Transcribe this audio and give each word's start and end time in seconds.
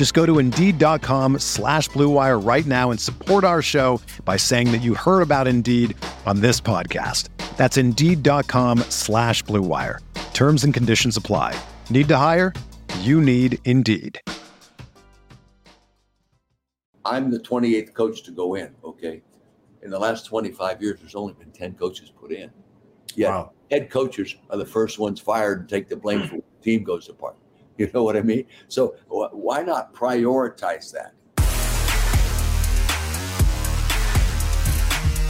Just 0.00 0.14
go 0.14 0.24
to 0.24 0.38
Indeed.com 0.38 1.40
slash 1.40 1.90
BlueWire 1.90 2.42
right 2.42 2.64
now 2.64 2.90
and 2.90 2.98
support 2.98 3.44
our 3.44 3.60
show 3.60 4.00
by 4.24 4.38
saying 4.38 4.72
that 4.72 4.78
you 4.78 4.94
heard 4.94 5.20
about 5.20 5.46
Indeed 5.46 5.94
on 6.24 6.40
this 6.40 6.58
podcast. 6.58 7.28
That's 7.58 7.76
Indeed.com 7.76 8.78
slash 8.88 9.44
BlueWire. 9.44 9.98
Terms 10.32 10.64
and 10.64 10.72
conditions 10.72 11.18
apply. 11.18 11.54
Need 11.90 12.08
to 12.08 12.16
hire? 12.16 12.54
You 13.00 13.20
need 13.20 13.58
Indeed. 13.66 14.18
I'm 17.04 17.30
the 17.30 17.38
28th 17.38 17.92
coach 17.92 18.22
to 18.22 18.30
go 18.30 18.54
in, 18.54 18.74
okay? 18.82 19.20
In 19.82 19.90
the 19.90 19.98
last 19.98 20.24
25 20.24 20.80
years, 20.80 20.98
there's 21.00 21.14
only 21.14 21.34
been 21.34 21.50
10 21.50 21.74
coaches 21.74 22.10
put 22.10 22.32
in. 22.32 22.50
Yeah, 23.16 23.28
wow. 23.28 23.52
head 23.70 23.90
coaches 23.90 24.34
are 24.48 24.56
the 24.56 24.64
first 24.64 24.98
ones 24.98 25.20
fired 25.20 25.60
and 25.60 25.68
take 25.68 25.90
the 25.90 25.96
blame 25.96 26.22
for 26.22 26.36
when 26.36 26.42
the 26.58 26.64
team 26.64 26.84
goes 26.84 27.10
apart. 27.10 27.36
You 27.84 27.90
know 27.94 28.04
what 28.04 28.14
I 28.14 28.20
mean? 28.20 28.44
So 28.68 28.94
why 29.08 29.62
not 29.62 29.94
prioritize 29.94 30.92
that? 30.92 31.14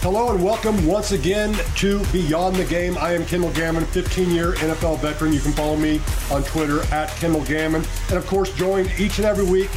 Hello 0.00 0.30
and 0.30 0.44
welcome 0.44 0.86
once 0.86 1.10
again 1.10 1.52
to 1.76 2.04
Beyond 2.12 2.54
the 2.56 2.64
Game. 2.64 2.96
I 2.98 3.12
am 3.14 3.24
Kendall 3.26 3.50
Gammon, 3.52 3.84
15 3.86 4.30
year 4.30 4.52
NFL 4.52 5.00
veteran. 5.00 5.32
You 5.32 5.40
can 5.40 5.52
follow 5.52 5.76
me 5.76 6.00
on 6.30 6.44
Twitter 6.44 6.82
at 6.94 7.08
Kendall 7.16 7.44
Gammon. 7.44 7.84
And 8.08 8.16
of 8.16 8.26
course, 8.26 8.52
joined 8.54 8.90
each 8.98 9.18
and 9.18 9.26
every 9.26 9.44
week 9.44 9.70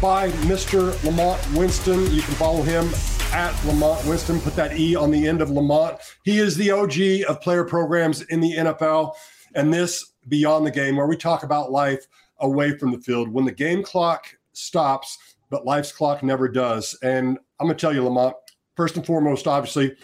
by 0.00 0.30
Mr. 0.48 1.00
Lamont 1.04 1.40
Winston. 1.54 2.10
You 2.12 2.22
can 2.22 2.34
follow 2.34 2.62
him 2.62 2.90
at 3.32 3.54
Lamont 3.64 4.04
Winston. 4.06 4.40
Put 4.40 4.56
that 4.56 4.76
E 4.76 4.96
on 4.96 5.12
the 5.12 5.28
end 5.28 5.40
of 5.40 5.50
Lamont. 5.50 5.98
He 6.24 6.38
is 6.38 6.56
the 6.56 6.72
OG 6.72 7.28
of 7.28 7.40
player 7.40 7.64
programs 7.64 8.22
in 8.22 8.40
the 8.40 8.54
NFL. 8.54 9.14
And 9.54 9.72
this 9.72 10.12
Beyond 10.26 10.66
the 10.66 10.72
Game, 10.72 10.96
where 10.96 11.06
we 11.06 11.16
talk 11.16 11.44
about 11.44 11.70
life 11.70 12.06
away 12.38 12.76
from 12.76 12.90
the 12.90 12.98
field. 12.98 13.28
When 13.28 13.44
the 13.44 13.52
game 13.52 13.84
clock 13.84 14.26
stops, 14.52 15.18
but 15.50 15.64
life's 15.66 15.92
clock 15.92 16.22
never 16.22 16.48
does. 16.48 16.98
And 17.02 17.38
I'm 17.60 17.66
going 17.66 17.76
to 17.76 17.80
tell 17.80 17.94
you, 17.94 18.02
Lamont, 18.02 18.34
first 18.76 18.96
and 18.96 19.06
foremost, 19.06 19.46
obviously, 19.46 19.94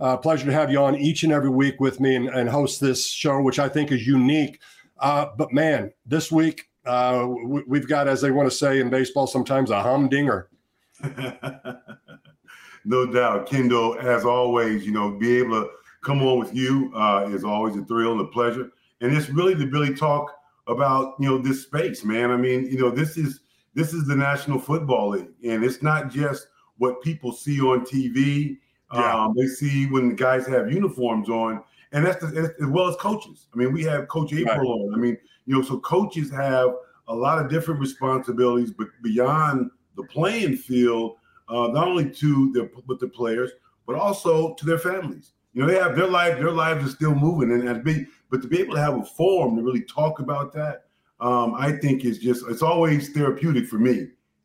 uh, 0.00 0.16
pleasure 0.16 0.46
to 0.46 0.52
have 0.52 0.70
you 0.70 0.82
on 0.82 0.96
each 0.96 1.22
and 1.24 1.32
every 1.32 1.50
week 1.50 1.80
with 1.80 2.00
me 2.00 2.14
and, 2.14 2.28
and 2.28 2.48
host 2.48 2.80
this 2.80 3.08
show, 3.08 3.40
which 3.40 3.58
I 3.58 3.68
think 3.68 3.90
is 3.90 4.06
unique. 4.06 4.60
Uh, 4.98 5.26
but 5.36 5.52
man, 5.52 5.92
this 6.06 6.30
week 6.30 6.68
uh, 6.86 7.26
we, 7.26 7.78
have 7.78 7.88
got, 7.88 8.08
as 8.08 8.20
they 8.20 8.30
want 8.30 8.50
to 8.50 8.56
say 8.56 8.80
in 8.80 8.90
baseball, 8.90 9.26
sometimes 9.26 9.70
a 9.70 9.82
humdinger. 9.82 10.48
no 12.84 13.06
doubt, 13.06 13.48
Kendall. 13.48 13.98
As 14.00 14.24
always, 14.24 14.86
you 14.86 14.92
know, 14.92 15.10
be 15.10 15.36
able 15.38 15.62
to 15.62 15.70
come 16.02 16.22
on 16.22 16.38
with 16.38 16.54
you 16.54 16.92
uh, 16.94 17.28
is 17.28 17.44
always 17.44 17.76
a 17.76 17.84
thrill 17.84 18.12
and 18.12 18.20
a 18.22 18.26
pleasure. 18.26 18.70
And 19.00 19.16
it's 19.16 19.28
really 19.28 19.54
to 19.54 19.66
really 19.66 19.94
talk 19.94 20.32
about 20.66 21.14
you 21.18 21.28
know 21.28 21.38
this 21.38 21.62
space, 21.62 22.04
man. 22.04 22.30
I 22.30 22.36
mean, 22.36 22.66
you 22.66 22.78
know, 22.78 22.90
this 22.90 23.16
is 23.16 23.40
this 23.74 23.92
is 23.92 24.06
the 24.06 24.16
National 24.16 24.58
Football 24.58 25.10
League, 25.10 25.28
and 25.44 25.64
it's 25.64 25.82
not 25.82 26.10
just 26.10 26.47
what 26.78 27.02
people 27.02 27.32
see 27.32 27.60
on 27.60 27.84
TV. 27.84 28.58
Yeah. 28.92 29.24
Um, 29.24 29.34
they 29.36 29.46
see 29.46 29.86
when 29.86 30.08
the 30.08 30.14
guys 30.14 30.46
have 30.46 30.72
uniforms 30.72 31.28
on, 31.28 31.62
and 31.92 32.06
that's 32.06 32.24
the, 32.24 32.54
as 32.60 32.66
well 32.68 32.88
as 32.88 32.96
coaches. 32.96 33.46
I 33.52 33.58
mean, 33.58 33.72
we 33.72 33.84
have 33.84 34.08
Coach 34.08 34.32
April 34.32 34.56
right. 34.56 34.88
on. 34.88 34.94
I 34.94 34.96
mean, 34.96 35.18
you 35.44 35.54
know, 35.54 35.62
so 35.62 35.78
coaches 35.80 36.30
have 36.30 36.70
a 37.08 37.14
lot 37.14 37.42
of 37.42 37.50
different 37.50 37.80
responsibilities, 37.80 38.70
but 38.70 38.88
beyond 39.02 39.70
the 39.96 40.04
playing 40.04 40.56
field, 40.56 41.16
uh, 41.48 41.68
not 41.68 41.88
only 41.88 42.10
to 42.10 42.52
their 42.52 42.70
with 42.86 43.00
the 43.00 43.08
players, 43.08 43.50
but 43.86 43.96
also 43.96 44.54
to 44.54 44.66
their 44.66 44.78
families. 44.78 45.32
You 45.54 45.62
know, 45.62 45.68
they 45.68 45.78
have 45.78 45.96
their 45.96 46.06
life, 46.06 46.38
their 46.38 46.52
lives 46.52 46.84
are 46.84 46.90
still 46.90 47.14
moving, 47.14 47.50
and 47.50 47.62
to 47.62 47.74
be, 47.80 48.06
but 48.30 48.42
to 48.42 48.48
be 48.48 48.60
able 48.60 48.74
to 48.74 48.80
have 48.80 48.98
a 48.98 49.04
forum 49.04 49.56
to 49.56 49.62
really 49.62 49.82
talk 49.82 50.20
about 50.20 50.52
that, 50.52 50.84
um, 51.20 51.54
I 51.56 51.72
think 51.72 52.04
is 52.04 52.18
just 52.18 52.44
it's 52.48 52.62
always 52.62 53.10
therapeutic 53.10 53.66
for 53.66 53.78
me 53.78 53.94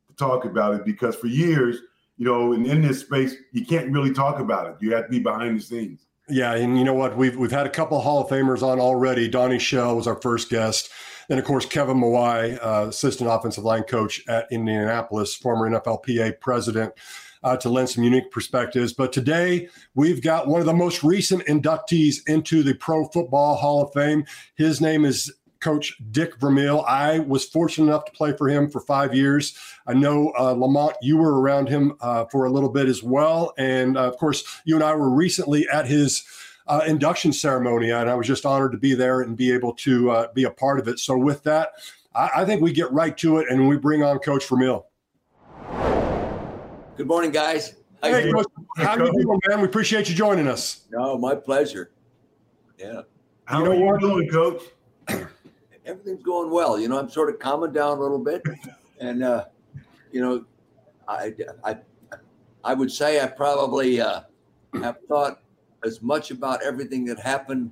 to 0.07 0.15
talk 0.17 0.45
about 0.45 0.75
it 0.75 0.85
because 0.85 1.15
for 1.15 1.27
years 1.27 1.77
you 2.17 2.25
know, 2.25 2.53
in, 2.53 2.65
in 2.65 2.81
this 2.81 3.01
space, 3.01 3.35
you 3.51 3.65
can't 3.65 3.91
really 3.91 4.13
talk 4.13 4.39
about 4.39 4.67
it. 4.67 4.75
You 4.79 4.93
have 4.93 5.05
to 5.05 5.09
be 5.09 5.19
behind 5.19 5.59
the 5.59 5.63
scenes. 5.63 6.05
Yeah, 6.29 6.53
and 6.53 6.77
you 6.77 6.85
know 6.85 6.93
what? 6.93 7.17
We've 7.17 7.35
we've 7.35 7.51
had 7.51 7.65
a 7.65 7.69
couple 7.69 7.99
Hall 7.99 8.21
of 8.21 8.29
Famers 8.29 8.63
on 8.63 8.79
already. 8.79 9.27
Donnie 9.27 9.59
Shell 9.59 9.97
was 9.97 10.07
our 10.07 10.19
first 10.21 10.49
guest. 10.49 10.89
and 11.29 11.37
of 11.37 11.45
course, 11.45 11.65
Kevin 11.65 11.97
Mawae, 11.97 12.57
uh, 12.63 12.87
assistant 12.87 13.29
offensive 13.29 13.63
line 13.63 13.83
coach 13.83 14.21
at 14.27 14.47
Indianapolis, 14.51 15.35
former 15.35 15.69
NFLPA 15.69 16.39
president, 16.39 16.93
uh, 17.43 17.57
to 17.57 17.69
lend 17.69 17.89
some 17.89 18.05
unique 18.05 18.31
perspectives. 18.31 18.93
But 18.93 19.11
today, 19.11 19.67
we've 19.95 20.21
got 20.21 20.47
one 20.47 20.61
of 20.61 20.65
the 20.65 20.73
most 20.73 21.03
recent 21.03 21.45
inductees 21.45 22.27
into 22.27 22.63
the 22.63 22.75
Pro 22.75 23.05
Football 23.09 23.55
Hall 23.55 23.83
of 23.83 23.93
Fame. 23.93 24.25
His 24.55 24.79
name 24.79 25.03
is 25.03 25.31
Coach 25.63 25.95
Dick 26.11 26.37
Vermeil. 26.39 26.81
I 26.81 27.19
was 27.19 27.45
fortunate 27.45 27.87
enough 27.87 28.03
to 28.05 28.11
play 28.11 28.35
for 28.35 28.49
him 28.49 28.69
for 28.69 28.81
five 28.81 29.15
years. 29.15 29.57
I 29.87 29.93
know 29.93 30.33
uh, 30.37 30.51
Lamont, 30.51 30.95
you 31.01 31.17
were 31.17 31.39
around 31.39 31.69
him 31.69 31.93
uh, 32.01 32.25
for 32.25 32.45
a 32.45 32.49
little 32.49 32.69
bit 32.69 32.87
as 32.87 33.01
well, 33.01 33.53
and 33.57 33.97
uh, 33.97 34.01
of 34.01 34.17
course, 34.17 34.43
you 34.65 34.75
and 34.75 34.83
I 34.83 34.93
were 34.93 35.09
recently 35.09 35.67
at 35.69 35.87
his. 35.87 36.23
Uh, 36.65 36.79
induction 36.87 37.33
ceremony, 37.33 37.89
and 37.89 38.09
I 38.09 38.15
was 38.15 38.25
just 38.25 38.45
honored 38.45 38.71
to 38.71 38.77
be 38.77 38.93
there 38.93 39.19
and 39.19 39.35
be 39.35 39.51
able 39.51 39.73
to 39.73 40.09
uh, 40.11 40.27
be 40.33 40.45
a 40.45 40.49
part 40.49 40.79
of 40.79 40.87
it. 40.87 40.97
So, 40.97 41.17
with 41.17 41.43
that, 41.43 41.73
I, 42.15 42.29
I, 42.37 42.45
think 42.45 42.61
we 42.61 42.71
get 42.71 42.89
right 42.93 43.17
to 43.17 43.39
it 43.39 43.47
and 43.49 43.67
we 43.67 43.75
bring 43.75 44.01
on 44.01 44.17
Coach 44.19 44.47
Vermeil. 44.47 44.85
Good 46.95 47.05
morning, 47.05 47.31
guys. 47.31 47.75
How 48.01 48.07
hey, 48.07 48.29
you 48.29 48.45
how 48.77 48.95
you 48.95 49.11
doing, 49.11 49.41
man? 49.49 49.59
We 49.59 49.65
appreciate 49.65 50.07
you 50.07 50.15
joining 50.15 50.47
us. 50.47 50.85
No, 50.89 51.17
my 51.17 51.35
pleasure. 51.35 51.91
Yeah. 52.77 53.01
How 53.43 53.59
you 53.59 53.65
know 53.65 53.87
are 53.89 53.99
you 53.99 53.99
doing, 53.99 54.29
Coach? 54.29 54.61
Everything's 55.85 56.23
going 56.23 56.49
well. 56.51 56.79
You 56.79 56.87
know, 56.87 56.99
I'm 56.99 57.09
sort 57.09 57.29
of 57.29 57.39
calming 57.39 57.73
down 57.73 57.97
a 57.97 58.01
little 58.01 58.19
bit, 58.19 58.43
and 58.99 59.23
uh, 59.23 59.45
you 60.11 60.21
know, 60.21 60.45
I 61.07 61.33
I 61.63 61.77
I 62.63 62.73
would 62.73 62.91
say 62.91 63.21
I 63.21 63.27
probably 63.27 63.99
uh, 63.99 64.21
have 64.73 64.97
thought 65.07 65.41
as 65.83 66.01
much 66.01 66.31
about 66.31 66.63
everything 66.63 67.05
that 67.05 67.19
happened 67.19 67.71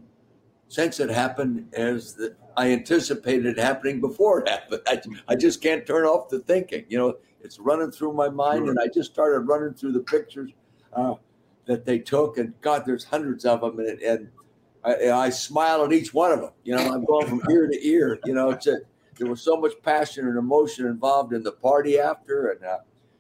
since 0.68 1.00
it 1.00 1.10
happened 1.10 1.68
as 1.74 2.20
I 2.58 2.72
anticipated 2.72 3.46
it 3.46 3.58
happening 3.58 4.02
before 4.02 4.42
it 4.42 4.50
happened. 4.50 4.82
I, 4.88 5.02
I 5.28 5.36
just 5.36 5.62
can't 5.62 5.86
turn 5.86 6.06
off 6.06 6.30
the 6.30 6.40
thinking. 6.40 6.86
You 6.90 6.98
know, 6.98 7.18
it's 7.42 7.60
running 7.60 7.92
through 7.92 8.14
my 8.14 8.30
mind, 8.30 8.68
and 8.70 8.78
I 8.80 8.88
just 8.88 9.12
started 9.12 9.40
running 9.40 9.74
through 9.74 9.94
the 9.94 10.02
pictures 10.02 10.52
uh, 10.94 11.16
that 11.66 11.86
they 11.86 12.00
took, 12.00 12.38
and 12.38 12.54
God, 12.62 12.84
there's 12.86 13.04
hundreds 13.04 13.46
of 13.46 13.62
them, 13.62 13.80
and, 13.80 14.00
and 14.02 14.30
I, 14.84 15.12
I, 15.12 15.30
smile 15.30 15.84
at 15.86 15.94
each 15.94 16.14
one 16.14 16.32
of 16.32 16.42
them. 16.42 16.52
You 16.64 16.76
know, 16.76 16.94
I'm 16.94 17.06
going 17.06 17.28
from 17.28 17.42
ear 17.52 17.68
to 17.68 17.88
ear. 17.88 18.20
You 18.26 18.34
know, 18.34 18.50
it's 18.52 18.68
a, 18.68 18.80
there 19.18 19.30
was 19.30 19.42
so 19.42 19.56
much 19.58 19.74
passion 19.84 20.28
and 20.28 20.38
emotion 20.38 20.88
involved 20.88 21.34
in 21.34 21.44
the 21.44 21.52
party 21.52 22.00
after, 22.00 22.50
and 22.50 22.64
uh, 22.64 22.80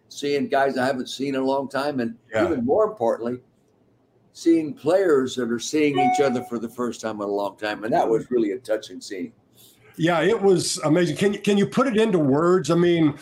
seeing 0.10 0.48
guys 0.48 0.78
I 0.78 0.86
haven't 0.86 1.10
seen 1.10 1.36
in 1.36 1.42
a 1.42 1.46
long 1.46 1.69
time, 1.69 2.00
and 2.00 2.16
yeah. 2.34 2.46
even 2.46 2.66
more 2.66 2.86
importantly, 2.86 3.40
seeing 4.34 4.74
players 4.74 5.36
that 5.36 5.52
are 5.52 5.60
seeing 5.60 6.00
each 6.00 6.19
other 6.19 6.44
for 6.44 6.58
the 6.58 6.69
first 6.69 7.02
time 7.02 7.18
in 7.18 7.22
a 7.22 7.28
long 7.28 7.58
time, 7.58 7.84
and 7.84 7.94
that 7.94 8.07
was 8.07 8.30
really 8.31 8.52
a 8.52 8.57
touching 8.57 9.02
scene. 9.02 9.34
Yeah, 9.98 10.22
it 10.22 10.42
was 10.42 10.78
amazing. 10.80 11.18
Can 11.18 11.34
you 11.34 11.40
can 11.40 11.57
you 11.57 11.68
put 11.68 11.88
it 11.88 11.98
into 11.98 12.18
words? 12.18 12.72
I 12.72 12.75
mean, 12.75 13.18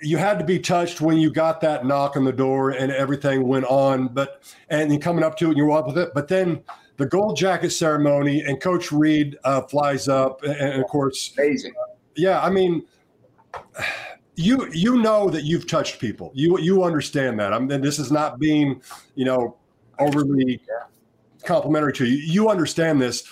you 0.00 0.16
had 0.16 0.38
to 0.38 0.44
be 0.44 0.58
touched 0.58 1.00
when 1.00 1.16
you 1.16 1.30
got 1.30 1.60
that 1.60 1.86
knock 1.86 2.16
on 2.16 2.24
the 2.24 2.32
door 2.32 2.70
and 2.70 2.92
everything 2.92 3.46
went 3.46 3.64
on, 3.66 4.08
but 4.08 4.42
and 4.68 5.00
coming 5.00 5.24
up 5.24 5.36
to 5.38 5.46
it 5.46 5.48
and 5.48 5.56
you're 5.56 5.70
up 5.70 5.86
with 5.86 5.98
it. 5.98 6.10
But 6.14 6.28
then 6.28 6.62
the 6.98 7.06
gold 7.06 7.36
jacket 7.36 7.70
ceremony 7.70 8.42
and 8.42 8.60
Coach 8.60 8.92
Reid 8.92 9.38
uh, 9.44 9.62
flies 9.62 10.08
up, 10.08 10.42
and, 10.42 10.54
and, 10.54 10.82
of 10.82 10.88
course, 10.88 11.32
amazing. 11.38 11.72
Yeah, 12.16 12.42
I 12.42 12.50
mean, 12.50 12.84
you 14.34 14.68
you 14.72 15.00
know 15.00 15.30
that 15.30 15.44
you've 15.44 15.66
touched 15.66 16.00
people. 16.00 16.32
You 16.34 16.58
you 16.58 16.82
understand 16.82 17.38
that. 17.40 17.54
I 17.54 17.58
mean, 17.58 17.80
this 17.80 17.98
is 17.98 18.12
not 18.12 18.38
being 18.38 18.82
you 19.14 19.24
know 19.24 19.56
overly 20.00 20.60
complimentary 21.44 21.92
to 21.94 22.04
you. 22.04 22.16
You 22.16 22.50
understand 22.50 23.00
this, 23.00 23.24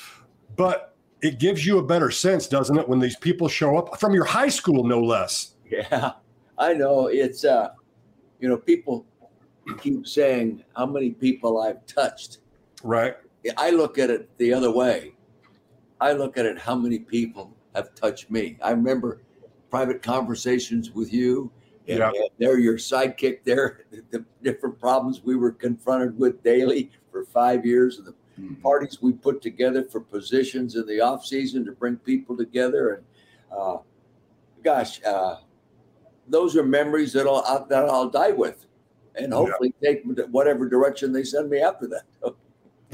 but 0.56 0.96
it 1.20 1.40
gives 1.40 1.66
you 1.66 1.78
a 1.78 1.82
better 1.82 2.10
sense, 2.10 2.46
doesn't 2.46 2.78
it, 2.78 2.88
when 2.88 3.00
these 3.00 3.16
people 3.16 3.48
show 3.48 3.76
up 3.76 3.98
from 3.98 4.14
your 4.14 4.24
high 4.24 4.48
school, 4.48 4.84
no 4.84 5.00
less. 5.00 5.54
Yeah, 5.68 6.12
I 6.56 6.72
know. 6.72 7.08
It's 7.08 7.44
uh, 7.44 7.70
you 8.38 8.48
know, 8.48 8.56
people 8.56 9.04
keep 9.80 10.06
saying 10.06 10.62
how 10.76 10.86
many 10.86 11.10
people 11.10 11.60
I've 11.60 11.84
touched. 11.86 12.38
Right. 12.84 13.16
I 13.56 13.70
look 13.70 13.98
at 13.98 14.10
it 14.10 14.28
the 14.38 14.52
other 14.52 14.70
way. 14.70 15.14
I 16.00 16.12
look 16.12 16.36
at 16.36 16.46
it 16.46 16.58
how 16.58 16.74
many 16.74 16.98
people 16.98 17.56
have 17.74 17.94
touched 17.94 18.30
me. 18.30 18.58
I 18.62 18.70
remember 18.70 19.22
private 19.70 20.02
conversations 20.02 20.92
with 20.92 21.12
you, 21.12 21.50
and, 21.88 21.98
yeah. 21.98 22.08
and 22.08 22.28
they're 22.38 22.58
your 22.58 22.76
sidekick 22.76 23.44
there. 23.44 23.86
The 24.10 24.24
different 24.42 24.78
problems 24.78 25.22
we 25.22 25.36
were 25.36 25.52
confronted 25.52 26.18
with 26.18 26.42
daily 26.42 26.90
for 27.10 27.24
five 27.24 27.64
years, 27.64 27.98
and 27.98 28.06
the 28.06 28.14
mm-hmm. 28.40 28.54
parties 28.56 29.00
we 29.00 29.12
put 29.12 29.40
together 29.40 29.84
for 29.84 30.00
positions 30.00 30.76
in 30.76 30.86
the 30.86 31.00
off 31.00 31.24
season 31.24 31.64
to 31.64 31.72
bring 31.72 31.96
people 31.96 32.36
together. 32.36 32.94
And 32.94 33.04
uh, 33.56 33.78
gosh, 34.62 35.02
uh, 35.04 35.36
those 36.28 36.56
are 36.56 36.64
memories 36.64 37.12
that 37.12 37.26
I'll 37.26 37.66
that 37.66 37.84
I'll 37.84 38.10
die 38.10 38.32
with, 38.32 38.66
and 39.14 39.32
hopefully 39.32 39.74
yeah. 39.80 39.92
take 39.92 40.04
whatever 40.30 40.68
direction 40.68 41.12
they 41.12 41.24
send 41.24 41.50
me 41.50 41.60
after 41.60 41.86
that. 41.88 42.02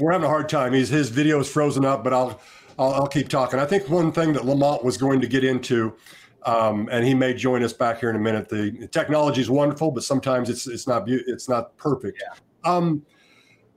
We're 0.03 0.11
having 0.11 0.25
a 0.25 0.29
hard 0.29 0.49
time. 0.49 0.73
He's 0.73 0.89
his 0.89 1.09
video 1.09 1.39
is 1.39 1.49
frozen 1.49 1.85
up, 1.85 2.03
but 2.03 2.11
I'll, 2.11 2.41
I'll 2.77 2.93
I'll 2.93 3.07
keep 3.07 3.29
talking. 3.29 3.57
I 3.57 3.65
think 3.65 3.89
one 3.89 4.11
thing 4.11 4.33
that 4.33 4.45
Lamont 4.45 4.83
was 4.83 4.97
going 4.97 5.21
to 5.21 5.27
get 5.27 5.43
into. 5.43 5.95
Um, 6.45 6.89
and 6.91 7.05
he 7.05 7.13
may 7.13 7.33
join 7.33 7.63
us 7.63 7.71
back 7.71 8.01
here 8.01 8.09
in 8.09 8.17
a 8.17 8.19
minute. 8.19 8.49
The 8.49 8.89
technology 8.91 9.39
is 9.39 9.49
wonderful, 9.49 9.91
but 9.91 10.03
sometimes 10.03 10.49
it's 10.49 10.67
it's 10.67 10.87
not 10.87 11.03
it's 11.07 11.47
not 11.47 11.77
perfect. 11.77 12.21
Yeah. 12.21 12.35
Um, 12.69 13.05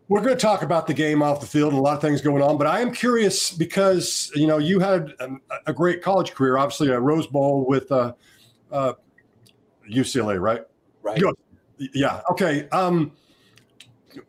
we're 0.09 0.21
going 0.21 0.35
to 0.35 0.41
talk 0.41 0.63
about 0.63 0.89
the 0.89 0.95
game 0.95 1.23
off 1.23 1.41
the 1.41 1.47
field 1.47 1.73
and 1.73 1.79
a 1.79 1.83
lot 1.83 1.95
of 1.95 2.01
things 2.01 2.21
going 2.21 2.43
on, 2.43 2.59
but 2.59 2.67
I 2.67 2.81
am 2.81 2.93
curious 2.93 3.53
because 3.53 4.33
you 4.35 4.49
know 4.49 4.59
you 4.59 4.81
had 4.81 5.13
a, 5.21 5.29
a 5.67 5.73
great 5.73 6.03
college 6.03 6.33
career, 6.33 6.59
obviously 6.59 6.89
a 6.89 6.99
Rose 6.99 7.29
Bowl 7.29 7.65
with 7.69 7.91
uh, 7.93 8.15
uh, 8.73 8.95
UCLA, 9.89 10.41
right? 10.41 10.63
Right. 11.03 11.21
Good. 11.21 11.37
Yeah. 11.95 12.21
Okay. 12.33 12.69
Um, 12.71 13.13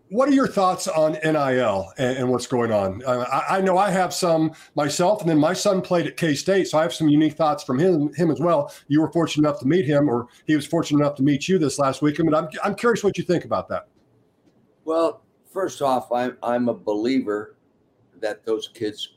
what 0.10 0.30
are 0.30 0.34
your 0.34 0.48
thoughts 0.48 0.88
on 0.88 1.14
NIL 1.24 1.92
and, 1.98 2.18
and 2.18 2.30
what's 2.30 2.48
going 2.48 2.72
on? 2.72 3.04
Uh, 3.06 3.26
I, 3.32 3.58
I, 3.58 3.62
know 3.62 3.78
I 3.78 3.90
have 3.90 4.14
some 4.14 4.54
myself, 4.76 5.22
and 5.22 5.30
then 5.30 5.38
my 5.38 5.54
son 5.54 5.82
played 5.82 6.08
at 6.08 6.18
K 6.18 6.34
State, 6.34 6.68
so 6.68 6.78
I 6.78 6.82
have 6.82 6.94
some 6.94 7.10
unique 7.10 7.34
thoughts 7.34 7.64
from 7.64 7.80
him 7.80 8.14
him 8.14 8.32
as 8.32 8.40
well. 8.40 8.74
You 8.88 9.02
were 9.02 9.12
fortunate 9.12 9.48
enough 9.48 9.60
to 9.62 9.68
meet 9.68 9.86
him, 9.86 10.10
or 10.10 10.28
he 10.46 10.56
was 10.56 10.66
fortunate 10.66 11.00
enough 11.00 11.16
to 11.16 11.24
meet 11.24 11.48
you 11.48 11.60
this 11.60 11.80
last 11.80 12.02
weekend. 12.02 12.30
But 12.30 12.38
I'm 12.38 12.50
I'm 12.64 12.76
curious 12.76 13.04
what 13.04 13.18
you 13.18 13.24
think 13.24 13.46
about 13.46 13.68
that. 13.70 13.88
Well, 14.86 15.22
first 15.52 15.82
off, 15.82 16.12
I'm 16.12 16.38
I'm 16.42 16.70
a 16.70 16.74
believer 16.74 17.56
that 18.20 18.46
those 18.46 18.68
kids 18.70 19.16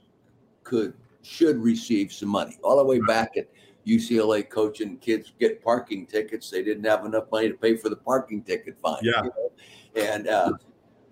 could 0.65 0.95
should 1.23 1.59
receive 1.59 2.13
some 2.13 2.29
money 2.29 2.59
all 2.63 2.77
the 2.77 2.85
way 2.85 3.01
back 3.07 3.37
at 3.37 3.49
UCLA 3.87 4.49
coaching 4.49 4.97
kids 4.99 5.33
get 5.39 5.63
parking 5.63 6.07
tickets. 6.07 6.51
They 6.51 6.63
didn't 6.63 6.85
have 6.85 7.05
enough 7.05 7.25
money 7.31 7.49
to 7.49 7.55
pay 7.55 7.77
for 7.77 7.89
the 7.89 7.97
parking 7.97 8.43
ticket 8.43 8.77
fine. 8.81 8.99
Yeah. 9.03 9.25
You 9.25 9.31
know? 9.31 9.53
And 9.97 10.29
uh, 10.29 10.53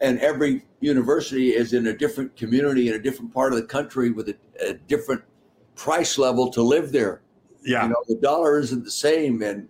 and 0.00 0.20
every 0.20 0.62
university 0.80 1.50
is 1.50 1.72
in 1.72 1.88
a 1.88 1.96
different 1.96 2.36
community 2.36 2.88
in 2.88 2.94
a 2.94 2.98
different 2.98 3.32
part 3.34 3.52
of 3.52 3.58
the 3.58 3.66
country 3.66 4.10
with 4.10 4.28
a, 4.28 4.36
a 4.60 4.74
different 4.74 5.22
price 5.74 6.18
level 6.18 6.50
to 6.50 6.62
live 6.62 6.92
there. 6.92 7.22
Yeah. 7.62 7.84
You 7.84 7.90
know, 7.90 8.04
the 8.06 8.16
dollar 8.16 8.58
isn't 8.60 8.84
the 8.84 8.90
same 8.90 9.42
in 9.42 9.68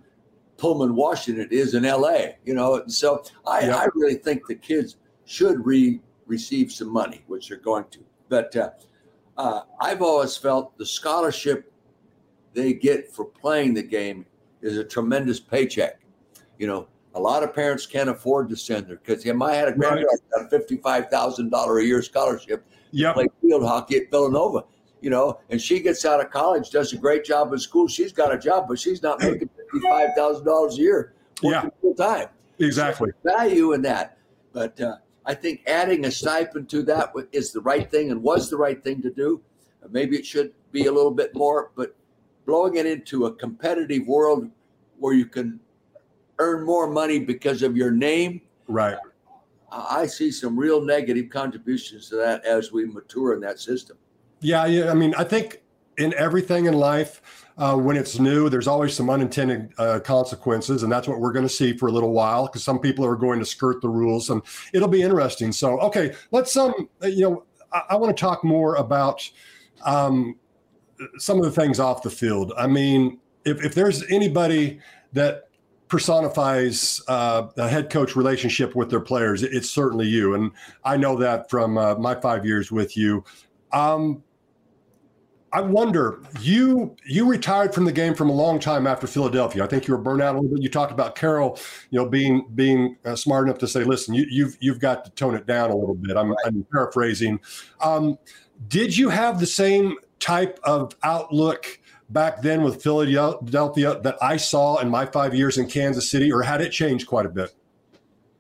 Pullman, 0.59 0.95
Washington 0.95 1.45
it 1.45 1.53
is 1.53 1.75
in 1.75 1.85
LA, 1.85 2.33
you 2.45 2.53
know. 2.53 2.83
So 2.89 3.23
I, 3.47 3.61
yeah. 3.67 3.77
I 3.77 3.87
really 3.95 4.17
think 4.17 4.47
the 4.47 4.57
kids 4.57 4.97
should 5.25 5.65
re- 5.65 6.01
receive 6.27 6.73
some 6.73 6.93
money, 6.93 7.23
which 7.29 7.49
they're 7.49 7.59
going 7.59 7.85
to. 7.93 8.01
But 8.29 8.55
uh, 8.57 8.71
uh, 9.37 9.63
I've 9.81 10.03
always 10.03 10.37
felt 10.37 10.77
the 10.77 10.85
scholarship 10.85 11.73
they 12.55 12.73
get 12.73 13.13
for 13.13 13.25
playing 13.25 13.75
the 13.75 13.83
game 13.83 14.27
is 14.61 14.77
a 14.77 14.85
tremendous 14.85 15.39
paycheck. 15.39 16.01
You 16.59 16.67
know, 16.67 16.89
a 17.19 17.21
lot 17.21 17.43
of 17.43 17.53
parents 17.53 17.85
can't 17.85 18.09
afford 18.09 18.49
to 18.49 18.57
send 18.57 18.87
their 18.87 18.97
kids. 18.97 19.25
Yeah, 19.25 19.35
I 19.43 19.55
had 19.55 19.69
a 19.69 19.73
granddaughter 19.73 20.19
got 20.33 20.47
a 20.47 20.49
fifty-five 20.49 21.11
thousand 21.11 21.51
dollar 21.51 21.81
a 21.81 21.85
year 21.85 22.01
scholarship 22.03 22.65
yep. 22.93 23.15
to 23.15 23.21
play 23.21 23.29
field 23.43 23.65
hockey 23.65 23.97
at 23.97 24.11
Villanova. 24.11 24.65
You 25.01 25.11
know, 25.11 25.41
and 25.51 25.61
she 25.61 25.81
gets 25.81 26.05
out 26.05 26.21
of 26.21 26.31
college, 26.31 26.71
does 26.71 26.93
a 26.93 26.97
great 26.97 27.25
job 27.25 27.53
in 27.53 27.59
school. 27.59 27.87
She's 27.89 28.13
got 28.13 28.33
a 28.33 28.39
job, 28.39 28.67
but 28.69 28.79
she's 28.79 29.03
not 29.03 29.21
making 29.21 29.51
fifty-five 29.57 30.11
thousand 30.17 30.45
dollars 30.45 30.79
a 30.79 30.81
year 30.81 31.15
yeah. 31.43 31.69
full 31.81 31.95
time. 31.95 32.29
Exactly. 32.59 33.11
So 33.23 33.37
value 33.37 33.73
in 33.73 33.83
that, 33.83 34.19
but 34.53 34.81
uh, 34.81 34.97
I 35.27 35.35
think 35.35 35.63
adding 35.67 36.07
a 36.07 36.11
stipend 36.11 36.69
to 36.71 36.83
that 36.85 37.13
is 37.33 37.53
the 37.53 37.61
right 37.61 37.91
thing 37.91 38.11
and 38.11 38.23
was 38.23 38.49
the 38.49 38.57
right 38.57 38.83
thing 38.83 39.03
to 39.03 39.11
do. 39.11 39.43
Maybe 39.91 40.17
it 40.17 40.27
should 40.27 40.53
be 40.73 40.87
a 40.87 40.93
little 40.93 41.13
bit 41.13 41.35
more, 41.35 41.71
but 41.77 41.95
blowing 42.47 42.77
it 42.77 42.87
into 42.87 43.27
a 43.27 43.33
competitive 43.35 44.07
world 44.07 44.51
where 44.99 45.15
you 45.15 45.27
can 45.27 45.61
earn 46.39 46.65
more 46.65 46.89
money 46.89 47.19
because 47.19 47.63
of 47.63 47.77
your 47.77 47.91
name. 47.91 48.41
Right. 48.67 48.97
I 49.71 50.07
see 50.07 50.31
some 50.31 50.59
real 50.59 50.81
negative 50.81 51.29
contributions 51.31 52.09
to 52.09 52.17
that 52.17 52.45
as 52.45 52.73
we 52.73 52.87
mature 52.87 53.35
in 53.35 53.41
that 53.41 53.61
system. 53.61 53.99
Yeah, 54.41 54.67
yeah. 54.67 54.91
I 54.91 54.95
mean, 54.95 55.15
I 55.17 55.25
think 55.25 55.63
in 55.99 56.15
everything 56.15 56.67
in 56.67 56.75
life, 56.75 57.45
uh, 57.59 57.77
when 57.77 57.97
it's 57.97 58.19
new, 58.19 58.49
there's 58.49 58.69
always 58.69 58.95
some 58.95 59.11
unintended 59.11 59.73
uh, 59.79 59.99
consequences, 60.01 60.85
and 60.85 60.93
that's 60.93 61.09
what 61.09 61.19
we're 61.19 61.33
going 61.33 61.45
to 61.45 61.53
see 61.53 61.77
for 61.77 61.89
a 61.89 61.93
little 61.93 62.13
while 62.13 62.47
because 62.47 62.63
some 62.63 62.79
people 62.79 63.05
are 63.05 63.17
going 63.17 63.41
to 63.41 63.45
skirt 63.45 63.83
the 63.83 63.89
rules, 63.89 64.31
and 64.31 64.41
it'll 64.73 64.89
be 64.89 65.03
interesting. 65.03 65.51
So, 65.51 65.79
okay, 65.81 66.15
let's 66.31 66.57
um, 66.57 66.89
you 67.03 67.29
know, 67.29 67.45
I, 67.73 67.83
I 67.91 67.97
want 67.97 68.17
to 68.17 68.21
talk 68.21 68.45
more 68.45 68.77
about 68.77 69.29
um, 69.85 70.37
some 71.19 71.39
of 71.39 71.45
the 71.45 71.51
things 71.51 71.81
off 71.81 72.03
the 72.03 72.11
field. 72.11 72.53
I 72.57 72.69
mean, 72.69 73.19
if, 73.45 73.65
if 73.65 73.75
there's 73.75 74.05
anybody 74.11 74.81
that 75.13 75.48
personifies 75.89 77.03
uh, 77.09 77.49
a 77.57 77.69
head 77.69 77.91
coach 77.91 78.15
relationship 78.15 78.75
with 78.75 78.91
their 78.91 79.01
players, 79.01 79.43
it's 79.43 79.71
certainly 79.71 80.07
you. 80.07 80.35
And 80.35 80.53
I 80.85 80.97
know 80.97 81.17
that 81.17 81.51
from 81.51 81.79
uh, 81.79 81.95
my 81.97 82.15
five 82.15 82.45
years 82.45 82.71
with 82.71 82.97
you. 82.97 83.25
Um, 83.73 84.23
I 85.51 85.63
wonder, 85.63 86.21
you 86.41 86.95
you 87.07 87.27
retired 87.27 87.75
from 87.75 87.87
the 87.87 87.93
game 87.93 88.15
from 88.15 88.29
a 88.29 88.35
long 88.35 88.59
time 88.59 88.87
after 88.87 89.07
Philadelphia. 89.07 89.65
I 89.65 89.67
think 89.67 89.89
you 89.89 89.95
were 89.95 90.01
burned 90.01 90.21
out 90.21 90.35
a 90.35 90.39
little 90.39 90.55
bit. 90.55 90.63
You 90.63 90.69
talked 90.69 90.93
about 90.93 91.15
Carol, 91.15 91.59
you 91.91 91.99
know, 91.99 92.07
being 92.07 92.47
being 92.55 92.99
uh, 93.07 93.17
smart 93.17 93.47
enough 93.47 93.59
to 93.61 93.69
say, 93.69 93.83
"Listen, 93.83 94.15
you, 94.15 94.25
have 94.25 94.31
you've, 94.31 94.57
you've 94.61 94.79
got 94.79 95.07
to 95.07 95.11
tone 95.13 95.35
it 95.35 95.47
down 95.47 95.71
a 95.71 95.75
little 95.75 95.95
bit." 95.95 96.19
I'm, 96.19 96.35
I'm 96.45 96.67
paraphrasing. 96.71 97.41
Um, 97.81 98.19
did 98.69 98.95
you 98.95 99.09
have 99.09 99.41
the 99.41 99.47
same 99.47 99.95
type 100.21 100.61
of 100.65 100.95
outlook 101.03 101.81
back 102.11 102.43
then 102.43 102.63
with 102.63 102.83
Philadelphia 102.83 104.01
that 104.01 104.17
I 104.23 104.37
saw 104.37 104.79
in 104.79 104.89
my 104.89 105.07
five 105.07 105.35
years 105.35 105.59
in 105.59 105.69
Kansas 105.69 106.11
City, 106.11 106.33
or 106.33 106.43
had 106.43 106.61
it 106.61 106.71
changed 106.71 107.07
quite 107.07 107.27
a 107.27 107.31
bit? 107.31 107.55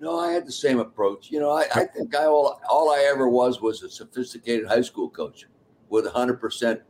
No, 0.01 0.19
I 0.19 0.33
had 0.33 0.47
the 0.47 0.53
same 0.53 0.79
approach. 0.79 1.31
You 1.31 1.41
know, 1.41 1.51
I, 1.51 1.67
I 1.75 1.85
think 1.85 2.15
I 2.15 2.27
all, 2.27 2.61
all 2.69 2.91
I 2.91 3.09
ever 3.11 3.29
was 3.29 3.61
was 3.61 3.83
a 3.83 3.91
sophisticated 3.91 4.67
high 4.67 4.83
school 4.83 5.11
coach 5.11 5.47
with 5.89 6.07
100% 6.07 6.81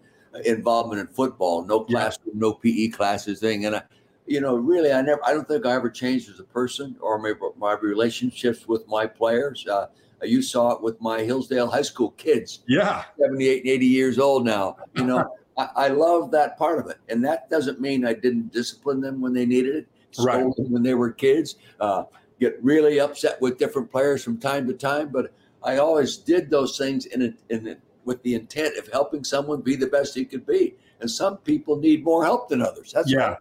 involvement 0.44 1.00
in 1.00 1.06
football, 1.06 1.64
no 1.64 1.80
classroom, 1.80 2.34
yeah. 2.34 2.40
no 2.40 2.52
PE 2.52 2.88
classes 2.88 3.40
thing. 3.40 3.64
And 3.64 3.76
I, 3.76 3.82
you 4.26 4.40
know, 4.40 4.56
really, 4.56 4.92
I 4.92 5.00
never, 5.00 5.24
I 5.24 5.32
don't 5.32 5.48
think 5.48 5.64
I 5.64 5.72
ever 5.72 5.88
changed 5.88 6.28
as 6.28 6.38
a 6.38 6.44
person 6.44 6.96
or 7.00 7.18
my, 7.18 7.32
my 7.56 7.72
relationships 7.80 8.68
with 8.68 8.86
my 8.86 9.06
players. 9.06 9.66
Uh, 9.66 9.86
you 10.22 10.42
saw 10.42 10.72
it 10.72 10.82
with 10.82 11.00
my 11.00 11.20
Hillsdale 11.20 11.70
High 11.70 11.82
School 11.82 12.10
kids. 12.12 12.60
Yeah. 12.68 13.04
78 13.18 13.62
and 13.62 13.70
80 13.70 13.86
years 13.86 14.18
old 14.18 14.44
now. 14.44 14.76
You 14.96 15.04
know, 15.04 15.36
I, 15.58 15.68
I, 15.74 15.88
love 15.88 16.30
that 16.30 16.56
part 16.56 16.78
of 16.78 16.86
it. 16.88 16.98
And 17.08 17.24
that 17.24 17.50
doesn't 17.50 17.80
mean 17.80 18.06
I 18.06 18.14
didn't 18.14 18.52
discipline 18.52 19.00
them 19.00 19.20
when 19.20 19.34
they 19.34 19.44
needed 19.44 19.74
it, 19.76 19.88
right. 20.18 20.46
when 20.56 20.82
they 20.82 20.94
were 20.94 21.10
kids, 21.10 21.56
uh, 21.80 22.04
get 22.40 22.62
really 22.62 23.00
upset 23.00 23.40
with 23.40 23.58
different 23.58 23.90
players 23.90 24.22
from 24.22 24.38
time 24.38 24.66
to 24.68 24.72
time. 24.72 25.10
But 25.10 25.32
I 25.62 25.78
always 25.78 26.16
did 26.16 26.48
those 26.48 26.78
things 26.78 27.06
in, 27.06 27.22
a, 27.22 27.52
in 27.52 27.68
a, 27.68 27.76
with 28.04 28.22
the 28.22 28.34
intent 28.34 28.78
of 28.78 28.88
helping 28.92 29.24
someone 29.24 29.60
be 29.60 29.76
the 29.76 29.88
best 29.88 30.14
he 30.14 30.24
could 30.24 30.46
be. 30.46 30.74
And 31.00 31.10
some 31.10 31.38
people 31.38 31.76
need 31.76 32.04
more 32.04 32.24
help 32.24 32.48
than 32.48 32.62
others. 32.62 32.92
That's 32.92 33.10
yeah. 33.10 33.36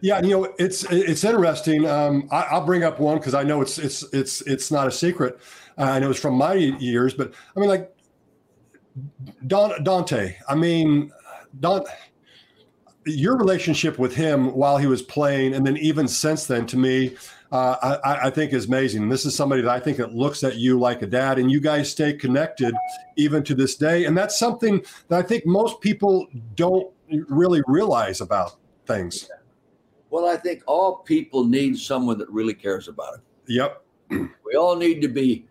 Yeah, 0.00 0.20
you 0.22 0.30
know 0.30 0.54
it's 0.58 0.84
it's 0.90 1.22
interesting. 1.22 1.86
Um, 1.86 2.28
I, 2.32 2.58
will 2.58 2.66
bring 2.66 2.82
up 2.82 2.98
one 2.98 3.18
because 3.18 3.32
I 3.32 3.44
know 3.44 3.60
it's 3.60 3.78
it's 3.78 4.02
it's 4.12 4.40
it's 4.42 4.72
not 4.72 4.88
a 4.88 4.90
secret. 4.90 5.38
Uh, 5.78 5.82
I 5.82 5.98
know 6.00 6.10
it's 6.10 6.18
from 6.18 6.34
my 6.34 6.54
years, 6.54 7.14
but 7.14 7.32
I 7.56 7.60
mean, 7.60 7.68
like 7.68 7.93
Dante. 9.46 10.36
I 10.48 10.54
mean, 10.54 11.12
Don. 11.60 11.84
Your 13.06 13.36
relationship 13.36 13.98
with 13.98 14.14
him 14.14 14.54
while 14.54 14.78
he 14.78 14.86
was 14.86 15.02
playing, 15.02 15.54
and 15.54 15.66
then 15.66 15.76
even 15.76 16.08
since 16.08 16.46
then, 16.46 16.64
to 16.68 16.78
me, 16.78 17.14
uh, 17.52 17.98
I, 18.02 18.28
I, 18.28 18.30
think 18.30 18.54
is 18.54 18.64
amazing. 18.64 19.02
And 19.02 19.12
this 19.12 19.26
is 19.26 19.36
somebody 19.36 19.60
that 19.60 19.70
I 19.70 19.78
think 19.78 19.98
that 19.98 20.14
looks 20.14 20.42
at 20.42 20.56
you 20.56 20.80
like 20.80 21.02
a 21.02 21.06
dad, 21.06 21.38
and 21.38 21.52
you 21.52 21.60
guys 21.60 21.90
stay 21.90 22.14
connected 22.14 22.74
even 23.16 23.44
to 23.44 23.54
this 23.54 23.76
day. 23.76 24.06
And 24.06 24.16
that's 24.16 24.38
something 24.38 24.82
that 25.08 25.18
I 25.18 25.22
think 25.22 25.44
most 25.44 25.80
people 25.82 26.26
don't 26.56 26.90
really 27.28 27.62
realize 27.66 28.22
about 28.22 28.56
things. 28.86 29.28
Well, 30.10 30.26
I 30.26 30.36
think 30.36 30.62
all 30.66 30.96
people 30.96 31.44
need 31.44 31.78
someone 31.78 32.18
that 32.18 32.30
really 32.30 32.54
cares 32.54 32.88
about 32.88 33.14
it. 33.14 33.20
Yep. 33.48 33.84
we 34.10 34.54
all 34.56 34.76
need 34.76 35.00
to 35.02 35.08
be 35.08 35.46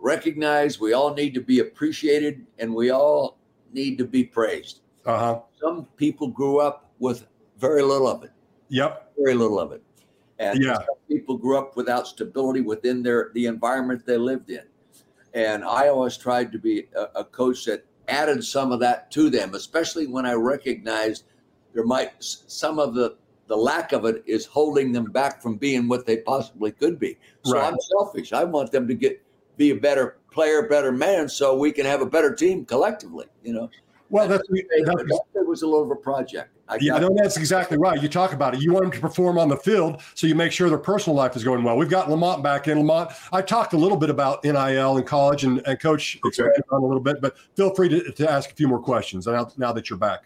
recognized, 0.00 0.80
we 0.80 0.92
all 0.92 1.14
need 1.14 1.34
to 1.34 1.40
be 1.40 1.60
appreciated, 1.60 2.46
and 2.58 2.74
we 2.74 2.90
all 2.90 3.38
need 3.72 3.98
to 3.98 4.04
be 4.04 4.24
praised. 4.24 4.80
Uh-huh. 5.06 5.40
Some 5.60 5.86
people 5.96 6.28
grew 6.28 6.58
up 6.58 6.90
with 6.98 7.26
very 7.58 7.82
little 7.82 8.08
of 8.08 8.24
it. 8.24 8.30
Yep. 8.68 9.12
Very 9.18 9.34
little 9.34 9.58
of 9.58 9.72
it. 9.72 9.82
And 10.38 10.62
yeah. 10.62 10.78
people 11.08 11.36
grew 11.36 11.58
up 11.58 11.76
without 11.76 12.06
stability 12.06 12.62
within 12.62 13.02
their 13.02 13.30
the 13.34 13.46
environment 13.46 14.06
they 14.06 14.16
lived 14.16 14.50
in. 14.50 14.64
And 15.34 15.64
I 15.64 15.88
always 15.88 16.16
tried 16.16 16.50
to 16.52 16.58
be 16.58 16.88
a, 16.96 17.20
a 17.20 17.24
coach 17.24 17.66
that 17.66 17.84
added 18.08 18.42
some 18.42 18.72
of 18.72 18.80
that 18.80 19.10
to 19.12 19.28
them, 19.28 19.54
especially 19.54 20.06
when 20.06 20.24
I 20.24 20.32
recognized 20.32 21.24
there 21.74 21.84
might 21.84 22.12
some 22.18 22.78
of 22.78 22.94
the 22.94 23.16
the 23.48 23.56
lack 23.56 23.92
of 23.92 24.04
it 24.04 24.22
is 24.26 24.46
holding 24.46 24.92
them 24.92 25.06
back 25.06 25.42
from 25.42 25.56
being 25.56 25.88
what 25.88 26.06
they 26.06 26.18
possibly 26.18 26.70
could 26.70 26.98
be. 27.00 27.18
So 27.44 27.54
right. 27.54 27.64
I'm 27.64 27.78
selfish. 27.98 28.32
I 28.32 28.44
want 28.44 28.70
them 28.70 28.86
to 28.86 28.94
get 28.94 29.20
be 29.60 29.70
a 29.70 29.76
better 29.76 30.16
player, 30.32 30.66
better 30.66 30.90
man, 30.90 31.28
so 31.28 31.54
we 31.54 31.70
can 31.70 31.84
have 31.84 32.00
a 32.00 32.06
better 32.06 32.34
team 32.34 32.64
collectively. 32.64 33.26
You 33.44 33.52
know. 33.52 33.70
Well, 34.08 34.26
that's, 34.26 34.42
that's 34.48 35.20
it 35.34 35.46
was 35.46 35.62
a 35.62 35.66
little 35.66 35.84
of 35.84 35.90
a 35.90 35.96
project. 35.96 36.50
I 36.68 36.78
yeah, 36.80 36.98
no, 36.98 37.14
that's 37.14 37.36
exactly 37.36 37.76
right. 37.76 38.00
You 38.02 38.08
talk 38.08 38.32
about 38.32 38.54
it. 38.54 38.62
You 38.62 38.72
want 38.72 38.84
them 38.86 38.92
to 38.92 39.00
perform 39.00 39.38
on 39.38 39.48
the 39.48 39.56
field, 39.56 40.02
so 40.14 40.26
you 40.26 40.34
make 40.34 40.50
sure 40.50 40.68
their 40.68 40.78
personal 40.78 41.14
life 41.14 41.36
is 41.36 41.44
going 41.44 41.62
well. 41.62 41.76
We've 41.76 41.90
got 41.90 42.10
Lamont 42.10 42.42
back 42.42 42.66
in. 42.68 42.78
Lamont, 42.78 43.12
I 43.32 43.42
talked 43.42 43.72
a 43.72 43.76
little 43.76 43.96
bit 43.96 44.10
about 44.10 44.42
NIL 44.42 44.96
in 44.96 45.04
college, 45.04 45.44
and, 45.44 45.62
and 45.66 45.78
Coach 45.78 46.18
okay. 46.24 46.42
on 46.70 46.82
a 46.82 46.86
little 46.86 47.02
bit, 47.02 47.20
but 47.20 47.36
feel 47.54 47.72
free 47.74 47.88
to, 47.88 48.10
to 48.12 48.30
ask 48.30 48.50
a 48.50 48.54
few 48.54 48.66
more 48.66 48.80
questions 48.80 49.26
now, 49.26 49.48
now 49.58 49.72
that 49.72 49.90
you're 49.90 49.98
back. 49.98 50.24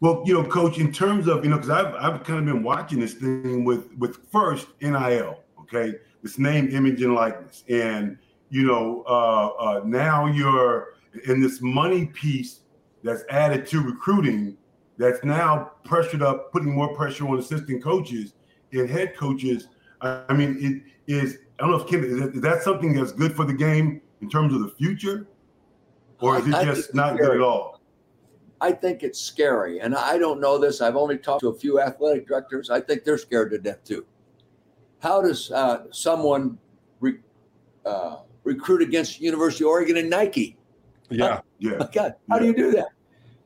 Well, 0.00 0.22
you 0.24 0.34
know, 0.34 0.44
Coach, 0.44 0.78
in 0.78 0.92
terms 0.92 1.26
of 1.28 1.44
you 1.44 1.50
know, 1.50 1.56
because 1.56 1.70
I've 1.70 1.94
I've 1.94 2.24
kind 2.24 2.38
of 2.38 2.46
been 2.46 2.62
watching 2.62 3.00
this 3.00 3.14
thing 3.14 3.64
with 3.64 3.92
with 3.98 4.30
first 4.30 4.68
NIL, 4.80 5.40
okay, 5.60 5.94
this 6.22 6.38
name, 6.38 6.68
image, 6.68 7.02
and 7.02 7.14
likeness, 7.14 7.64
and 7.68 8.16
you 8.50 8.66
know, 8.66 9.04
uh, 9.08 9.48
uh, 9.48 9.80
now 9.84 10.26
you're 10.26 10.94
in 11.26 11.40
this 11.40 11.60
money 11.60 12.06
piece 12.06 12.60
that's 13.02 13.24
added 13.30 13.66
to 13.68 13.80
recruiting 13.80 14.56
that's 14.98 15.24
now 15.24 15.72
pressured 15.84 16.22
up, 16.22 16.52
putting 16.52 16.72
more 16.72 16.94
pressure 16.94 17.26
on 17.26 17.38
assistant 17.38 17.82
coaches 17.82 18.34
and 18.72 18.88
head 18.88 19.16
coaches. 19.16 19.68
I 20.02 20.32
mean, 20.34 20.84
it 21.06 21.12
is, 21.12 21.38
I 21.58 21.62
don't 21.62 21.70
know 21.70 21.80
if 21.80 21.88
Kim, 21.88 22.04
is 22.04 22.20
that, 22.20 22.34
is 22.34 22.40
that 22.42 22.62
something 22.62 22.92
that's 22.92 23.12
good 23.12 23.34
for 23.34 23.44
the 23.44 23.54
game 23.54 24.02
in 24.20 24.28
terms 24.28 24.52
of 24.52 24.60
the 24.60 24.68
future? 24.68 25.26
Or 26.20 26.38
is 26.38 26.46
it 26.46 26.54
I 26.54 26.64
just 26.64 26.94
not 26.94 27.16
good 27.16 27.34
at 27.34 27.40
all? 27.40 27.80
I 28.60 28.72
think 28.72 29.02
it's 29.02 29.18
scary. 29.18 29.80
And 29.80 29.94
I 29.94 30.18
don't 30.18 30.38
know 30.38 30.58
this. 30.58 30.82
I've 30.82 30.96
only 30.96 31.16
talked 31.16 31.40
to 31.40 31.48
a 31.48 31.54
few 31.54 31.80
athletic 31.80 32.28
directors. 32.28 32.68
I 32.68 32.80
think 32.80 33.04
they're 33.04 33.16
scared 33.16 33.50
to 33.52 33.58
death 33.58 33.82
too. 33.84 34.04
How 34.98 35.22
does 35.22 35.50
uh, 35.50 35.84
someone 35.92 36.58
re, 37.00 37.20
uh, 37.86 38.18
recruit 38.44 38.82
against 38.82 39.20
University 39.20 39.64
of 39.64 39.70
Oregon 39.70 39.96
and 39.96 40.10
Nike. 40.10 40.56
Yeah, 41.10 41.40
yeah. 41.58 41.78
Oh 41.80 41.88
God, 41.92 42.14
how 42.28 42.36
yeah. 42.36 42.40
do 42.40 42.46
you 42.46 42.54
do 42.54 42.70
that? 42.72 42.88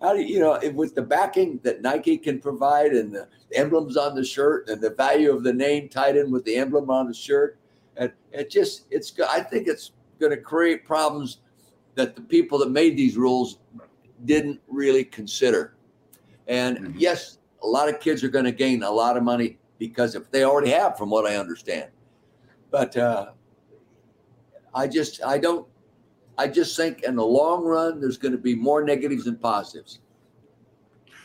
How 0.01 0.13
do 0.13 0.21
you, 0.21 0.35
you 0.35 0.41
know 0.41 0.59
with 0.75 0.95
the 0.95 1.03
backing 1.03 1.61
that 1.63 1.81
Nike 1.81 2.19
can 2.19 2.39
provide 2.41 2.93
and 2.93 3.15
the 3.15 3.29
emblems 3.55 3.97
on 3.97 4.15
the 4.15 4.25
shirt 4.25 4.69
and 4.69 4.81
the 4.81 4.91
value 4.91 5.35
of 5.35 5.43
the 5.43 5.53
name 5.53 5.89
tied 5.89 6.17
in 6.17 6.31
with 6.31 6.45
the 6.45 6.57
emblem 6.57 6.91
on 6.91 7.09
the 7.09 7.15
shirt, 7.15 7.59
and 7.97 8.13
it 8.33 8.51
just 8.51 8.87
it's 8.91 9.13
I 9.29 9.41
think 9.41 9.67
it's 9.67 9.93
going 10.21 10.31
to 10.31 10.37
create 10.37 10.85
problems 10.85 11.39
that 11.95 12.17
the 12.17 12.23
people 12.23 12.59
that 12.59 12.71
made 12.71 12.97
these 12.97 13.17
rules 13.17 13.59
didn't 14.25 14.61
really 14.69 15.05
consider. 15.05 15.75
And 16.47 16.79
mm-hmm. 16.79 16.99
yes, 16.99 17.39
a 17.63 17.67
lot 17.67 17.89
of 17.89 18.01
kids 18.01 18.23
are 18.25 18.29
going 18.29 18.45
to 18.45 18.53
gain 18.53 18.83
a 18.83 18.91
lot 18.91 19.17
of 19.17 19.23
money 19.23 19.59
because 19.79 20.15
if 20.15 20.31
they 20.31 20.45
already 20.45 20.71
have, 20.71 20.97
from 20.99 21.11
what 21.11 21.27
I 21.27 21.37
understand. 21.37 21.91
But 22.71 22.97
uh, 22.97 23.33
I 24.75 24.87
just 24.89 25.23
I 25.25 25.39
don't 25.39 25.67
I 26.37 26.49
just 26.49 26.77
think 26.77 27.03
in 27.03 27.17
the 27.17 27.25
long 27.25 27.65
run 27.65 28.01
there's 28.01 28.19
going 28.19 28.33
to 28.33 28.39
be 28.39 28.55
more 28.55 28.83
negatives 28.83 29.25
than 29.25 29.37
positives. 29.37 30.01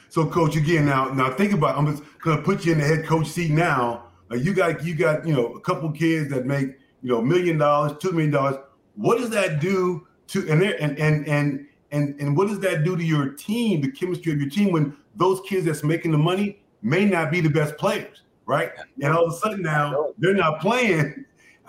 So, 0.09 0.25
coach, 0.25 0.55
again, 0.55 0.85
now 0.85 1.05
now 1.09 1.31
think 1.31 1.53
about. 1.53 1.77
I'm 1.77 1.85
just 1.85 2.03
going 2.19 2.37
to 2.37 2.43
put 2.43 2.65
you 2.65 2.73
in 2.73 2.79
the 2.79 2.85
head 2.85 3.05
coach 3.05 3.27
seat 3.27 3.51
now. 3.51 4.05
Like 4.29 4.43
you 4.43 4.53
got 4.53 4.83
you 4.83 4.95
got 4.95 5.25
you 5.25 5.33
know 5.33 5.53
a 5.53 5.59
couple 5.59 5.91
kids 5.91 6.29
that 6.31 6.45
make 6.45 6.77
you 7.01 7.09
know 7.09 7.21
million 7.21 7.57
dollars, 7.57 7.93
two 7.99 8.11
million 8.11 8.31
dollars. 8.31 8.57
What 8.95 9.19
does 9.19 9.29
that 9.31 9.59
do 9.59 10.07
to 10.27 10.49
and 10.49 10.63
and 10.63 10.97
and 10.99 11.27
and 11.27 11.67
and 11.91 12.19
and 12.19 12.37
what 12.37 12.47
does 12.47 12.59
that 12.59 12.83
do 12.83 12.97
to 12.97 13.03
your 13.03 13.29
team, 13.29 13.81
the 13.81 13.91
chemistry 13.91 14.31
of 14.31 14.39
your 14.39 14.49
team, 14.49 14.71
when 14.71 14.95
those 15.15 15.41
kids 15.47 15.65
that's 15.65 15.83
making 15.83 16.11
the 16.11 16.17
money 16.17 16.61
may 16.81 17.05
not 17.05 17.31
be 17.31 17.41
the 17.41 17.49
best 17.49 17.77
players, 17.77 18.23
right? 18.45 18.71
And 19.01 19.13
all 19.13 19.25
of 19.25 19.33
a 19.33 19.37
sudden 19.37 19.61
now 19.61 20.13
they're 20.17 20.33
not 20.33 20.59
playing 20.59 21.25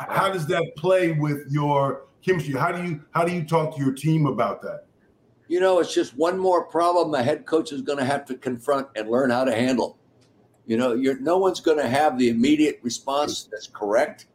how 0.08 0.32
does 0.32 0.46
that 0.46 0.72
play 0.76 1.12
with 1.12 1.46
your 1.50 2.06
chemistry? 2.24 2.54
How 2.54 2.72
do 2.72 2.82
you 2.82 3.02
how 3.10 3.24
do 3.24 3.32
you 3.32 3.44
talk 3.44 3.76
to 3.76 3.82
your 3.82 3.92
team 3.92 4.26
about 4.26 4.62
that? 4.62 4.86
You 5.48 5.60
know, 5.60 5.80
it's 5.80 5.92
just 5.92 6.16
one 6.16 6.38
more 6.38 6.64
problem 6.64 7.12
a 7.14 7.22
head 7.22 7.44
coach 7.44 7.72
is 7.72 7.82
going 7.82 7.98
to 7.98 8.04
have 8.04 8.24
to 8.26 8.36
confront 8.36 8.88
and 8.96 9.10
learn 9.10 9.30
how 9.30 9.44
to 9.44 9.54
handle. 9.54 9.98
You 10.66 10.76
know, 10.76 10.94
you're 10.94 11.18
no 11.18 11.38
one's 11.38 11.60
going 11.60 11.78
to 11.78 11.88
have 11.88 12.18
the 12.18 12.28
immediate 12.28 12.78
response 12.82 13.44
that's 13.50 13.66
correct. 13.66 14.26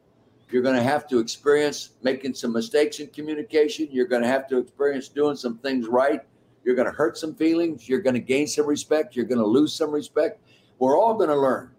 You're 0.51 0.62
going 0.62 0.75
to 0.75 0.84
have 0.84 1.07
to 1.07 1.19
experience 1.19 1.91
making 2.03 2.36
some 2.36 2.53
mistakes 2.53 3.00
in 3.00 3.07
communication. 3.07 3.88
You're 3.91 4.07
going 4.07 4.22
to 4.22 4.27
have 4.27 4.48
to 4.50 4.57
experience 4.57 5.07
doing 5.07 5.36
some 5.36 5.57
things 5.57 5.88
right. 5.88 6.22
You're 6.63 6.75
going 6.75 6.88
to 6.88 6.93
hurt 6.93 7.17
some 7.17 7.34
feelings. 7.34 7.89
You're 7.89 8.01
going 8.01 8.13
to 8.13 8.19
gain 8.19 8.48
some 8.48 8.67
respect. 8.67 9.15
You're 9.15 9.25
going 9.25 9.39
to 9.39 9.45
lose 9.45 9.74
some 9.74 9.91
respect. 9.91 10.39
We're 10.79 11.00
all 11.00 11.15
going 11.15 11.29
to 11.29 11.36
learn. 11.36 11.72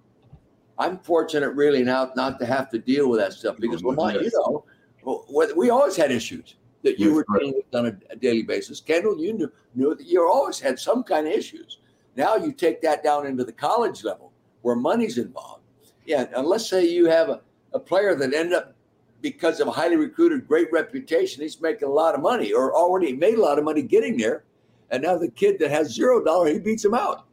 I'm 0.78 0.99
fortunate 0.99 1.50
really 1.50 1.83
now 1.83 2.11
not 2.16 2.38
to 2.40 2.47
have 2.47 2.71
to 2.71 2.78
deal 2.78 3.09
with 3.09 3.21
that 3.21 3.33
stuff 3.33 3.56
because 3.59 3.83
Lamont, 3.83 4.21
you 4.21 4.30
know, 4.33 4.64
we 5.56 5.71
always 5.71 5.97
had 5.97 6.11
issues 6.11 6.56
that 6.83 6.99
you 6.99 7.09
yes, 7.09 7.16
were 7.16 7.38
dealing 7.38 7.54
with 7.54 7.75
on 7.75 7.87
a, 7.87 8.12
a, 8.12 8.16
daily 8.16 8.42
basis. 8.42 8.80
Kendall, 8.80 9.18
you 9.18 9.33
knew, 9.33 9.52
knew 9.75 9.95
that 9.95 10.06
you 10.06 10.26
always 10.26 10.61
had 10.61 10.78
some 10.78 11.02
kind 11.02 11.26
of 11.26 11.33
issues. 11.33 11.78
Now 12.14 12.37
you 12.37 12.52
take 12.52 12.80
that 12.83 13.02
down 13.02 13.26
into 13.26 13.45
the 13.45 13.52
college 13.52 14.04
level 14.04 14.33
where 14.62 14.76
money's 14.76 15.18
involved. 15.18 15.62
Yeah, 16.04 16.26
and 16.37 16.47
let's 16.47 16.68
say 16.68 16.87
you 16.87 17.06
have 17.06 17.28
a, 17.28 17.40
a 17.73 17.80
player 17.80 18.14
that 18.14 18.33
ended 18.33 18.52
up 18.52 18.75
because 19.23 19.61
of 19.61 19.68
a 19.68 19.73
highly 19.73 19.97
recruited, 19.97 20.47
great 20.47 20.71
reputation, 20.71 21.42
he's 21.42 21.61
making 21.61 21.88
a 21.88 21.90
lot 21.90 22.14
of 22.14 22.21
money 22.21 22.52
or 22.52 22.75
already 22.75 23.12
made 23.12 23.38
a 23.38 23.42
lot 23.42 23.59
of 23.59 23.64
money 23.64 23.83
getting 23.83 24.16
there. 24.16 24.45
And 24.90 25.02
now 25.02 25.16
the 25.18 25.30
kid 25.30 25.59
that 25.59 25.71
has 25.71 25.92
zero 25.92 26.23
dollar, 26.23 26.52
he 26.52 26.61
beats 26.61 26.85
him 26.85 26.95
out 26.95 27.26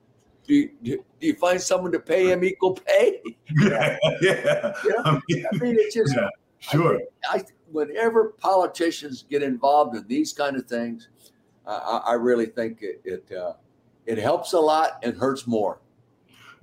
do 0.46 0.54
you, 0.54 0.70
do, 0.84 1.04
you 1.20 1.36
find 1.36 1.60
someone 1.62 1.92
to 1.92 2.00
pay 2.00 2.32
him 2.32 2.44
equal 2.44 2.74
pay? 2.74 3.22
Yeah, 3.62 3.98
yeah. 4.22 4.74
You 4.84 4.90
know? 4.90 5.02
I, 5.06 5.20
mean, 5.30 5.46
I 5.52 5.58
mean, 5.58 5.76
it's 5.80 5.96
just 5.96 6.16
yeah, 6.16 6.30
sure. 6.60 7.00
I, 7.32 7.38
I, 7.38 7.44
whenever 7.72 8.30
politicians 8.40 9.26
get 9.30 9.44
involved 9.44 9.96
in 9.96 10.08
these 10.08 10.34
kind 10.34 10.56
of 10.56 10.66
things, 10.66 11.10
uh, 11.66 12.02
I, 12.06 12.12
I, 12.12 12.14
really 12.14 12.48
think 12.48 12.80
it 12.82 13.02
it, 13.06 13.32
uh, 13.36 13.54
it 14.06 14.18
helps 14.18 14.54
a 14.54 14.60
lot 14.60 15.00
and 15.04 15.16
hurts 15.16 15.48
more. 15.48 15.80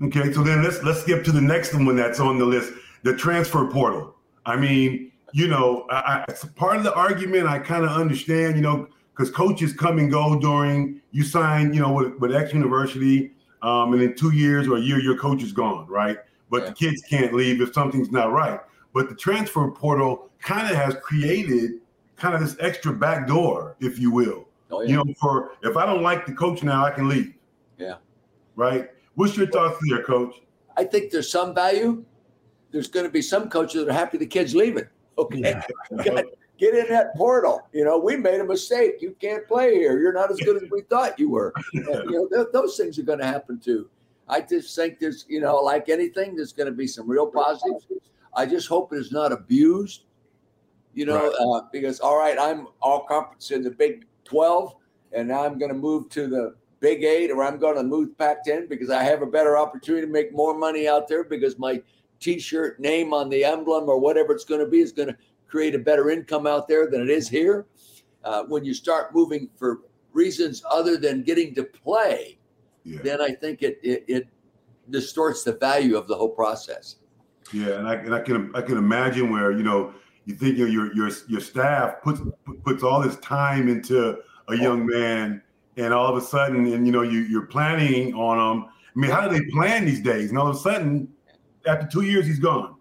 Okay, 0.02 0.32
so 0.32 0.42
then 0.42 0.62
let's 0.62 0.82
let's 0.82 1.02
skip 1.02 1.24
to 1.24 1.32
the 1.32 1.40
next 1.40 1.74
one 1.74 1.96
that's 1.96 2.20
on 2.20 2.38
the 2.38 2.44
list: 2.44 2.72
the 3.02 3.16
transfer 3.16 3.66
portal. 3.70 4.14
I 4.46 4.56
mean, 4.56 5.12
you 5.32 5.48
know, 5.48 5.86
I, 5.90 6.24
part 6.56 6.76
of 6.76 6.82
the 6.82 6.94
argument 6.94 7.46
I 7.46 7.58
kind 7.58 7.84
of 7.84 7.90
understand, 7.90 8.56
you 8.56 8.62
know, 8.62 8.88
because 9.12 9.30
coaches 9.30 9.72
come 9.72 9.98
and 9.98 10.10
go 10.10 10.38
during 10.38 11.00
you 11.12 11.22
sign, 11.24 11.74
you 11.74 11.80
know, 11.80 11.92
with, 11.92 12.14
with 12.18 12.34
X 12.34 12.52
University 12.52 13.32
um, 13.62 13.92
and 13.92 14.02
in 14.02 14.14
two 14.14 14.32
years 14.32 14.68
or 14.68 14.76
a 14.76 14.80
year, 14.80 14.98
your 14.98 15.16
coach 15.16 15.42
is 15.42 15.52
gone, 15.52 15.86
right? 15.86 16.18
But 16.50 16.62
yeah. 16.62 16.68
the 16.68 16.74
kids 16.74 17.02
can't 17.02 17.34
leave 17.34 17.60
if 17.60 17.72
something's 17.72 18.10
not 18.10 18.32
right. 18.32 18.60
But 18.92 19.08
the 19.08 19.14
transfer 19.14 19.70
portal 19.70 20.30
kind 20.40 20.68
of 20.70 20.76
has 20.76 20.96
created 21.02 21.80
kind 22.16 22.34
of 22.34 22.40
this 22.40 22.56
extra 22.60 22.92
back 22.92 23.26
door, 23.26 23.76
if 23.80 23.98
you 23.98 24.10
will. 24.10 24.48
Oh, 24.70 24.82
yeah. 24.82 24.88
You 24.88 24.96
know, 24.96 25.14
for 25.20 25.52
if 25.62 25.76
I 25.76 25.86
don't 25.86 26.02
like 26.02 26.26
the 26.26 26.32
coach 26.32 26.62
now, 26.62 26.84
I 26.84 26.90
can 26.90 27.08
leave. 27.08 27.34
Yeah. 27.78 27.96
Right. 28.56 28.90
What's 29.14 29.36
your 29.36 29.48
thoughts 29.48 29.78
there, 29.88 30.02
coach? 30.02 30.34
I 30.76 30.84
think 30.84 31.10
there's 31.10 31.30
some 31.30 31.54
value. 31.54 32.04
There's 32.70 32.88
going 32.88 33.04
to 33.04 33.10
be 33.10 33.22
some 33.22 33.48
coaches 33.48 33.84
that 33.84 33.90
are 33.90 33.92
happy 33.92 34.18
the 34.18 34.26
kid's 34.26 34.54
leaving. 34.54 34.86
Okay. 35.18 35.40
Yeah. 35.40 35.62
get 36.60 36.74
in 36.74 36.86
that 36.90 37.16
portal. 37.16 37.66
You 37.72 37.84
know, 37.84 37.98
we 37.98 38.16
made 38.16 38.38
a 38.38 38.44
mistake. 38.44 39.00
You 39.00 39.16
can't 39.18 39.48
play 39.48 39.74
here. 39.74 39.98
You're 39.98 40.12
not 40.12 40.30
as 40.30 40.38
good 40.40 40.62
as 40.62 40.70
we 40.70 40.82
thought 40.82 41.18
you 41.18 41.30
were. 41.30 41.52
And, 41.72 41.86
you 41.86 42.12
know, 42.12 42.28
th- 42.28 42.52
those 42.52 42.76
things 42.76 42.98
are 42.98 43.02
going 43.02 43.18
to 43.18 43.26
happen 43.26 43.58
too. 43.58 43.88
I 44.28 44.42
just 44.42 44.76
think 44.76 45.00
there's, 45.00 45.24
you 45.28 45.40
know, 45.40 45.56
like 45.56 45.88
anything, 45.88 46.36
there's 46.36 46.52
going 46.52 46.66
to 46.66 46.72
be 46.72 46.86
some 46.86 47.08
real 47.08 47.26
positives. 47.26 47.86
I 48.34 48.46
just 48.46 48.68
hope 48.68 48.92
it 48.92 48.96
is 48.96 49.10
not 49.10 49.32
abused, 49.32 50.04
you 50.94 51.06
know, 51.06 51.30
right. 51.30 51.62
uh, 51.62 51.66
because, 51.72 51.98
all 51.98 52.16
right, 52.16 52.38
I'm 52.38 52.68
all 52.80 53.04
conference 53.06 53.50
in 53.50 53.62
the 53.62 53.70
Big 53.70 54.04
12, 54.24 54.76
and 55.12 55.26
now 55.26 55.44
I'm 55.44 55.58
going 55.58 55.72
to 55.72 55.76
move 55.76 56.10
to 56.10 56.28
the 56.28 56.54
Big 56.78 57.02
Eight, 57.02 57.32
or 57.32 57.42
I'm 57.42 57.58
going 57.58 57.74
to 57.76 57.82
move 57.82 58.16
Pac 58.18 58.44
10 58.44 58.68
because 58.68 58.90
I 58.90 59.02
have 59.02 59.22
a 59.22 59.26
better 59.26 59.56
opportunity 59.56 60.06
to 60.06 60.12
make 60.12 60.32
more 60.32 60.56
money 60.56 60.86
out 60.86 61.08
there 61.08 61.24
because 61.24 61.58
my 61.58 61.82
t 62.20 62.38
shirt 62.38 62.78
name 62.78 63.12
on 63.12 63.30
the 63.30 63.44
emblem 63.44 63.88
or 63.88 63.98
whatever 63.98 64.32
it's 64.32 64.44
going 64.44 64.60
to 64.60 64.70
be 64.70 64.80
is 64.80 64.92
going 64.92 65.08
to 65.08 65.16
create 65.50 65.74
a 65.74 65.78
better 65.78 66.10
income 66.10 66.46
out 66.46 66.68
there 66.68 66.90
than 66.90 67.02
it 67.02 67.10
is 67.10 67.28
here. 67.28 67.66
Uh, 68.24 68.44
when 68.44 68.64
you 68.64 68.74
start 68.74 69.14
moving 69.14 69.48
for 69.56 69.80
reasons 70.12 70.62
other 70.70 70.96
than 70.96 71.22
getting 71.22 71.54
to 71.54 71.64
play, 71.64 72.38
yeah. 72.84 73.00
then 73.02 73.20
I 73.20 73.32
think 73.32 73.62
it, 73.62 73.78
it, 73.82 74.04
it 74.06 74.28
distorts 74.90 75.42
the 75.44 75.52
value 75.52 75.96
of 75.96 76.06
the 76.06 76.14
whole 76.14 76.28
process. 76.28 76.96
Yeah, 77.52 77.78
and 77.78 77.88
I 77.88 77.94
and 77.94 78.14
I 78.14 78.20
can 78.20 78.54
I 78.54 78.62
can 78.62 78.76
imagine 78.76 79.30
where 79.30 79.50
you 79.50 79.62
know 79.62 79.92
you 80.24 80.34
think 80.34 80.56
you 80.56 80.66
know, 80.66 80.72
your 80.72 80.94
your 80.94 81.10
your 81.28 81.40
staff 81.40 82.02
puts 82.02 82.20
puts 82.64 82.82
all 82.82 83.00
this 83.00 83.16
time 83.16 83.68
into 83.68 84.18
a 84.48 84.56
young 84.56 84.86
man, 84.86 85.42
and 85.76 85.92
all 85.92 86.06
of 86.06 86.22
a 86.22 86.24
sudden, 86.24 86.72
and 86.72 86.86
you 86.86 86.92
know 86.92 87.02
you 87.02 87.20
you're 87.20 87.46
planning 87.46 88.14
on 88.14 88.36
them. 88.36 88.68
I 88.68 88.98
mean, 88.98 89.10
how 89.10 89.26
do 89.26 89.36
they 89.36 89.44
plan 89.50 89.84
these 89.84 90.00
days? 90.00 90.30
And 90.30 90.38
all 90.38 90.48
of 90.48 90.56
a 90.56 90.58
sudden, 90.58 91.08
after 91.66 91.86
two 91.86 92.02
years, 92.02 92.26
he's 92.26 92.38
gone. 92.38 92.76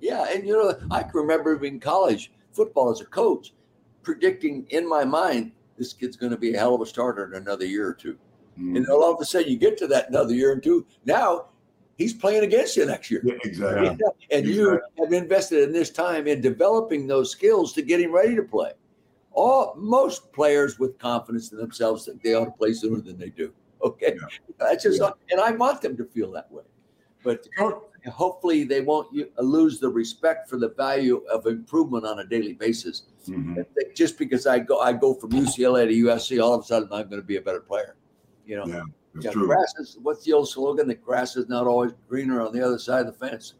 Yeah, 0.00 0.26
and 0.30 0.46
you 0.46 0.54
know 0.54 0.78
I 0.90 1.02
can 1.02 1.12
remember 1.14 1.62
in 1.64 1.80
college 1.80 2.32
football 2.52 2.90
as 2.90 3.00
a 3.00 3.06
coach, 3.06 3.52
predicting 4.02 4.66
in 4.70 4.88
my 4.88 5.04
mind 5.04 5.52
this 5.76 5.92
kid's 5.92 6.16
going 6.16 6.32
to 6.32 6.38
be 6.38 6.54
a 6.54 6.58
hell 6.58 6.74
of 6.74 6.80
a 6.82 6.86
starter 6.86 7.24
in 7.26 7.34
another 7.34 7.64
year 7.64 7.88
or 7.88 7.94
2 7.94 8.12
mm-hmm. 8.12 8.76
And 8.76 8.86
all 8.88 9.12
of 9.12 9.20
a 9.20 9.24
sudden, 9.24 9.50
you 9.50 9.56
get 9.56 9.78
to 9.78 9.86
that 9.88 10.10
another 10.10 10.34
year 10.34 10.52
or 10.52 10.60
two. 10.60 10.86
Now 11.06 11.46
he's 11.96 12.12
playing 12.14 12.44
against 12.44 12.76
you 12.76 12.86
next 12.86 13.10
year. 13.10 13.22
Yeah, 13.24 13.34
exactly. 13.44 13.86
Yeah. 13.86 13.90
And 13.90 14.46
exactly. 14.46 14.54
you 14.54 14.80
have 14.98 15.12
invested 15.12 15.62
in 15.62 15.72
this 15.72 15.90
time 15.90 16.26
in 16.26 16.40
developing 16.40 17.06
those 17.06 17.30
skills 17.30 17.72
to 17.74 17.82
get 17.82 18.00
him 18.00 18.12
ready 18.12 18.34
to 18.36 18.42
play. 18.42 18.72
All 19.32 19.74
most 19.76 20.32
players 20.32 20.78
with 20.78 20.98
confidence 20.98 21.52
in 21.52 21.58
themselves 21.58 22.04
think 22.04 22.22
they 22.22 22.34
ought 22.34 22.46
to 22.46 22.50
play 22.52 22.72
sooner 22.72 23.00
than 23.00 23.18
they 23.18 23.30
do. 23.30 23.52
Okay, 23.82 24.16
yeah. 24.16 24.38
that's 24.58 24.84
just, 24.84 25.00
yeah. 25.00 25.10
and 25.30 25.40
I 25.40 25.52
want 25.52 25.80
them 25.80 25.96
to 25.96 26.04
feel 26.04 26.30
that 26.32 26.50
way. 26.50 26.64
But 27.22 27.46
hopefully, 28.06 28.64
they 28.64 28.80
won't 28.80 29.08
lose 29.38 29.80
the 29.80 29.88
respect 29.88 30.48
for 30.48 30.56
the 30.58 30.70
value 30.70 31.24
of 31.30 31.46
improvement 31.46 32.06
on 32.06 32.20
a 32.20 32.24
daily 32.24 32.54
basis. 32.54 33.04
Mm-hmm. 33.28 33.62
Just 33.94 34.18
because 34.18 34.46
I 34.46 34.58
go, 34.60 34.80
I 34.80 34.92
go 34.92 35.14
from 35.14 35.30
UCLA 35.30 35.88
to 35.88 35.94
USC, 36.06 36.42
all 36.42 36.54
of 36.54 36.62
a 36.62 36.64
sudden 36.64 36.88
I'm 36.92 37.08
going 37.08 37.20
to 37.20 37.26
be 37.26 37.36
a 37.36 37.42
better 37.42 37.60
player. 37.60 37.96
You 38.46 38.56
know, 38.56 38.66
yeah. 38.66 38.82
That's 39.14 39.26
yeah, 39.26 39.32
true. 39.32 39.46
grass 39.46 39.74
is 39.78 39.98
what's 40.02 40.24
the 40.24 40.32
old 40.32 40.48
slogan? 40.48 40.86
The 40.86 40.94
grass 40.94 41.36
is 41.36 41.48
not 41.48 41.66
always 41.66 41.92
greener 42.08 42.40
on 42.40 42.52
the 42.52 42.64
other 42.64 42.78
side 42.78 43.06
of 43.06 43.18
the 43.18 43.28
fence. 43.28 43.54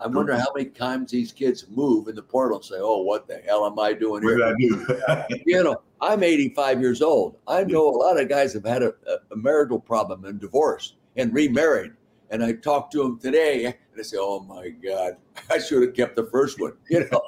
I 0.00 0.08
wonder 0.08 0.36
how 0.36 0.46
many 0.54 0.70
times 0.70 1.12
these 1.12 1.32
kids 1.32 1.66
move 1.68 2.08
in 2.08 2.16
the 2.16 2.22
portal 2.22 2.58
and 2.58 2.64
say, 2.64 2.76
"Oh, 2.78 3.02
what 3.02 3.26
the 3.26 3.36
hell 3.38 3.64
am 3.66 3.78
I 3.78 3.92
doing 3.92 4.22
here?" 4.22 4.38
What 4.38 4.58
did 4.58 5.08
I 5.08 5.26
do? 5.28 5.42
you 5.46 5.62
know, 5.62 5.82
I'm 6.00 6.22
85 6.22 6.80
years 6.80 7.00
old. 7.00 7.38
I 7.46 7.64
know 7.64 7.88
a 7.88 7.96
lot 7.96 8.20
of 8.20 8.28
guys 8.28 8.52
have 8.54 8.64
had 8.64 8.82
a, 8.82 8.94
a 9.30 9.36
marital 9.36 9.80
problem 9.80 10.24
and 10.24 10.40
divorced 10.40 10.96
and 11.16 11.32
remarried. 11.32 11.92
And 12.34 12.42
I 12.42 12.52
talked 12.52 12.92
to 12.94 13.02
him 13.02 13.18
today, 13.20 13.66
and 13.66 13.74
I 13.96 14.02
say, 14.02 14.16
"Oh 14.18 14.40
my 14.40 14.70
God, 14.70 15.16
I 15.50 15.58
should 15.58 15.82
have 15.82 15.94
kept 15.94 16.16
the 16.16 16.24
first 16.26 16.60
one." 16.60 16.72
You 16.90 17.08
know, 17.10 17.22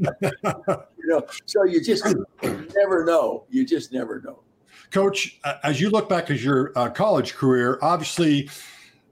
you 0.98 1.06
know. 1.06 1.26
So 1.44 1.64
you 1.64 1.82
just 1.82 2.06
never 2.74 3.04
know. 3.04 3.44
You 3.50 3.66
just 3.66 3.92
never 3.92 4.22
know. 4.22 4.40
Coach, 4.90 5.38
as 5.62 5.80
you 5.80 5.90
look 5.90 6.08
back 6.08 6.30
at 6.30 6.40
your 6.40 6.72
uh, 6.76 6.88
college 6.88 7.34
career, 7.34 7.78
obviously 7.82 8.48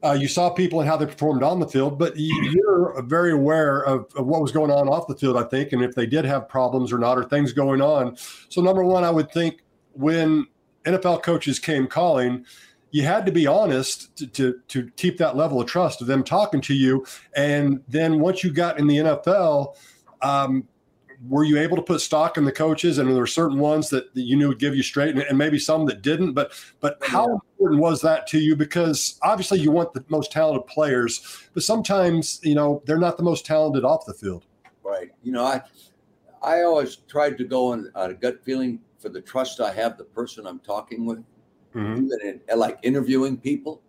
uh, 0.03 0.17
you 0.19 0.29
saw 0.29 0.49
people 0.49 0.81
and 0.81 0.89
how 0.89 0.97
they 0.97 1.07
performed 1.07 1.43
on 1.43 1.61
the 1.61 1.67
field, 1.67 1.99
but 1.99 2.15
you're 2.17 3.03
very 3.03 3.33
aware 3.33 3.83
of, 3.85 4.07
of, 4.17 4.27
what 4.27 4.41
was 4.41 4.53
going 4.53 4.71
on 4.71 4.89
off 4.89 5.07
the 5.07 5.15
field, 5.15 5.37
I 5.37 5.43
think, 5.43 5.73
and 5.73 5.83
if 5.83 5.95
they 5.95 6.07
did 6.07 6.25
have 6.25 6.49
problems 6.49 6.93
or 6.93 6.99
not, 6.99 7.19
or 7.19 7.25
things 7.25 7.53
going 7.53 7.83
on. 7.83 8.17
So, 8.49 8.63
number 8.63 8.85
one, 8.85 9.05
I 9.05 9.11
would 9.11 9.31
think 9.31 9.61
when 9.93 10.47
NFL 10.85 11.23
coaches 11.23 11.59
came 11.59 11.87
calling, 11.87 12.47
you 12.91 13.05
had 13.05 13.27
to 13.27 13.33
be 13.33 13.47
honest 13.47 14.17
to, 14.17 14.27
to, 14.27 14.61
to 14.69 14.91
keep 14.97 15.19
that 15.19 15.37
level 15.37 15.61
of 15.61 15.69
trust 15.69 16.01
of 16.01 16.07
them 16.07 16.25
talking 16.25 16.61
to 16.63 16.75
you. 16.75 17.07
And 17.35 17.83
then 17.89 18.21
once 18.21 18.43
you 18.43 18.53
got 18.53 18.79
in 18.79 18.87
the 18.87 18.97
NFL, 18.97 19.77
um, 20.23 20.67
were 21.29 21.45
you 21.45 21.59
able 21.59 21.77
to 21.77 21.83
put 21.83 22.01
stock 22.01 22.39
in 22.39 22.45
the 22.45 22.53
coaches? 22.53 22.99
And 22.99 23.09
there 23.09 23.17
were 23.17 23.27
certain 23.27 23.59
ones 23.59 23.91
that, 23.91 24.15
that 24.15 24.23
you 24.23 24.37
knew 24.37 24.49
would 24.49 24.59
give 24.59 24.75
you 24.75 24.83
straight 24.83 25.15
and, 25.15 25.23
and, 25.23 25.37
maybe 25.37 25.59
some 25.59 25.85
that 25.87 26.01
didn't? 26.01 26.33
But 26.33 26.53
but 26.81 26.99
how 27.03 27.29
yeah. 27.29 27.35
important 27.35 27.81
was 27.81 28.01
that 28.01 28.27
to 28.29 28.39
you? 28.39 28.57
Because 28.57 29.19
obviously 29.23 29.61
you 29.61 29.71
want 29.71 29.93
the 29.93 30.03
most 30.09 30.33
talented 30.33 30.67
players 30.67 31.49
but 31.53 31.63
sometimes 31.63 32.41
you 32.43 32.55
know 32.55 32.83
they're 32.87 32.99
not 32.99 33.17
the 33.17 33.23
most 33.23 33.45
talented 33.45 33.85
off 33.85 34.07
the 34.07 34.15
field. 34.15 34.45
Right. 34.83 35.11
You 35.23 35.33
know 35.33 35.45
i 35.45 35.63
i 36.43 36.63
always 36.63 36.97
tried 36.97 37.37
to 37.37 37.45
go 37.45 37.73
on, 37.73 37.91
on 37.95 38.11
a 38.11 38.15
gut 38.15 38.43
feeling 38.43 38.81
for 38.99 39.11
the 39.11 39.21
trust 39.21 39.61
i 39.61 39.71
have 39.71 39.99
the 39.99 40.05
person 40.05 40.47
i'm 40.47 40.59
talking 40.61 41.05
with 41.05 41.23
mm-hmm. 41.75 42.07
in, 42.23 42.41
like 42.59 42.79
interviewing 42.83 43.37
people 43.37 43.83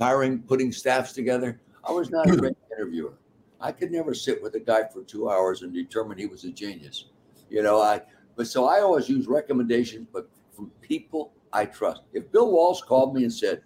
hiring 0.00 0.40
putting 0.40 0.72
staffs 0.72 1.12
together 1.12 1.60
i 1.84 1.92
was 1.92 2.10
not 2.10 2.28
a 2.28 2.36
great 2.36 2.56
interviewer 2.76 3.14
I 3.60 3.72
could 3.72 3.92
never 3.92 4.14
sit 4.14 4.42
with 4.42 4.54
a 4.54 4.60
guy 4.60 4.84
for 4.92 5.02
two 5.02 5.30
hours 5.30 5.62
and 5.62 5.72
determine 5.72 6.16
he 6.16 6.26
was 6.26 6.44
a 6.44 6.50
genius. 6.50 7.06
You 7.50 7.62
know, 7.62 7.80
I 7.80 8.00
but 8.36 8.46
so 8.46 8.66
I 8.66 8.80
always 8.80 9.08
use 9.08 9.26
recommendations, 9.26 10.06
but 10.12 10.28
from 10.52 10.70
people 10.80 11.32
I 11.52 11.66
trust. 11.66 12.02
If 12.12 12.30
Bill 12.32 12.50
Walsh 12.50 12.80
called 12.82 13.14
me 13.14 13.24
and 13.24 13.32
said, 13.32 13.62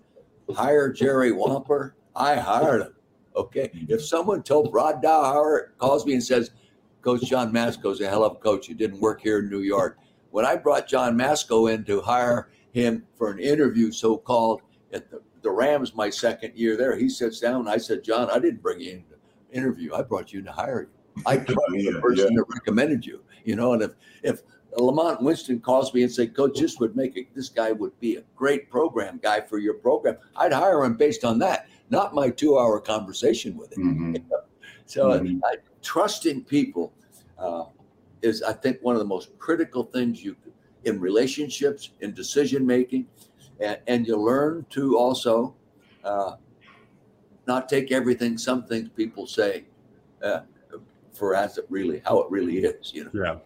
hire 0.55 0.93
Jerry 0.93 1.31
Wampfler, 1.31 1.93
I 2.17 2.35
hired 2.37 2.83
him. 2.83 2.95
Okay. 3.37 3.71
If 3.88 4.05
someone 4.05 4.43
told 4.43 4.73
Rod 4.73 5.03
Dowhower 5.03 5.77
calls 5.79 6.07
me 6.07 6.14
and 6.14 6.23
says, 6.23 6.51
Coach 7.03 7.23
John 7.23 7.53
Matsko's 7.53 8.01
a 8.01 8.09
hell 8.09 8.25
of 8.25 8.33
a 8.33 8.37
coach. 8.37 8.67
He 8.67 8.75
didn't 8.75 9.01
work 9.01 9.21
here 9.21 9.40
in 9.40 9.51
New 9.51 9.61
York. 9.61 9.99
When 10.31 10.47
I 10.47 10.57
brought 10.57 10.88
John 10.88 11.17
Matsko 11.17 11.73
in 11.73 11.85
to 11.85 12.01
hire 12.01 12.51
him 12.74 13.06
for 13.14 13.30
an 13.30 13.38
interview, 13.38 13.92
so 13.92 14.18
called 14.18 14.60
at 14.92 15.08
the, 15.10 15.22
the 15.42 15.50
Rams, 15.50 15.94
my 15.94 16.10
second 16.10 16.52
year 16.56 16.76
there, 16.76 16.96
he 16.96 17.08
sits 17.08 17.38
down 17.38 17.68
I 17.68 17.76
said, 17.76 18.02
John, 18.02 18.28
I 18.30 18.38
didn't 18.40 18.62
bring 18.62 18.80
you 18.80 18.92
in 18.92 19.04
interview. 19.52 19.94
I 19.94 20.02
brought 20.02 20.32
you 20.32 20.40
in 20.40 20.44
to 20.46 20.52
hire 20.52 20.88
you. 20.88 21.22
I 21.24 21.37
trust 21.38 21.60
yeah, 21.72 21.92
the 21.92 22.00
person 22.00 22.32
yeah. 22.32 22.38
that 22.38 22.44
recommended 22.48 23.06
you. 23.06 23.22
You 23.44 23.54
know, 23.54 23.74
and 23.74 23.82
if 23.82 23.92
if 24.24 24.42
Lamont 24.76 25.22
Winston 25.22 25.60
calls 25.60 25.94
me 25.94 26.02
and 26.02 26.10
say, 26.10 26.26
Coach, 26.26 26.58
this 26.58 26.80
would 26.80 26.96
make 26.96 27.16
it. 27.16 27.32
This 27.32 27.48
guy 27.48 27.70
would 27.70 27.98
be 28.00 28.16
a 28.16 28.24
great 28.34 28.68
program 28.68 29.20
guy 29.22 29.40
for 29.40 29.58
your 29.58 29.74
program. 29.74 30.16
I'd 30.34 30.52
hire 30.52 30.82
him 30.82 30.96
based 30.96 31.24
on 31.24 31.38
that, 31.38 31.68
not 31.90 32.12
my 32.12 32.30
two-hour 32.30 32.80
conversation 32.80 33.56
with 33.56 33.76
him. 33.76 34.14
Mm-hmm. 34.14 34.37
So 34.87 35.08
mm-hmm. 35.08 35.42
I, 35.42 35.54
trusting 35.80 36.44
people 36.44 36.92
uh, 37.38 37.64
is, 38.20 38.42
I 38.42 38.52
think, 38.52 38.80
one 38.82 38.94
of 38.94 38.98
the 38.98 39.06
most 39.06 39.30
critical 39.38 39.84
things 39.84 40.22
you 40.22 40.34
in 40.85 41.01
relationships, 41.01 41.90
in 42.01 42.12
decision 42.12 42.66
making, 42.66 43.07
and, 43.61 43.79
and 43.87 44.07
you 44.07 44.16
learn 44.16 44.66
to 44.70 44.97
also 44.99 45.55
uh, 46.05 46.33
not 47.47 47.68
take 47.68 47.92
everything 47.92 48.38
some 48.38 48.64
things 48.64 48.88
people 48.97 49.27
say 49.27 49.64
uh, 50.23 50.40
for 51.12 51.35
as 51.35 51.59
it 51.59 51.66
really 51.68 52.03
how 52.05 52.20
it 52.20 52.31
really 52.31 52.59
is 52.59 52.92
you 52.92 53.05
know? 53.05 53.11
Yeah. 53.14 53.37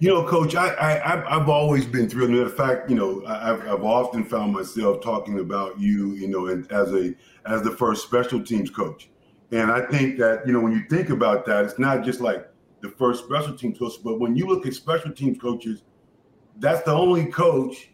You 0.00 0.10
know 0.10 0.26
coach 0.26 0.54
i, 0.54 0.68
I 0.68 1.36
i've 1.40 1.48
always 1.48 1.84
been 1.84 2.08
thrilled. 2.08 2.30
In 2.30 2.48
fact 2.48 2.88
you 2.88 2.96
know 2.96 3.24
I've, 3.26 3.60
I've 3.66 3.84
often 3.84 4.24
found 4.24 4.52
myself 4.52 5.02
talking 5.02 5.40
about 5.40 5.78
you 5.78 6.12
you 6.14 6.28
know 6.28 6.48
and 6.48 6.70
as 6.70 6.92
a 6.92 7.14
as 7.46 7.62
the 7.62 7.70
first 7.70 8.04
special 8.04 8.42
teams 8.42 8.70
coach. 8.70 9.10
And 9.50 9.72
i 9.72 9.80
think 9.86 10.18
that 10.18 10.46
you 10.46 10.52
know 10.52 10.60
when 10.60 10.72
you 10.72 10.84
think 10.88 11.10
about 11.10 11.46
that 11.46 11.64
it's 11.64 11.78
not 11.78 12.04
just 12.04 12.20
like 12.20 12.48
the 12.80 12.90
first 12.90 13.24
special 13.24 13.56
teams 13.56 13.78
coach 13.78 13.94
but 14.04 14.20
when 14.20 14.36
you 14.36 14.46
look 14.46 14.66
at 14.66 14.74
special 14.74 15.10
teams 15.10 15.38
coaches 15.38 15.82
that's 16.58 16.82
the 16.82 16.92
only 16.92 17.26
coach 17.26 17.90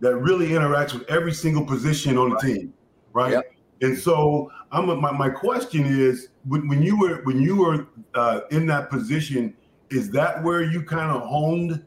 that 0.00 0.16
really 0.16 0.48
interacts 0.48 0.94
with 0.94 1.08
every 1.10 1.32
single 1.32 1.64
position 1.64 2.16
on 2.16 2.30
the 2.30 2.36
team 2.38 2.72
right 3.12 3.32
yep. 3.32 3.44
And 3.80 3.96
so 3.96 4.50
I'm 4.72 4.88
a, 4.88 4.96
my, 4.96 5.12
my 5.12 5.30
question 5.30 5.84
is 5.84 6.28
when, 6.46 6.68
when 6.68 6.82
you 6.82 6.98
were 6.98 7.22
when 7.22 7.40
you 7.40 7.56
were 7.56 7.86
uh, 8.14 8.40
in 8.50 8.66
that 8.66 8.90
position, 8.90 9.54
is 9.90 10.10
that 10.10 10.42
where 10.42 10.62
you 10.62 10.82
kind 10.82 11.10
of 11.10 11.22
honed 11.22 11.84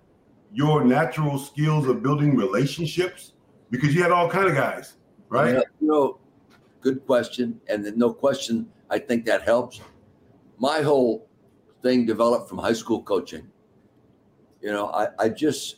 your 0.53 0.83
natural 0.83 1.37
skills 1.37 1.87
of 1.87 2.01
building 2.01 2.35
relationships? 2.35 3.33
Because 3.69 3.93
you 3.93 4.01
had 4.01 4.11
all 4.11 4.29
kind 4.29 4.47
of 4.47 4.55
guys, 4.55 4.95
right? 5.29 5.55
Yeah, 5.55 5.61
you 5.79 5.87
know, 5.87 6.19
good 6.81 7.05
question, 7.05 7.59
and 7.67 7.85
then 7.85 7.97
no 7.97 8.13
question, 8.13 8.67
I 8.89 8.99
think 8.99 9.25
that 9.25 9.43
helps. 9.43 9.81
My 10.57 10.81
whole 10.81 11.27
thing 11.81 12.05
developed 12.05 12.49
from 12.49 12.57
high 12.57 12.73
school 12.73 13.01
coaching. 13.01 13.47
You 14.61 14.71
know, 14.71 14.87
I, 14.87 15.07
I 15.17 15.29
just 15.29 15.77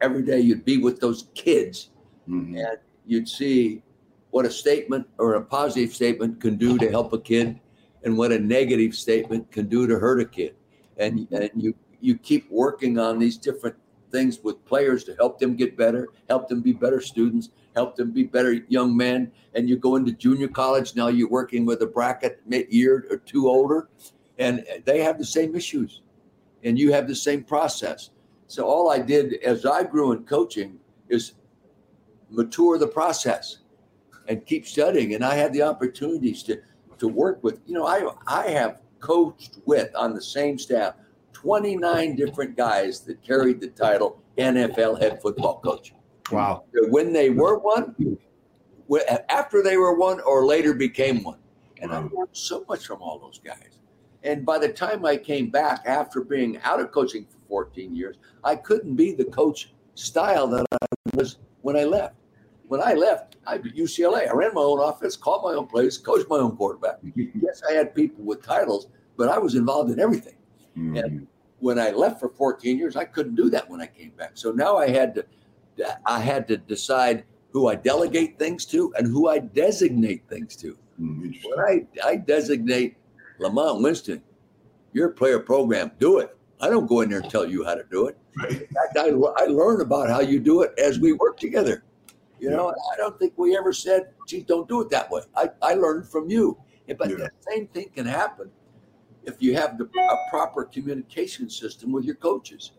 every 0.00 0.22
day 0.22 0.40
you'd 0.40 0.64
be 0.64 0.78
with 0.78 1.00
those 1.00 1.28
kids, 1.34 1.90
mm-hmm. 2.28 2.56
and 2.56 2.78
you'd 3.06 3.28
see 3.28 3.82
what 4.30 4.44
a 4.44 4.50
statement 4.50 5.06
or 5.18 5.34
a 5.34 5.42
positive 5.42 5.94
statement 5.94 6.40
can 6.40 6.56
do 6.56 6.78
to 6.78 6.90
help 6.90 7.12
a 7.12 7.18
kid 7.18 7.58
and 8.04 8.16
what 8.16 8.32
a 8.32 8.38
negative 8.38 8.94
statement 8.94 9.50
can 9.50 9.66
do 9.66 9.86
to 9.86 9.98
hurt 9.98 10.20
a 10.20 10.24
kid. 10.24 10.54
And, 10.98 11.26
and 11.32 11.50
you, 11.56 11.74
you 12.00 12.16
keep 12.16 12.50
working 12.50 12.98
on 12.98 13.18
these 13.18 13.38
different 13.38 13.76
things 14.10 14.40
with 14.42 14.64
players 14.64 15.04
to 15.04 15.14
help 15.16 15.38
them 15.38 15.56
get 15.56 15.76
better, 15.76 16.08
help 16.28 16.48
them 16.48 16.60
be 16.60 16.72
better 16.72 17.00
students, 17.00 17.50
help 17.74 17.96
them 17.96 18.10
be 18.10 18.24
better 18.24 18.52
young 18.68 18.96
men. 18.96 19.30
And 19.54 19.68
you 19.68 19.76
go 19.76 19.96
into 19.96 20.12
junior 20.12 20.48
college 20.48 20.94
now, 20.94 21.08
you're 21.08 21.28
working 21.28 21.64
with 21.66 21.82
a 21.82 21.86
bracket 21.86 22.40
mid 22.46 22.72
year 22.72 23.06
or 23.10 23.18
two 23.18 23.48
older, 23.48 23.88
and 24.38 24.64
they 24.84 25.02
have 25.02 25.18
the 25.18 25.26
same 25.26 25.54
issues, 25.54 26.02
and 26.64 26.78
you 26.78 26.92
have 26.92 27.08
the 27.08 27.14
same 27.14 27.44
process. 27.44 28.10
So 28.48 28.66
all 28.66 28.90
I 28.90 28.98
did 28.98 29.34
as 29.44 29.64
I 29.66 29.84
grew 29.84 30.12
in 30.12 30.24
coaching 30.24 30.80
is 31.08 31.34
mature 32.30 32.78
the 32.78 32.86
process 32.86 33.58
and 34.26 34.44
keep 34.44 34.66
studying. 34.66 35.14
And 35.14 35.24
I 35.24 35.34
had 35.34 35.52
the 35.52 35.62
opportunities 35.62 36.42
to 36.44 36.60
to 36.98 37.08
work 37.08 37.44
with. 37.44 37.60
You 37.66 37.74
know, 37.74 37.86
I 37.86 38.08
I 38.26 38.48
have 38.48 38.80
coached 39.00 39.58
with 39.66 39.94
on 39.94 40.14
the 40.14 40.22
same 40.22 40.58
staff 40.58 40.94
29 41.34 42.16
different 42.16 42.56
guys 42.56 43.00
that 43.00 43.22
carried 43.22 43.60
the 43.60 43.68
title 43.68 44.20
NFL 44.38 45.00
head 45.00 45.20
football 45.22 45.60
coach. 45.60 45.92
Wow. 46.32 46.64
When 46.88 47.12
they 47.12 47.30
were 47.30 47.58
one, 47.58 47.94
after 49.28 49.62
they 49.62 49.76
were 49.76 49.96
one, 49.96 50.20
or 50.20 50.44
later 50.44 50.74
became 50.74 51.22
one. 51.22 51.38
And 51.80 51.92
I 51.92 51.98
learned 51.98 52.30
so 52.32 52.64
much 52.68 52.86
from 52.86 53.00
all 53.00 53.18
those 53.18 53.38
guys. 53.38 53.78
And 54.24 54.44
by 54.44 54.58
the 54.58 54.68
time 54.68 55.04
I 55.04 55.16
came 55.16 55.48
back 55.48 55.82
after 55.86 56.22
being 56.22 56.58
out 56.62 56.80
of 56.80 56.90
coaching 56.90 57.26
14 57.48 57.94
years, 57.94 58.16
I 58.44 58.56
couldn't 58.56 58.94
be 58.94 59.12
the 59.12 59.24
coach 59.24 59.72
style 59.94 60.46
that 60.48 60.66
I 60.72 61.16
was 61.16 61.38
when 61.62 61.76
I 61.76 61.84
left. 61.84 62.14
When 62.68 62.82
I 62.82 62.92
left, 62.92 63.36
I 63.46 63.58
UCLA. 63.58 64.28
I 64.28 64.32
ran 64.32 64.52
my 64.52 64.60
own 64.60 64.80
offense, 64.80 65.16
called 65.16 65.42
my 65.42 65.54
own 65.54 65.66
plays, 65.66 65.96
coached 65.96 66.28
my 66.28 66.36
own 66.36 66.54
quarterback. 66.56 66.98
yes, 67.14 67.62
I 67.68 67.72
had 67.72 67.94
people 67.94 68.24
with 68.24 68.42
titles, 68.42 68.88
but 69.16 69.28
I 69.28 69.38
was 69.38 69.54
involved 69.54 69.90
in 69.90 69.98
everything. 69.98 70.36
Mm-hmm. 70.76 70.96
And 70.96 71.26
when 71.60 71.78
I 71.78 71.90
left 71.90 72.20
for 72.20 72.28
14 72.28 72.78
years, 72.78 72.94
I 72.94 73.04
couldn't 73.04 73.36
do 73.36 73.48
that 73.50 73.68
when 73.68 73.80
I 73.80 73.86
came 73.86 74.10
back. 74.10 74.32
So 74.34 74.52
now 74.52 74.76
I 74.76 74.90
had 74.90 75.14
to 75.14 75.24
I 76.06 76.20
had 76.20 76.48
to 76.48 76.56
decide 76.56 77.24
who 77.50 77.68
I 77.68 77.74
delegate 77.76 78.38
things 78.38 78.64
to 78.66 78.92
and 78.96 79.06
who 79.06 79.28
I 79.28 79.38
designate 79.38 80.28
things 80.28 80.56
to. 80.56 80.76
Mm, 81.00 81.38
when 81.44 81.60
I, 81.60 81.86
I 82.04 82.16
designate 82.16 82.96
Lamont 83.38 83.82
Winston, 83.82 84.22
your 84.92 85.10
player 85.10 85.38
program, 85.38 85.92
do 85.98 86.18
it. 86.18 86.36
I 86.60 86.68
don't 86.68 86.86
go 86.86 87.02
in 87.02 87.10
there 87.10 87.20
and 87.20 87.30
tell 87.30 87.46
you 87.46 87.64
how 87.64 87.74
to 87.74 87.84
do 87.90 88.06
it. 88.08 88.18
Right. 88.36 88.52
In 88.52 88.58
fact, 88.58 88.96
I, 88.98 89.08
I 89.08 89.46
learn 89.46 89.80
about 89.80 90.08
how 90.08 90.20
you 90.20 90.40
do 90.40 90.62
it 90.62 90.72
as 90.78 90.98
we 90.98 91.12
work 91.12 91.38
together. 91.38 91.84
You 92.40 92.50
yeah. 92.50 92.56
know, 92.56 92.74
I 92.92 92.96
don't 92.96 93.18
think 93.18 93.34
we 93.36 93.56
ever 93.56 93.72
said, 93.72 94.08
gee, 94.26 94.42
don't 94.42 94.68
do 94.68 94.80
it 94.80 94.90
that 94.90 95.10
way. 95.10 95.22
I, 95.36 95.50
I 95.62 95.74
learned 95.74 96.08
from 96.08 96.30
you. 96.30 96.58
But 96.98 97.10
yeah. 97.10 97.16
the 97.16 97.30
same 97.50 97.66
thing 97.68 97.90
can 97.94 98.06
happen 98.06 98.50
if 99.24 99.42
you 99.42 99.54
have 99.54 99.76
the, 99.76 99.84
a 99.84 100.30
proper 100.30 100.64
communication 100.64 101.50
system 101.50 101.92
with 101.92 102.04
your 102.04 102.14
coaches. 102.14 102.72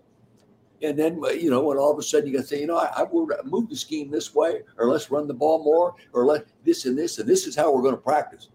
And 0.81 0.97
then, 0.97 1.21
you 1.37 1.49
know, 1.49 1.61
when 1.61 1.77
all 1.77 1.91
of 1.91 1.99
a 1.99 2.01
sudden 2.01 2.27
you 2.27 2.33
got 2.33 2.41
to 2.41 2.47
say, 2.47 2.61
you 2.61 2.67
know, 2.67 2.77
I, 2.77 2.91
I 2.95 3.03
will 3.03 3.27
move 3.43 3.69
the 3.69 3.75
scheme 3.75 4.09
this 4.09 4.33
way, 4.33 4.61
or 4.77 4.89
let's 4.89 5.11
run 5.11 5.27
the 5.27 5.33
ball 5.33 5.63
more, 5.63 5.93
or 6.13 6.25
let 6.25 6.45
this 6.63 6.85
and 6.85 6.97
this, 6.97 7.19
and 7.19 7.27
this 7.29 7.45
is 7.47 7.55
how 7.55 7.73
we're 7.73 7.81
going 7.81 7.95
to 7.95 8.01
practice. 8.01 8.49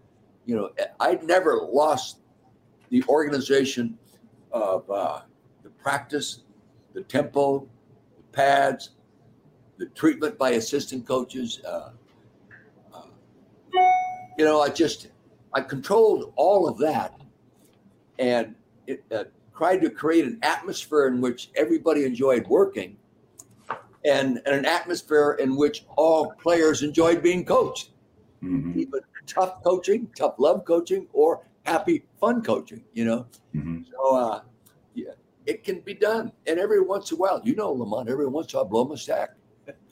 You 0.46 0.56
know, 0.56 0.70
eh, 0.78 0.86
I 1.00 1.18
never 1.22 1.68
lost 1.70 2.20
the 2.88 3.04
organization 3.08 3.98
of 4.54 4.88
uh, 4.88 5.20
the 5.64 5.68
practice, 5.70 6.44
the 6.94 7.02
tempo, 7.02 7.68
the 8.16 8.22
pads, 8.32 8.90
the 9.76 9.86
treatment 9.86 10.38
by 10.38 10.50
assistant 10.50 11.06
coaches. 11.06 11.60
Uh, 11.66 11.90
uh, 12.94 13.02
you 14.38 14.44
know, 14.44 14.62
I 14.62 14.68
just 14.68 15.08
I 15.52 15.60
controlled 15.60 16.32
all 16.36 16.68
of 16.68 16.78
that 16.78 17.20
and 18.18 18.54
it, 18.86 19.04
uh, 19.12 19.24
tried 19.56 19.78
to 19.78 19.90
create 19.90 20.24
an 20.24 20.38
atmosphere 20.42 21.08
in 21.08 21.20
which 21.20 21.50
everybody 21.56 22.04
enjoyed 22.04 22.46
working 22.46 22.96
and, 24.04 24.40
and 24.46 24.54
an 24.54 24.66
atmosphere 24.66 25.36
in 25.40 25.56
which 25.56 25.84
all 25.96 26.32
players 26.42 26.82
enjoyed 26.82 27.22
being 27.22 27.44
coached. 27.44 27.90
Mm-hmm. 28.42 28.78
Even 28.78 29.00
tough 29.26 29.62
coaching, 29.62 30.08
tough 30.16 30.34
love 30.38 30.64
coaching, 30.64 31.06
or 31.12 31.46
happy, 31.64 32.04
fun 32.20 32.42
coaching, 32.42 32.84
you 32.92 33.04
know? 33.04 33.26
Mm-hmm. 33.54 33.82
So, 33.90 34.16
uh, 34.16 34.40
yeah, 34.94 35.12
it 35.46 35.64
can 35.64 35.80
be 35.80 35.94
done. 35.94 36.32
And 36.46 36.58
every 36.58 36.80
once 36.80 37.10
in 37.10 37.16
a 37.16 37.20
while, 37.20 37.40
you 37.44 37.54
know, 37.54 37.72
Lamont, 37.72 38.08
every 38.08 38.26
once 38.26 38.52
in 38.52 38.58
a 38.58 38.62
while, 38.62 38.70
blow 38.70 38.84
my 38.84 38.96
stack. 38.96 39.30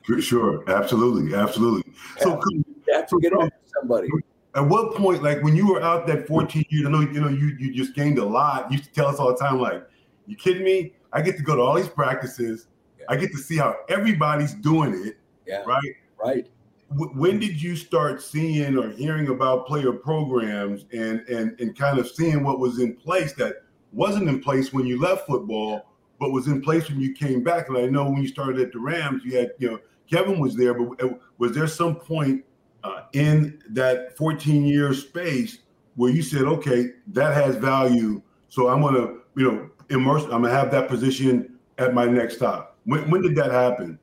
For 0.06 0.20
sure. 0.20 0.68
Absolutely. 0.68 1.34
Absolutely. 1.34 1.92
Yeah. 2.18 2.24
So, 2.24 2.40
to 2.40 3.20
get 3.20 3.32
on 3.32 3.50
somebody 3.78 4.08
at 4.54 4.60
what 4.60 4.94
point, 4.94 5.22
like 5.22 5.42
when 5.42 5.56
you 5.56 5.66
were 5.66 5.82
out 5.82 6.06
that 6.06 6.26
14 6.26 6.64
years, 6.68 6.86
I 6.86 6.90
know 6.90 7.00
you 7.00 7.20
know 7.20 7.28
you 7.28 7.56
you 7.58 7.72
just 7.72 7.94
gained 7.94 8.18
a 8.18 8.24
lot. 8.24 8.70
You 8.70 8.76
used 8.76 8.88
to 8.88 8.92
tell 8.94 9.06
us 9.06 9.18
all 9.18 9.28
the 9.28 9.38
time, 9.38 9.60
like, 9.60 9.82
you 10.26 10.36
kidding 10.36 10.64
me? 10.64 10.92
I 11.12 11.22
get 11.22 11.36
to 11.36 11.42
go 11.42 11.56
to 11.56 11.62
all 11.62 11.74
these 11.74 11.88
practices. 11.88 12.68
Yeah. 12.98 13.06
I 13.08 13.16
get 13.16 13.32
to 13.32 13.38
see 13.38 13.56
how 13.56 13.76
everybody's 13.88 14.54
doing 14.54 14.94
it. 15.06 15.16
Yeah. 15.46 15.62
Right. 15.62 15.96
Right. 16.22 16.46
When 16.94 17.38
did 17.38 17.60
you 17.60 17.76
start 17.76 18.22
seeing 18.22 18.76
or 18.76 18.90
hearing 18.90 19.28
about 19.28 19.66
player 19.66 19.92
programs 19.92 20.84
and 20.92 21.20
and 21.28 21.58
and 21.60 21.76
kind 21.76 21.98
of 21.98 22.08
seeing 22.08 22.42
what 22.44 22.58
was 22.58 22.78
in 22.78 22.94
place 22.96 23.32
that 23.34 23.62
wasn't 23.92 24.28
in 24.28 24.40
place 24.40 24.72
when 24.72 24.86
you 24.86 25.00
left 25.00 25.26
football, 25.26 25.92
but 26.18 26.32
was 26.32 26.46
in 26.46 26.60
place 26.62 26.88
when 26.88 27.00
you 27.00 27.14
came 27.14 27.42
back? 27.42 27.68
And 27.68 27.78
I 27.78 27.86
know 27.86 28.04
when 28.04 28.22
you 28.22 28.28
started 28.28 28.60
at 28.60 28.72
the 28.72 28.78
Rams, 28.78 29.22
you 29.24 29.36
had 29.36 29.52
you 29.58 29.70
know 29.70 29.78
Kevin 30.10 30.38
was 30.38 30.54
there, 30.56 30.74
but 30.74 31.02
uh, 31.02 31.14
was 31.38 31.52
there 31.52 31.66
some 31.66 31.96
point 31.96 32.44
uh, 32.84 33.02
in 33.12 33.58
that 33.70 34.16
14 34.16 34.64
year 34.64 34.92
space 34.94 35.58
where 35.96 36.10
you 36.10 36.22
said, 36.22 36.42
okay, 36.42 36.90
that 37.08 37.34
has 37.34 37.56
value. 37.56 38.22
So 38.48 38.68
I'm 38.68 38.80
going 38.80 38.94
to, 38.94 39.20
you 39.36 39.50
know, 39.50 39.70
immerse, 39.90 40.24
I'm 40.24 40.42
going 40.42 40.44
to 40.44 40.50
have 40.50 40.70
that 40.72 40.88
position 40.88 41.58
at 41.78 41.94
my 41.94 42.06
next 42.06 42.36
stop. 42.36 42.76
When, 42.84 43.10
when 43.10 43.22
did 43.22 43.36
that 43.36 43.50
happen? 43.50 43.98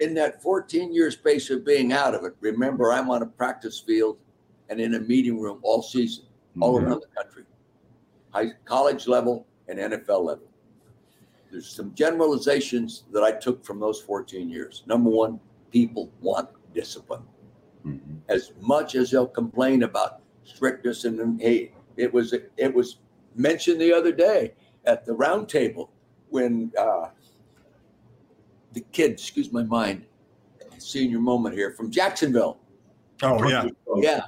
In 0.00 0.14
that 0.14 0.42
14 0.42 0.92
year 0.92 1.10
space 1.10 1.50
of 1.50 1.64
being 1.64 1.92
out 1.92 2.14
of 2.14 2.24
it, 2.24 2.34
remember, 2.40 2.92
I'm 2.92 3.10
on 3.10 3.22
a 3.22 3.26
practice 3.26 3.80
field 3.80 4.18
and 4.68 4.80
in 4.80 4.94
a 4.94 5.00
meeting 5.00 5.40
room 5.40 5.60
all 5.62 5.82
season, 5.82 6.24
all 6.60 6.76
mm-hmm. 6.76 6.86
around 6.86 7.02
the 7.02 7.22
country, 7.22 7.44
high 8.30 8.50
college 8.64 9.06
level 9.06 9.46
and 9.68 9.78
NFL 9.78 10.24
level. 10.24 10.48
There's 11.50 11.68
some 11.68 11.94
generalizations 11.94 13.04
that 13.12 13.22
I 13.22 13.32
took 13.32 13.64
from 13.64 13.80
those 13.80 14.00
14 14.00 14.50
years. 14.50 14.82
Number 14.86 15.08
one, 15.08 15.40
people 15.70 16.10
want 16.20 16.50
discipline 16.74 17.22
mm-hmm. 17.86 18.16
as 18.28 18.52
much 18.60 18.94
as 18.94 19.10
they'll 19.10 19.26
complain 19.26 19.84
about 19.84 20.20
strictness 20.44 21.04
and 21.04 21.40
hey, 21.40 21.72
it 21.96 22.12
was 22.12 22.34
it 22.56 22.74
was 22.74 22.98
mentioned 23.34 23.80
the 23.80 23.92
other 23.92 24.12
day 24.12 24.52
at 24.84 25.04
the 25.04 25.12
round 25.12 25.48
table 25.48 25.90
when 26.28 26.72
uh, 26.78 27.08
the 28.76 28.84
kid, 28.92 29.12
excuse 29.12 29.50
my 29.50 29.62
mind, 29.62 30.04
senior 30.76 31.18
moment 31.18 31.54
here 31.54 31.72
from 31.72 31.90
Jacksonville. 31.90 32.58
Oh 33.22 33.48
yeah, 33.48 33.66
yeah. 33.96 34.26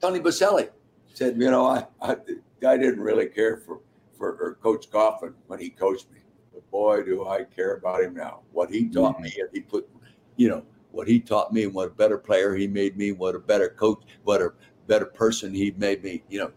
Tony 0.00 0.20
Boselli 0.20 0.70
said, 1.12 1.36
you 1.36 1.50
know, 1.50 1.66
I, 1.66 1.86
I 2.00 2.14
the 2.14 2.40
guy 2.60 2.76
didn't 2.76 3.00
really 3.00 3.26
care 3.26 3.56
for 3.58 3.80
for 4.16 4.56
Coach 4.62 4.88
Coughlin 4.90 5.34
when 5.48 5.58
he 5.58 5.70
coached 5.70 6.10
me, 6.12 6.20
but 6.54 6.70
boy, 6.70 7.02
do 7.02 7.26
I 7.26 7.42
care 7.44 7.74
about 7.74 8.02
him 8.02 8.14
now. 8.14 8.42
What 8.52 8.70
he 8.70 8.88
taught 8.88 9.14
mm-hmm. 9.14 9.24
me, 9.24 9.34
and 9.40 9.48
he 9.52 9.60
put, 9.60 9.88
you 10.36 10.48
know, 10.48 10.62
what 10.92 11.08
he 11.08 11.18
taught 11.18 11.52
me 11.52 11.64
and 11.64 11.74
what 11.74 11.88
a 11.88 11.90
better 11.90 12.18
player 12.18 12.54
he 12.54 12.68
made 12.68 12.96
me, 12.96 13.10
what 13.10 13.34
a 13.34 13.40
better 13.40 13.70
coach, 13.70 14.04
what 14.22 14.40
a 14.40 14.52
better 14.86 15.04
person 15.04 15.52
he 15.52 15.74
made 15.76 16.04
me, 16.04 16.22
you 16.28 16.38
know. 16.38 16.52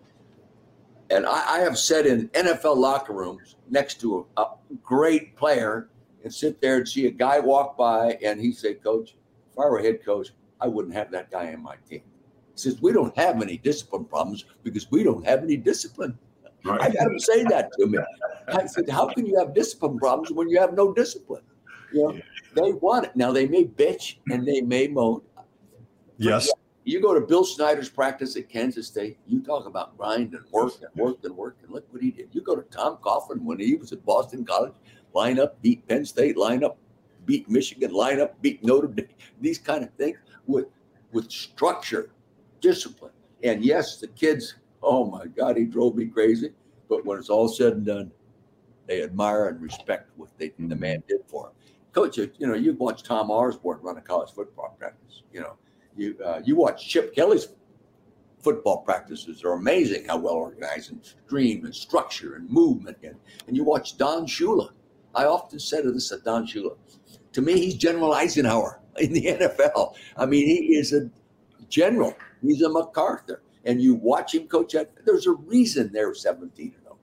And 1.10 1.26
I, 1.26 1.56
I 1.56 1.60
have 1.62 1.80
sat 1.80 2.06
in 2.06 2.28
NFL 2.30 2.78
locker 2.78 3.14
rooms 3.14 3.56
next 3.72 4.00
to 4.02 4.28
a, 4.38 4.42
a, 4.42 4.56
great 4.84 5.36
player 5.36 5.90
and 6.24 6.34
sit 6.34 6.62
there 6.62 6.78
and 6.78 6.88
see 6.88 7.08
a 7.08 7.12
guy 7.12 7.40
walk 7.40 7.78
by 7.78 8.18
and 8.24 8.40
he 8.40 8.52
say, 8.52 8.74
Coach, 8.74 9.16
if 9.52 9.60
I 9.60 9.70
were 9.70 9.80
head 9.80 10.04
coach, 10.04 10.30
I 10.62 10.68
wouldn't 10.68 10.94
have 10.94 11.12
that 11.12 11.32
guy 11.32 11.46
in 11.46 11.62
my 11.62 11.76
team. 11.90 12.02
He 12.02 12.62
says, 12.62 12.82
We 12.82 12.92
don't 12.92 13.16
have 13.18 13.42
any 13.42 13.58
discipline 13.58 14.06
problems 14.06 14.46
because 14.64 14.90
we 14.92 15.04
don't 15.04 15.26
have 15.26 15.44
any 15.44 15.58
discipline. 15.58 16.18
Right. 16.66 16.82
I 16.82 16.90
got 16.90 17.08
him 17.08 17.20
say 17.20 17.44
that 17.44 17.70
to 17.80 17.88
me. 17.88 18.00
I 18.50 18.66
said, 18.66 18.90
How 18.90 19.08
can 19.08 19.26
you 19.26 19.38
have 19.40 19.54
discipline 19.54 19.98
problems 19.98 20.32
when 20.32 20.50
you 20.50 20.60
have 20.60 20.74
no 20.74 20.94
discipline? 20.94 21.44
You 21.94 22.04
know, 22.04 22.20
they 22.56 22.74
want 22.74 23.06
it. 23.06 23.16
Now 23.16 23.32
they 23.32 23.48
may 23.48 23.66
bitch 23.66 24.18
and 24.30 24.48
they 24.48 24.62
may 24.62 24.88
moan. 24.88 25.22
Yes. 26.18 26.52
You 26.84 27.02
go 27.02 27.14
to 27.14 27.22
Bill 27.22 27.46
Snyder's 27.46 27.90
practice 27.90 28.36
at 28.36 28.50
Kansas 28.50 28.88
State. 28.88 29.20
You 29.28 29.42
talk 29.42 29.68
about 29.68 29.98
grind 29.98 30.34
and 30.34 30.44
work 30.52 30.74
and 30.82 30.90
work 30.96 31.18
and 31.24 31.36
work 31.36 31.58
and 31.62 31.72
look 31.72 31.86
what 31.92 32.02
he 32.02 32.10
did. 32.10 32.30
You 32.32 32.42
go 32.42 32.56
to 32.56 32.64
Tom 32.64 32.98
Coughlin 32.98 33.42
when 33.42 33.60
he 33.60 33.76
was 33.76 33.92
at 33.92 34.04
Boston 34.06 34.44
College, 34.44 34.74
line 35.14 35.40
up, 35.40 35.62
beat 35.62 35.88
Penn 35.88 36.06
State, 36.06 36.38
line 36.38 36.64
up, 36.64 36.78
beat 37.26 37.50
Michigan, 37.50 37.92
line 37.92 38.20
up, 38.20 38.42
beat 38.42 38.64
Notre 38.64 38.88
Dame. 38.88 39.08
These 39.42 39.60
kind 39.60 39.84
of 39.84 39.92
things 39.94 40.18
with 40.48 40.68
with 41.12 41.32
structure, 41.32 42.12
discipline. 42.62 43.12
And 43.44 43.64
yes, 43.64 43.98
the 43.98 44.08
kids, 44.08 44.56
oh 44.84 45.06
my 45.10 45.26
God, 45.28 45.58
he 45.58 45.66
drove 45.66 45.96
me 45.96 46.06
crazy. 46.06 46.52
But 46.88 47.06
when 47.06 47.18
it's 47.18 47.30
all 47.30 47.48
said 47.48 47.74
and 47.74 47.86
done, 47.86 48.12
they 48.88 49.04
admire 49.04 49.48
and 49.48 49.62
respect 49.62 50.10
what 50.18 50.30
they, 50.38 50.52
the 50.58 50.76
man 50.76 51.04
did 51.08 51.22
for 51.28 51.46
them 51.46 51.54
coach, 51.94 52.18
you 52.18 52.48
know, 52.48 52.54
you 52.54 52.74
watch 52.74 53.04
Tom 53.04 53.32
Osborne 53.32 53.80
run 53.82 53.98
a 53.98 54.02
college 54.02 54.32
football 54.34 54.76
practice. 54.80 55.24
You 55.34 55.42
know, 55.42 55.54
you 55.96 56.18
uh, 56.24 56.42
you 56.44 56.56
watch 56.56 56.88
Chip 56.88 57.14
Kelly's 57.16 57.50
football 58.42 58.82
practices 58.84 59.44
are 59.44 59.54
amazing 59.54 60.06
how 60.06 60.18
well 60.18 60.36
organized 60.36 60.92
and 60.92 61.04
stream 61.04 61.66
and 61.66 61.76
structure 61.76 62.36
and 62.36 62.50
movement 62.50 62.98
and 63.04 63.16
and 63.48 63.56
you 63.56 63.64
watch 63.64 63.98
Don 63.98 64.26
Shula. 64.26 64.70
I 65.20 65.26
often 65.26 65.60
said 65.60 65.84
to 65.84 65.92
this 65.92 66.14
at 66.14 66.24
Don 66.24 66.48
Shula, 66.48 66.78
to 67.34 67.42
me, 67.42 67.60
he's 67.60 67.76
General 67.76 68.14
Eisenhower 68.14 68.80
in 69.00 69.12
the 69.12 69.26
NFL. 69.26 69.96
I 70.16 70.26
mean, 70.26 70.46
he 70.46 70.78
is 70.78 70.94
a 70.94 71.10
general. 71.68 72.16
He's 72.42 72.62
a 72.62 72.70
MacArthur. 72.70 73.42
And 73.66 73.82
you 73.82 73.96
watch 73.96 74.34
him 74.34 74.48
coach 74.48 74.76
at, 74.76 74.92
there's 75.06 75.28
a 75.28 75.34
reason 75.34 75.92
they're 75.92 76.14
17 76.14 76.74
0. 76.82 76.98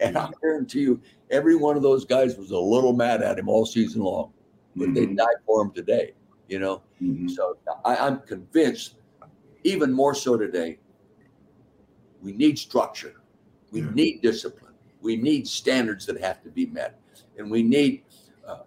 And 0.00 0.18
I 0.18 0.28
guarantee 0.42 0.80
you, 0.80 1.00
every 1.30 1.56
one 1.56 1.78
of 1.78 1.82
those 1.82 2.04
guys 2.04 2.36
was 2.36 2.50
a 2.50 2.58
little 2.58 2.92
mad 2.92 3.22
at 3.22 3.38
him 3.38 3.48
all 3.48 3.64
season 3.64 4.02
long, 4.02 4.34
but 4.76 4.88
mm-hmm. 4.88 4.94
they 4.94 5.06
died 5.06 5.40
for 5.46 5.62
him 5.62 5.70
today, 5.72 6.12
you 6.48 6.58
know? 6.58 6.82
Mm-hmm. 7.02 7.28
So 7.28 7.56
I, 7.86 7.96
I'm 7.96 8.20
convinced, 8.20 8.96
even 9.64 9.90
more 9.94 10.14
so 10.14 10.36
today, 10.36 10.78
we 12.20 12.32
need 12.32 12.58
structure, 12.58 13.14
we 13.70 13.80
yeah. 13.80 13.90
need 13.94 14.20
discipline, 14.20 14.74
we 15.00 15.16
need 15.16 15.48
standards 15.48 16.04
that 16.04 16.20
have 16.20 16.42
to 16.42 16.50
be 16.50 16.66
met, 16.66 17.00
and 17.38 17.50
we 17.50 17.62
need 17.62 18.02
uh, 18.46 18.58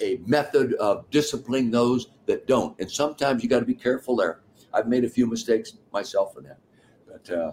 a 0.00 0.20
method 0.26 0.74
of 0.74 1.08
disciplining 1.10 1.70
those 1.70 2.08
that 2.26 2.46
don't. 2.46 2.78
And 2.80 2.90
sometimes 2.90 3.42
you 3.42 3.48
got 3.48 3.60
to 3.60 3.66
be 3.66 3.74
careful 3.74 4.16
there. 4.16 4.40
I've 4.72 4.88
made 4.88 5.04
a 5.04 5.08
few 5.08 5.26
mistakes 5.26 5.74
myself 5.92 6.36
in 6.36 6.44
that, 6.44 6.58
but 7.06 7.30
uh, 7.30 7.52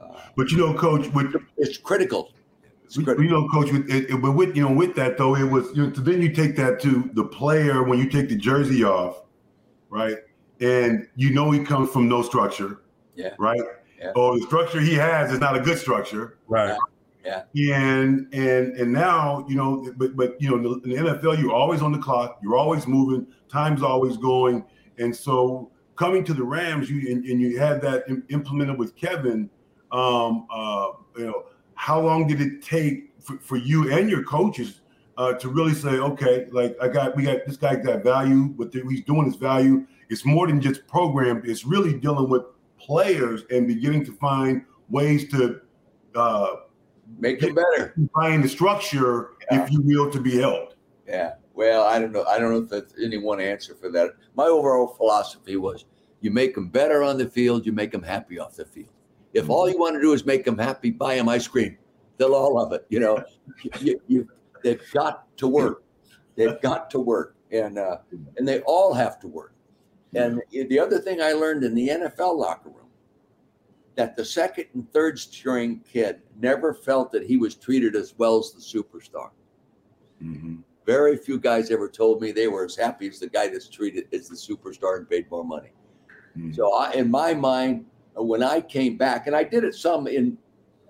uh, 0.00 0.20
but 0.36 0.50
you 0.50 0.58
know, 0.58 0.74
Coach, 0.74 1.08
with 1.08 1.34
it's 1.56 1.78
critical. 1.78 2.32
It's 2.84 2.96
critical. 2.96 3.24
You 3.24 3.30
know, 3.30 3.48
Coach, 3.48 3.72
with 3.72 3.90
it, 3.90 4.10
it, 4.10 4.22
but 4.22 4.32
with 4.32 4.56
you 4.56 4.62
know, 4.62 4.72
with 4.72 4.94
that 4.96 5.18
though, 5.18 5.34
it 5.34 5.44
was 5.44 5.66
you 5.76 5.86
know, 5.86 5.90
then 5.90 6.22
you 6.22 6.32
take 6.32 6.56
that 6.56 6.80
to 6.82 7.10
the 7.14 7.24
player 7.24 7.82
when 7.82 7.98
you 7.98 8.08
take 8.08 8.28
the 8.28 8.36
jersey 8.36 8.84
off, 8.84 9.22
right? 9.90 10.18
And 10.60 11.08
you 11.16 11.30
know 11.30 11.50
he 11.50 11.64
comes 11.64 11.90
from 11.90 12.08
no 12.08 12.22
structure, 12.22 12.82
yeah, 13.16 13.34
right? 13.38 13.60
Yeah. 14.00 14.12
Or 14.14 14.38
the 14.38 14.44
structure 14.46 14.80
he 14.80 14.94
has 14.94 15.32
is 15.32 15.40
not 15.40 15.56
a 15.56 15.60
good 15.60 15.78
structure, 15.78 16.38
right? 16.46 16.78
Yeah. 17.24 17.44
And 17.54 18.28
and 18.34 18.74
and 18.76 18.92
now 18.92 19.44
you 19.48 19.56
know, 19.56 19.92
but 19.96 20.16
but 20.16 20.40
you 20.40 20.50
know, 20.50 20.74
in 20.84 20.90
the 20.90 20.96
NFL, 20.96 21.40
you're 21.40 21.54
always 21.54 21.80
on 21.82 21.92
the 21.92 21.98
clock, 21.98 22.38
you're 22.42 22.56
always 22.56 22.86
moving, 22.86 23.26
time's 23.48 23.82
always 23.82 24.16
going, 24.16 24.64
and 24.98 25.14
so 25.14 25.70
coming 25.96 26.24
to 26.24 26.34
the 26.34 26.42
Rams, 26.42 26.90
you 26.90 27.10
and, 27.10 27.24
and 27.24 27.40
you 27.40 27.58
had 27.58 27.80
that 27.82 28.04
implemented 28.28 28.78
with 28.78 28.94
Kevin. 28.96 29.48
Um, 29.92 30.46
uh, 30.50 30.88
you 31.16 31.26
know, 31.26 31.44
how 31.76 32.00
long 32.00 32.26
did 32.26 32.40
it 32.40 32.62
take 32.62 33.12
for, 33.20 33.38
for 33.38 33.56
you 33.56 33.92
and 33.92 34.10
your 34.10 34.24
coaches 34.24 34.80
uh, 35.16 35.34
to 35.34 35.48
really 35.48 35.74
say, 35.74 35.90
okay, 35.90 36.46
like 36.50 36.76
I 36.80 36.88
got, 36.88 37.16
we 37.16 37.24
got 37.24 37.46
this 37.46 37.56
guy 37.56 37.76
got 37.76 38.02
value, 38.02 38.46
but 38.48 38.72
he's 38.72 39.04
doing 39.04 39.24
his 39.26 39.36
value. 39.36 39.86
It's 40.08 40.24
more 40.24 40.46
than 40.46 40.60
just 40.60 40.86
program. 40.86 41.42
It's 41.44 41.64
really 41.64 41.94
dealing 41.94 42.28
with 42.28 42.42
players 42.78 43.42
and 43.50 43.66
beginning 43.66 44.04
to 44.06 44.12
find 44.12 44.64
ways 44.88 45.28
to 45.30 45.60
uh, 46.14 46.48
make 47.18 47.42
it 47.42 47.54
better. 47.54 47.94
Find 48.14 48.42
the 48.42 48.48
structure, 48.48 49.30
yeah. 49.50 49.64
if 49.64 49.70
you 49.70 49.80
will, 49.82 50.10
to 50.10 50.20
be 50.20 50.38
held. 50.38 50.74
Yeah. 51.06 51.34
Well, 51.54 51.84
I 51.84 51.98
don't 51.98 52.12
know. 52.12 52.24
I 52.24 52.38
don't 52.38 52.50
know 52.52 52.62
if 52.62 52.68
that's 52.68 52.94
any 53.02 53.18
one 53.18 53.40
answer 53.40 53.74
for 53.74 53.90
that. 53.90 54.12
My 54.34 54.44
overall 54.44 54.88
philosophy 54.88 55.56
was 55.56 55.84
you 56.20 56.30
make 56.30 56.54
them 56.54 56.68
better 56.68 57.02
on 57.02 57.18
the 57.18 57.26
field, 57.26 57.66
you 57.66 57.72
make 57.72 57.92
them 57.92 58.02
happy 58.02 58.38
off 58.38 58.56
the 58.56 58.64
field. 58.64 58.88
If 59.34 59.50
all 59.50 59.68
you 59.68 59.78
want 59.78 59.94
to 59.96 60.00
do 60.00 60.12
is 60.12 60.24
make 60.24 60.44
them 60.44 60.58
happy, 60.58 60.90
buy 60.90 61.16
them 61.16 61.28
ice 61.28 61.46
cream. 61.46 61.76
They'll 62.16 62.34
all 62.34 62.54
love 62.54 62.72
it. 62.72 62.86
You 62.88 63.00
know, 63.00 63.24
you, 63.80 64.00
you, 64.06 64.28
they've 64.62 64.80
got 64.92 65.36
to 65.38 65.48
work. 65.48 65.82
They've 66.36 66.60
got 66.60 66.90
to 66.90 67.00
work, 67.00 67.36
and 67.50 67.78
uh, 67.78 67.98
and 68.36 68.46
they 68.46 68.60
all 68.60 68.94
have 68.94 69.20
to 69.20 69.28
work. 69.28 69.54
And 70.14 70.40
the 70.52 70.78
other 70.78 70.98
thing 70.98 71.20
I 71.20 71.32
learned 71.32 71.64
in 71.64 71.74
the 71.74 71.88
NFL 71.88 72.38
locker 72.38 72.70
room 72.70 72.83
that 73.96 74.16
the 74.16 74.24
second 74.24 74.66
and 74.74 74.90
third 74.92 75.18
string 75.18 75.80
kid 75.90 76.20
never 76.40 76.74
felt 76.74 77.12
that 77.12 77.24
he 77.24 77.36
was 77.36 77.54
treated 77.54 77.94
as 77.94 78.14
well 78.18 78.38
as 78.38 78.52
the 78.52 78.60
superstar. 78.60 79.30
Mm-hmm. 80.22 80.56
Very 80.86 81.16
few 81.16 81.38
guys 81.38 81.70
ever 81.70 81.88
told 81.88 82.20
me 82.20 82.32
they 82.32 82.48
were 82.48 82.64
as 82.64 82.76
happy 82.76 83.08
as 83.08 83.18
the 83.18 83.28
guy 83.28 83.48
that's 83.48 83.68
treated 83.68 84.06
as 84.12 84.28
the 84.28 84.36
superstar 84.36 84.98
and 84.98 85.08
paid 85.08 85.30
more 85.30 85.44
money. 85.44 85.70
Mm-hmm. 86.36 86.52
So, 86.52 86.74
I, 86.74 86.92
in 86.92 87.10
my 87.10 87.34
mind, 87.34 87.86
when 88.14 88.42
I 88.42 88.60
came 88.60 88.96
back, 88.96 89.26
and 89.26 89.34
I 89.34 89.44
did 89.44 89.64
it 89.64 89.74
some 89.74 90.06
in 90.06 90.36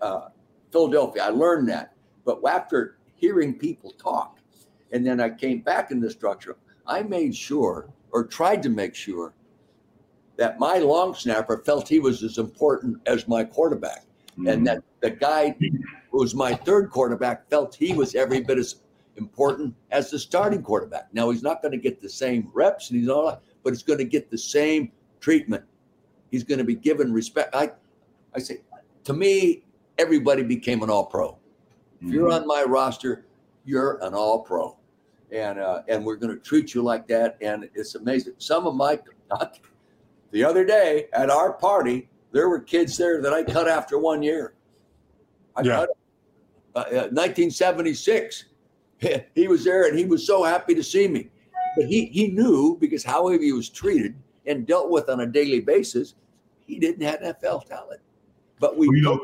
uh, 0.00 0.28
Philadelphia, 0.72 1.24
I 1.24 1.28
learned 1.28 1.68
that. 1.68 1.94
But 2.24 2.40
after 2.46 2.98
hearing 3.14 3.54
people 3.54 3.90
talk, 3.92 4.38
and 4.92 5.06
then 5.06 5.20
I 5.20 5.30
came 5.30 5.60
back 5.60 5.90
in 5.90 6.00
the 6.00 6.10
structure, 6.10 6.56
I 6.86 7.02
made 7.02 7.34
sure 7.36 7.88
or 8.10 8.24
tried 8.24 8.62
to 8.62 8.68
make 8.68 8.94
sure 8.94 9.34
that 10.36 10.58
my 10.58 10.78
long 10.78 11.14
snapper 11.14 11.58
felt 11.64 11.88
he 11.88 12.00
was 12.00 12.22
as 12.22 12.38
important 12.38 13.00
as 13.06 13.28
my 13.28 13.44
quarterback. 13.44 14.04
Mm-hmm. 14.32 14.48
And 14.48 14.66
that 14.66 14.82
the 15.00 15.10
guy 15.10 15.54
who 16.10 16.18
was 16.18 16.34
my 16.34 16.54
third 16.54 16.90
quarterback 16.90 17.48
felt 17.48 17.74
he 17.74 17.92
was 17.92 18.14
every 18.14 18.40
bit 18.40 18.58
as 18.58 18.76
important 19.16 19.74
as 19.92 20.10
the 20.10 20.18
starting 20.18 20.62
quarterback. 20.62 21.06
Now 21.12 21.30
he's 21.30 21.42
not 21.42 21.62
going 21.62 21.72
to 21.72 21.78
get 21.78 22.00
the 22.00 22.08
same 22.08 22.50
reps 22.52 22.90
and 22.90 22.98
he's 22.98 23.08
all 23.08 23.26
that, 23.26 23.42
but 23.62 23.72
he's 23.72 23.84
going 23.84 24.00
to 24.00 24.04
get 24.04 24.30
the 24.30 24.38
same 24.38 24.90
treatment. 25.20 25.62
He's 26.32 26.42
going 26.42 26.58
to 26.58 26.64
be 26.64 26.74
given 26.74 27.12
respect. 27.12 27.54
I, 27.54 27.70
I 28.34 28.40
say, 28.40 28.62
to 29.04 29.12
me, 29.12 29.62
everybody 29.98 30.42
became 30.42 30.82
an 30.82 30.90
all 30.90 31.06
pro. 31.06 31.38
If 32.00 32.12
you're 32.12 32.30
mm-hmm. 32.30 32.42
on 32.42 32.46
my 32.48 32.64
roster, 32.66 33.24
you're 33.64 33.98
an 34.02 34.14
all 34.14 34.40
pro. 34.40 34.76
And, 35.30 35.60
uh, 35.60 35.82
and 35.88 36.04
we're 36.04 36.16
going 36.16 36.36
to 36.36 36.42
treat 36.42 36.74
you 36.74 36.82
like 36.82 37.06
that. 37.06 37.38
And 37.40 37.68
it's 37.74 37.94
amazing. 37.94 38.34
Some 38.38 38.66
of 38.66 38.74
my, 38.74 38.98
the 40.34 40.42
other 40.42 40.64
day 40.64 41.06
at 41.12 41.30
our 41.30 41.52
party, 41.52 42.08
there 42.32 42.48
were 42.48 42.58
kids 42.58 42.98
there 42.98 43.22
that 43.22 43.32
I 43.32 43.44
cut 43.44 43.68
after 43.68 44.00
one 44.00 44.20
year. 44.20 44.54
I 45.54 45.62
yeah. 45.62 45.72
cut 45.72 45.90
uh, 46.74 47.08
1976. 47.12 48.46
He 49.34 49.48
was 49.48 49.64
there 49.64 49.86
and 49.86 49.98
he 49.98 50.06
was 50.06 50.26
so 50.26 50.42
happy 50.42 50.74
to 50.74 50.82
see 50.82 51.06
me. 51.06 51.28
But 51.76 51.86
he, 51.86 52.06
he 52.06 52.28
knew 52.28 52.78
because 52.80 53.04
how 53.04 53.28
he 53.28 53.52
was 53.52 53.68
treated 53.68 54.14
and 54.46 54.66
dealt 54.66 54.90
with 54.90 55.10
on 55.10 55.20
a 55.20 55.26
daily 55.26 55.60
basis, 55.60 56.14
he 56.66 56.78
didn't 56.78 57.02
have 57.02 57.20
NFL 57.20 57.66
talent. 57.66 58.00
But 58.60 58.78
we 58.78 58.88
well, 59.04 59.20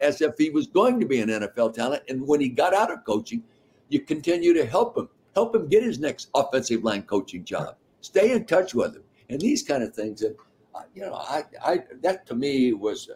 as 0.00 0.20
if 0.20 0.38
he 0.38 0.50
was 0.50 0.68
going 0.68 1.00
to 1.00 1.06
be 1.06 1.20
an 1.20 1.28
NFL 1.28 1.74
talent. 1.74 2.04
And 2.08 2.24
when 2.24 2.40
he 2.40 2.48
got 2.48 2.72
out 2.72 2.92
of 2.92 3.04
coaching, 3.04 3.42
you 3.88 4.00
continue 4.00 4.54
to 4.54 4.64
help 4.64 4.96
him, 4.96 5.08
help 5.34 5.56
him 5.56 5.66
get 5.66 5.82
his 5.82 5.98
next 5.98 6.28
offensive 6.34 6.84
line 6.84 7.02
coaching 7.02 7.44
job. 7.44 7.74
Stay 8.00 8.30
in 8.30 8.44
touch 8.44 8.74
with 8.74 8.94
him, 8.94 9.02
and 9.28 9.40
these 9.40 9.62
kind 9.62 9.82
of 9.82 9.94
things. 9.94 10.22
And 10.22 10.36
uh, 10.74 10.82
you 10.94 11.02
know, 11.02 11.14
I, 11.14 11.44
I 11.64 11.82
that 12.02 12.26
to 12.26 12.34
me 12.34 12.72
was 12.72 13.10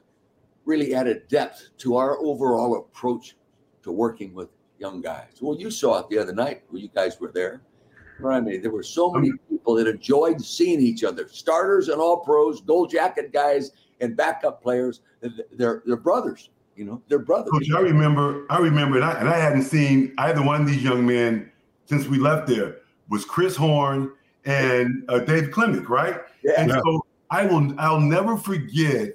really 0.65 0.95
added 0.95 1.29
depth 1.29 1.71
to 1.79 1.97
our 1.97 2.19
overall 2.19 2.77
approach 2.79 3.37
to 3.83 3.93
working 3.93 4.35
with 4.35 4.49
young 4.79 5.01
guys. 5.01 5.39
Well, 5.41 5.59
you 5.59 5.71
saw 5.71 6.01
it 6.01 6.09
the 6.09 6.19
other 6.19 6.35
night. 6.35 6.63
Well, 6.71 6.81
you 6.81 6.89
guys 6.89 7.21
were 7.21 7.33
there. 7.33 7.63
I 8.25 8.41
mean, 8.41 8.61
there 8.61 8.71
were 8.71 8.83
so 8.83 9.11
many 9.11 9.33
people 9.49 9.75
that 9.77 9.87
enjoyed 9.87 10.43
seeing 10.43 10.81
each 10.81 11.05
other, 11.05 11.27
starters 11.29 11.89
and 11.89 12.01
all 12.01 12.19
pros, 12.19 12.61
gold 12.61 12.91
jacket 12.91 13.33
guys 13.33 13.71
and 14.01 14.15
backup 14.17 14.63
players. 14.63 15.01
They're 15.53 15.83
they're 15.87 15.97
brothers, 15.97 16.51
you 16.77 16.85
know, 16.85 17.03
they're 17.09 17.19
brothers. 17.19 17.51
Coach, 17.51 17.71
I 17.75 17.81
remember, 17.81 18.47
I 18.51 18.59
remember, 18.59 18.97
and 18.97 19.05
I, 19.05 19.13
and 19.21 19.29
I 19.29 19.39
hadn't 19.39 19.63
seen 19.63 20.15
either 20.19 20.43
one 20.43 20.61
of 20.63 20.67
these 20.67 20.83
young 20.83 21.07
men 21.07 21.51
since 21.87 22.07
we 22.07 22.19
left 22.19 22.47
there. 22.47 22.79
Was 23.09 23.25
Chris 23.25 23.57
Horn 23.57 24.13
and 24.45 25.05
uh, 25.09 25.21
Dave 25.21 25.51
Klemic, 25.51 25.89
right? 25.89 26.21
Yeah. 26.43 26.53
And 26.59 26.71
yeah. 26.71 26.81
so 26.83 27.07
I 27.31 27.47
will, 27.47 27.75
I'll 27.79 28.01
never 28.01 28.37
forget 28.37 29.13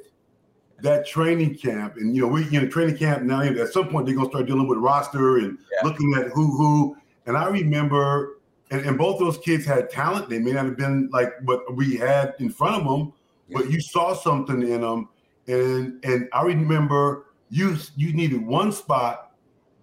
that 0.82 1.08
training 1.08 1.56
camp. 1.56 1.96
And 1.98 2.16
you 2.16 2.22
know, 2.22 2.28
we 2.28 2.46
you 2.46 2.62
know 2.62 2.68
training 2.68 2.98
camp 2.98 3.24
now. 3.24 3.42
At 3.42 3.70
some 3.70 3.90
point, 3.90 4.06
they're 4.06 4.16
gonna 4.16 4.30
start 4.30 4.46
dealing 4.46 4.68
with 4.68 4.78
roster 4.78 5.38
and 5.38 5.58
yeah. 5.72 5.88
looking 5.88 6.14
at 6.16 6.28
who 6.28 6.56
who. 6.58 6.98
And 7.26 7.36
I 7.36 7.48
remember 7.48 8.36
and, 8.72 8.86
and 8.86 8.98
both 8.98 9.20
those 9.20 9.38
kids 9.38 9.66
had 9.66 9.90
talent. 9.90 10.30
They 10.30 10.40
may 10.40 10.52
not 10.52 10.66
have 10.66 10.78
been 10.78 11.10
like 11.12 11.34
what 11.44 11.76
we 11.76 11.96
had 11.96 12.34
in 12.40 12.50
front 12.50 12.76
of 12.76 12.84
them, 12.84 13.14
yeah. 13.48 13.60
but 13.60 13.72
you 13.72 13.80
saw 13.80 14.14
something 14.14 14.62
in 14.62 14.82
them. 14.82 15.10
And 15.48 16.04
and 16.04 16.28
I 16.34 16.42
remember 16.42 17.28
you 17.50 17.78
you 17.96 18.14
needed 18.14 18.46
one 18.46 18.72
spot 18.72 19.34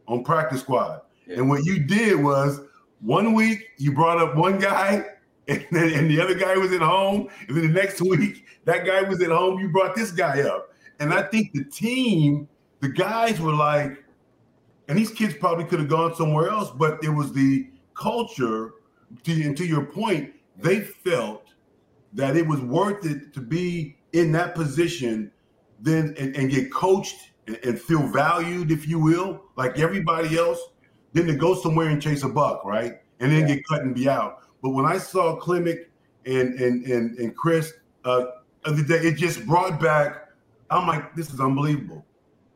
on 0.08 0.24
practice 0.24 0.60
squad, 0.60 1.02
yeah. 1.26 1.36
and 1.36 1.48
what 1.48 1.64
you 1.64 1.78
did 1.78 2.20
was 2.20 2.60
one 3.00 3.34
week 3.34 3.68
you 3.78 3.92
brought 3.92 4.18
up 4.18 4.34
one 4.34 4.58
guy, 4.58 5.04
and 5.48 5.66
then 5.70 5.92
and 5.92 6.10
the 6.10 6.20
other 6.20 6.34
guy 6.34 6.56
was 6.56 6.72
at 6.72 6.80
home, 6.80 7.28
and 7.48 7.56
then 7.56 7.72
the 7.72 7.80
next 7.80 8.00
week 8.00 8.44
that 8.64 8.86
guy 8.86 9.02
was 9.02 9.20
at 9.22 9.30
home. 9.30 9.58
You 9.58 9.68
brought 9.68 9.94
this 9.94 10.10
guy 10.10 10.42
up, 10.42 10.72
and 11.00 11.12
I 11.12 11.22
think 11.22 11.52
the 11.52 11.64
team, 11.64 12.48
the 12.80 12.88
guys 12.88 13.40
were 13.40 13.54
like, 13.54 14.04
and 14.88 14.98
these 14.98 15.10
kids 15.10 15.34
probably 15.34 15.64
could 15.64 15.78
have 15.78 15.88
gone 15.88 16.14
somewhere 16.14 16.48
else, 16.48 16.70
but 16.70 17.02
it 17.02 17.10
was 17.10 17.32
the 17.32 17.68
culture, 17.94 18.74
to, 19.24 19.32
and 19.42 19.56
to 19.56 19.66
your 19.66 19.84
point, 19.84 20.32
they 20.58 20.80
felt 20.80 21.48
that 22.12 22.36
it 22.36 22.46
was 22.46 22.60
worth 22.60 23.06
it 23.06 23.32
to 23.32 23.40
be 23.40 23.96
in 24.12 24.32
that 24.32 24.54
position 24.54 25.30
then 25.80 26.14
and, 26.18 26.36
and 26.36 26.50
get 26.50 26.72
coached 26.72 27.30
and, 27.46 27.58
and, 27.64 27.80
feel 27.80 28.06
valued, 28.06 28.70
if 28.70 28.86
you 28.86 28.98
will, 28.98 29.42
like 29.56 29.78
everybody 29.78 30.38
else, 30.38 30.60
than 31.12 31.26
to 31.26 31.34
go 31.34 31.54
somewhere 31.54 31.88
and 31.88 32.00
chase 32.00 32.22
a 32.22 32.28
buck, 32.28 32.64
right? 32.64 33.00
And 33.20 33.32
then 33.32 33.48
yeah. 33.48 33.56
get 33.56 33.64
cut 33.68 33.82
and 33.82 33.94
be 33.94 34.08
out. 34.08 34.42
But 34.62 34.70
when 34.70 34.86
I 34.86 34.98
saw 34.98 35.36
Klemic 35.36 35.90
and 36.24 36.54
and 36.60 36.84
and, 36.86 37.18
and 37.18 37.36
Chris 37.36 37.72
uh, 38.04 38.26
the 38.64 38.82
day, 38.82 38.96
it 38.96 39.16
just 39.16 39.44
brought 39.46 39.80
back. 39.80 40.28
I'm 40.70 40.86
like, 40.86 41.14
this 41.14 41.32
is 41.32 41.40
unbelievable, 41.40 42.06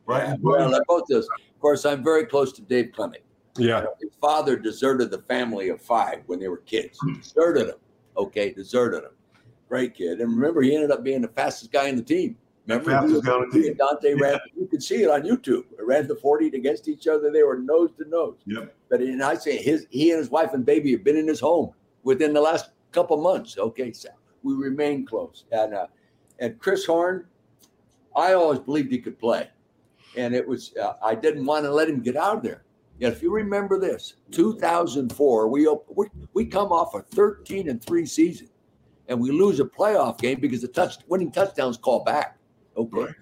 right? 0.05 0.29
Yeah, 0.29 0.35
well, 0.41 0.79
both 0.87 1.03
those. 1.09 1.25
Of 1.25 1.59
course, 1.61 1.85
I'm 1.85 2.03
very 2.03 2.25
close 2.25 2.51
to 2.53 2.61
Dave 2.61 2.91
Klemic. 2.93 3.23
Yeah. 3.57 3.85
His 3.99 4.11
father 4.21 4.55
deserted 4.55 5.11
the 5.11 5.19
family 5.19 5.69
of 5.69 5.81
five 5.81 6.21
when 6.27 6.39
they 6.39 6.47
were 6.47 6.57
kids. 6.57 6.99
Deserted 7.19 7.69
them. 7.69 7.79
Okay, 8.15 8.53
deserted 8.53 9.03
them. 9.03 9.11
Great 9.67 9.95
kid. 9.95 10.21
And 10.21 10.31
remember, 10.33 10.61
he 10.61 10.73
ended 10.73 10.91
up 10.91 11.03
being 11.03 11.21
the 11.21 11.27
fastest 11.27 11.71
guy 11.71 11.87
in 11.87 11.95
the 11.95 12.03
team. 12.03 12.37
Remember, 12.67 12.91
Fastest 12.91 13.25
guy 13.25 13.31
on 13.31 13.49
the 13.49 13.57
he 13.57 13.63
team. 13.63 13.73
Dante 13.77 14.13
ran. 14.13 14.39
You 14.55 14.67
can 14.67 14.81
see 14.81 15.03
it 15.03 15.09
on 15.09 15.23
YouTube. 15.23 15.63
They 15.77 15.83
ran 15.83 16.07
the 16.07 16.15
forty 16.15 16.47
against 16.47 16.87
each 16.87 17.07
other. 17.07 17.31
They 17.31 17.43
were 17.43 17.57
nose 17.57 17.89
to 17.97 18.07
nose. 18.07 18.37
Yep. 18.45 18.75
But 18.89 19.01
and 19.01 19.23
I 19.23 19.35
say 19.35 19.57
his 19.57 19.87
he 19.89 20.11
and 20.11 20.19
his 20.19 20.29
wife 20.29 20.53
and 20.53 20.65
baby 20.65 20.91
have 20.91 21.03
been 21.03 21.17
in 21.17 21.27
his 21.27 21.39
home 21.39 21.73
within 22.07 22.33
the 22.33 22.39
last 22.39 22.69
couple 22.93 23.17
months. 23.17 23.57
Okay, 23.57 23.91
so 23.91 24.07
we 24.41 24.53
remain 24.53 25.05
close. 25.05 25.43
And 25.51 25.73
uh, 25.73 25.87
and 26.39 26.57
Chris 26.57 26.85
Horn, 26.85 27.25
I 28.15 28.33
always 28.33 28.59
believed 28.59 28.91
he 28.91 28.99
could 28.99 29.19
play, 29.19 29.49
and 30.15 30.33
it 30.33 30.47
was 30.47 30.73
uh, 30.81 30.93
I 31.03 31.13
didn't 31.15 31.45
want 31.45 31.65
to 31.65 31.71
let 31.71 31.89
him 31.89 32.01
get 32.01 32.15
out 32.15 32.37
of 32.37 32.43
there. 32.43 32.63
Yet 32.97 33.11
if 33.11 33.21
you 33.21 33.31
remember 33.31 33.77
this, 33.77 34.15
2004, 34.31 35.49
we 35.49 35.67
we 35.93 36.07
we 36.33 36.45
come 36.45 36.71
off 36.71 36.95
a 36.95 37.01
13 37.01 37.69
and 37.69 37.83
three 37.83 38.05
season, 38.05 38.47
and 39.09 39.19
we 39.19 39.29
lose 39.29 39.59
a 39.59 39.65
playoff 39.65 40.17
game 40.17 40.39
because 40.39 40.61
the 40.61 40.69
touch 40.69 40.95
winning 41.09 41.31
touchdowns 41.31 41.77
called 41.77 42.05
back. 42.05 42.37
Okay. 42.77 43.01
Right. 43.01 43.15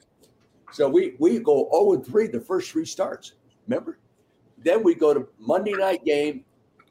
So 0.71 0.87
we 0.87 1.15
we 1.17 1.39
go 1.39 1.69
0 1.73 1.93
and 1.93 2.05
3 2.05 2.27
the 2.27 2.39
first 2.39 2.71
three 2.71 2.85
starts. 2.85 3.33
Remember? 3.67 3.97
Then 4.59 4.83
we 4.83 4.93
go 4.93 5.11
to 5.13 5.27
Monday 5.39 5.73
night 5.73 6.05
game 6.05 6.45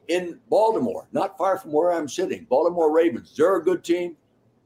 in 0.07 0.39
Baltimore, 0.49 1.07
not 1.11 1.37
far 1.37 1.57
from 1.57 1.71
where 1.71 1.91
I'm 1.91 2.07
sitting. 2.07 2.45
Baltimore 2.49 2.91
Ravens. 2.91 3.33
They're 3.35 3.57
a 3.57 3.63
good 3.63 3.83
team. 3.83 4.15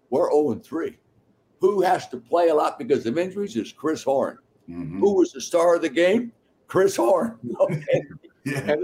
We're 0.09 0.31
0 0.31 0.51
and 0.51 0.63
3. 0.63 0.97
Who 1.61 1.81
has 1.81 2.07
to 2.09 2.17
play 2.17 2.49
a 2.49 2.55
lot 2.55 2.79
because 2.79 3.05
of 3.05 3.17
injuries 3.17 3.55
is 3.55 3.71
Chris 3.71 4.03
Horn. 4.03 4.39
Mhm. 4.69 4.99
Who 4.99 5.13
was 5.15 5.31
the 5.31 5.41
star 5.41 5.75
of 5.75 5.81
the 5.81 5.89
game? 5.89 6.31
Chris 6.67 6.95
Horn. 6.95 7.37
Okay. 7.59 8.01
Yeah. 8.45 8.75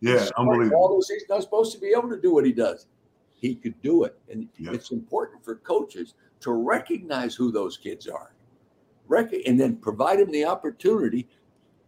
Yeah. 0.00 0.28
Unbelievable. 0.36 0.76
Although 0.76 1.02
he's 1.08 1.24
not 1.28 1.42
supposed 1.42 1.72
to 1.72 1.78
be 1.78 1.94
able 1.96 2.10
to 2.10 2.20
do 2.20 2.34
what 2.34 2.44
he 2.44 2.52
does, 2.52 2.88
he 3.30 3.54
could 3.54 3.80
do 3.80 4.04
it. 4.04 4.18
And 4.28 4.48
Yeah. 4.58 4.72
it's 4.72 4.90
important 4.90 5.42
for 5.44 5.54
coaches 5.56 6.14
to 6.40 6.52
recognize 6.52 7.34
who 7.34 7.52
those 7.52 7.76
kids 7.78 8.06
are, 8.08 8.34
and 9.46 9.58
then 9.58 9.76
provide 9.76 10.18
them 10.18 10.30
the 10.30 10.44
opportunity. 10.44 11.28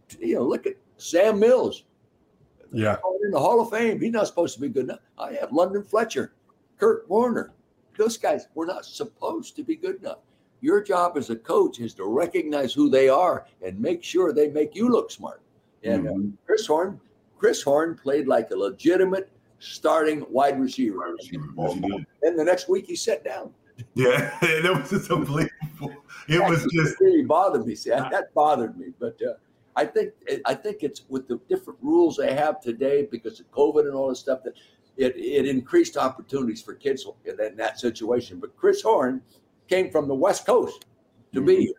To, 0.09 0.25
you 0.25 0.35
know, 0.35 0.43
look 0.47 0.65
at 0.65 0.77
Sam 0.97 1.37
Mills 1.39 1.83
Yeah. 2.71 2.97
in 3.23 3.31
the 3.31 3.39
Hall 3.39 3.61
of 3.61 3.69
Fame. 3.69 3.99
He's 3.99 4.11
not 4.11 4.27
supposed 4.27 4.55
to 4.55 4.61
be 4.61 4.69
good 4.69 4.85
enough. 4.85 4.99
I 5.17 5.33
have 5.33 5.51
London 5.51 5.83
Fletcher, 5.83 6.33
Kurt 6.77 7.09
Warner. 7.09 7.51
Those 7.97 8.17
guys 8.17 8.47
were 8.55 8.65
not 8.65 8.85
supposed 8.85 9.55
to 9.55 9.63
be 9.63 9.75
good 9.75 9.97
enough. 10.01 10.19
Your 10.61 10.81
job 10.83 11.17
as 11.17 11.29
a 11.29 11.35
coach 11.35 11.79
is 11.79 11.93
to 11.95 12.05
recognize 12.05 12.73
who 12.73 12.89
they 12.89 13.09
are 13.09 13.45
and 13.61 13.79
make 13.79 14.03
sure 14.03 14.33
they 14.33 14.49
make 14.49 14.75
you 14.75 14.89
look 14.89 15.11
smart. 15.11 15.41
And 15.83 16.05
Mhm. 16.05 16.33
Chris 16.45 16.65
Horn, 16.65 16.99
Chris 17.37 17.61
Horn 17.61 17.95
played 17.95 18.27
like 18.27 18.49
a 18.51 18.55
legitimate 18.55 19.29
starting 19.59 20.25
wide 20.29 20.59
receiver. 20.59 21.15
Yes, 21.19 21.29
he 21.29 21.37
did. 21.37 22.05
Then 22.21 22.35
the 22.37 22.43
next 22.43 22.69
week 22.69 22.85
he 22.85 22.95
sat 22.95 23.23
down. 23.23 23.53
Yeah, 23.93 24.35
that 24.41 24.73
was 24.79 24.89
just 24.89 25.11
unbelievable. 25.11 25.93
It 26.27 26.39
was 26.49 26.65
just 26.73 26.99
really 26.99 27.23
bothered 27.23 27.65
me. 27.65 27.75
See, 27.75 27.91
that, 27.91 28.11
that 28.11 28.33
bothered 28.33 28.77
me. 28.77 28.87
But 28.99 29.19
uh, 29.21 29.33
I 29.77 29.85
think 29.85 30.11
I 30.45 30.55
think 30.55 30.77
it's 30.81 31.03
with 31.07 31.27
the 31.27 31.39
different 31.47 31.79
rules 31.83 32.17
they 32.17 32.33
have 32.33 32.59
today 32.59 33.07
because 33.09 33.39
of 33.39 33.49
COVID 33.51 33.81
and 33.85 33.93
all 33.93 34.09
this 34.09 34.19
stuff 34.19 34.43
that 34.43 34.55
it, 34.97 35.15
it 35.15 35.45
increased 35.45 35.95
opportunities 35.97 36.61
for 36.63 36.73
kids 36.73 37.05
in 37.25 37.37
that, 37.37 37.51
in 37.51 37.57
that 37.57 37.79
situation. 37.79 38.39
But 38.39 38.57
Chris 38.57 38.81
Horn 38.81 39.21
came 39.69 39.91
from 39.91 40.07
the 40.07 40.15
West 40.15 40.45
Coast 40.47 40.85
to 41.33 41.41
be 41.41 41.57
here. 41.67 41.73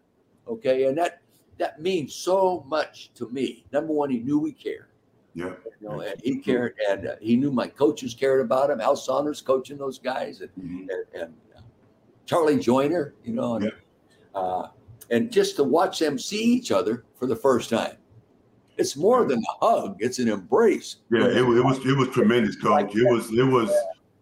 Okay, 0.47 0.85
and 0.85 0.97
that 0.97 1.21
that 1.59 1.83
means 1.83 2.15
so 2.15 2.65
much 2.69 3.11
to 3.15 3.29
me. 3.31 3.67
Number 3.73 3.93
one, 3.93 4.11
he 4.11 4.21
knew 4.21 4.39
we 4.39 4.53
cared. 4.53 4.91
yeah. 5.35 5.55
You 5.81 5.89
know, 5.89 6.01
and 6.01 6.21
he 6.23 6.39
cared, 6.39 6.75
and 6.89 7.09
uh, 7.09 7.17
he 7.21 7.35
knew 7.37 7.51
my 7.51 7.67
coaches 7.67 8.15
cared 8.15 8.41
about 8.41 8.71
him. 8.71 8.81
Al 8.81 8.95
Saunders 8.97 9.41
coaching 9.43 9.77
those 9.77 9.99
guys, 9.99 10.41
and 10.41 10.51
Mhm. 10.57 10.87
and, 10.95 11.23
and 11.23 11.35
uh, 11.57 11.61
Charlie 12.27 12.59
Joiner, 12.61 13.15
you 13.25 13.33
know, 13.35 13.55
and, 13.57 13.73
uh, 14.37 14.69
and 15.11 15.31
just 15.31 15.57
to 15.57 15.65
watch 15.65 15.99
them 15.99 16.19
see 16.19 16.43
each 16.43 16.71
other 16.71 17.05
for 17.19 17.27
the 17.27 17.37
first 17.37 17.71
time. 17.71 17.97
It's 18.77 18.97
more 18.97 19.27
than 19.27 19.41
a 19.41 19.67
hug; 19.67 19.97
it's 19.99 20.19
an 20.19 20.29
embrace. 20.29 20.97
Yeah, 21.11 21.27
it 21.27 21.45
was 21.45 21.59
it 21.59 21.65
was 21.65 21.79
it 21.85 21.97
was 21.97 22.09
tremendous, 22.11 22.55
coach. 22.57 22.95
It 22.95 23.05
was 23.05 23.31
it 23.33 23.43
was 23.43 23.71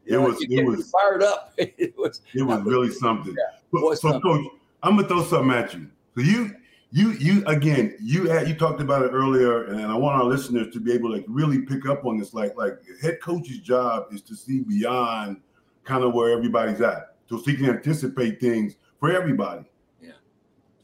it 0.07 0.17
was 0.17 0.37
it 0.41 0.65
was 0.65 0.91
fired 0.91 1.23
up. 1.23 1.53
it 1.59 1.95
was 1.99 2.23
it 2.35 2.43
was 2.43 2.63
really 2.63 2.91
something. 2.91 3.35
So, 3.75 3.95
something. 3.95 4.21
coach, 4.23 4.47
I'm 4.83 4.97
gonna 4.97 5.09
throw 5.09 5.25
something 5.25 5.51
at 5.51 5.75
you. 5.75 5.91
So 6.15 6.23
you 6.23 6.55
you 6.91 7.11
you 7.13 7.45
again 7.47 7.97
you 8.01 8.29
had 8.29 8.49
you 8.49 8.55
talked 8.55 8.81
about 8.81 9.03
it 9.03 9.11
earlier, 9.13 9.65
and 9.65 9.83
I 9.83 9.95
want 9.95 10.17
our 10.17 10.25
listeners 10.25 10.73
to 10.73 10.81
be 10.81 10.93
able 10.93 11.11
to 11.11 11.17
like 11.17 11.27
really 11.29 11.61
pick 11.61 11.87
up 11.87 12.07
on 12.07 12.17
this. 12.17 12.33
Like 12.33 12.57
like 12.57 12.79
head 13.03 13.21
coach's 13.21 13.59
job 13.59 14.07
is 14.13 14.23
to 14.23 14.35
see 14.35 14.61
beyond 14.61 15.43
kind 15.85 16.03
of 16.03 16.15
where 16.15 16.31
everybody's 16.31 16.81
at, 16.81 17.17
so 17.29 17.37
he 17.39 17.55
can 17.57 17.69
anticipate 17.69 18.41
things 18.41 18.77
for 18.99 19.13
everybody. 19.13 19.65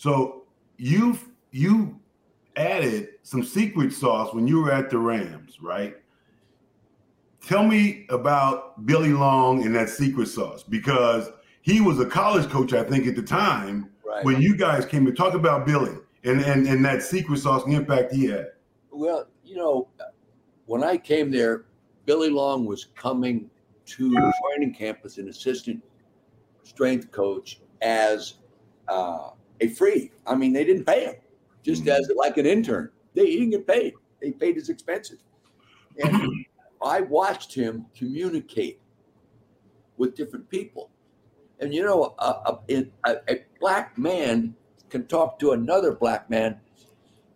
So 0.02 0.42
you 0.78 1.16
you 1.52 1.96
added 2.56 3.10
some 3.22 3.44
secret 3.44 3.92
sauce 3.92 4.34
when 4.34 4.48
you 4.48 4.60
were 4.60 4.72
at 4.72 4.90
the 4.90 4.98
Rams, 4.98 5.62
right? 5.62 5.94
Tell 7.46 7.62
me 7.62 8.06
about 8.08 8.84
Billy 8.84 9.12
Long 9.12 9.64
and 9.64 9.72
that 9.76 9.88
secret 9.88 10.26
sauce 10.26 10.64
because 10.64 11.30
he 11.60 11.80
was 11.80 12.00
a 12.00 12.06
college 12.06 12.50
coach, 12.50 12.72
I 12.72 12.82
think, 12.82 13.06
at 13.06 13.14
the 13.14 13.22
time 13.22 13.90
right. 14.04 14.24
when 14.24 14.42
you 14.42 14.56
guys 14.56 14.84
came 14.84 15.06
to 15.06 15.12
talk 15.12 15.34
about 15.34 15.66
Billy 15.66 15.94
and, 16.24 16.40
and, 16.40 16.66
and 16.66 16.84
that 16.84 17.04
secret 17.04 17.38
sauce 17.38 17.62
and 17.62 17.72
the 17.72 17.76
impact 17.76 18.12
he 18.12 18.24
had. 18.24 18.48
Well, 18.90 19.28
you 19.44 19.54
know, 19.54 19.86
when 20.66 20.82
I 20.82 20.96
came 20.96 21.30
there, 21.30 21.66
Billy 22.06 22.28
Long 22.28 22.64
was 22.64 22.86
coming 22.96 23.48
to 23.86 24.32
training 24.50 24.74
camp 24.74 24.98
as 25.04 25.18
an 25.18 25.28
assistant 25.28 25.80
strength 26.64 27.12
coach 27.12 27.60
as 27.82 28.34
uh, 28.88 29.30
a 29.62 29.68
free. 29.68 30.10
I 30.26 30.34
mean, 30.34 30.52
they 30.52 30.64
didn't 30.64 30.84
pay 30.84 31.04
him, 31.06 31.14
just 31.62 31.82
mm-hmm. 31.82 31.90
as 31.90 32.10
like 32.16 32.36
an 32.36 32.46
intern. 32.46 32.90
They 33.14 33.26
he 33.26 33.38
didn't 33.38 33.50
get 33.50 33.66
paid. 33.66 33.94
They 34.20 34.32
paid 34.32 34.56
his 34.56 34.68
expenses, 34.68 35.24
and 36.02 36.46
I 36.84 37.00
watched 37.00 37.54
him 37.54 37.86
communicate 37.96 38.80
with 39.96 40.16
different 40.16 40.48
people. 40.48 40.90
And 41.60 41.72
you 41.72 41.84
know, 41.84 42.14
a, 42.18 42.24
a, 42.24 42.60
a, 43.06 43.16
a 43.28 43.44
black 43.60 43.96
man 43.96 44.54
can 44.90 45.06
talk 45.06 45.38
to 45.38 45.52
another 45.52 45.92
black 45.92 46.28
man 46.28 46.58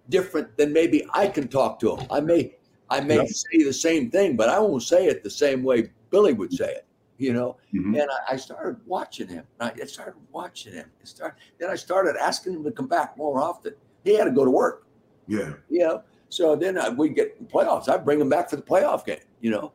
different 0.09 0.57
than 0.57 0.73
maybe 0.73 1.07
I 1.15 1.29
can 1.29 1.49
talk 1.49 1.79
to 1.81 1.97
him. 1.97 2.07
I 2.11 2.21
may 2.21 2.57
I 2.91 3.01
may 3.01 3.17
Yep. 3.17 3.29
say 3.29 3.63
the 3.65 3.73
same 3.73 4.11
thing, 4.11 4.37
but 4.37 4.49
I 4.49 4.59
won't 4.59 4.83
say 4.83 5.07
it 5.07 5.23
the 5.23 5.31
same 5.31 5.63
way 5.63 5.91
Billy 6.11 6.33
would 6.33 6.53
say 6.53 6.73
it. 6.73 6.87
You 7.19 7.33
know, 7.33 7.57
Mhm. 7.75 8.01
and 8.01 8.11
I, 8.11 8.35
I 8.35 8.37
started 8.37 8.77
watching 8.87 9.29
him. 9.29 9.45
I 9.59 9.73
I 9.83 9.85
started 9.87 10.15
watching 10.33 10.75
him. 10.75 10.91
I 11.01 11.05
start, 11.05 11.37
then 11.59 11.71
I 11.71 11.75
started 11.75 12.17
asking 12.17 12.55
him 12.55 12.65
to 12.65 12.71
come 12.71 12.87
back 12.89 13.17
more 13.17 13.41
often. 13.41 13.75
He 14.05 14.15
had 14.15 14.25
to 14.25 14.31
go 14.31 14.45
to 14.45 14.51
work. 14.51 14.87
Yeah. 15.27 15.55
You 15.71 15.81
know, 15.81 16.03
so 16.29 16.55
then 16.57 16.77
I, 16.79 16.91
we 16.91 17.09
get 17.09 17.49
playoffs. 17.49 17.89
I 17.89 17.97
bring 17.97 18.21
him 18.21 18.29
back 18.29 18.51
for 18.51 18.57
the 18.57 18.63
playoff 18.63 19.05
game. 19.07 19.21
You 19.41 19.51
know, 19.51 19.73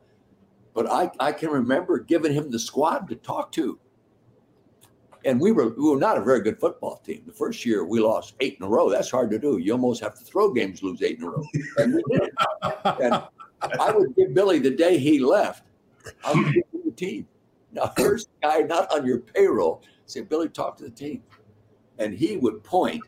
but 0.74 0.86
I 0.90 1.10
I 1.20 1.32
can 1.32 1.50
remember 1.50 1.98
giving 2.00 2.32
him 2.32 2.52
the 2.52 2.60
squad 2.60 3.10
to 3.10 3.16
talk 3.16 3.52
to. 3.54 3.80
And 5.26 5.40
we 5.40 5.52
were 5.52 5.70
we 5.70 5.90
were 5.90 5.98
not 5.98 6.18
a 6.18 6.22
very 6.22 6.42
good 6.42 6.60
football 6.60 6.98
team. 6.98 7.24
The 7.26 7.34
first 7.34 7.66
year 7.66 7.86
we 7.86 8.00
lost 8.00 8.36
eight 8.40 8.58
in 8.60 8.66
a 8.66 8.70
row. 8.70 8.90
That's 8.90 9.10
hard 9.10 9.30
to 9.32 9.40
do. 9.40 9.58
You 9.58 9.72
almost 9.74 10.02
have 10.02 10.18
to 10.18 10.24
throw 10.24 10.52
games, 10.52 10.82
lose 10.84 11.02
eight 11.02 11.18
in 11.18 11.24
a 11.24 11.30
row. 11.30 11.44
And 11.78 11.96
we 11.96 12.04
did. 12.12 12.30
And 13.02 13.22
I 13.80 13.92
would 13.92 14.16
give 14.16 14.34
Billy 14.34 14.60
the 14.60 14.72
day 14.72 14.98
he 14.98 15.20
left. 15.20 15.64
I 16.26 16.34
would 16.34 16.54
give 16.54 16.64
the 16.96 17.06
team. 17.06 17.28
Now 17.72 17.94
here's 17.98 18.26
a 18.42 18.48
guy 18.48 18.60
not 18.62 18.92
on 18.92 19.06
your 19.06 19.20
payroll. 19.20 19.84
Say, 20.06 20.22
Billy, 20.22 20.50
talk 20.50 20.78
to 20.78 20.84
the 20.84 20.90
team, 20.90 21.24
and 21.98 22.14
he 22.14 22.38
would 22.38 22.64
point 22.64 23.04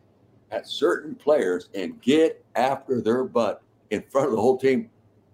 at 0.52 0.68
certain 0.68 1.16
players 1.16 1.70
and 1.74 2.00
get 2.02 2.44
after 2.56 3.02
their 3.02 3.24
butt 3.24 3.62
in 3.90 4.02
front 4.04 4.28
of 4.28 4.36
the 4.36 4.42
whole 4.42 4.58
team, 4.58 4.90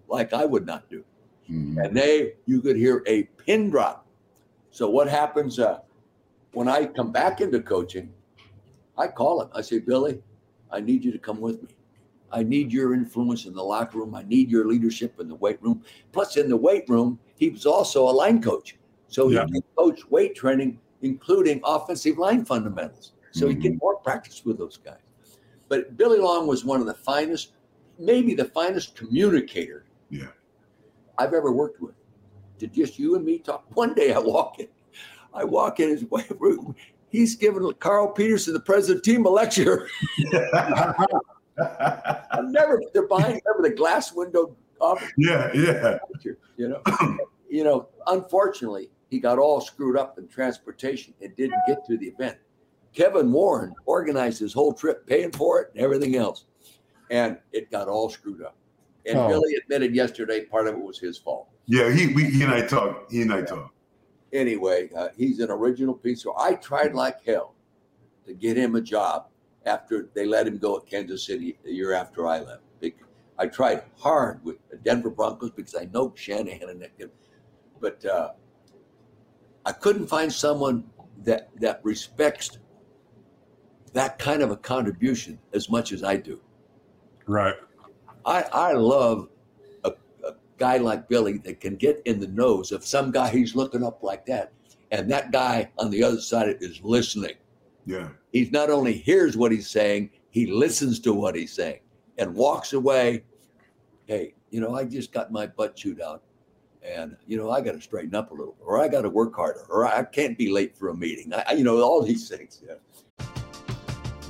like 0.08 0.32
I 0.32 0.44
would 0.44 0.66
not 0.66 0.88
do 0.90 1.04
Mhm. 1.50 1.84
and 1.84 1.96
they 1.96 2.34
you 2.46 2.60
could 2.60 2.76
hear 2.76 3.02
a 3.06 3.24
pin 3.24 3.70
drop. 3.70 4.06
So 4.70 4.88
what 4.88 5.08
happens 5.08 5.58
uh, 5.58 5.80
when 6.52 6.68
I 6.68 6.86
come 6.86 7.10
back 7.12 7.40
into 7.40 7.60
coaching? 7.60 8.12
I 8.96 9.08
call 9.08 9.42
him. 9.42 9.48
I 9.54 9.62
say, 9.62 9.78
Billy, 9.78 10.22
I 10.70 10.80
need 10.80 11.04
you 11.04 11.12
to 11.12 11.18
come 11.18 11.40
with 11.40 11.62
me. 11.62 11.68
I 12.30 12.42
need 12.44 12.72
your 12.72 12.94
influence 12.94 13.46
in 13.46 13.54
the 13.54 13.62
locker 13.62 13.98
room. 13.98 14.14
I 14.14 14.22
need 14.22 14.50
your 14.50 14.66
leadership 14.66 15.18
in 15.18 15.28
the 15.28 15.34
weight 15.34 15.60
room. 15.60 15.82
Plus, 16.12 16.36
in 16.36 16.48
the 16.48 16.56
weight 16.56 16.88
room, 16.88 17.18
he 17.40 17.48
was 17.48 17.64
also 17.64 18.06
a 18.08 18.12
line 18.12 18.40
coach, 18.42 18.76
so 19.08 19.26
he 19.28 19.34
Yeah. 19.34 19.46
can 19.46 19.62
coach 19.76 20.08
weight 20.10 20.34
training, 20.36 20.78
including 21.00 21.60
offensive 21.64 22.18
line 22.18 22.44
fundamentals. 22.44 23.12
So 23.32 23.48
he 23.48 23.54
get 23.54 23.72
mm-hmm. 23.72 23.78
more 23.80 23.96
practice 23.96 24.44
with 24.44 24.58
those 24.58 24.76
guys. 24.76 25.00
But 25.68 25.96
Billy 25.96 26.18
Long 26.18 26.46
was 26.46 26.64
one 26.64 26.80
of 26.80 26.86
the 26.86 26.94
finest, 26.94 27.52
maybe 27.98 28.34
the 28.34 28.44
finest 28.44 28.94
communicator 28.94 29.86
Yeah. 30.10 30.28
I've 31.16 31.32
ever 31.32 31.50
worked 31.50 31.80
with. 31.80 31.94
To 32.58 32.66
just 32.66 32.98
you 32.98 33.14
and 33.16 33.24
me 33.24 33.38
talk. 33.38 33.64
One 33.74 33.94
day 33.94 34.12
I 34.12 34.18
walk 34.18 34.58
in, 34.58 34.68
I 35.32 35.44
walk 35.44 35.80
in 35.80 35.88
his 35.88 36.04
room. 36.38 36.74
He's 37.08 37.36
giving 37.36 37.72
Carl 37.78 38.08
Peterson, 38.08 38.52
the 38.52 38.60
president 38.60 38.98
of 38.98 39.04
the 39.04 39.12
team, 39.12 39.24
a 39.24 39.30
lecture. 39.30 39.88
I'm 42.32 42.52
never 42.52 42.82
they're 42.92 43.08
behind 43.08 43.40
remember 43.46 43.68
the 43.68 43.74
glass 43.74 44.12
window 44.12 44.56
yeah, 45.16 45.50
yeah. 45.54 45.98
You 46.56 46.68
know, 46.68 46.82
you 47.50 47.64
know. 47.64 47.88
Unfortunately, 48.06 48.90
he 49.10 49.18
got 49.18 49.38
all 49.38 49.60
screwed 49.60 49.96
up 49.96 50.18
in 50.18 50.28
transportation 50.28 51.14
and 51.20 51.34
didn't 51.36 51.60
get 51.66 51.84
to 51.86 51.96
the 51.96 52.06
event. 52.06 52.38
Kevin 52.92 53.30
Warren 53.30 53.74
organized 53.86 54.40
his 54.40 54.52
whole 54.52 54.72
trip, 54.72 55.06
paying 55.06 55.30
for 55.32 55.60
it 55.60 55.70
and 55.74 55.82
everything 55.82 56.16
else, 56.16 56.44
and 57.10 57.38
it 57.52 57.70
got 57.70 57.88
all 57.88 58.08
screwed 58.10 58.42
up. 58.42 58.56
And 59.06 59.16
Oh. 59.18 59.28
Billy 59.28 59.54
admitted 59.54 59.94
yesterday 59.94 60.44
part 60.44 60.66
of 60.66 60.74
it 60.74 60.80
was 60.82 60.98
his 60.98 61.16
fault. 61.16 61.48
Yeah, 61.66 61.90
he 61.92 62.12
we, 62.14 62.24
he 62.24 62.42
and 62.42 62.52
I 62.52 62.66
talked. 62.66 63.12
He 63.12 63.22
and 63.22 63.32
I 63.32 63.42
talked. 63.42 63.74
Anyway, 64.32 64.90
uh, 64.96 65.08
he's 65.16 65.40
an 65.40 65.50
original 65.50 65.94
piece. 65.94 66.22
So 66.22 66.34
I 66.38 66.54
tried 66.54 66.94
like 66.94 67.24
hell 67.24 67.54
to 68.26 68.34
get 68.34 68.56
him 68.56 68.76
a 68.76 68.80
job 68.80 69.26
after 69.66 70.08
they 70.14 70.26
let 70.26 70.46
him 70.46 70.58
go 70.58 70.76
at 70.78 70.86
Kansas 70.86 71.24
City 71.24 71.58
a 71.66 71.70
year 71.70 71.92
after 71.92 72.26
I 72.26 72.40
left. 72.40 72.62
I 73.40 73.46
tried 73.46 73.82
hard 73.96 74.44
with 74.44 74.56
the 74.70 74.76
Denver 74.76 75.08
Broncos 75.08 75.50
because 75.50 75.74
I 75.74 75.86
know 75.86 76.12
Shanahan 76.14 76.68
and 76.68 76.82
that, 76.82 77.10
but 77.80 78.04
uh, 78.04 78.32
I 79.64 79.72
couldn't 79.72 80.08
find 80.08 80.30
someone 80.30 80.84
that 81.24 81.48
that 81.58 81.80
respects 81.82 82.58
that 83.94 84.18
kind 84.18 84.42
of 84.42 84.50
a 84.50 84.56
contribution 84.58 85.38
as 85.54 85.70
much 85.70 85.90
as 85.90 86.04
I 86.04 86.16
do. 86.16 86.38
Right. 87.26 87.54
I, 88.26 88.42
I 88.52 88.72
love 88.74 89.30
a, 89.84 89.92
a 90.22 90.32
guy 90.58 90.76
like 90.76 91.08
Billy 91.08 91.38
that 91.38 91.60
can 91.60 91.76
get 91.76 92.02
in 92.04 92.20
the 92.20 92.28
nose 92.28 92.72
of 92.72 92.84
some 92.84 93.10
guy 93.10 93.30
he's 93.30 93.56
looking 93.56 93.82
up 93.82 94.02
like 94.02 94.26
that. 94.26 94.52
And 94.90 95.10
that 95.10 95.32
guy 95.32 95.70
on 95.78 95.90
the 95.90 96.04
other 96.04 96.20
side 96.20 96.56
is 96.60 96.80
listening. 96.82 97.36
Yeah, 97.86 98.10
He's 98.32 98.52
not 98.52 98.68
only 98.68 98.92
hears 98.92 99.36
what 99.36 99.50
he's 99.50 99.68
saying, 99.68 100.10
he 100.28 100.46
listens 100.46 101.00
to 101.00 101.14
what 101.14 101.34
he's 101.34 101.52
saying 101.52 101.80
and 102.20 102.34
walks 102.34 102.74
away. 102.74 103.24
Hey, 104.06 104.34
you 104.50 104.60
know, 104.60 104.74
I 104.74 104.84
just 104.84 105.10
got 105.12 105.32
my 105.32 105.46
butt 105.46 105.74
chewed 105.74 106.00
out. 106.00 106.22
And, 106.82 107.16
you 107.26 107.36
know, 107.36 107.50
I 107.50 107.60
got 107.60 107.72
to 107.72 107.80
straighten 107.80 108.14
up 108.14 108.30
a 108.30 108.34
little, 108.34 108.56
or 108.64 108.80
I 108.80 108.88
got 108.88 109.02
to 109.02 109.10
work 109.10 109.34
harder, 109.34 109.66
or 109.68 109.86
I 109.86 110.02
can't 110.04 110.38
be 110.38 110.50
late 110.50 110.76
for 110.76 110.88
a 110.88 110.94
meeting. 110.96 111.32
I, 111.34 111.52
you 111.52 111.64
know, 111.64 111.80
all 111.82 112.02
these 112.02 112.28
things. 112.28 112.62
Yeah. 112.66 113.26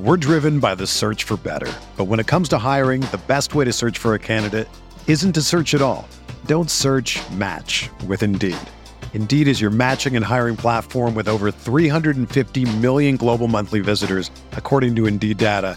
We're 0.01 0.17
driven 0.17 0.61
by 0.61 0.75
the 0.75 0.87
search 0.87 1.25
for 1.25 1.37
better. 1.37 1.71
But 1.97 2.05
when 2.05 2.19
it 2.19 2.27
comes 2.27 2.49
to 2.51 2.59
hiring, 2.59 3.03
the 3.03 3.21
best 3.27 3.55
way 3.55 3.65
to 3.67 3.73
search 3.73 3.99
for 3.99 4.15
a 4.15 4.19
candidate 4.19 4.69
isn't 5.07 5.33
to 5.33 5.43
search 5.43 5.75
at 5.75 5.83
all. 5.83 6.09
Don't 6.47 6.71
search 6.71 7.21
match 7.33 7.91
with 8.07 8.23
Indeed. 8.23 8.57
Indeed 9.13 9.47
is 9.47 9.61
your 9.61 9.71
matching 9.71 10.17
and 10.17 10.25
hiring 10.25 10.57
platform 10.57 11.15
with 11.15 11.29
over 11.29 11.51
350 11.51 12.77
million 12.79 13.17
global 13.17 13.47
monthly 13.47 13.81
visitors, 13.81 14.31
according 14.53 14.97
to 14.97 15.07
Indeed 15.07 15.37
data, 15.37 15.77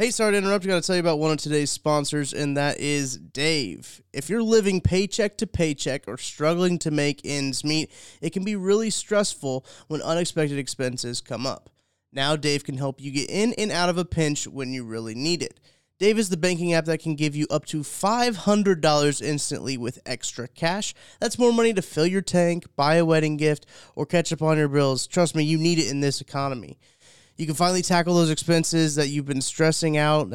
Hey, 0.00 0.10
sorry 0.10 0.32
to 0.32 0.38
interrupt. 0.38 0.64
I 0.64 0.68
got 0.68 0.82
to 0.82 0.86
tell 0.86 0.96
you 0.96 1.00
about 1.00 1.18
one 1.18 1.30
of 1.30 1.36
today's 1.36 1.70
sponsors, 1.70 2.32
and 2.32 2.56
that 2.56 2.80
is 2.80 3.18
Dave. 3.18 4.00
If 4.14 4.30
you're 4.30 4.42
living 4.42 4.80
paycheck 4.80 5.36
to 5.36 5.46
paycheck 5.46 6.08
or 6.08 6.16
struggling 6.16 6.78
to 6.78 6.90
make 6.90 7.20
ends 7.22 7.62
meet, 7.64 7.92
it 8.22 8.30
can 8.30 8.42
be 8.42 8.56
really 8.56 8.88
stressful 8.88 9.66
when 9.88 10.00
unexpected 10.00 10.58
expenses 10.58 11.20
come 11.20 11.46
up. 11.46 11.68
Now, 12.14 12.34
Dave 12.34 12.64
can 12.64 12.78
help 12.78 12.98
you 12.98 13.10
get 13.10 13.28
in 13.28 13.52
and 13.58 13.70
out 13.70 13.90
of 13.90 13.98
a 13.98 14.06
pinch 14.06 14.46
when 14.46 14.72
you 14.72 14.84
really 14.84 15.14
need 15.14 15.42
it. 15.42 15.60
Dave 15.98 16.18
is 16.18 16.30
the 16.30 16.38
banking 16.38 16.72
app 16.72 16.86
that 16.86 17.02
can 17.02 17.14
give 17.14 17.36
you 17.36 17.46
up 17.50 17.66
to 17.66 17.80
$500 17.80 19.20
instantly 19.20 19.76
with 19.76 20.00
extra 20.06 20.48
cash. 20.48 20.94
That's 21.20 21.38
more 21.38 21.52
money 21.52 21.74
to 21.74 21.82
fill 21.82 22.06
your 22.06 22.22
tank, 22.22 22.64
buy 22.74 22.94
a 22.94 23.04
wedding 23.04 23.36
gift, 23.36 23.66
or 23.94 24.06
catch 24.06 24.32
up 24.32 24.40
on 24.40 24.56
your 24.56 24.68
bills. 24.68 25.06
Trust 25.06 25.36
me, 25.36 25.44
you 25.44 25.58
need 25.58 25.78
it 25.78 25.90
in 25.90 26.00
this 26.00 26.22
economy 26.22 26.78
you 27.40 27.46
can 27.46 27.54
finally 27.54 27.80
tackle 27.80 28.14
those 28.14 28.28
expenses 28.28 28.96
that 28.96 29.08
you've 29.08 29.24
been 29.24 29.40
stressing 29.40 29.96
out 29.96 30.26
and, 30.26 30.34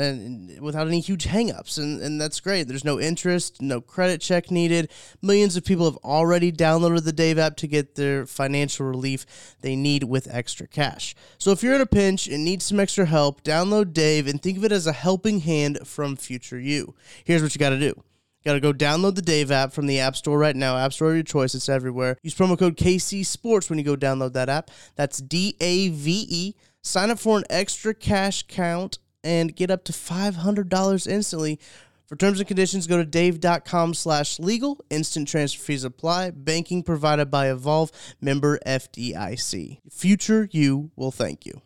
and 0.50 0.62
without 0.62 0.88
any 0.88 1.00
huge 1.00 1.28
hangups 1.28 1.78
and, 1.78 2.02
and 2.02 2.20
that's 2.20 2.40
great 2.40 2.68
there's 2.68 2.84
no 2.84 3.00
interest 3.00 3.62
no 3.62 3.80
credit 3.80 4.20
check 4.20 4.50
needed 4.50 4.90
millions 5.22 5.56
of 5.56 5.64
people 5.64 5.86
have 5.86 5.98
already 6.04 6.52
downloaded 6.52 7.04
the 7.04 7.14
dave 7.14 7.38
app 7.38 7.56
to 7.56 7.68
get 7.68 7.94
their 7.94 8.26
financial 8.26 8.88
relief 8.88 9.56
they 9.62 9.76
need 9.76 10.04
with 10.04 10.28
extra 10.32 10.68
cash 10.68 11.14
so 11.38 11.52
if 11.52 11.62
you're 11.62 11.76
in 11.76 11.82
a 11.82 11.86
pinch 11.86 12.28
and 12.28 12.44
need 12.44 12.64
some 12.64 12.80
extra 12.80 13.06
help 13.06 13.44
download 13.44 13.94
dave 13.94 14.26
and 14.26 14.42
think 14.42 14.58
of 14.58 14.66
it 14.66 14.72
as 14.72 14.88
a 14.88 14.94
helping 14.94 15.42
hand 15.42 15.78
from 15.86 16.16
future 16.16 16.60
you 16.60 16.96
here's 17.24 17.44
what 17.44 17.54
you 17.54 17.60
got 17.60 17.70
to 17.70 17.80
do 17.80 18.04
Got 18.46 18.54
to 18.54 18.60
go 18.60 18.74
download 18.74 19.16
the 19.16 19.24
Dave 19.24 19.50
app 19.50 19.74
from 19.74 19.88
the 19.88 20.00
App 20.00 20.16
Store 20.16 20.38
right 20.38 20.56
now. 20.56 20.78
App 20.78 20.94
Store 20.94 21.10
of 21.10 21.16
your 21.16 21.24
choice, 21.24 21.56
it's 21.56 21.68
everywhere. 21.68 22.16
Use 22.22 22.36
promo 22.36 22.58
code 22.58 22.78
KC 22.78 23.26
Sports 23.26 23.72
when 23.72 23.80
you 23.80 23.86
go 23.86 23.96
download 23.96 24.34
that 24.34 24.50
app. 24.50 24.70
That's 24.96 25.18
D 25.18 25.56
A 25.60 25.90
V 25.90 26.28
E. 26.30 26.56
Sign 26.86 27.10
up 27.10 27.18
for 27.18 27.40
an 27.40 27.46
extra 27.50 27.96
cash 27.96 28.44
count 28.48 29.00
and 29.24 29.56
get 29.56 29.72
up 29.72 29.84
to 29.86 29.92
$500 29.92 31.08
instantly. 31.08 31.60
For 32.06 32.16
terms 32.16 32.40
and 32.40 32.48
conditions, 32.48 32.86
go 32.86 32.98
to 32.98 33.06
dave.com 33.06 33.96
slash 33.96 34.38
legal. 34.38 34.80
Instant 34.92 35.28
transfer 35.28 35.64
fees 35.64 35.84
apply. 35.84 36.30
Banking 36.30 36.84
provided 36.84 37.32
by 37.32 37.50
Evolve, 37.50 37.92
member 38.22 38.60
FDIC. 38.68 39.80
Future 39.90 40.48
you 40.52 40.92
will 40.96 41.10
thank 41.10 41.48
you. 41.48 41.60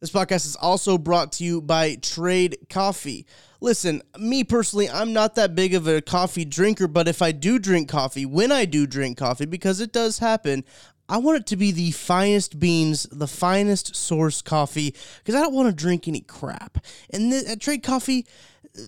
This 0.00 0.10
podcast 0.10 0.46
is 0.46 0.56
also 0.56 0.98
brought 0.98 1.30
to 1.32 1.44
you 1.44 1.60
by 1.60 1.94
Trade 1.94 2.56
Coffee. 2.68 3.26
Listen, 3.60 4.02
me 4.18 4.42
personally, 4.42 4.88
I'm 4.90 5.12
not 5.12 5.36
that 5.36 5.54
big 5.54 5.74
of 5.74 5.86
a 5.86 6.00
coffee 6.00 6.44
drinker, 6.44 6.88
but 6.88 7.06
if 7.06 7.22
I 7.22 7.30
do 7.30 7.60
drink 7.60 7.88
coffee, 7.88 8.26
when 8.26 8.50
I 8.50 8.64
do 8.64 8.88
drink 8.88 9.18
coffee, 9.18 9.44
because 9.44 9.78
it 9.78 9.92
does 9.92 10.18
happen, 10.18 10.64
I 11.10 11.18
want 11.18 11.38
it 11.38 11.46
to 11.48 11.56
be 11.56 11.72
the 11.72 11.90
finest 11.90 12.60
beans, 12.60 13.02
the 13.10 13.26
finest 13.26 13.96
source 13.96 14.40
coffee, 14.40 14.94
because 15.18 15.34
I 15.34 15.40
don't 15.40 15.54
want 15.54 15.68
to 15.68 15.74
drink 15.74 16.06
any 16.06 16.20
crap. 16.20 16.78
And 17.12 17.32
th- 17.32 17.46
at 17.46 17.60
Trade 17.60 17.82
Coffee, 17.82 18.26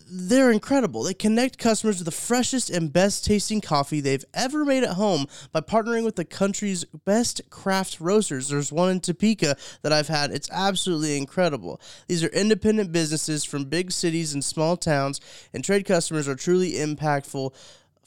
they're 0.08 0.52
incredible. 0.52 1.02
They 1.02 1.14
connect 1.14 1.58
customers 1.58 1.98
with 1.98 2.04
the 2.04 2.12
freshest 2.12 2.70
and 2.70 2.92
best 2.92 3.24
tasting 3.24 3.60
coffee 3.60 4.00
they've 4.00 4.24
ever 4.32 4.64
made 4.64 4.84
at 4.84 4.90
home 4.90 5.26
by 5.50 5.62
partnering 5.62 6.04
with 6.04 6.14
the 6.14 6.24
country's 6.24 6.84
best 6.84 7.42
craft 7.50 7.98
roasters. 7.98 8.48
There's 8.48 8.72
one 8.72 8.90
in 8.90 9.00
Topeka 9.00 9.56
that 9.82 9.92
I've 9.92 10.06
had. 10.06 10.30
It's 10.30 10.50
absolutely 10.52 11.16
incredible. 11.16 11.80
These 12.06 12.22
are 12.22 12.28
independent 12.28 12.92
businesses 12.92 13.44
from 13.44 13.64
big 13.64 13.90
cities 13.90 14.32
and 14.32 14.44
small 14.44 14.76
towns, 14.76 15.20
and 15.52 15.64
trade 15.64 15.86
customers 15.86 16.28
are 16.28 16.36
truly 16.36 16.74
impactful 16.74 17.52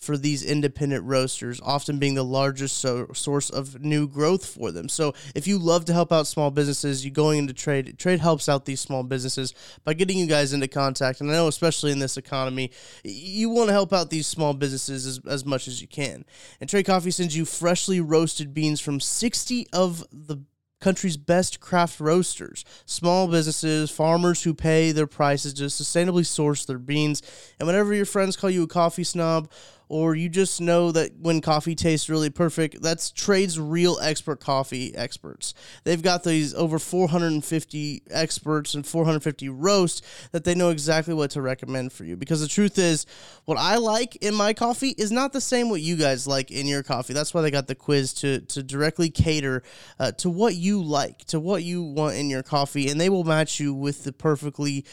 for 0.06 0.18
these 0.18 0.44
independent 0.44 1.04
roasters, 1.04 1.60
often 1.64 1.98
being 1.98 2.14
the 2.14 2.24
largest 2.24 2.78
so- 2.78 3.08
source 3.14 3.50
of 3.50 3.82
new 3.82 4.08
growth 4.08 4.46
for 4.46 4.72
them. 4.72 4.88
So, 4.88 5.14
if 5.34 5.48
you 5.48 5.58
love 5.58 5.86
to 5.86 5.94
help 5.94 6.12
out 6.12 6.28
small 6.28 6.52
businesses, 6.52 7.04
you 7.04 7.12
going 7.12 7.40
into 7.40 7.54
trade, 7.54 7.98
trade 7.98 8.20
helps 8.20 8.48
out 8.48 8.66
these 8.66 8.80
small 8.80 9.04
businesses 9.04 9.54
by 9.84 9.94
getting 9.94 10.18
you 10.18 10.28
guys 10.28 10.54
into 10.54 10.68
contact. 10.68 11.22
And 11.22 11.30
I 11.32 11.34
know, 11.34 11.48
especially 11.48 11.92
in 11.92 12.00
this 12.00 12.18
economy, 12.18 12.72
you 13.04 13.50
want 13.50 13.70
to 13.70 13.74
help 13.74 13.92
out 13.92 14.10
these 14.10 14.28
small 14.28 14.54
businesses 14.54 15.06
as, 15.06 15.20
as 15.28 15.46
much 15.46 15.68
as 15.68 15.82
you 15.82 15.88
can. 15.88 16.26
And 16.62 16.70
Trade 16.70 16.86
Coffee 16.86 17.12
sends 17.12 17.36
you 17.36 17.46
freshly 17.46 18.00
roasted 18.00 18.54
beans 18.54 18.80
from 18.80 19.00
60 19.00 19.68
of 19.74 20.04
the 20.12 20.44
country's 20.86 21.18
best 21.18 21.60
craft 21.60 22.00
roasters, 22.00 22.64
small 22.86 23.28
businesses, 23.28 23.90
farmers 23.90 24.44
who 24.44 24.54
pay 24.54 24.92
their 24.92 25.08
prices 25.08 25.54
to 25.56 25.64
sustainably 25.64 26.26
source 26.26 26.66
their 26.66 26.78
beans. 26.78 27.24
And 27.60 27.66
whenever 27.66 27.94
your 27.94 28.06
friends 28.06 28.36
call 28.36 28.52
you 28.52 28.64
a 28.64 28.68
coffee 28.68 29.04
snob 29.04 29.50
or 29.88 30.16
you 30.16 30.30
just 30.30 30.62
know 30.62 30.92
that 30.92 31.12
when 31.20 31.42
coffee 31.42 31.76
tastes 31.76 32.10
really 32.10 32.30
perfect, 32.30 32.82
that's 32.82 33.12
Trade's 33.12 33.60
real 33.60 33.98
expert 34.02 34.40
coffee 34.40 34.96
experts. 34.96 35.54
They've 35.84 36.02
got 36.02 36.24
these 36.24 36.54
over 36.54 36.80
450 36.80 38.04
experts 38.10 38.74
and 38.74 38.86
450 38.86 39.50
roasts 39.50 40.02
that 40.32 40.44
they 40.44 40.56
know 40.56 40.70
exactly 40.70 41.14
what 41.14 41.32
to 41.32 41.42
recommend 41.42 41.94
for 41.94 42.04
you. 42.04 42.16
Because 42.16 42.42
the 42.42 42.48
truth 42.48 42.78
is, 42.78 43.06
what 43.46 43.58
I 43.58 43.78
like 43.78 44.16
in 44.18 44.34
my 44.34 44.54
coffee 44.54 44.96
is 44.98 45.12
not 45.12 45.34
the 45.34 45.42
same 45.42 45.70
what 45.70 45.82
you 45.82 45.96
guys 45.96 46.28
like 46.28 46.52
in 46.52 46.68
your 46.68 46.84
coffee. 46.84 47.14
That's 47.14 47.34
why 47.34 47.42
they 47.42 47.52
got 47.52 47.68
the 47.68 47.76
quiz 47.76 48.14
to 48.16 48.42
to 48.42 48.64
directly 48.64 49.10
cater 49.10 49.64
uh, 50.00 50.12
to 50.14 50.30
what 50.30 50.56
you 50.56 50.82
like, 50.82 51.20
to 51.26 51.40
what 51.40 51.64
you 51.64 51.84
want 51.84 52.16
in 52.16 52.30
your 52.30 52.44
coffee, 52.44 52.90
and 52.90 53.00
they 53.00 53.10
will 53.10 53.24
match 53.24 53.60
you 53.60 53.74
with 53.74 54.04
the 54.04 54.14
perfectly 54.14 54.86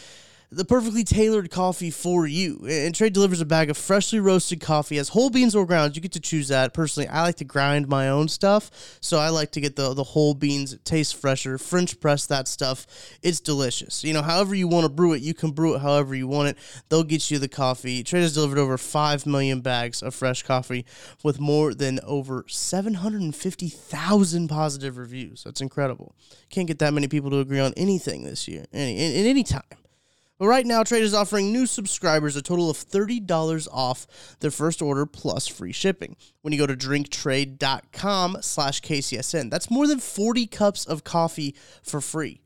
the 0.53 0.67
perfectly 0.67 1.03
tailored 1.03 1.51
coffee 1.51 1.91
for 1.91 2.27
you. 2.27 2.67
And 2.69 2.95
Trade 2.95 3.15
delivers 3.15 3.41
a 3.41 3.47
bag 3.47 3.71
of 3.71 3.79
freshly 3.79 4.21
roasted 4.21 4.61
coffee 4.61 4.99
as 4.99 5.09
whole 5.09 5.31
beans 5.31 5.57
or 5.57 5.67
grounds. 5.67 5.97
You 5.97 6.03
get 6.03 6.13
to 6.13 6.21
choose 6.21 6.49
that. 6.49 6.75
Personally, 6.75 7.09
I 7.09 7.23
like 7.23 7.37
to 7.37 7.45
grind 7.45 7.89
my 7.89 8.11
own 8.11 8.29
stuff, 8.29 8.71
so 9.01 9.19
I 9.19 9.31
like 9.31 9.53
to 9.53 9.61
get 9.61 9.77
the 9.77 9.95
the 9.95 10.05
whole 10.05 10.35
beans. 10.35 10.75
It 10.75 10.85
tastes 10.85 11.13
fresher. 11.13 11.57
French 11.57 11.99
press 12.01 12.27
that 12.27 12.49
stuff. 12.49 12.87
It's 13.23 13.41
delicious. 13.41 14.05
You 14.05 14.13
know, 14.13 14.23
however 14.23 14.55
you 14.55 14.69
want 14.69 14.85
to 14.85 14.91
brew 14.91 15.15
it, 15.15 15.23
you 15.23 15.33
can 15.33 15.53
brew 15.53 15.75
it 15.75 15.81
however 15.81 16.15
you 16.15 16.29
want 16.29 16.49
it. 16.49 16.59
They'll 16.89 17.03
get 17.03 17.31
you 17.31 17.39
the 17.39 17.49
coffee. 17.49 18.03
Trade 18.03 18.23
has 18.23 18.35
delivered 18.35 18.59
over 18.59 18.77
5 18.77 19.27
million 19.27 19.61
bags 19.61 20.03
of 20.03 20.15
fresh 20.15 20.43
coffee 20.43 20.85
with 21.23 21.41
more 21.41 21.73
than 21.73 21.99
over 22.05 22.45
750,000 22.49 24.49
positive 24.49 24.99
reviews. 24.99 25.45
That's 25.45 25.61
incredible. 25.61 26.15
Can't 26.51 26.69
get 26.69 26.79
that 26.81 26.93
many 26.93 27.09
people 27.09 27.31
to 27.31 27.39
agree 27.39 27.61
on 27.61 27.73
anything 27.77 28.25
this 28.25 28.47
year, 28.47 28.67
any, 28.73 28.99
in, 28.99 29.13
in 29.13 29.27
any 29.27 29.45
time. 29.45 29.63
But 30.43 30.49
right 30.49 30.67
now, 30.67 30.83
Trade 30.83 31.05
is 31.05 31.15
offering 31.15 31.53
new 31.53 31.67
subscribers 31.67 32.35
a 32.35 32.43
total 32.43 32.69
of 32.69 32.77
$30 32.77 33.69
off 33.71 34.09
their 34.41 34.51
first 34.51 34.83
order 34.83 35.07
plus 35.07 35.47
free 35.47 35.71
shipping 35.71 36.17
when 36.41 36.53
you 36.53 36.59
go 36.59 36.67
to 36.67 36.75
drinktrade.com 36.75 38.39
slash 38.41 38.81
KCSN. 38.81 39.51
That's 39.51 39.71
more 39.71 39.87
than 39.87 40.01
40 40.01 40.49
cups 40.49 40.85
of 40.85 41.05
coffee 41.05 41.55
for 41.85 42.01
free. 42.01 42.41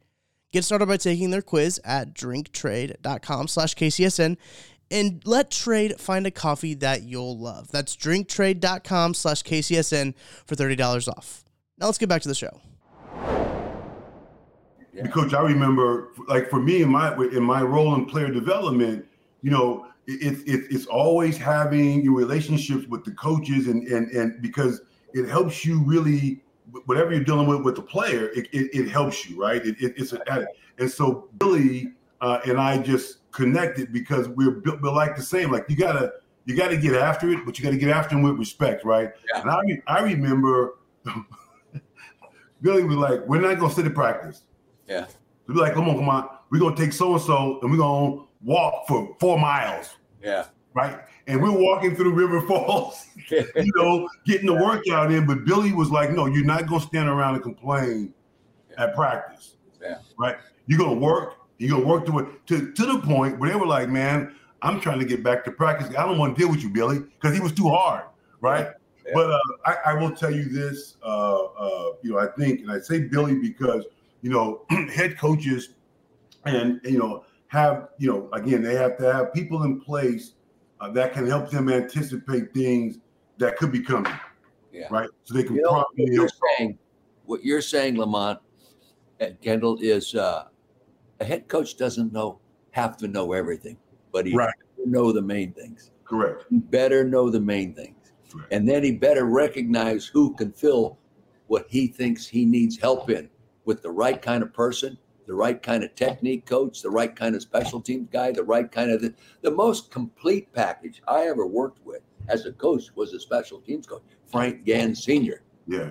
Get 0.52 0.64
started 0.64 0.88
by 0.88 0.98
taking 0.98 1.30
their 1.30 1.40
quiz 1.40 1.80
at 1.86 2.12
drinktrade.com 2.12 3.48
slash 3.48 3.74
KCSN 3.74 4.36
and 4.90 5.22
let 5.24 5.50
Trade 5.50 5.98
find 5.98 6.26
a 6.26 6.30
coffee 6.30 6.74
that 6.74 7.04
you'll 7.04 7.38
love. 7.38 7.70
That's 7.72 7.96
drinktrade.com 7.96 9.14
slash 9.14 9.42
KCSN 9.42 10.12
for 10.44 10.54
$30 10.54 11.08
off. 11.08 11.44
Now 11.78 11.86
let's 11.86 11.96
get 11.96 12.10
back 12.10 12.20
to 12.20 12.28
the 12.28 12.34
show. 12.34 13.55
Yeah. 14.96 15.06
Coach, 15.08 15.34
I 15.34 15.42
remember, 15.42 16.08
like 16.26 16.48
for 16.48 16.60
me 16.60 16.82
in 16.82 16.88
my 16.88 17.14
in 17.16 17.42
my 17.42 17.62
role 17.62 17.94
in 17.94 18.06
player 18.06 18.30
development, 18.30 19.04
you 19.42 19.50
know, 19.50 19.86
it's 20.06 20.40
it, 20.42 20.66
it's 20.70 20.86
always 20.86 21.36
having 21.36 22.02
your 22.02 22.14
relationships 22.14 22.86
with 22.88 23.04
the 23.04 23.10
coaches 23.12 23.66
and 23.66 23.86
and 23.88 24.10
and 24.12 24.40
because 24.40 24.80
it 25.12 25.28
helps 25.28 25.64
you 25.64 25.82
really 25.84 26.42
whatever 26.86 27.12
you're 27.12 27.24
dealing 27.24 27.46
with 27.46 27.62
with 27.62 27.76
the 27.76 27.82
player, 27.82 28.30
it, 28.30 28.48
it, 28.52 28.70
it 28.74 28.88
helps 28.88 29.28
you, 29.28 29.40
right? 29.40 29.64
It, 29.64 29.76
it's 29.78 30.12
a, 30.12 30.46
and 30.78 30.90
so 30.90 31.28
Billy 31.38 31.92
uh, 32.20 32.40
and 32.46 32.58
I 32.58 32.78
just 32.78 33.30
connected 33.32 33.92
because 33.92 34.28
we're 34.28 34.52
built 34.52 34.80
we're 34.80 34.92
like 34.92 35.16
the 35.16 35.22
same. 35.22 35.50
Like 35.50 35.66
you 35.68 35.76
gotta 35.76 36.14
you 36.44 36.56
gotta 36.56 36.76
get 36.76 36.94
after 36.94 37.30
it, 37.30 37.44
but 37.44 37.58
you 37.58 37.64
gotta 37.64 37.76
get 37.76 37.90
after 37.90 38.16
it 38.16 38.22
with 38.22 38.38
respect, 38.38 38.84
right? 38.84 39.10
Yeah. 39.32 39.42
And 39.42 39.50
I 39.50 39.98
I 39.98 40.02
remember 40.02 40.78
Billy 42.62 42.84
was 42.84 42.96
like, 42.96 43.26
"We're 43.26 43.40
not 43.40 43.58
gonna 43.58 43.72
sit 43.72 43.86
in 43.86 43.92
practice." 43.92 44.42
Yeah. 44.88 45.06
To 45.46 45.52
be 45.52 45.60
like, 45.60 45.74
come 45.74 45.88
on, 45.88 45.96
come 45.96 46.08
on, 46.08 46.28
we're 46.50 46.60
gonna 46.60 46.76
take 46.76 46.92
so 46.92 47.14
and 47.14 47.22
so 47.22 47.58
and 47.62 47.70
we're 47.70 47.78
gonna 47.78 48.22
walk 48.42 48.86
for 48.88 49.16
four 49.20 49.38
miles. 49.38 49.96
Yeah. 50.22 50.46
Right. 50.74 50.98
And 51.26 51.42
we're 51.42 51.50
walking 51.50 51.96
through 51.96 52.12
River 52.12 52.40
Falls, 52.46 53.06
you 53.30 53.72
know, 53.76 54.08
getting 54.26 54.46
the 54.46 54.54
workout 54.54 55.10
in. 55.10 55.26
But 55.26 55.44
Billy 55.44 55.72
was 55.72 55.90
like, 55.90 56.10
no, 56.10 56.26
you're 56.26 56.44
not 56.44 56.66
gonna 56.66 56.80
stand 56.80 57.08
around 57.08 57.34
and 57.34 57.42
complain 57.42 58.12
yeah. 58.70 58.84
at 58.84 58.94
practice. 58.94 59.56
Yeah. 59.80 59.98
Right. 60.18 60.36
You're 60.66 60.78
gonna 60.78 60.94
work. 60.94 61.34
You're 61.58 61.70
gonna 61.70 61.86
work 61.86 62.06
to 62.06 62.18
it 62.20 62.46
to, 62.48 62.72
to 62.72 62.86
the 62.86 62.98
point 63.00 63.38
where 63.38 63.50
they 63.50 63.56
were 63.56 63.66
like, 63.66 63.88
man, 63.88 64.34
I'm 64.62 64.80
trying 64.80 64.98
to 64.98 65.04
get 65.04 65.22
back 65.22 65.44
to 65.44 65.52
practice. 65.52 65.88
I 65.96 66.04
don't 66.04 66.18
want 66.18 66.36
to 66.36 66.40
deal 66.40 66.50
with 66.50 66.62
you, 66.62 66.70
Billy, 66.70 66.98
because 66.98 67.34
he 67.34 67.40
was 67.40 67.52
too 67.52 67.68
hard. 67.68 68.04
Right. 68.40 68.68
Yeah. 69.06 69.12
But 69.14 69.30
uh, 69.30 69.38
I, 69.64 69.76
I, 69.86 69.94
will 69.94 70.10
tell 70.10 70.32
you 70.32 70.44
this, 70.44 70.96
uh, 71.02 71.44
uh, 71.44 71.92
you 72.02 72.12
know, 72.12 72.18
I 72.18 72.26
think, 72.36 72.60
and 72.60 72.72
I 72.72 72.80
say 72.80 73.00
Billy 73.00 73.36
because 73.36 73.84
you 74.26 74.32
know, 74.32 74.62
head 74.92 75.16
coaches 75.16 75.68
and, 76.46 76.80
you 76.82 76.98
know, 76.98 77.24
have, 77.46 77.90
you 77.98 78.08
know, 78.08 78.28
again, 78.32 78.60
they 78.60 78.74
have 78.74 78.98
to 78.98 79.12
have 79.12 79.32
people 79.32 79.62
in 79.62 79.80
place 79.80 80.32
uh, 80.80 80.90
that 80.90 81.12
can 81.12 81.28
help 81.28 81.48
them 81.48 81.68
anticipate 81.68 82.52
things 82.52 82.98
that 83.38 83.56
could 83.56 83.70
be 83.70 83.80
coming. 83.80 84.12
Yeah. 84.72 84.88
Right. 84.90 85.08
So 85.22 85.34
they 85.34 85.44
can 85.44 85.54
you 85.54 85.62
know. 85.62 85.74
What 85.74 85.86
you're, 85.96 86.28
saying, 86.58 86.76
what 87.24 87.44
you're 87.44 87.62
saying, 87.62 87.98
Lamont 87.98 88.40
and 89.20 89.40
Kendall, 89.40 89.78
is 89.80 90.16
uh, 90.16 90.46
a 91.20 91.24
head 91.24 91.46
coach 91.46 91.76
doesn't 91.76 92.12
know 92.12 92.40
have 92.72 92.96
to 92.96 93.06
know 93.06 93.32
everything, 93.32 93.78
but 94.10 94.26
he 94.26 94.34
right. 94.34 94.52
know 94.84 95.12
the 95.12 95.22
main 95.22 95.52
things. 95.52 95.92
Correct. 96.04 96.46
He 96.50 96.58
better 96.58 97.04
know 97.04 97.30
the 97.30 97.40
main 97.40 97.74
things. 97.74 98.12
Right. 98.34 98.48
And 98.50 98.68
then 98.68 98.82
he 98.82 98.90
better 98.90 99.24
recognize 99.24 100.04
who 100.04 100.34
can 100.34 100.50
fill 100.50 100.98
what 101.46 101.66
he 101.68 101.86
thinks 101.86 102.26
he 102.26 102.44
needs 102.44 102.76
help 102.76 103.08
in 103.08 103.30
with 103.66 103.82
the 103.82 103.90
right 103.90 104.22
kind 104.22 104.42
of 104.42 104.54
person, 104.54 104.96
the 105.26 105.34
right 105.34 105.62
kind 105.62 105.84
of 105.84 105.94
technique 105.94 106.46
coach, 106.46 106.80
the 106.80 106.90
right 106.90 107.14
kind 107.14 107.34
of 107.34 107.42
special 107.42 107.80
teams 107.80 108.08
guy, 108.10 108.32
the 108.32 108.42
right 108.42 108.70
kind 108.72 108.90
of 108.90 109.02
the, 109.02 109.12
the 109.42 109.50
most 109.50 109.90
complete 109.90 110.50
package 110.54 111.02
I 111.06 111.26
ever 111.26 111.46
worked 111.46 111.84
with 111.84 112.00
as 112.28 112.46
a 112.46 112.52
coach 112.52 112.84
was 112.94 113.12
a 113.12 113.20
special 113.20 113.60
teams 113.60 113.86
coach, 113.86 114.02
Frank 114.30 114.64
Gansz 114.64 114.98
Sr. 114.98 115.42
Yeah. 115.66 115.90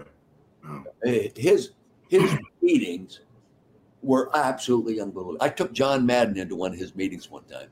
Oh. 0.67 0.83
His 1.03 1.71
his 2.09 2.35
meetings 2.61 3.19
were 4.01 4.29
absolutely 4.35 5.01
unbelievable. 5.01 5.37
I 5.41 5.49
took 5.49 5.73
John 5.73 6.05
Madden 6.05 6.37
into 6.37 6.55
one 6.55 6.71
of 6.71 6.79
his 6.79 6.95
meetings 6.95 7.29
one 7.29 7.43
time. 7.43 7.69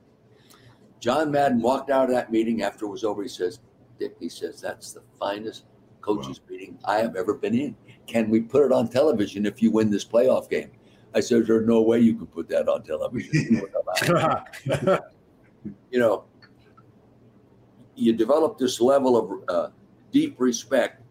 John 0.99 1.32
Madden 1.32 1.62
walked 1.62 1.89
out 1.89 2.06
of 2.06 2.16
that 2.16 2.32
meeting 2.32 2.64
after 2.64 2.86
it 2.86 2.89
was 2.89 3.04
over. 3.04 3.22
He 3.22 3.30
says, 3.30 3.60
Dick, 3.99 4.16
he 4.20 4.30
says, 4.30 4.62
that's 4.62 4.93
the 4.93 5.04
finest 5.20 5.66
coaches 6.01 6.39
wow. 6.39 6.45
meeting 6.49 6.80
I 6.86 6.97
have 6.97 7.16
ever 7.16 7.34
been 7.34 7.54
in 7.54 7.76
can 8.08 8.30
we 8.30 8.41
put 8.41 8.66
it 8.66 8.72
on 8.72 8.88
television 8.88 9.45
if 9.45 9.62
you 9.62 9.72
win 9.72 9.89
this 9.89 10.06
playoff 10.06 10.49
game? 10.49 10.72
I 11.16 11.20
said, 11.20 11.45
there's 11.45 11.68
no 11.68 11.82
way 11.82 11.99
you 11.99 12.16
can 12.16 12.28
put 12.28 12.49
that 12.49 12.68
on 12.68 12.84
television. 12.84 13.62
you 15.91 15.99
know, 15.99 16.26
you 17.95 18.14
develop 18.14 18.58
this 18.58 18.82
level 18.82 19.18
of 19.18 19.49
uh, 19.49 19.70
deep 20.12 20.36
respect 20.39 21.01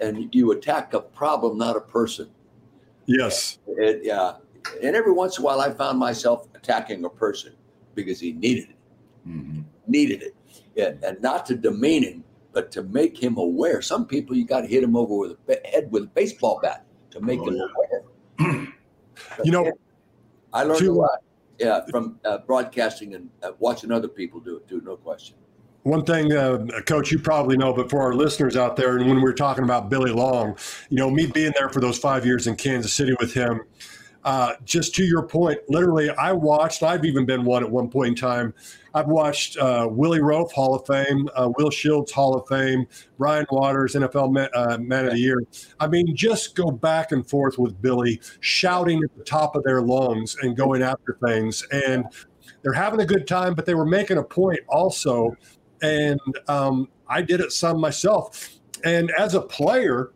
and 0.00 0.34
you 0.34 0.52
attack 0.52 0.94
a 0.94 1.00
problem, 1.00 1.58
not 1.58 1.76
a 1.76 1.80
person. 1.80 2.30
Yes. 3.06 3.58
And, 3.66 4.04
yeah. 4.04 4.34
And 4.82 4.94
every 4.94 5.12
once 5.12 5.38
in 5.38 5.42
a 5.42 5.46
while, 5.46 5.60
I 5.60 5.70
found 5.70 5.98
myself 5.98 6.48
attacking 6.54 7.04
a 7.04 7.08
person 7.08 7.54
because 7.94 8.20
he 8.20 8.32
needed 8.32 8.70
it. 8.70 9.28
Mm-hmm. 9.28 9.60
Needed 9.86 10.22
it. 10.22 10.36
And, 10.76 11.02
and 11.02 11.22
not 11.22 11.46
to 11.46 11.54
demean 11.54 12.02
him, 12.02 12.24
but 12.52 12.70
to 12.72 12.82
make 12.84 13.20
him 13.20 13.36
aware. 13.36 13.82
Some 13.82 14.06
people 14.06 14.36
you 14.36 14.44
got 14.44 14.62
to 14.62 14.66
hit 14.66 14.82
him 14.82 14.96
over 14.96 15.14
with 15.16 15.36
a 15.48 15.68
head 15.68 15.90
with 15.90 16.04
a 16.04 16.08
baseball 16.08 16.60
bat 16.62 16.84
to 17.10 17.20
make 17.20 17.40
oh, 17.40 17.48
him 17.48 17.56
yeah. 17.56 18.46
aware. 18.46 18.68
you 19.44 19.52
know, 19.52 19.70
I 20.52 20.64
learned 20.64 20.80
to, 20.80 20.90
a 20.90 20.92
lot. 20.92 21.18
Yeah, 21.58 21.80
from 21.90 22.18
uh, 22.24 22.38
broadcasting 22.38 23.14
and 23.14 23.28
uh, 23.42 23.52
watching 23.58 23.92
other 23.92 24.08
people 24.08 24.40
do 24.40 24.56
it 24.56 24.66
too. 24.66 24.80
No 24.84 24.96
question. 24.96 25.36
One 25.82 26.04
thing, 26.04 26.32
uh, 26.32 26.66
Coach, 26.86 27.10
you 27.10 27.18
probably 27.18 27.56
know, 27.56 27.72
but 27.72 27.88
for 27.88 28.02
our 28.02 28.12
listeners 28.14 28.54
out 28.54 28.76
there, 28.76 28.98
and 28.98 29.06
when 29.06 29.16
we 29.16 29.22
we're 29.22 29.32
talking 29.32 29.64
about 29.64 29.88
Billy 29.88 30.12
Long, 30.12 30.56
you 30.90 30.98
know, 30.98 31.10
me 31.10 31.26
being 31.26 31.52
there 31.56 31.70
for 31.70 31.80
those 31.80 31.98
five 31.98 32.26
years 32.26 32.46
in 32.46 32.56
Kansas 32.56 32.92
City 32.92 33.14
with 33.18 33.32
him, 33.32 33.62
uh, 34.24 34.54
just 34.64 34.94
to 34.96 35.04
your 35.04 35.22
point, 35.22 35.58
literally, 35.68 36.10
I 36.10 36.32
watched. 36.32 36.82
I've 36.82 37.04
even 37.04 37.24
been 37.24 37.44
one 37.44 37.64
at 37.64 37.70
one 37.70 37.88
point 37.88 38.08
in 38.08 38.14
time. 38.14 38.54
I've 38.92 39.06
watched 39.06 39.56
uh, 39.56 39.88
Willie 39.90 40.20
Roaf, 40.20 40.52
Hall 40.52 40.74
of 40.74 40.86
Fame, 40.86 41.28
uh, 41.34 41.50
Will 41.56 41.70
Shields, 41.70 42.12
Hall 42.12 42.34
of 42.36 42.46
Fame, 42.48 42.86
Brian 43.18 43.46
Waters, 43.50 43.94
NFL 43.94 44.32
Man, 44.32 44.48
uh, 44.54 44.78
Man 44.78 45.06
of 45.06 45.12
the 45.12 45.18
Year. 45.18 45.42
I 45.78 45.86
mean, 45.86 46.14
just 46.14 46.54
go 46.54 46.70
back 46.70 47.12
and 47.12 47.28
forth 47.28 47.58
with 47.58 47.80
Billy, 47.80 48.20
shouting 48.40 49.02
at 49.02 49.16
the 49.16 49.24
top 49.24 49.56
of 49.56 49.62
their 49.64 49.80
lungs 49.80 50.36
and 50.42 50.56
going 50.56 50.82
after 50.82 51.18
things. 51.24 51.66
And 51.72 52.04
they're 52.62 52.72
having 52.72 53.00
a 53.00 53.06
good 53.06 53.26
time, 53.26 53.54
but 53.54 53.64
they 53.64 53.74
were 53.74 53.86
making 53.86 54.18
a 54.18 54.24
point 54.24 54.60
also. 54.68 55.34
And 55.82 56.20
um, 56.48 56.88
I 57.08 57.22
did 57.22 57.40
it 57.40 57.52
some 57.52 57.80
myself. 57.80 58.50
And 58.84 59.10
as 59.18 59.34
a 59.34 59.40
player, 59.40 60.12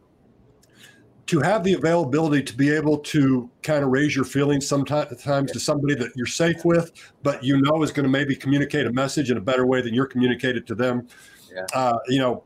to 1.27 1.41
have 1.41 1.64
the 1.64 1.72
availability 1.72 2.43
to 2.43 2.55
be 2.55 2.70
able 2.70 2.99
to 2.99 3.51
kind 3.62 3.83
of 3.83 3.91
raise 3.91 4.14
your 4.14 4.25
feelings 4.25 4.66
sometimes 4.66 5.51
to 5.53 5.59
somebody 5.59 5.95
that 5.95 6.12
you're 6.14 6.27
safe 6.27 6.64
with, 6.64 6.93
but 7.22 7.43
you 7.43 7.61
know 7.62 7.83
is 7.83 7.93
going 7.93 8.05
to 8.05 8.11
maybe 8.11 8.37
communicate 8.37 8.87
a 8.87 8.93
message 8.93 9.31
in 9.31 9.39
a 9.39 9.41
better 9.41 9.66
way 9.66 9.81
than 9.81 9.95
you're 9.95 10.07
communicated 10.07 10.66
to 10.66 10.75
them. 10.75 11.09
Yeah. 11.55 11.64
Uh, 11.72 11.99
you 12.09 12.18
know, 12.18 12.45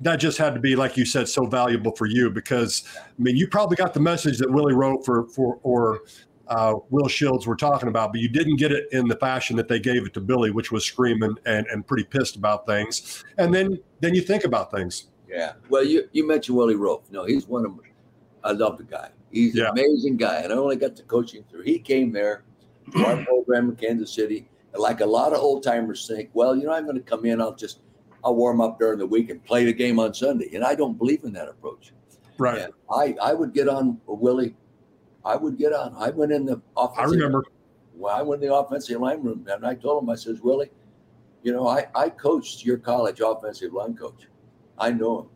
that 0.00 0.16
just 0.16 0.36
had 0.36 0.54
to 0.54 0.60
be, 0.60 0.76
like 0.76 0.96
you 0.96 1.04
said, 1.04 1.28
so 1.28 1.46
valuable 1.46 1.92
for 1.96 2.06
you 2.06 2.30
because 2.30 2.84
I 2.96 3.22
mean, 3.22 3.36
you 3.36 3.48
probably 3.48 3.76
got 3.76 3.94
the 3.94 4.00
message 4.00 4.38
that 4.38 4.50
Willie 4.50 4.74
Roaf 4.74 5.04
for 5.04 5.26
for 5.28 5.58
or 5.62 6.02
uh, 6.48 6.74
Will 6.90 7.08
Shields 7.08 7.46
were 7.46 7.56
talking 7.56 7.88
about, 7.88 8.12
but 8.12 8.20
you 8.20 8.28
didn't 8.28 8.56
get 8.56 8.72
it 8.72 8.88
in 8.92 9.08
the 9.08 9.16
fashion 9.16 9.56
that 9.56 9.68
they 9.68 9.80
gave 9.80 10.04
it 10.04 10.12
to 10.14 10.20
Billy, 10.20 10.50
which 10.50 10.70
was 10.70 10.84
screaming 10.84 11.34
and, 11.46 11.66
and 11.68 11.86
pretty 11.86 12.04
pissed 12.04 12.36
about 12.36 12.66
things. 12.66 13.24
And 13.38 13.54
then 13.54 13.78
then 14.00 14.14
you 14.14 14.20
think 14.20 14.44
about 14.44 14.70
things. 14.70 15.06
Yeah. 15.28 15.52
Well, 15.70 15.84
you, 15.84 16.08
you 16.12 16.26
mentioned 16.26 16.58
Willie 16.58 16.74
Roaf. 16.74 17.02
No, 17.10 17.24
he's 17.24 17.48
one 17.48 17.64
of 17.64 17.78
I 18.44 18.52
love 18.52 18.78
the 18.78 18.84
guy. 18.84 19.10
He's 19.30 19.54
Yeah. 19.54 19.64
an 19.70 19.78
amazing 19.78 20.16
guy, 20.16 20.40
and 20.40 20.52
I 20.52 20.56
only 20.56 20.76
got 20.76 20.96
the 20.96 21.02
coaching 21.04 21.44
through. 21.50 21.62
He 21.62 21.78
came 21.78 22.12
there 22.12 22.44
to 22.92 23.04
our 23.06 23.24
program 23.24 23.70
in 23.70 23.76
Kansas 23.76 24.12
City, 24.12 24.48
and 24.72 24.82
like 24.82 25.00
a 25.00 25.06
lot 25.06 25.32
of 25.32 25.40
old 25.40 25.62
timers 25.62 26.06
think, 26.06 26.30
well, 26.34 26.56
you 26.56 26.64
know, 26.64 26.72
I'm 26.72 26.84
going 26.84 26.96
to 26.96 27.02
come 27.02 27.24
in, 27.24 27.40
I'll 27.40 27.54
just 27.54 27.80
I'll 28.24 28.36
warm 28.36 28.60
up 28.60 28.78
during 28.78 28.98
the 28.98 29.06
week 29.06 29.30
and 29.30 29.44
play 29.44 29.64
the 29.64 29.72
game 29.72 29.98
on 29.98 30.14
Sunday, 30.14 30.50
and 30.54 30.62
I 30.64 30.74
don't 30.74 30.96
believe 30.96 31.24
in 31.24 31.32
that 31.32 31.48
approach. 31.48 31.92
Right. 32.38 32.62
And 32.62 32.72
I 32.90 33.16
I 33.20 33.34
would 33.34 33.52
get 33.52 33.68
on 33.68 34.00
Willie. 34.06 34.56
I 35.24 35.36
would 35.36 35.56
get 35.56 35.72
on. 35.72 35.94
I 35.96 36.10
went 36.10 36.32
in 36.32 36.44
the 36.46 36.60
office. 36.76 36.98
I 36.98 37.04
remember. 37.04 37.44
Well, 37.94 38.14
I 38.16 38.22
went 38.22 38.42
in 38.42 38.48
the 38.48 38.54
offensive 38.54 39.00
line 39.00 39.22
room 39.22 39.46
and 39.48 39.64
I 39.66 39.74
told 39.74 40.02
him, 40.02 40.10
I 40.10 40.16
says, 40.16 40.40
Willie, 40.40 40.70
you 41.42 41.52
know, 41.52 41.68
I, 41.68 41.86
I 41.94 42.08
coached 42.08 42.64
your 42.64 42.78
college 42.78 43.20
offensive 43.20 43.72
line 43.72 43.94
coach. 43.94 44.26
I 44.78 44.90
know 44.90 45.20
him. 45.20 45.26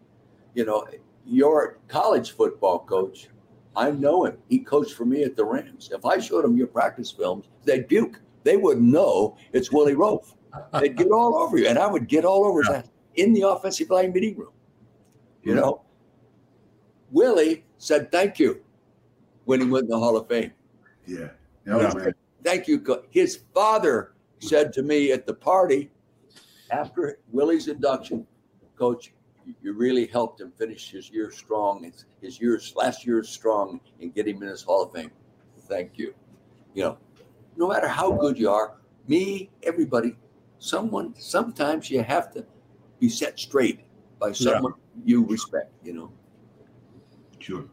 You 0.55 0.65
know, 0.65 0.87
your 1.27 1.79
college 1.89 2.33
football 2.33 2.81
coach, 2.81 3.29
I 3.75 3.91
know 3.91 4.25
him. 4.25 4.39
He 4.49 4.59
coached 4.61 4.95
for 4.95 5.05
me 5.05 5.23
at 5.25 5.37
the 5.37 5.45
Rams. 5.45 5.91
If 5.93 6.05
I 6.07 6.19
showed 6.19 6.45
them 6.45 6.57
your 6.57 6.67
practice 6.69 7.11
films, 7.11 7.47
they'd 7.65 7.89
puke. 7.89 8.21
They 8.45 8.57
wouldn't 8.57 8.87
know 8.87 9.37
it's 9.53 9.73
Willie 9.73 9.95
Roaf. 9.95 10.35
They'd 10.81 10.97
get 10.97 11.11
all 11.11 11.35
over 11.37 11.59
you. 11.59 11.67
And 11.67 11.79
I 11.79 11.87
would 11.87 12.09
get 12.09 12.25
all 12.25 12.45
over 12.47 12.63
Yeah. 12.63 12.73
that 12.73 12.89
in 13.17 13.35
the 13.35 13.43
offensive 13.43 13.91
line 13.91 14.13
meeting 14.13 14.37
room. 14.37 14.53
You 15.43 15.55
know, 15.55 15.83
Willie 17.11 17.65
said 17.79 18.11
thank 18.11 18.39
you 18.39 18.63
when 19.45 19.61
he 19.61 19.67
went 19.69 19.85
in 19.85 19.91
the 19.91 19.99
Hall 19.99 20.17
of 20.17 20.27
Fame. 20.29 20.53
Yeah. 21.07 21.29
Yeah. 21.67 21.93
man. 21.95 22.15
Thank 22.43 22.69
you. 22.69 22.83
His 23.11 23.41
father 23.55 24.15
said 24.39 24.73
to 24.75 24.83
me 24.83 25.13
at 25.13 25.27
the 25.27 25.35
party 25.35 25.91
after 26.71 27.19
Willie's 27.31 27.69
induction, 27.69 28.27
Coach, 28.77 29.13
you- 29.63 29.73
really 29.73 30.07
helped 30.07 30.41
him 30.41 30.51
finish 30.53 30.91
his 30.91 31.11
year 31.11 31.31
strong. 31.31 31.85
His, 31.85 32.05
his 32.21 32.41
years 32.41 32.73
last 32.77 33.07
year 33.07 33.23
strong 33.23 33.81
and 34.01 34.15
get 34.15 34.27
him 34.27 34.43
in 34.43 34.49
his 34.49 34.63
Hall 34.63 34.83
of 34.83 34.93
Fame. 34.93 35.11
Thank 35.69 35.93
you. 35.99 36.15
You 36.75 36.85
know, 36.85 36.99
no 37.57 37.69
matter 37.69 37.89
how 37.89 38.13
good 38.13 38.39
you 38.39 38.51
are, 38.51 38.75
me, 39.09 39.51
everybody, 39.63 40.17
someone, 40.59 41.15
sometimes 41.19 41.91
you 41.91 42.03
have 42.03 42.33
to 42.35 42.45
be 42.99 43.09
set 43.09 43.39
straight 43.39 43.81
by 44.19 44.33
someone 44.33 44.75
you 45.05 45.25
respect. 45.25 45.73
You 45.85 45.93
know. 45.95 46.13
Sure. 47.39 47.65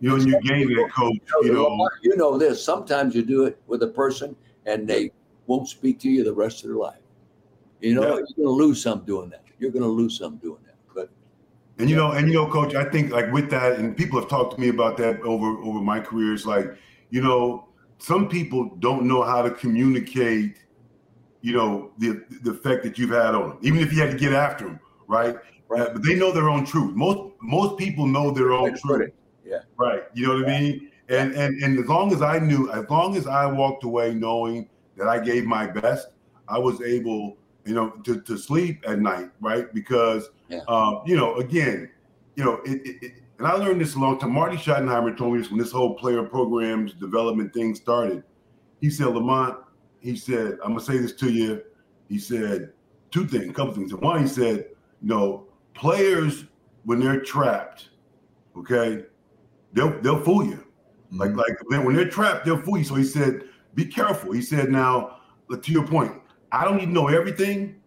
You 0.00 0.10
know, 0.10 0.14
and 0.16 0.26
you 0.26 0.40
gain 0.42 0.68
that 0.68 0.90
coach, 0.94 1.18
you 1.42 1.52
know. 1.52 1.88
you 2.02 2.16
know 2.16 2.38
this. 2.38 2.62
Sometimes 2.64 3.14
you 3.16 3.24
do 3.24 3.44
it 3.44 3.60
with 3.66 3.82
a 3.82 3.88
person 3.88 4.36
and 4.66 4.86
they 4.86 5.10
won't 5.46 5.68
speak 5.68 5.98
to 6.00 6.08
you 6.08 6.22
the 6.22 6.32
rest 6.32 6.62
of 6.62 6.68
their 6.68 6.76
life. 6.76 7.00
You 7.80 7.94
know, 7.94 8.02
Yeah. 8.02 8.08
you're 8.08 8.16
going 8.16 8.26
to 8.44 8.50
lose 8.50 8.82
some 8.82 9.04
doing 9.04 9.30
that. 9.30 9.42
You're 9.58 9.72
going 9.72 9.82
to 9.82 9.88
lose 9.88 10.16
some 10.18 10.36
doing 10.36 10.60
that. 10.66 10.67
And 11.78 11.88
you 11.88 11.94
know, 11.94 12.12
and 12.12 12.28
you 12.28 12.34
know, 12.34 12.46
coach, 12.48 12.74
I 12.74 12.84
think 12.84 13.12
like 13.12 13.30
with 13.32 13.50
that, 13.50 13.78
and 13.78 13.96
people 13.96 14.18
have 14.18 14.28
talked 14.28 14.54
to 14.54 14.60
me 14.60 14.68
about 14.68 14.96
that 14.98 15.20
over 15.22 15.46
over 15.62 15.80
my 15.80 16.00
career. 16.00 16.34
It's 16.34 16.44
like, 16.44 16.76
you 17.10 17.22
know, 17.22 17.68
some 17.98 18.28
people 18.28 18.74
don't 18.80 19.04
know 19.04 19.22
how 19.22 19.42
to 19.42 19.50
communicate, 19.50 20.58
you 21.40 21.52
know, 21.52 21.92
the 21.98 22.24
the 22.42 22.50
effect 22.50 22.82
that 22.82 22.98
you've 22.98 23.10
had 23.10 23.34
on 23.34 23.50
them, 23.50 23.58
even 23.62 23.80
if 23.80 23.92
you 23.92 24.00
had 24.00 24.10
to 24.10 24.16
get 24.16 24.32
after 24.32 24.64
them, 24.66 24.80
right? 25.06 25.36
Right. 25.68 25.92
But 25.92 26.02
they 26.02 26.14
know 26.14 26.32
their 26.32 26.48
own 26.48 26.64
truth. 26.64 26.96
Most 26.96 27.34
most 27.42 27.78
people 27.78 28.06
know 28.06 28.30
their 28.30 28.52
own 28.52 28.64
Way 28.64 28.70
to 28.70 28.76
put 28.78 28.96
truth. 28.96 29.12
Yeah. 29.44 29.58
Right. 29.76 30.04
You 30.14 30.26
know 30.26 30.34
what 30.34 30.48
I 30.48 30.60
mean? 30.60 30.90
And 31.08 31.32
and 31.34 31.62
and 31.62 31.78
as 31.78 31.86
long 31.86 32.12
as 32.12 32.22
I 32.22 32.38
knew, 32.38 32.70
as 32.72 32.88
long 32.90 33.16
as 33.16 33.26
I 33.26 33.46
walked 33.46 33.84
away 33.84 34.14
knowing 34.14 34.68
that 34.96 35.08
I 35.08 35.20
gave 35.20 35.44
my 35.44 35.66
best, 35.66 36.08
I 36.48 36.58
was 36.58 36.80
able, 36.80 37.36
you 37.64 37.74
know, 37.74 37.90
to, 37.90 38.20
to 38.22 38.36
sleep 38.36 38.82
at 38.86 38.98
night, 38.98 39.30
right? 39.40 39.72
Because 39.72 40.30
Yeah. 40.48 40.60
um, 40.68 41.02
you 41.06 41.16
know, 41.16 41.36
again, 41.36 41.90
you 42.36 42.44
know, 42.44 42.60
it, 42.64 42.86
it, 42.86 43.02
it 43.02 43.12
and 43.38 43.46
I 43.46 43.52
learned 43.52 43.80
this 43.80 43.94
a 43.94 43.98
long 43.98 44.18
time. 44.18 44.32
Marty 44.32 44.56
Schottenheimer 44.56 45.16
told 45.16 45.34
me 45.34 45.40
this 45.40 45.50
when 45.50 45.58
this 45.58 45.70
whole 45.70 45.94
player 45.94 46.22
programs 46.24 46.92
development 46.94 47.54
thing 47.54 47.74
started. 47.74 48.24
He 48.80 48.90
said, 48.90 49.06
Lamont, 49.08 49.58
he 50.00 50.16
said, 50.16 50.58
I'm 50.64 50.70
gonna 50.72 50.80
say 50.80 50.98
this 50.98 51.14
to 51.14 51.32
you. 51.32 51.62
He 52.08 52.18
said 52.18 52.72
two 53.10 53.26
things, 53.26 53.50
a 53.50 53.52
couple 53.52 53.74
things. 53.74 53.94
One, 53.94 54.22
he 54.22 54.28
said, 54.28 54.66
you 55.02 55.08
know, 55.08 55.46
players 55.74 56.46
when 56.84 57.00
they're 57.00 57.20
trapped, 57.20 57.90
okay, 58.56 59.04
they'll 59.72 60.00
they'll 60.00 60.22
fool 60.22 60.44
you. 60.44 60.64
Like 61.12 61.34
like 61.34 61.54
when 61.68 61.94
they're 61.94 62.08
trapped, 62.08 62.44
they'll 62.44 62.60
fool 62.60 62.78
you. 62.78 62.84
So 62.84 62.96
he 62.96 63.04
said, 63.04 63.42
be 63.74 63.84
careful. 63.84 64.32
He 64.32 64.42
said, 64.42 64.70
now 64.70 65.18
to 65.50 65.72
your 65.72 65.86
point, 65.86 66.12
I 66.50 66.64
don't 66.64 66.76
need 66.76 66.86
to 66.86 66.92
know 66.92 67.08
everything, 67.08 67.77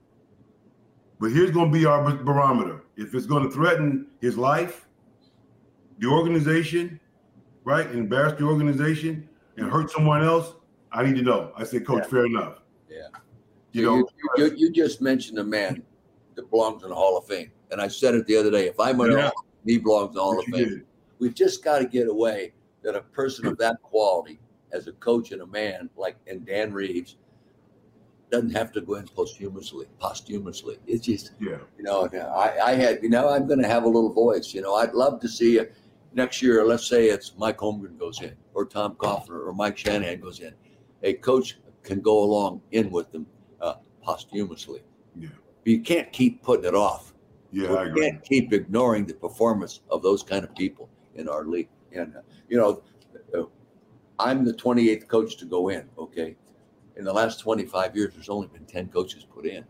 but 1.21 1.31
here's 1.31 1.51
going 1.51 1.71
to 1.71 1.79
be 1.79 1.85
our 1.85 2.11
barometer. 2.15 2.83
If 2.97 3.13
it's 3.13 3.27
going 3.27 3.43
to 3.43 3.51
threaten 3.51 4.07
his 4.19 4.37
life, 4.39 4.87
the 5.99 6.07
organization, 6.07 6.99
right, 7.63 7.89
embarrass 7.91 8.39
the 8.39 8.45
organization 8.45 9.29
and 9.55 9.71
hurt 9.71 9.91
someone 9.91 10.23
else, 10.23 10.55
I 10.91 11.03
need 11.05 11.15
to 11.17 11.21
know. 11.21 11.51
I 11.55 11.63
said, 11.63 11.85
Coach, 11.85 12.07
fair 12.07 12.25
enough. 12.25 12.63
Yeah. 12.89 13.07
You 13.71 13.85
know, 13.85 13.95
you, 13.97 14.05
you, 14.37 14.53
you 14.57 14.71
just 14.71 14.99
mentioned 14.99 15.37
a 15.37 15.43
man 15.43 15.83
that 16.33 16.49
belongs 16.49 16.81
in 16.81 16.89
the 16.89 16.95
Hall 16.95 17.17
of 17.17 17.25
Fame. 17.27 17.51
And 17.69 17.79
I 17.79 17.87
said 17.87 18.15
it 18.15 18.25
the 18.25 18.35
other 18.35 18.49
day. 18.49 18.67
If 18.67 18.79
I'm 18.79 18.99
in 19.01 19.11
the 19.11 19.17
Yeah. 19.17 19.23
Hall, 19.29 19.45
he 19.63 19.77
belongs 19.77 20.09
in 20.09 20.15
the 20.15 20.21
Hall 20.21 20.35
what 20.37 20.47
of 20.47 20.49
you 20.49 20.65
Fame. 20.65 20.69
did. 20.79 20.85
We've 21.19 21.35
just 21.35 21.63
got 21.63 21.79
to 21.79 21.85
get 21.85 22.07
away 22.07 22.53
that 22.81 22.95
a 22.95 23.01
person 23.01 23.45
of 23.45 23.59
that 23.59 23.79
quality, 23.83 24.39
as 24.73 24.87
a 24.87 24.93
coach 24.93 25.31
and 25.31 25.43
a 25.43 25.47
man 25.47 25.87
like 25.95 26.15
and 26.25 26.45
Dan 26.45 26.73
Reeves, 26.73 27.17
doesn't 28.31 28.51
have 28.51 28.71
to 28.71 28.81
go 28.81 28.95
in 28.95 29.07
posthumously. 29.07 29.85
Posthumously, 29.99 30.77
it's 30.87 31.05
just 31.05 31.31
Yeah. 31.39 31.57
you 31.77 31.83
know. 31.83 32.07
I, 32.13 32.71
I 32.71 32.73
had 32.75 33.03
you 33.03 33.09
know 33.09 33.29
I'm 33.29 33.45
going 33.47 33.61
to 33.61 33.67
have 33.67 33.83
a 33.83 33.87
little 33.87 34.11
voice. 34.13 34.53
You 34.53 34.61
know, 34.61 34.75
I'd 34.75 34.93
love 34.93 35.19
to 35.21 35.27
see 35.27 35.53
you 35.55 35.67
next 36.13 36.41
year. 36.41 36.65
Let's 36.65 36.87
say 36.87 37.07
it's 37.09 37.33
Mike 37.37 37.57
Holmgren 37.57 37.97
goes 37.99 38.21
in, 38.21 38.33
or 38.53 38.65
Tom 38.65 38.95
Coughlin, 38.95 39.29
or 39.47 39.53
Mike 39.53 39.77
Shanahan 39.77 40.19
goes 40.21 40.39
in. 40.39 40.53
A 41.03 41.13
coach 41.13 41.57
can 41.83 41.99
go 41.99 42.23
along 42.23 42.61
in 42.71 42.89
with 42.91 43.11
them 43.11 43.25
uh, 43.59 43.75
posthumously. 44.03 44.81
Yeah. 45.15 45.29
But 45.63 45.71
you 45.71 45.81
can't 45.81 46.11
keep 46.13 46.41
putting 46.41 46.65
it 46.65 46.75
off. 46.75 47.13
Yeah, 47.51 47.69
We 47.71 47.77
I 47.77 47.83
agree. 47.85 48.01
can't 48.09 48.23
keep 48.23 48.53
ignoring 48.53 49.05
the 49.05 49.13
performance 49.13 49.81
of 49.89 50.01
those 50.01 50.23
kind 50.23 50.43
of 50.45 50.55
people 50.55 50.89
in 51.15 51.27
our 51.27 51.43
league. 51.45 51.69
And 51.91 52.15
uh, 52.15 52.21
you 52.47 52.57
know, 52.57 52.81
uh, 53.37 53.43
I'm 54.19 54.45
the 54.45 54.53
28th 54.53 55.07
coach 55.07 55.35
to 55.37 55.45
go 55.45 55.69
in. 55.69 55.83
Okay, 55.97 56.37
in 57.01 57.05
the 57.05 57.11
last 57.13 57.39
25 57.39 57.95
years, 57.95 58.13
there's 58.13 58.29
only 58.29 58.45
been 58.47 58.63
10 58.65 58.89
coaches 58.89 59.25
put 59.25 59.45
in. 59.47 59.65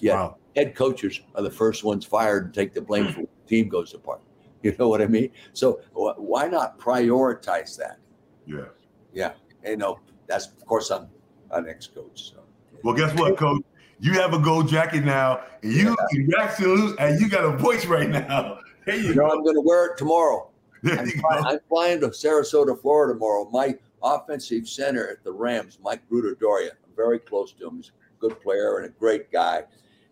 Yeah, 0.00 0.14
Wow. 0.14 0.36
head 0.56 0.74
coaches 0.74 1.20
are 1.34 1.42
the 1.42 1.50
first 1.50 1.84
ones 1.84 2.04
fired 2.06 2.46
and 2.46 2.54
take 2.54 2.72
the 2.72 2.80
blame 2.80 3.08
for 3.12 3.18
when 3.20 3.28
the 3.44 3.48
team 3.48 3.68
goes 3.68 3.94
apart. 3.94 4.20
You 4.62 4.74
know 4.78 4.88
what 4.88 5.02
I 5.02 5.06
mean? 5.08 5.30
So 5.54 5.80
wh- 5.92 6.16
why 6.20 6.46
not 6.46 6.78
prioritize 6.78 7.76
that? 7.78 7.98
Yeah. 8.46 8.66
Yeah, 9.12 9.32
you 9.66 9.76
know, 9.76 9.98
that's 10.28 10.46
of 10.46 10.64
course 10.66 10.90
I'm 10.90 11.08
an 11.50 11.68
ex-coach. 11.68 12.30
So. 12.30 12.36
Well, 12.84 12.94
guess 12.94 13.12
what, 13.18 13.36
Coach? 13.36 13.62
You 13.98 14.12
have 14.14 14.34
a 14.34 14.38
gold 14.38 14.68
jacket 14.68 15.04
now, 15.04 15.42
and 15.64 15.72
you 15.72 15.96
you 16.12 16.28
actually 16.38 16.94
and 17.00 17.20
you 17.20 17.28
got 17.28 17.44
a 17.44 17.56
voice 17.56 17.86
right 17.86 18.08
now. 18.08 18.60
There 18.86 18.94
you 18.96 19.08
You 19.08 19.14
know, 19.16 19.26
go. 19.28 19.32
I'm 19.32 19.42
going 19.42 19.56
to 19.56 19.60
wear 19.60 19.86
it 19.86 19.98
tomorrow. 19.98 20.48
I'm, 20.84 21.08
fly-. 21.08 21.42
I'm 21.44 21.58
flying 21.68 22.00
to 22.00 22.08
Sarasota, 22.08 22.80
Florida 22.80 23.14
tomorrow. 23.14 23.48
My 23.52 23.74
offensive 24.02 24.68
center 24.68 25.08
at 25.08 25.24
the 25.24 25.32
Rams, 25.32 25.78
Mike 25.82 26.02
Gruttadaurio, 26.10 26.70
I'm 26.70 26.96
very 26.96 27.18
close 27.18 27.52
to 27.52 27.66
him. 27.68 27.76
He's 27.76 27.88
a 27.90 28.20
good 28.20 28.40
player 28.40 28.78
and 28.78 28.86
a 28.86 28.90
great 28.90 29.30
guy. 29.32 29.64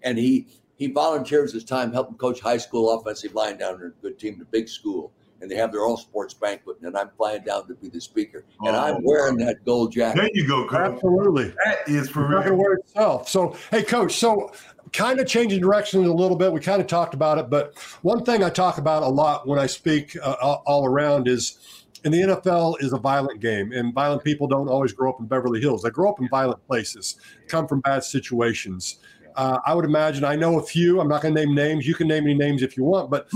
And 0.03 0.17
he 0.19 0.47
he 0.77 0.87
volunteers 0.91 1.53
his 1.53 1.65
time 1.65 1.93
helping 1.93 2.17
coach 2.17 2.41
high 2.41 2.57
school 2.57 2.99
offensive 2.99 3.35
line 3.35 3.59
down 3.59 3.79
there, 3.79 3.89
a 3.89 4.03
good 4.03 4.19
team, 4.19 4.39
the 4.39 4.47
big 4.47 4.69
school. 4.69 5.13
And 5.43 5.51
they 5.51 5.55
have 5.57 5.73
their 5.73 5.83
all 5.87 5.97
sports 5.97 6.35
banquet. 6.35 6.77
And 6.83 6.97
I'm 6.97 7.11
flying 7.17 7.43
down 7.43 7.67
to 7.69 7.75
be 7.75 7.89
the 7.89 8.01
speaker. 8.01 8.45
And 8.63 8.77
Oh, 8.77 8.79
I'm 8.81 9.03
wearing 9.03 9.39
wow. 9.39 9.47
that 9.47 9.65
gold 9.65 9.93
jacket. 9.93 10.21
There 10.21 10.31
you 10.35 10.47
go, 10.47 10.67
Coach. 10.67 10.93
Absolutely. 10.95 11.55
That 11.65 11.79
is 11.87 12.09
for 12.11 12.25
It's 12.25 12.31
not 12.31 12.45
going 12.45 12.49
real. 12.51 12.57
wear 12.59 12.73
itself. 12.75 13.29
So, 13.29 13.57
hey, 13.71 13.83
coach, 13.83 14.17
so 14.17 14.53
kind 14.93 15.19
of 15.19 15.27
changing 15.27 15.61
direction 15.61 16.05
a 16.05 16.13
little 16.13 16.37
bit. 16.37 16.53
We 16.53 16.61
kind 16.61 16.81
of 16.81 16.87
talked 16.89 17.15
about 17.15 17.39
it, 17.39 17.49
but 17.49 17.79
one 18.03 18.23
thing 18.25 18.43
I 18.45 18.51
talk 18.51 18.77
about 18.79 19.03
a 19.03 19.09
lot 19.09 19.47
when 19.49 19.59
I 19.59 19.67
speak 19.67 20.17
uh, 20.23 20.37
all 20.43 20.63
all 20.67 20.87
around 20.87 21.27
is 21.29 21.80
in 22.05 22.13
the 22.13 22.21
NFL 22.21 22.77
is 22.81 22.93
a 22.93 22.99
violent 22.99 23.41
game, 23.41 23.73
and 23.73 23.93
violent 23.95 24.25
people 24.25 24.47
don't 24.47 24.69
always 24.69 24.93
grow 24.93 25.11
up 25.11 25.21
in 25.21 25.27
Beverly 25.27 25.61
Hills. 25.61 25.83
They 25.83 25.91
grow 25.91 26.11
up 26.11 26.21
in 26.21 26.29
violent 26.29 26.65
places, 26.67 27.17
come 27.49 27.67
from 27.67 27.81
bad 27.81 28.05
situations. 28.05 29.01
Uh, 29.37 29.59
I 29.65 29.75
would 29.75 29.85
imagine, 29.85 30.25
I 30.25 30.35
know 30.37 30.59
a 30.59 30.63
few, 30.63 31.01
I'm 31.01 31.09
not 31.09 31.23
going 31.23 31.35
to 31.35 31.45
name 31.45 31.55
names. 31.55 31.87
You 31.87 31.95
can 31.95 32.09
name 32.09 32.25
any 32.25 32.35
names 32.35 32.63
if 32.63 32.77
you 32.77 32.85
want, 32.85 33.11
but 33.11 33.29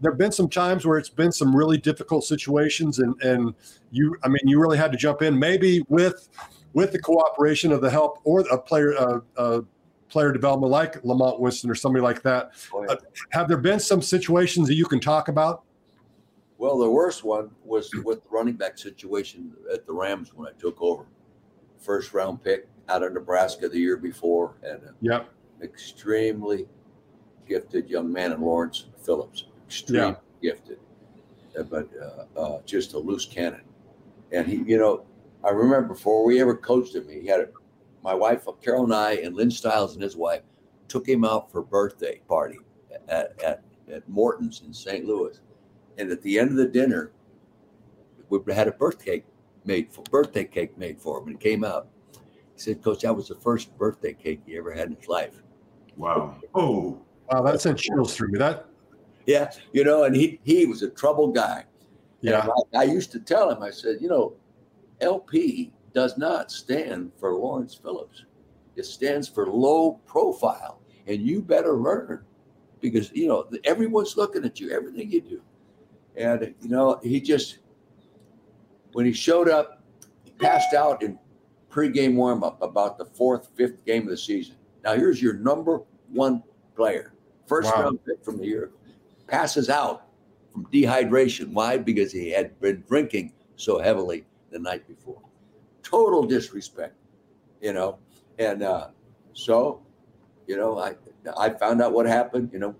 there 0.00 0.12
have 0.12 0.18
been 0.18 0.32
some 0.32 0.48
times 0.48 0.86
where 0.86 0.98
it's 0.98 1.10
been 1.10 1.32
some 1.32 1.54
really 1.54 1.76
difficult 1.76 2.24
situations, 2.24 2.98
and, 2.98 3.20
and 3.22 3.54
you, 3.90 4.16
I 4.22 4.28
mean, 4.28 4.40
you 4.44 4.60
really 4.60 4.78
had 4.78 4.90
to 4.92 4.98
jump 4.98 5.22
in, 5.22 5.38
maybe 5.38 5.84
with 5.88 6.28
with 6.74 6.92
the 6.92 6.98
cooperation 6.98 7.72
of 7.72 7.80
the 7.80 7.90
help 7.90 8.20
or 8.24 8.40
a 8.40 8.58
player 8.58 8.94
uh, 8.96 9.20
uh, 9.36 9.60
player 10.08 10.32
development 10.32 10.70
like 10.70 11.02
Lamont 11.04 11.40
Winston 11.40 11.70
or 11.70 11.74
somebody 11.74 12.02
like 12.02 12.22
that. 12.22 12.52
Oh. 12.72 12.84
Uh, 12.86 12.96
have 13.30 13.48
there 13.48 13.58
been 13.58 13.80
some 13.80 14.02
situations 14.02 14.68
that 14.68 14.74
you 14.74 14.86
can 14.86 15.00
talk 15.00 15.28
about? 15.28 15.64
Well, 16.58 16.76
the 16.78 16.90
worst 16.90 17.22
one 17.22 17.50
was 17.64 17.88
with 18.04 18.24
the 18.24 18.28
running 18.30 18.54
back 18.56 18.76
situation 18.78 19.52
at 19.72 19.86
the 19.86 19.92
Rams 19.92 20.34
when 20.34 20.48
I 20.48 20.52
took 20.58 20.82
over. 20.82 21.06
First 21.78 22.12
round 22.12 22.42
pick 22.42 22.68
out 22.88 23.04
of 23.04 23.12
Nebraska 23.12 23.68
the 23.68 23.78
year 23.78 23.96
before, 23.96 24.56
and 24.62 24.82
an 24.82 24.94
Yep. 25.00 25.28
extremely 25.62 26.68
gifted 27.46 27.88
young 27.88 28.12
man 28.12 28.32
in 28.32 28.40
Lawrence 28.40 28.86
Phillips. 29.04 29.46
Extremely 29.66 30.16
gifted, 30.42 30.80
Uh, 31.56 31.62
but 31.62 31.88
uh, 31.96 32.38
uh, 32.38 32.62
just 32.66 32.94
a 32.94 32.98
loose 32.98 33.24
cannon. 33.24 33.62
And 34.32 34.46
he, 34.46 34.56
you 34.56 34.78
know, 34.78 35.06
I 35.44 35.50
remember 35.50 35.88
before 35.88 36.24
we 36.24 36.40
ever 36.40 36.56
coached 36.56 36.94
him, 36.94 37.08
he 37.08 37.26
had 37.26 37.40
a, 37.40 37.48
my 38.02 38.14
wife, 38.14 38.46
Carol 38.60 38.84
and 38.84 38.94
I, 38.94 39.12
and 39.14 39.34
Lynn 39.36 39.50
Stiles 39.50 39.94
and 39.94 40.02
his 40.02 40.16
wife 40.16 40.42
took 40.88 41.08
him 41.08 41.24
out 41.24 41.52
for 41.52 41.62
birthday 41.62 42.20
party 42.28 42.58
at, 43.08 43.40
at, 43.42 43.62
at 43.90 44.08
Morton's 44.08 44.62
in 44.66 44.72
St. 44.72 45.04
Louis. 45.04 45.40
And 45.98 46.10
at 46.10 46.22
the 46.22 46.38
end 46.38 46.50
of 46.50 46.56
the 46.56 46.66
dinner, 46.66 47.12
we 48.30 48.38
had 48.52 48.68
a 48.68 48.72
birthday 48.72 49.18
cake 49.18 49.24
made 49.64 49.92
for 49.92 50.02
birthday 50.04 50.44
cake 50.44 50.78
made 50.78 50.98
for 51.00 51.18
him. 51.18 51.26
And 51.26 51.36
it 51.36 51.40
came 51.40 51.64
out. 51.64 51.88
He 52.54 52.60
said, 52.60 52.82
Coach, 52.82 53.02
that 53.02 53.14
was 53.14 53.28
the 53.28 53.34
first 53.34 53.76
birthday 53.76 54.14
cake 54.14 54.40
he 54.46 54.56
ever 54.56 54.72
had 54.72 54.88
in 54.88 54.96
his 54.96 55.08
life. 55.08 55.42
Wow. 55.96 56.36
Oh, 56.54 57.02
Wow, 57.30 57.42
that 57.42 57.60
sent 57.60 57.78
chills 57.78 58.16
through 58.16 58.28
me. 58.28 58.38
That 58.38 58.66
Yeah, 59.26 59.50
you 59.72 59.84
know, 59.84 60.04
and 60.04 60.16
he 60.16 60.40
he 60.44 60.64
was 60.64 60.82
a 60.82 60.88
troubled 60.88 61.34
guy. 61.34 61.64
yeah. 62.22 62.48
I, 62.74 62.80
I 62.80 62.82
used 62.84 63.12
to 63.12 63.20
tell 63.20 63.50
him, 63.50 63.62
I 63.62 63.70
said, 63.70 63.96
you 64.00 64.08
know, 64.08 64.34
LP 65.00 65.72
does 65.92 66.16
not 66.16 66.50
stand 66.50 67.12
for 67.18 67.34
Lawrence 67.34 67.74
Phillips. 67.74 68.24
It 68.76 68.86
stands 68.86 69.28
for 69.28 69.46
low 69.46 70.00
profile, 70.06 70.80
and 71.06 71.20
you 71.20 71.42
better 71.42 71.76
learn 71.76 72.24
because 72.80 73.12
you 73.12 73.28
know 73.28 73.46
everyone's 73.64 74.16
looking 74.16 74.44
at 74.44 74.58
you, 74.58 74.70
everything 74.70 75.10
you 75.10 75.20
do. 75.20 75.42
And 76.18 76.54
you 76.60 76.68
know, 76.68 76.98
he 77.02 77.20
just 77.20 77.58
when 78.92 79.06
he 79.06 79.12
showed 79.12 79.48
up, 79.48 79.82
he 80.24 80.32
passed 80.32 80.74
out 80.74 81.02
in 81.02 81.18
pregame 81.70 82.14
warmup 82.14 82.60
about 82.60 82.98
the 82.98 83.04
fourth, 83.04 83.48
fifth 83.54 83.84
game 83.84 84.02
of 84.02 84.08
the 84.08 84.16
season. 84.16 84.56
Now 84.82 84.94
here's 84.94 85.22
your 85.22 85.34
number 85.34 85.80
one 86.10 86.42
player, 86.74 87.14
first 87.46 87.72
Wow. 87.72 87.82
round 87.82 88.04
pick 88.04 88.24
from 88.24 88.38
the 88.38 88.46
year, 88.46 88.72
passes 89.28 89.70
out 89.70 90.08
from 90.52 90.66
dehydration. 90.66 91.52
Why? 91.52 91.78
Because 91.78 92.10
he 92.10 92.30
had 92.30 92.58
been 92.60 92.82
drinking 92.88 93.32
so 93.56 93.78
heavily 93.78 94.24
the 94.50 94.58
night 94.58 94.86
before. 94.88 95.20
Total 95.82 96.24
disrespect, 96.24 96.96
you 97.60 97.72
know. 97.72 97.98
And 98.38 98.62
uh, 98.62 98.88
so, 99.34 99.82
you 100.46 100.56
know, 100.56 100.78
I 100.78 100.96
I 101.36 101.50
found 101.50 101.80
out 101.82 101.92
what 101.92 102.06
happened. 102.06 102.50
You 102.52 102.58
know, 102.58 102.74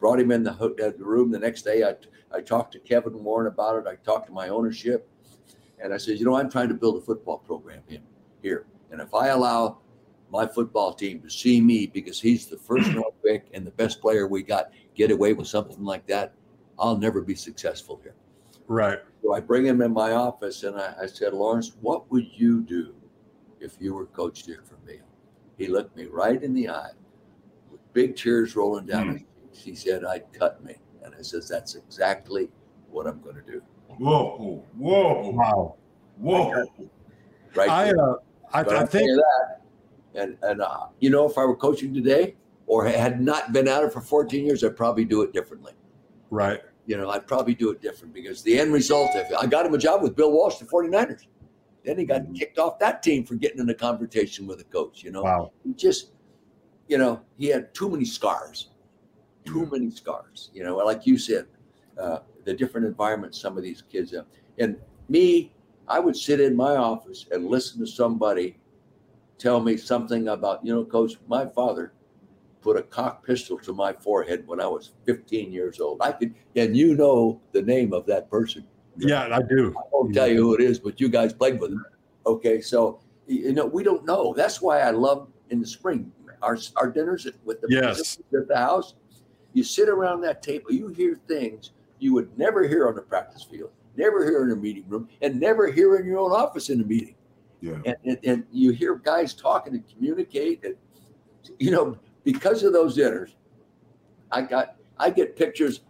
brought 0.00 0.20
him 0.20 0.30
in 0.32 0.42
the, 0.42 0.52
ho- 0.52 0.74
uh, 0.82 0.90
the 0.98 1.04
room 1.04 1.30
the 1.30 1.38
next 1.38 1.62
day. 1.62 1.82
I 1.84 1.94
I 2.34 2.40
talked 2.40 2.72
to 2.72 2.78
Kevin 2.80 3.22
Warren 3.22 3.46
about 3.46 3.78
it. 3.78 3.86
I 3.86 3.94
talked 3.96 4.26
to 4.26 4.32
my 4.32 4.48
ownership, 4.48 5.08
and 5.82 5.94
I 5.94 5.98
said, 5.98 6.18
you 6.18 6.24
know, 6.24 6.36
I'm 6.36 6.50
trying 6.50 6.68
to 6.68 6.74
build 6.74 6.96
a 6.96 7.00
football 7.00 7.38
program 7.38 7.82
here, 8.42 8.66
and 8.90 9.00
if 9.00 9.14
I 9.14 9.28
allow 9.28 9.78
my 10.30 10.46
football 10.46 10.92
team 10.92 11.20
to 11.20 11.30
see 11.30 11.60
me 11.60 11.86
because 11.86 12.20
he's 12.20 12.46
the 12.46 12.56
first 12.56 12.88
round 12.94 13.12
pick 13.24 13.46
and 13.54 13.64
the 13.64 13.70
best 13.72 14.00
player 14.00 14.26
we 14.26 14.42
got 14.42 14.70
get 14.96 15.12
away 15.12 15.32
with 15.32 15.46
something 15.46 15.84
like 15.84 16.06
that, 16.06 16.34
I'll 16.78 16.98
never 16.98 17.20
be 17.20 17.36
successful 17.36 18.00
here. 18.02 18.14
Right. 18.66 18.98
So 19.22 19.32
I 19.32 19.40
bring 19.40 19.64
him 19.64 19.80
in 19.80 19.92
my 19.92 20.12
office 20.12 20.64
and 20.64 20.76
I, 20.76 20.94
I 21.02 21.06
said, 21.06 21.34
Lawrence, 21.34 21.76
what 21.80 22.10
would 22.10 22.26
you 22.34 22.62
do 22.62 22.94
if 23.60 23.76
you 23.78 23.94
were 23.94 24.06
Coach 24.06 24.42
Dick 24.42 24.58
Vermeil? 24.64 25.04
He 25.56 25.68
looked 25.68 25.96
me 25.96 26.06
right 26.06 26.42
in 26.42 26.52
the 26.52 26.68
eye 26.68 26.90
with 27.70 27.80
big 27.92 28.16
tears 28.16 28.56
rolling 28.56 28.86
down 28.86 29.12
his 29.12 29.20
hmm. 29.20 29.26
cheeks. 29.52 29.64
He 29.64 29.74
said, 29.74 30.04
I'd 30.04 30.32
cut 30.32 30.64
me. 30.64 30.76
And 31.04 31.14
I 31.18 31.22
says, 31.22 31.48
that's 31.48 31.74
exactly 31.74 32.48
what 32.90 33.06
I'm 33.06 33.20
going 33.20 33.36
to 33.36 33.42
do. 33.42 33.62
whoa, 33.98 34.64
whoa, 34.76 35.30
Wow. 35.30 35.76
whoa. 36.18 36.64
Right. 37.54 37.68
I 37.68 37.90
uh 37.90 38.16
I, 38.52 38.60
I 38.60 38.62
I'll 38.62 38.86
think 38.86 39.08
that. 39.08 39.60
And, 40.14 40.36
and 40.42 40.62
uh, 40.62 40.86
you 41.00 41.10
know, 41.10 41.28
if 41.28 41.36
I 41.38 41.44
were 41.44 41.56
coaching 41.56 41.92
today 41.92 42.36
or 42.66 42.84
had 42.86 43.20
not 43.20 43.52
been 43.52 43.66
at 43.68 43.82
it 43.82 43.92
for 43.92 44.00
14 44.00 44.44
years, 44.44 44.62
I'd 44.64 44.76
probably 44.76 45.04
do 45.04 45.22
it 45.22 45.32
differently. 45.32 45.72
right. 46.30 46.60
you 46.86 46.96
know, 46.96 47.10
I'd 47.10 47.26
probably 47.26 47.54
do 47.54 47.70
it 47.70 47.80
different 47.82 48.14
because 48.14 48.42
the 48.42 48.58
end 48.58 48.72
result, 48.72 49.10
if 49.14 49.26
I 49.36 49.46
got 49.46 49.66
him 49.66 49.74
a 49.74 49.78
job 49.78 50.02
with 50.02 50.14
Bill 50.16 50.30
Walsh, 50.32 50.56
the 50.58 50.66
49ers, 50.66 51.26
then 51.84 51.98
he 51.98 52.04
got 52.04 52.22
kicked 52.34 52.58
off 52.58 52.78
that 52.78 53.02
team 53.02 53.24
for 53.24 53.34
getting 53.34 53.58
in 53.60 53.68
a 53.70 53.74
conversation 53.74 54.46
with 54.46 54.60
a 54.60 54.64
coach, 54.64 55.02
you 55.02 55.10
know. 55.10 55.22
Wow. 55.22 55.52
He 55.64 55.74
just, 55.74 56.12
you 56.88 56.96
know, 56.98 57.20
he 57.36 57.48
had 57.48 57.74
too 57.74 57.90
many 57.90 58.04
scars, 58.04 58.70
too 59.44 59.66
many 59.70 59.90
scars, 59.90 60.50
you 60.54 60.64
know, 60.64 60.76
like 60.76 61.06
you 61.06 61.18
said, 61.18 61.46
uh, 61.98 62.18
the 62.44 62.52
different 62.54 62.86
environments 62.86 63.40
some 63.40 63.56
of 63.56 63.62
these 63.62 63.82
kids 63.82 64.12
have. 64.12 64.26
And 64.58 64.76
me, 65.08 65.52
I 65.88 66.00
would 66.00 66.16
sit 66.16 66.40
in 66.40 66.56
my 66.56 66.76
office 66.76 67.26
and 67.30 67.46
listen 67.46 67.80
to 67.80 67.86
somebody 67.86 68.56
tell 69.38 69.60
me 69.60 69.76
something 69.76 70.28
about, 70.28 70.64
you 70.64 70.74
know, 70.74 70.84
coach, 70.84 71.14
my 71.28 71.46
father 71.46 71.92
put 72.60 72.76
a 72.76 72.82
cock 72.82 73.24
pistol 73.24 73.58
to 73.58 73.72
my 73.72 73.92
forehead 73.92 74.46
when 74.46 74.60
I 74.60 74.66
was 74.66 74.92
15 75.04 75.52
years 75.52 75.80
old. 75.80 76.00
I 76.00 76.12
could, 76.12 76.34
and 76.56 76.76
you 76.76 76.94
know 76.94 77.40
the 77.52 77.60
name 77.60 77.92
of 77.92 78.06
that 78.06 78.30
person. 78.30 78.66
Yeah, 78.96 79.28
I 79.30 79.42
do. 79.42 79.74
I 79.76 79.82
won't 79.92 80.14
tell 80.14 80.28
you 80.28 80.36
who 80.36 80.54
it 80.54 80.60
is, 80.60 80.78
but 80.78 81.00
you 81.00 81.08
guys 81.08 81.32
played 81.32 81.60
with 81.60 81.72
him. 81.72 81.84
Okay, 82.26 82.60
so 82.60 83.00
you 83.26 83.52
know 83.52 83.66
we 83.66 83.82
don't 83.82 84.06
know. 84.06 84.32
That's 84.34 84.62
why 84.62 84.80
I 84.80 84.90
love 84.90 85.28
in 85.50 85.60
the 85.60 85.66
spring 85.66 86.12
our 86.44 86.58
our 86.76 86.90
dinners 86.90 87.26
with 87.44 87.60
the 87.60 87.68
Yes. 87.70 88.18
at 88.32 88.48
the 88.48 88.56
house. 88.56 88.94
You 89.54 89.64
sit 89.64 89.88
around 89.88 90.20
that 90.22 90.42
table, 90.42 90.72
you 90.72 90.88
hear 90.88 91.18
things 91.26 91.70
you 91.98 92.12
would 92.12 92.36
never 92.36 92.68
hear 92.68 92.86
on 92.88 92.94
the 92.94 93.00
practice 93.00 93.42
field, 93.42 93.70
never 93.96 94.24
hear 94.24 94.44
in 94.44 94.50
a 94.50 94.56
meeting 94.56 94.84
room, 94.88 95.08
and 95.22 95.40
never 95.40 95.70
hear 95.70 95.96
in 95.96 96.06
your 96.06 96.18
own 96.18 96.32
office 96.32 96.68
in 96.68 96.80
a 96.80 96.84
meeting. 96.84 97.14
Yeah. 97.60 97.78
and, 97.86 97.96
and, 98.04 98.18
and 98.24 98.44
you 98.52 98.72
hear 98.72 98.96
guys 98.96 99.32
talking 99.32 99.72
and 99.72 99.88
communicate 99.88 100.62
and 100.64 100.74
you 101.58 101.70
know 101.70 101.96
because 102.22 102.62
of 102.62 102.74
those 102.74 102.94
dinners 102.94 103.36
i 104.30 104.42
got 104.42 104.76
i 104.98 105.08
get 105.08 105.34
pictures 105.34 105.80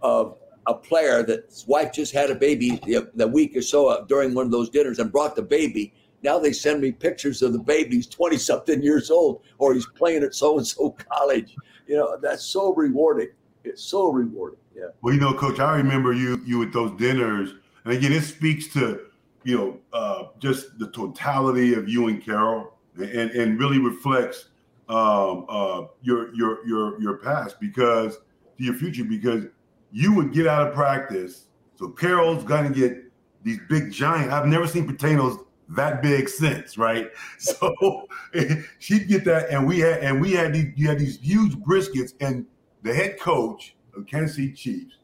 of 0.00 0.36
a 0.66 0.74
player 0.74 1.22
that's 1.22 1.66
wife 1.66 1.92
just 1.92 2.12
had 2.12 2.30
a 2.30 2.34
baby 2.34 2.80
the, 2.86 3.10
the 3.14 3.26
week 3.26 3.56
or 3.56 3.62
so 3.62 3.88
uh, 3.88 4.04
during 4.04 4.34
one 4.34 4.46
of 4.46 4.52
those 4.52 4.68
dinners 4.68 4.98
and 4.98 5.10
brought 5.10 5.34
the 5.34 5.42
baby. 5.42 5.92
Now 6.22 6.38
they 6.38 6.52
send 6.52 6.80
me 6.80 6.92
pictures 6.92 7.42
of 7.42 7.52
the 7.52 7.58
baby 7.58 7.96
he's 7.96 8.06
20 8.06 8.38
something 8.38 8.82
years 8.82 9.10
old 9.10 9.42
or 9.58 9.74
he's 9.74 9.86
playing 9.86 10.22
at 10.22 10.34
so 10.34 10.58
and 10.58 10.66
so 10.66 10.90
college 10.90 11.56
you 11.92 11.98
know 11.98 12.16
that's 12.16 12.42
so 12.42 12.72
rewarding 12.74 13.28
it's 13.64 13.82
so 13.82 14.10
rewarding 14.10 14.58
yeah 14.74 14.86
Well, 15.02 15.12
you 15.12 15.20
know, 15.20 15.34
Coach, 15.34 15.60
I 15.60 15.76
remember 15.76 16.14
you 16.14 16.40
you 16.46 16.62
at 16.62 16.72
those 16.72 16.98
dinners, 16.98 17.50
and 17.84 17.92
again, 17.92 18.12
it 18.12 18.22
speaks 18.22 18.66
to 18.68 19.08
you 19.44 19.58
know 19.58 19.78
uh, 19.92 20.28
just 20.38 20.78
the 20.78 20.88
totality 20.90 21.74
of 21.74 21.90
you 21.90 22.08
and 22.08 22.24
Carol, 22.24 22.78
and 22.96 23.30
and 23.30 23.60
really 23.60 23.78
reflects 23.78 24.46
um, 24.88 25.44
uh, 25.50 25.82
your 26.00 26.34
your 26.34 26.66
your 26.66 26.98
your 26.98 27.18
past 27.18 27.60
because 27.60 28.16
to 28.56 28.64
your 28.64 28.74
future 28.74 29.04
because 29.04 29.44
you 29.92 30.14
would 30.14 30.32
get 30.32 30.46
out 30.46 30.66
of 30.66 30.74
practice. 30.74 31.48
So 31.76 31.88
Carol's 31.88 32.42
gonna 32.42 32.70
get 32.70 33.04
these 33.42 33.58
big 33.68 33.92
giant. 33.92 34.32
I've 34.32 34.46
never 34.46 34.66
seen 34.66 34.86
potatoes 34.86 35.40
that 35.76 36.02
big 36.02 36.28
since, 36.28 36.76
right? 36.78 37.08
So 37.38 38.06
she'd 38.78 39.08
get 39.08 39.24
that, 39.24 39.50
and 39.50 39.66
we 39.66 39.80
had 39.80 39.98
and 40.02 40.20
we 40.20 40.32
had 40.32 40.52
these 40.54 40.72
you 40.76 40.88
had 40.88 40.98
these 40.98 41.18
huge 41.20 41.54
briskets, 41.56 42.12
and 42.20 42.46
the 42.82 42.94
head 42.94 43.18
coach 43.20 43.74
of 43.96 44.06
Kansas 44.06 44.36
City 44.36 44.52
Chiefs 44.52 44.96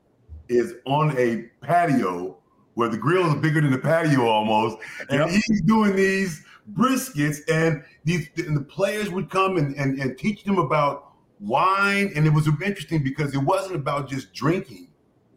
is 0.49 0.75
on 0.87 1.17
a 1.19 1.45
patio 1.65 2.39
where 2.75 2.89
the 2.89 2.97
grill 2.97 3.27
is 3.29 3.35
bigger 3.43 3.61
than 3.61 3.71
the 3.73 3.79
patio 3.79 4.27
almost, 4.27 4.79
and 5.11 5.21
Yep. 5.21 5.29
he's 5.31 5.63
doing 5.63 5.95
these 5.97 6.45
briskets, 6.75 7.39
and 7.51 7.83
these 8.05 8.29
and 8.37 8.57
the 8.57 8.63
players 8.63 9.11
would 9.11 9.31
come 9.31 9.57
and, 9.57 9.75
and 9.77 9.99
and 9.99 10.17
teach 10.19 10.45
them 10.45 10.59
about 10.59 11.13
wine, 11.41 12.13
and 12.15 12.27
it 12.27 12.31
was 12.33 12.47
interesting 12.47 13.03
because 13.03 13.35
it 13.35 13.39
wasn't 13.43 13.75
about 13.77 14.09
just 14.09 14.33
drinking. 14.33 14.89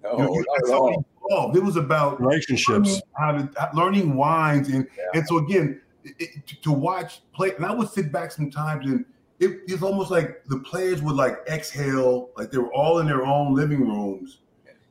no, 0.04 0.12
You 0.12 0.18
know, 0.24 0.34
you 0.36 1.06
not 1.30 1.30
had 1.30 1.46
at 1.46 1.52
somebody 1.52 1.52
all. 1.52 1.52
involved. 1.52 1.58
It 1.58 1.64
was 1.64 1.76
about 1.76 2.22
Relationships. 2.22 3.02
how 3.14 3.32
to 3.34 3.50
how- 3.58 3.70
learning 3.74 4.16
wines 4.16 4.70
and 4.70 4.88
and 5.14 5.28
so 5.28 5.38
again 5.38 5.82
it, 6.04 6.14
it- 6.20 6.48
to, 6.48 6.62
to 6.62 6.72
watch 6.72 7.22
play 7.34 7.54
and 7.56 7.66
I 7.66 7.74
would 7.74 7.90
sit 7.90 8.12
back 8.12 8.32
sometimes 8.32 8.86
and 8.86 9.06
it, 9.40 9.62
it's 9.68 9.82
almost 9.82 10.12
like 10.12 10.44
the 10.46 10.60
players 10.60 11.02
would 11.02 11.16
like 11.16 11.38
exhale 11.48 12.30
like 12.38 12.52
they 12.52 12.58
were 12.60 12.74
all 12.74 13.00
in 13.00 13.08
their 13.08 13.26
own 13.26 13.56
living 13.56 13.82
rooms 13.82 14.40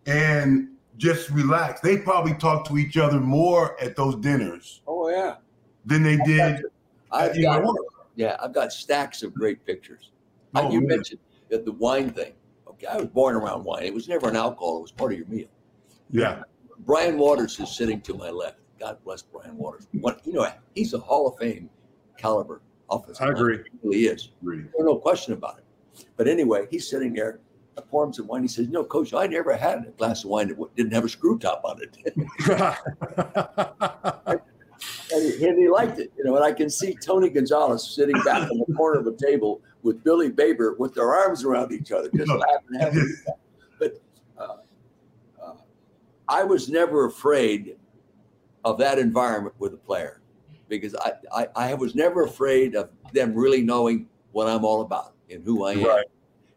and 0.06 0.68
just 0.96 1.30
relax. 1.30 1.80
They 1.80 1.96
probably 1.98 2.34
talked 2.34 2.68
to 2.68 2.76
each 2.78 2.96
other 2.96 3.20
more 3.20 3.80
at 3.80 3.96
those 3.96 4.16
dinners 4.16 4.82
oh 4.86 5.08
yeah 5.08 5.36
than 5.86 6.02
they 6.02 6.16
did. 6.18 6.62
I've 7.12 7.40
got, 7.42 7.62
what? 7.64 7.76
yeah, 8.16 8.36
I've 8.40 8.52
got 8.52 8.72
stacks 8.72 9.22
of 9.22 9.34
great 9.34 9.64
pictures. 9.66 10.10
Oh, 10.54 10.70
you 10.70 10.80
man. 10.80 10.88
mentioned 10.98 11.20
the 11.48 11.72
wine 11.72 12.10
thing. 12.10 12.32
Okay, 12.68 12.86
I 12.86 12.96
was 12.96 13.06
born 13.08 13.34
around 13.34 13.64
wine. 13.64 13.82
It 13.84 13.92
was 13.94 14.08
never 14.08 14.28
an 14.28 14.36
alcohol. 14.36 14.78
It 14.78 14.82
was 14.82 14.92
part 14.92 15.12
of 15.12 15.18
your 15.18 15.26
meal. 15.26 15.48
Yeah. 16.10 16.42
Brian 16.80 17.18
Waters 17.18 17.58
is 17.60 17.76
sitting 17.76 18.00
to 18.02 18.14
my 18.14 18.30
left. 18.30 18.58
God 18.78 18.98
bless 19.04 19.22
Brian 19.22 19.56
Waters. 19.56 19.86
What 19.92 20.20
you 20.24 20.32
know, 20.32 20.50
he's 20.74 20.94
a 20.94 20.98
Hall 20.98 21.28
of 21.28 21.38
Fame 21.38 21.68
caliber 22.16 22.62
offensive. 22.90 23.26
I 23.26 23.30
agree. 23.30 23.58
He 23.58 23.78
really 23.82 24.04
is. 24.06 24.30
Really. 24.42 24.62
There's 24.62 24.86
no 24.86 24.96
question 24.96 25.34
about 25.34 25.58
it. 25.58 26.06
But 26.16 26.28
anyway, 26.28 26.66
he's 26.70 26.88
sitting 26.88 27.12
there 27.12 27.40
I 27.80 27.82
pour 27.82 28.04
him 28.04 28.12
some 28.12 28.26
wine. 28.26 28.42
He 28.42 28.48
says, 28.48 28.68
"No, 28.68 28.84
Coach, 28.84 29.14
I 29.14 29.26
never 29.26 29.56
had 29.56 29.86
a 29.86 29.90
glass 29.92 30.24
of 30.24 30.30
wine 30.30 30.48
that 30.48 30.76
didn't 30.76 30.92
have 30.92 31.04
a 31.04 31.08
screw 31.08 31.38
top 31.38 31.62
on 31.64 31.80
it." 31.82 31.96
and, 35.14 35.22
he, 35.22 35.46
and, 35.46 35.58
he, 35.58 35.68
liked 35.68 35.98
it, 35.98 36.12
you 36.16 36.24
know. 36.24 36.36
And 36.36 36.44
I 36.44 36.52
can 36.52 36.68
see 36.68 36.94
Tony 36.94 37.30
Gonzalez 37.30 37.94
sitting 37.94 38.20
back 38.22 38.50
in 38.50 38.58
the 38.58 38.66
corner 38.74 39.00
of 39.00 39.06
a 39.06 39.12
table 39.12 39.62
with 39.82 40.04
Billy 40.04 40.30
Baber 40.30 40.74
with 40.78 40.94
their 40.94 41.14
arms 41.14 41.44
around 41.44 41.72
each 41.72 41.92
other, 41.92 42.10
just 42.14 42.30
laughing. 42.30 42.80
Having 42.80 43.16
but 43.78 44.00
uh, 44.38 44.56
uh, 45.42 45.54
I 46.30 46.44
was 46.44 46.68
never 46.68 47.06
afraid 47.06 47.76
of 48.64 48.78
that 48.78 48.98
environment 48.98 49.54
with 49.58 49.74
a 49.74 49.76
player 49.76 50.22
because 50.68 50.94
I, 50.94 51.12
I, 51.34 51.48
I 51.56 51.74
was 51.74 51.96
never 51.96 52.22
afraid 52.22 52.76
of 52.76 52.88
them 53.12 53.34
really 53.34 53.62
knowing 53.62 54.06
what 54.30 54.46
I'm 54.46 54.64
all 54.64 54.82
about 54.82 55.14
and 55.28 55.44
who 55.44 55.64
I 55.64 55.72
am. 55.72 55.84
Right. 55.84 56.06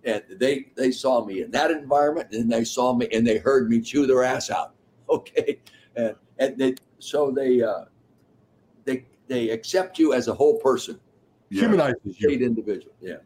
And 0.05 0.21
they 0.29 0.67
they 0.75 0.91
saw 0.91 1.25
me 1.25 1.41
in 1.41 1.51
that 1.51 1.71
environment, 1.71 2.27
and 2.33 2.51
they 2.51 2.65
saw 2.65 2.93
me 2.93 3.07
and 3.13 3.25
they 3.25 3.37
heard 3.37 3.69
me 3.69 3.79
chew 3.81 4.05
their 4.05 4.23
ass 4.23 4.49
out. 4.49 4.73
Okay, 5.09 5.59
and 5.95 6.15
and 6.39 6.57
they, 6.57 6.75
so 6.97 7.29
they 7.29 7.61
uh, 7.61 7.85
they 8.85 9.05
they 9.27 9.49
accept 9.49 9.99
you 9.99 10.13
as 10.13 10.27
a 10.27 10.33
whole 10.33 10.57
person, 10.59 10.99
yeah. 11.49 11.59
humanizes 11.59 12.19
you, 12.19 12.29
individual. 12.29 12.95
Yeah. 12.99 13.17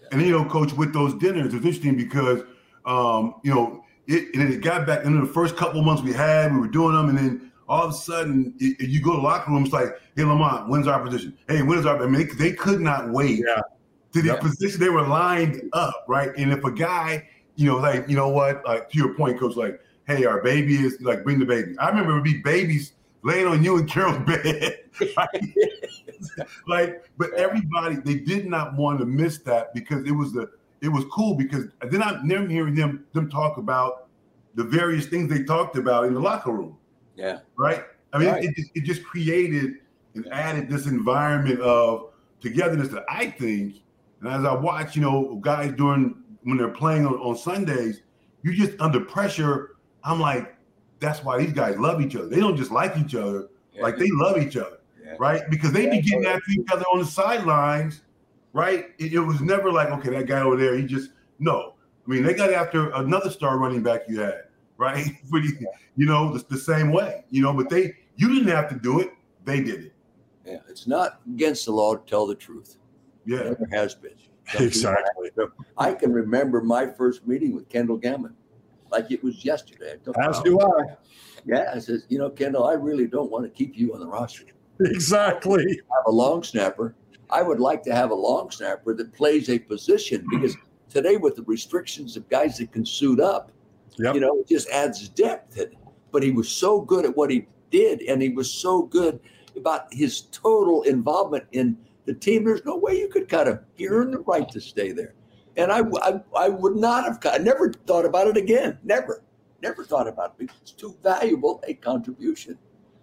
yeah. 0.00 0.08
And 0.10 0.20
you 0.20 0.32
know, 0.32 0.44
coach, 0.44 0.72
with 0.72 0.92
those 0.92 1.14
dinners, 1.14 1.54
it's 1.54 1.64
interesting 1.64 1.96
because 1.96 2.42
um, 2.84 3.36
you 3.44 3.54
know 3.54 3.81
it, 4.06 4.34
and 4.34 4.42
then 4.42 4.52
it 4.52 4.60
got 4.60 4.86
back 4.86 5.04
into 5.04 5.24
the 5.24 5.32
first 5.32 5.56
couple 5.56 5.82
months 5.82 6.02
we 6.02 6.12
had, 6.12 6.52
we 6.52 6.60
were 6.60 6.68
doing 6.68 6.94
them, 6.94 7.08
and 7.08 7.18
then 7.18 7.52
all 7.68 7.84
of 7.84 7.90
a 7.90 7.94
sudden 7.94 8.54
it, 8.58 8.88
you 8.88 9.00
go 9.00 9.16
to 9.16 9.22
locker 9.22 9.50
rooms 9.50 9.72
like, 9.72 9.88
hey 10.16 10.24
Lamont, 10.24 10.68
when's 10.68 10.86
our 10.86 11.02
position? 11.02 11.36
Hey, 11.48 11.62
when's 11.62 11.86
our? 11.86 12.02
I 12.02 12.06
mean, 12.06 12.28
they, 12.28 12.50
they 12.50 12.52
could 12.52 12.80
not 12.80 13.10
wait 13.10 13.44
yeah. 13.46 13.62
to 14.12 14.22
the 14.22 14.36
position. 14.36 14.80
They 14.80 14.90
were 14.90 15.06
lined 15.06 15.62
up, 15.72 16.04
right? 16.08 16.30
And 16.36 16.52
if 16.52 16.64
a 16.64 16.72
guy, 16.72 17.28
you 17.56 17.66
know, 17.66 17.78
like 17.78 18.08
you 18.08 18.16
know 18.16 18.28
what, 18.28 18.64
like 18.66 18.90
to 18.90 18.98
your 18.98 19.14
point, 19.14 19.38
coach, 19.38 19.56
like, 19.56 19.80
hey, 20.06 20.24
our 20.24 20.42
baby 20.42 20.76
is 20.76 21.00
like, 21.00 21.24
bring 21.24 21.38
the 21.38 21.46
baby. 21.46 21.76
I 21.78 21.88
remember 21.88 22.12
it 22.12 22.14
would 22.14 22.24
be 22.24 22.42
babies 22.42 22.94
laying 23.22 23.46
on 23.46 23.62
you 23.62 23.78
and 23.78 23.88
Carol's 23.88 24.18
bed. 24.26 24.78
Right? 25.16 25.54
like, 26.66 27.04
but 27.16 27.32
everybody, 27.34 27.96
they 27.96 28.16
did 28.16 28.46
not 28.46 28.76
want 28.76 28.98
to 28.98 29.06
miss 29.06 29.38
that 29.38 29.72
because 29.74 30.04
it 30.06 30.12
was 30.12 30.32
the 30.32 30.50
it 30.82 30.88
was 30.88 31.04
cool 31.12 31.34
because 31.36 31.66
then 31.90 32.02
I'm 32.02 32.26
never 32.26 32.46
hearing 32.46 32.74
them 32.74 33.06
them 33.12 33.30
talk 33.30 33.56
about 33.56 34.08
the 34.54 34.64
various 34.64 35.06
things 35.06 35.30
they 35.30 35.44
talked 35.44 35.76
about 35.76 36.04
in 36.04 36.14
the 36.14 36.20
locker 36.20 36.52
room. 36.52 36.76
Yeah. 37.16 37.38
Right. 37.56 37.84
I 38.12 38.18
mean, 38.18 38.28
right. 38.28 38.44
It, 38.44 38.58
it, 38.58 38.66
it 38.74 38.84
just 38.84 39.02
created 39.04 39.76
and 40.14 40.30
added 40.30 40.68
this 40.68 40.86
environment 40.86 41.60
of 41.60 42.10
togetherness 42.40 42.88
that 42.88 43.04
I 43.08 43.30
think, 43.30 43.76
and 44.20 44.28
as 44.28 44.44
I 44.44 44.54
watch, 44.54 44.94
you 44.96 45.02
know, 45.02 45.36
guys 45.36 45.72
during 45.72 46.16
when 46.42 46.58
they're 46.58 46.68
playing 46.68 47.06
on, 47.06 47.14
on 47.14 47.36
Sundays, 47.36 48.02
you're 48.42 48.54
just 48.54 48.78
under 48.80 49.00
pressure. 49.00 49.76
I'm 50.04 50.20
like, 50.20 50.54
that's 50.98 51.24
why 51.24 51.38
these 51.38 51.52
guys 51.52 51.78
love 51.78 52.00
each 52.00 52.16
other. 52.16 52.26
They 52.26 52.40
don't 52.40 52.56
just 52.56 52.72
like 52.72 52.96
each 52.96 53.14
other, 53.14 53.48
yeah. 53.72 53.82
like 53.82 53.96
they 53.96 54.08
love 54.10 54.38
each 54.38 54.56
other, 54.56 54.78
yeah. 55.02 55.14
right? 55.18 55.42
Because 55.48 55.72
they 55.72 55.84
yeah, 55.84 55.90
be 55.90 56.02
getting 56.02 56.26
after 56.26 56.50
each 56.50 56.66
other 56.72 56.84
on 56.92 56.98
the 56.98 57.06
sidelines, 57.06 58.02
right? 58.52 58.86
It, 58.98 59.14
it, 59.14 59.20
was 59.20 59.40
never 59.40 59.70
like, 59.70 59.88
okay, 59.90 60.10
that 60.10 60.26
guy 60.26 60.40
over 60.40 60.56
there, 60.56 60.76
he 60.76 60.84
just 60.84 61.10
no. 61.38 61.74
I 62.06 62.10
mean, 62.10 62.22
they 62.22 62.34
got 62.34 62.52
after 62.52 62.90
another 62.90 63.30
star 63.30 63.58
running 63.58 63.82
back 63.82 64.02
you 64.08 64.20
had, 64.20 64.44
right? 64.76 65.06
you 65.32 66.06
know, 66.06 66.32
the, 66.32 66.44
the 66.48 66.58
same 66.58 66.92
way, 66.92 67.24
you 67.30 67.42
know, 67.42 67.52
but 67.52 67.68
they 67.68 67.94
you 68.16 68.28
didn't 68.28 68.48
have 68.48 68.68
to 68.70 68.76
do 68.76 69.00
it, 69.00 69.12
they 69.44 69.62
did 69.62 69.86
it. 69.86 69.92
Yeah, 70.44 70.58
it's 70.68 70.86
not 70.86 71.20
against 71.32 71.66
the 71.66 71.72
law 71.72 71.94
to 71.94 72.10
tell 72.10 72.26
the 72.26 72.34
truth. 72.34 72.76
Yeah, 73.24 73.38
it 73.38 73.60
never 73.60 73.68
has 73.70 73.94
been. 73.94 74.14
Some 74.48 74.66
exactly. 74.66 75.30
I 75.78 75.94
can 75.94 76.12
remember 76.12 76.60
my 76.60 76.86
first 76.86 77.26
meeting 77.26 77.54
with 77.54 77.68
Kendall 77.68 77.96
Gammon 77.96 78.34
like 78.92 79.10
it 79.10 79.24
was 79.24 79.44
yesterday. 79.44 79.96
As 80.22 80.40
do 80.40 80.60
I. 80.60 80.94
Yeah, 81.44 81.72
I 81.74 81.80
says, 81.80 82.04
you 82.08 82.18
know, 82.18 82.30
Kendall, 82.30 82.64
I 82.64 82.74
really 82.74 83.08
don't 83.08 83.30
want 83.30 83.44
to 83.44 83.50
keep 83.50 83.76
you 83.76 83.94
on 83.94 84.00
the 84.00 84.06
roster. 84.06 84.44
Exactly. 84.80 85.62
I 85.62 85.94
have 85.96 86.06
a 86.06 86.10
long 86.10 86.42
snapper. 86.42 86.96
I 87.32 87.42
would 87.42 87.60
like 87.60 87.82
to 87.84 87.94
have 87.94 88.10
a 88.10 88.14
long 88.14 88.50
snapper 88.50 88.94
that 88.94 89.12
plays 89.14 89.48
a 89.48 89.58
position 89.58 90.26
because 90.30 90.56
today 90.88 91.16
with 91.16 91.36
the 91.36 91.42
restrictions 91.44 92.16
of 92.16 92.28
guys 92.28 92.58
that 92.58 92.70
can 92.72 92.84
suit 92.84 93.18
up, 93.20 93.50
yep. 93.98 94.14
you 94.14 94.20
know, 94.20 94.40
it 94.40 94.48
just 94.48 94.68
adds 94.68 95.08
depth. 95.08 95.58
But 96.10 96.22
he 96.22 96.30
was 96.30 96.50
so 96.50 96.80
good 96.80 97.06
at 97.06 97.16
what 97.16 97.30
he 97.30 97.46
did, 97.70 98.02
and 98.02 98.20
he 98.20 98.28
was 98.28 98.52
so 98.52 98.82
good 98.82 99.18
about 99.56 99.92
his 99.92 100.22
total 100.32 100.82
involvement 100.82 101.44
in 101.52 101.78
the 102.04 102.14
team. 102.14 102.44
There's 102.44 102.64
no 102.66 102.76
way 102.76 102.98
you 102.98 103.08
could 103.08 103.28
cut 103.28 103.48
him. 103.48 103.60
He 103.74 103.88
earned 103.88 104.12
the 104.12 104.18
right 104.20 104.48
to 104.50 104.60
stay 104.60 104.92
there. 104.92 105.14
And 105.56 105.72
I, 105.72 105.82
I, 106.02 106.20
I 106.36 106.48
would 106.48 106.76
not 106.76 107.04
have, 107.04 107.18
I 107.34 107.38
never 107.38 107.72
thought 107.72 108.04
about 108.04 108.26
it 108.26 108.36
again. 108.36 108.78
Never, 108.82 109.22
never 109.62 109.84
thought 109.84 110.08
about 110.08 110.30
it 110.30 110.38
because 110.38 110.56
it's 110.62 110.72
too 110.72 110.96
valuable 111.02 111.62
a 111.66 111.74
contribution. 111.74 112.58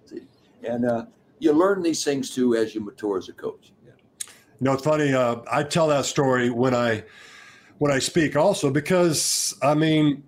See? 0.05 0.21
And 0.63 0.86
uh, 0.86 1.05
you 1.39 1.51
learn 1.53 1.82
these 1.82 2.03
things 2.03 2.34
too 2.34 2.55
as 2.55 2.73
you 2.73 2.82
mature 2.82 3.17
as 3.17 3.30
a 3.30 3.34
coach. 3.34 3.71
You 4.60 4.66
know, 4.66 4.74
it's 4.74 4.84
funny. 4.84 5.14
Uh, 5.14 5.38
I 5.51 5.64
tell 5.64 5.88
that 5.88 6.05
story 6.05 6.49
when 6.49 6.76
I, 6.76 7.03
when 7.78 7.91
I 7.91 7.99
speak 7.99 8.36
also 8.36 8.70
because 8.70 9.57
I 9.62 9.74
mean, 9.74 10.24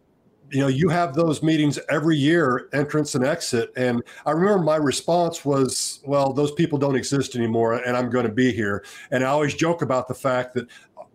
you 0.52 0.60
know, 0.60 0.68
you 0.68 0.90
have 0.90 1.14
those 1.14 1.42
meetings 1.42 1.80
every 1.90 2.18
year, 2.18 2.68
entrance 2.74 3.16
and 3.16 3.26
exit. 3.26 3.72
And 3.78 4.04
I 4.26 4.32
remember 4.32 4.64
my 4.64 4.76
response 4.76 5.46
was, 5.46 6.02
well, 6.06 6.34
those 6.34 6.52
people 6.52 6.78
don't 6.78 6.96
exist 6.96 7.36
anymore 7.36 7.74
and 7.74 7.96
I'm 7.96 8.10
going 8.10 8.26
to 8.26 8.32
be 8.32 8.52
here. 8.52 8.84
And 9.12 9.24
I 9.24 9.28
always 9.28 9.54
joke 9.54 9.82
about 9.82 10.08
the 10.08 10.14
fact 10.14 10.54
that 10.56 10.68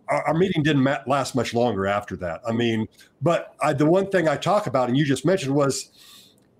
our, 0.09 0.35
meeting 0.35 0.63
didn't 0.63 0.85
last 1.07 1.35
much 1.35 1.53
longer 1.53 1.87
after 1.87 2.17
that. 2.17 2.41
I 2.47 2.53
mean, 2.53 2.87
but 3.21 3.55
I, 3.61 3.73
the 3.73 3.87
one 3.87 4.09
thing 4.11 4.29
I 4.29 4.37
talk 4.37 4.67
about, 4.67 4.89
and 4.89 4.97
you 4.97 5.05
just 5.05 5.25
mentioned, 5.27 5.55
was 5.55 5.91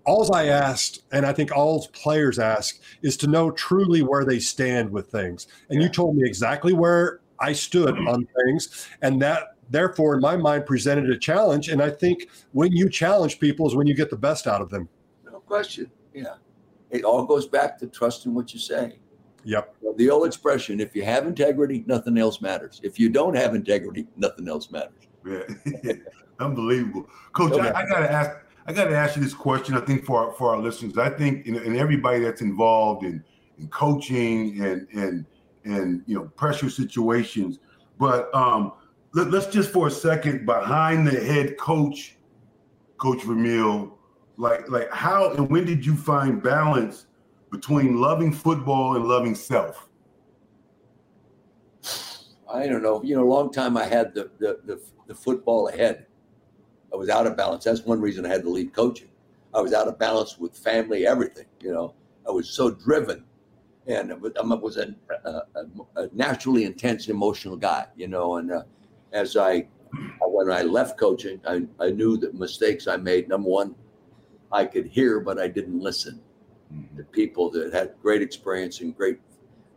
all 0.07 0.33
I 0.33 0.45
asked, 0.45 1.03
and 1.11 1.25
I 1.25 1.33
think 1.33 1.55
all 1.55 1.85
players 1.89 2.39
ask, 2.39 2.79
is 3.01 3.17
to 3.17 3.27
know 3.27 3.51
truly 3.51 4.01
where 4.01 4.23
they 4.23 4.39
stand 4.39 4.89
with 4.89 5.11
things. 5.11 5.47
And 5.69 5.79
yeah. 5.79 5.87
you 5.87 5.93
told 5.93 6.15
me 6.15 6.23
exactly 6.25 6.73
where 6.73 7.19
I 7.39 7.51
stood 7.51 7.93
mm-hmm. 7.93 8.07
on 8.13 8.27
things, 8.45 8.87
and 9.01 9.21
that 9.21 9.57
therefore, 9.69 10.15
in 10.15 10.21
my 10.21 10.37
mind, 10.37 10.65
presented 10.65 11.09
a 11.09 11.17
challenge. 11.17 11.67
And 11.67 11.83
I 11.83 11.89
think 11.89 12.29
when 12.53 12.71
you 12.71 12.89
challenge 12.89 13.39
people 13.39 13.67
is 13.67 13.75
when 13.75 13.85
you 13.85 13.93
get 13.93 14.09
the 14.09 14.17
best 14.17 14.47
out 14.47 14.61
of 14.61 14.69
them. 14.69 14.87
No 15.25 15.41
question. 15.41 15.91
Yeah, 16.13 16.35
it 16.89 17.03
all 17.03 17.25
goes 17.25 17.45
back 17.45 17.77
to 17.79 17.87
trusting 17.87 18.33
what 18.33 18.53
you 18.53 18.59
say. 18.59 18.99
Yep. 19.43 19.75
The 19.97 20.09
old 20.09 20.25
expression: 20.25 20.79
if 20.79 20.95
you 20.95 21.03
have 21.03 21.27
integrity, 21.27 21.83
nothing 21.85 22.17
else 22.17 22.39
matters. 22.39 22.79
If 22.81 22.97
you 22.97 23.09
don't 23.09 23.35
have 23.35 23.55
integrity, 23.55 24.07
nothing 24.15 24.47
else 24.47 24.71
matters. 24.71 25.07
Yeah, 25.25 25.93
unbelievable, 26.39 27.09
Coach. 27.33 27.51
Okay. 27.51 27.69
I, 27.69 27.81
I 27.81 27.85
got 27.87 27.99
to 27.99 28.11
ask. 28.11 28.31
I 28.67 28.73
got 28.73 28.85
to 28.85 28.97
ask 28.97 29.15
you 29.15 29.23
this 29.23 29.33
question. 29.33 29.75
I 29.75 29.79
think 29.79 30.03
for 30.03 30.27
our, 30.27 30.33
for 30.33 30.53
our 30.53 30.61
listeners, 30.61 30.97
I 30.97 31.09
think 31.09 31.47
and 31.47 31.77
everybody 31.77 32.19
that's 32.19 32.41
involved 32.41 33.05
in 33.05 33.23
in 33.57 33.67
coaching 33.69 34.61
and 34.61 34.87
and 34.93 35.25
and 35.63 36.03
you 36.05 36.15
know 36.15 36.25
pressure 36.35 36.69
situations. 36.69 37.59
But 37.97 38.33
um, 38.35 38.73
let, 39.13 39.33
us 39.33 39.47
just 39.47 39.71
for 39.71 39.87
a 39.87 39.91
second 39.91 40.45
behind 40.45 41.07
the 41.07 41.19
head 41.19 41.57
coach, 41.57 42.17
Coach 42.97 43.23
Vermeil, 43.23 43.97
like 44.37 44.69
like 44.69 44.91
how 44.91 45.31
and 45.31 45.49
when 45.49 45.65
did 45.65 45.85
you 45.85 45.95
find 45.95 46.43
balance 46.43 47.07
between 47.51 47.99
loving 47.99 48.33
football 48.33 48.97
and 48.97 49.05
loving 49.05 49.33
self? 49.33 49.87
I 52.51 52.67
don't 52.67 52.81
know. 52.81 53.01
You 53.03 53.15
know, 53.15 53.23
a 53.23 53.31
long 53.31 53.51
time 53.51 53.77
I 53.77 53.85
had 53.85 54.13
the, 54.13 54.31
the, 54.39 54.59
the, 54.65 54.81
the, 55.07 55.13
football 55.13 55.67
ahead. 55.67 56.05
I 56.93 56.95
was 56.95 57.09
out 57.09 57.27
of 57.27 57.35
balance. 57.35 57.63
That's 57.63 57.81
one 57.81 57.99
reason 57.99 58.25
I 58.25 58.29
had 58.29 58.43
to 58.43 58.49
leave 58.49 58.73
coaching. 58.73 59.09
I 59.53 59.61
was 59.61 59.73
out 59.73 59.87
of 59.87 59.97
balance 59.97 60.37
with 60.37 60.55
family, 60.55 61.07
everything. 61.07 61.45
You 61.61 61.73
know, 61.73 61.93
I 62.27 62.31
was 62.31 62.49
so 62.49 62.71
driven. 62.71 63.23
And 63.87 64.11
I 64.11 64.43
was 64.43 64.75
a, 64.75 64.93
a, 65.23 65.41
a 65.95 66.09
naturally 66.11 66.65
intense, 66.65 67.07
emotional 67.07 67.55
guy, 67.55 67.85
you 67.95 68.09
know. 68.09 68.35
And 68.35 68.51
uh, 68.51 68.63
as 69.13 69.37
I, 69.37 69.67
when 70.19 70.51
I 70.51 70.63
left 70.63 70.99
coaching, 70.99 71.39
I, 71.47 71.65
I 71.79 71.91
knew 71.91 72.17
that 72.17 72.33
mistakes 72.33 72.87
I 72.87 72.97
made, 72.97 73.29
number 73.29 73.49
one, 73.49 73.75
I 74.51 74.65
could 74.65 74.87
hear, 74.87 75.21
but 75.21 75.39
I 75.39 75.47
didn't 75.47 75.79
listen 75.79 76.21
the 76.95 77.03
people 77.03 77.49
that 77.51 77.73
had 77.73 77.93
great 78.01 78.21
experience 78.21 78.81
and 78.81 78.95
great 78.95 79.19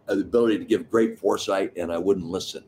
uh, 0.09 0.15
the 0.15 0.23
ability 0.23 0.59
to 0.59 0.65
give 0.65 0.91
great 0.91 1.19
foresight, 1.19 1.73
and 1.77 1.93
I 1.93 1.99
wouldn't 1.99 2.27
listen. 2.27 2.65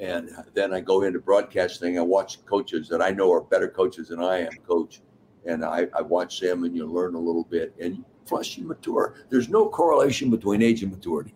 And 0.00 0.30
then 0.54 0.72
I 0.72 0.80
go 0.80 1.02
into 1.02 1.20
broadcasting. 1.20 1.98
I 1.98 2.02
watch 2.02 2.44
coaches 2.46 2.88
that 2.88 3.02
I 3.02 3.10
know 3.10 3.30
are 3.32 3.42
better 3.42 3.68
coaches 3.68 4.08
than 4.08 4.20
I 4.20 4.38
am, 4.38 4.52
coach, 4.66 5.02
and 5.44 5.62
I, 5.64 5.88
I 5.94 6.00
watch 6.00 6.40
them, 6.40 6.64
and 6.64 6.74
you 6.74 6.86
learn 6.86 7.14
a 7.14 7.20
little 7.20 7.44
bit. 7.44 7.74
And 7.78 8.02
plus, 8.24 8.56
you 8.56 8.64
mature. 8.64 9.16
There's 9.28 9.50
no 9.50 9.68
correlation 9.68 10.30
between 10.30 10.62
age 10.62 10.82
and 10.82 10.90
maturity. 10.90 11.34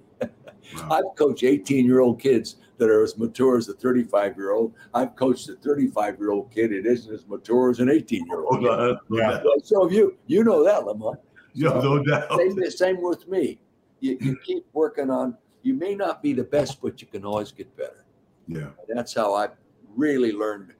Wow. 0.76 0.88
I've 0.90 1.16
coached 1.16 1.44
18 1.44 1.84
year 1.84 2.00
old 2.00 2.18
kids 2.18 2.56
that 2.78 2.88
are 2.88 3.02
as 3.02 3.18
mature 3.18 3.58
as 3.58 3.68
a 3.68 3.74
35 3.74 4.36
year 4.36 4.52
old. 4.52 4.72
I've 4.94 5.14
coached 5.14 5.48
a 5.50 5.56
35 5.56 6.18
year 6.18 6.30
old 6.30 6.50
kid 6.50 6.70
that 6.70 6.86
isn't 6.86 7.12
as 7.12 7.26
mature 7.26 7.70
as 7.70 7.80
an 7.80 7.90
18 7.90 8.26
year 8.26 8.40
old. 8.40 8.62
Yeah. 9.10 9.42
So 9.62 9.90
you 9.90 10.16
you 10.26 10.42
know 10.42 10.64
that, 10.64 10.86
Lamont. 10.86 11.20
Yeah, 11.52 11.68
no 11.68 12.02
doubt. 12.02 12.36
Same, 12.38 12.70
same 12.70 13.02
with 13.02 13.28
me. 13.28 13.60
You, 14.00 14.16
you 14.20 14.36
keep 14.44 14.64
working 14.72 15.10
on. 15.10 15.36
You 15.62 15.74
may 15.74 15.94
not 15.94 16.22
be 16.22 16.32
the 16.32 16.44
best, 16.44 16.80
but 16.82 17.00
you 17.00 17.06
can 17.06 17.24
always 17.24 17.52
get 17.52 17.74
better. 17.76 18.03
Yeah, 18.48 18.70
and 18.88 18.98
that's 18.98 19.14
how 19.14 19.34
I 19.34 19.48
really 19.96 20.32
learned 20.32 20.74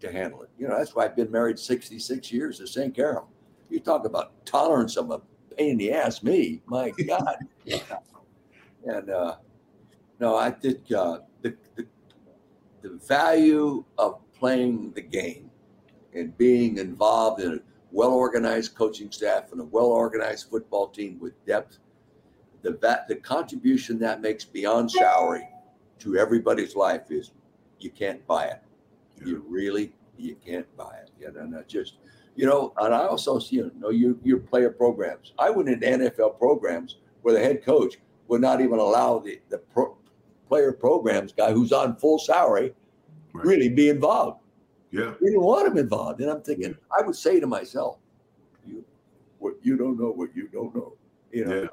to 0.00 0.12
handle 0.12 0.42
it. 0.42 0.50
You 0.58 0.68
know, 0.68 0.76
that's 0.76 0.94
why 0.94 1.04
I've 1.04 1.16
been 1.16 1.30
married 1.30 1.58
66 1.58 2.32
years 2.32 2.58
to 2.58 2.66
St. 2.66 2.94
Carol. 2.94 3.28
You 3.70 3.80
talk 3.80 4.04
about 4.04 4.44
tolerance 4.44 4.96
of 4.96 5.10
a 5.10 5.20
pain 5.56 5.70
in 5.70 5.78
the 5.78 5.92
ass, 5.92 6.22
me, 6.22 6.60
my 6.66 6.90
God. 7.06 7.36
and 8.84 9.10
uh, 9.10 9.36
no, 10.20 10.36
I 10.36 10.50
think 10.50 10.80
uh, 10.92 11.18
the, 11.40 11.56
the, 11.76 11.86
the 12.82 13.00
value 13.06 13.84
of 13.96 14.20
playing 14.38 14.92
the 14.92 15.00
game 15.00 15.50
and 16.14 16.36
being 16.36 16.78
involved 16.78 17.40
in 17.40 17.54
a 17.54 17.58
well 17.92 18.12
organized 18.12 18.74
coaching 18.74 19.10
staff 19.10 19.52
and 19.52 19.60
a 19.60 19.64
well 19.64 19.86
organized 19.86 20.50
football 20.50 20.88
team 20.88 21.18
with 21.20 21.32
depth, 21.46 21.78
the, 22.62 22.72
the 23.08 23.16
contribution 23.16 23.98
that 24.00 24.20
makes 24.20 24.44
beyond 24.44 24.90
salary 24.90 25.48
to 26.02 26.16
everybody's 26.16 26.74
life 26.74 27.10
is 27.10 27.30
you 27.78 27.90
can't 27.90 28.26
buy 28.26 28.46
it. 28.46 28.62
You 29.24 29.44
really 29.48 29.92
you 30.18 30.36
can't 30.44 30.66
buy 30.76 30.96
it. 31.02 31.10
You 31.20 31.32
know, 31.32 31.46
not 31.46 31.68
just 31.68 31.94
you 32.34 32.46
know, 32.46 32.72
and 32.78 32.94
I 32.94 33.06
also 33.06 33.38
see 33.38 33.56
you 33.56 33.70
know 33.78 33.90
your 33.90 34.16
your 34.24 34.38
player 34.38 34.70
programs. 34.70 35.32
I 35.38 35.50
went 35.50 35.68
into 35.68 35.86
NFL 35.86 36.38
programs 36.38 36.98
where 37.22 37.34
the 37.34 37.40
head 37.40 37.64
coach 37.64 37.96
would 38.28 38.40
not 38.40 38.60
even 38.60 38.78
allow 38.78 39.18
the 39.18 39.40
the 39.48 39.58
pro, 39.58 39.96
player 40.48 40.72
programs 40.72 41.32
guy 41.32 41.52
who's 41.52 41.72
on 41.72 41.96
full 41.96 42.18
salary 42.18 42.74
right. 43.32 43.46
really 43.46 43.68
be 43.68 43.88
involved. 43.88 44.40
Yeah, 44.90 45.14
we 45.20 45.28
didn't 45.28 45.42
want 45.42 45.68
him 45.68 45.78
involved, 45.78 46.20
and 46.20 46.30
I'm 46.30 46.42
thinking 46.42 46.70
yeah. 46.70 46.98
I 46.98 47.02
would 47.02 47.16
say 47.16 47.38
to 47.38 47.46
myself, 47.46 47.98
you 48.66 48.84
what 49.38 49.54
you 49.62 49.76
don't 49.76 49.98
know 49.98 50.10
what 50.10 50.34
you 50.34 50.48
don't 50.48 50.74
know, 50.74 50.94
you 51.30 51.44
know, 51.44 51.62
yeah. 51.62 51.68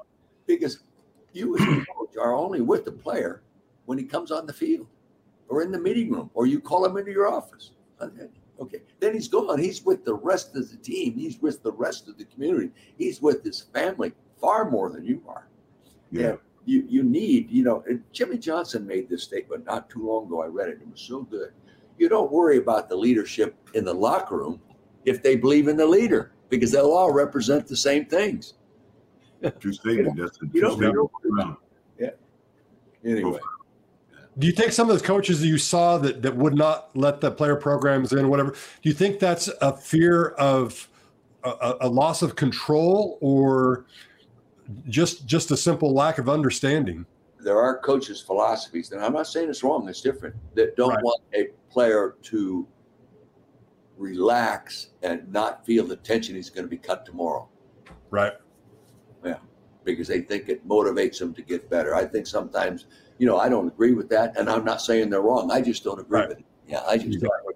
because 0.46 0.84
you 1.34 1.58
as 1.58 1.62
a 1.62 1.86
coach 1.94 2.18
are 2.20 2.34
only 2.34 2.62
with 2.62 2.86
the 2.86 2.92
player 2.92 3.42
when 3.90 3.98
he 3.98 4.04
comes 4.04 4.30
on 4.30 4.46
the 4.46 4.54
field 4.54 4.86
or 5.48 5.64
in 5.64 5.72
the 5.72 5.80
meeting 5.80 6.12
room, 6.12 6.30
or 6.36 6.46
you 6.46 6.60
call 6.60 6.86
him 6.86 6.96
into 6.96 7.12
your 7.12 7.28
office. 7.28 7.72
Okay. 8.62 8.82
Then 9.00 9.16
he's 9.16 9.28
gone. 9.28 9.58
He's 9.58 9.84
with 9.84 10.06
the 10.06 10.14
rest 10.14 10.56
of 10.56 10.70
the 10.70 10.78
team. 10.78 11.16
He's 11.16 11.42
with 11.42 11.64
the 11.64 11.72
rest 11.72 12.08
of 12.08 12.16
the 12.20 12.26
community. 12.26 12.70
He's 13.00 13.20
with 13.20 13.44
his 13.44 13.62
family 13.74 14.14
far 14.40 14.70
more 14.70 14.92
than 14.92 15.04
you 15.04 15.24
are. 15.28 15.48
Yeah. 16.12 16.36
you, 16.66 16.86
you 16.88 17.02
need, 17.02 17.50
you 17.50 17.64
know, 17.64 17.84
Jimmy 18.12 18.38
Johnson 18.38 18.86
made 18.86 19.10
this 19.10 19.24
statement 19.24 19.66
not 19.66 19.90
too 19.90 20.08
long 20.08 20.28
ago. 20.28 20.44
I 20.44 20.46
read 20.46 20.70
it. 20.70 20.82
It 20.84 20.92
was 20.92 21.02
so 21.02 21.24
good. 21.24 21.52
You 21.98 22.10
don't 22.10 22.32
worry 22.32 22.58
about 22.58 22.90
the 22.90 22.96
leadership 22.96 23.56
in 23.74 23.86
the 23.86 23.94
locker 23.94 24.38
room 24.38 24.62
if 25.06 25.24
they 25.24 25.36
believe 25.36 25.68
in 25.68 25.78
the 25.78 25.88
leader 25.88 26.34
because 26.50 26.72
they'll 26.72 26.92
all 26.92 27.12
represent 27.12 27.66
the 27.66 27.76
same 27.76 28.06
things. 28.06 28.54
True 29.60 29.74
statement. 29.74 30.16
That's 30.16 30.38
a 30.38 30.46
true 30.46 30.74
statement. 30.74 31.58
Yeah. 31.98 32.12
Anyway 33.04 33.40
do 34.38 34.48
you 34.48 34.54
think 34.54 34.72
some 34.72 34.90
of 34.90 35.00
the 35.00 35.06
coaches 35.06 35.42
that 35.42 35.48
you 35.48 35.58
saw 35.58 35.98
that, 35.98 36.22
that 36.22 36.36
would 36.36 36.56
not 36.56 36.90
let 36.96 37.20
the 37.20 37.32
player 37.32 37.56
programs 37.56 38.14
in, 38.14 38.30
whatever, 38.30 38.52
do 38.52 38.90
you 38.90 38.94
think 38.94 39.20
that's 39.20 39.50
a 39.62 39.76
fear 39.76 40.30
of 40.30 40.88
a, 41.44 41.76
a 41.82 41.90
loss 41.90 42.22
of 42.22 42.36
control 42.36 43.18
or 43.22 43.86
just 44.88 45.26
just 45.26 45.52
a 45.52 45.58
simple 45.58 45.94
lack 45.94 46.18
of 46.20 46.30
understanding? 46.30 47.06
There 47.40 47.60
are 47.60 47.80
coaches' 47.80 48.22
philosophies, 48.22 48.92
and 48.92 49.02
I'm 49.04 49.14
not 49.14 49.28
saying 49.28 49.50
it's 49.50 49.64
wrong, 49.64 49.88
it's 49.88 50.02
different, 50.02 50.36
that 50.56 50.76
don't 50.76 50.90
right. 50.90 51.04
want 51.04 51.22
a 51.34 51.48
player 51.72 52.16
to 52.24 52.68
relax 53.98 54.90
and 55.04 55.32
not 55.32 55.66
feel 55.66 55.86
the 55.86 55.96
tension 55.96 56.36
he's 56.36 56.50
going 56.50 56.66
to 56.66 56.70
be 56.70 56.78
cut 56.78 57.06
tomorrow. 57.06 57.48
Right. 58.10 58.34
Yeah. 59.24 59.38
Because 59.84 60.08
they 60.08 60.22
think 60.22 60.50
it 60.50 60.68
motivates 60.68 61.20
them 61.20 61.34
to 61.34 61.42
get 61.42 61.70
better. 61.70 61.96
I 61.96 62.06
think 62.06 62.28
sometimes 62.28 62.86
you 63.20 63.28
know, 63.28 63.38
I 63.38 63.50
don't 63.50 63.68
agree 63.68 63.94
with 63.94 64.10
that, 64.10 64.36
and 64.38 64.50
I'm 64.50 64.64
not 64.64 64.82
saying 64.82 65.10
they're 65.10 65.22
wrong. 65.22 65.52
I 65.52 65.62
just 65.62 65.84
don't 65.84 66.00
agree 66.00 66.20
right. 66.20 66.30
with 66.30 66.40
it. 66.40 66.46
Yeah, 66.68 66.82
I 66.88 66.96
just 66.96 67.08
exactly. 67.08 67.30
don't. 67.44 67.56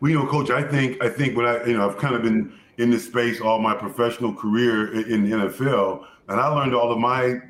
Well, 0.00 0.10
you 0.10 0.18
know, 0.18 0.26
Coach, 0.26 0.50
I 0.50 0.62
think 0.62 1.02
I 1.02 1.08
think 1.08 1.36
when 1.36 1.46
I 1.46 1.64
you 1.66 1.76
know 1.76 1.88
I've 1.88 1.98
kind 1.98 2.14
of 2.14 2.22
been 2.22 2.52
in 2.78 2.90
this 2.90 3.04
space 3.04 3.40
all 3.40 3.58
my 3.58 3.74
professional 3.74 4.32
career 4.32 4.92
in, 5.08 5.28
the 5.28 5.36
NFL, 5.36 6.06
and 6.28 6.40
I 6.40 6.46
learned 6.46 6.74
all 6.74 6.92
of 6.92 6.98
my 6.98 7.40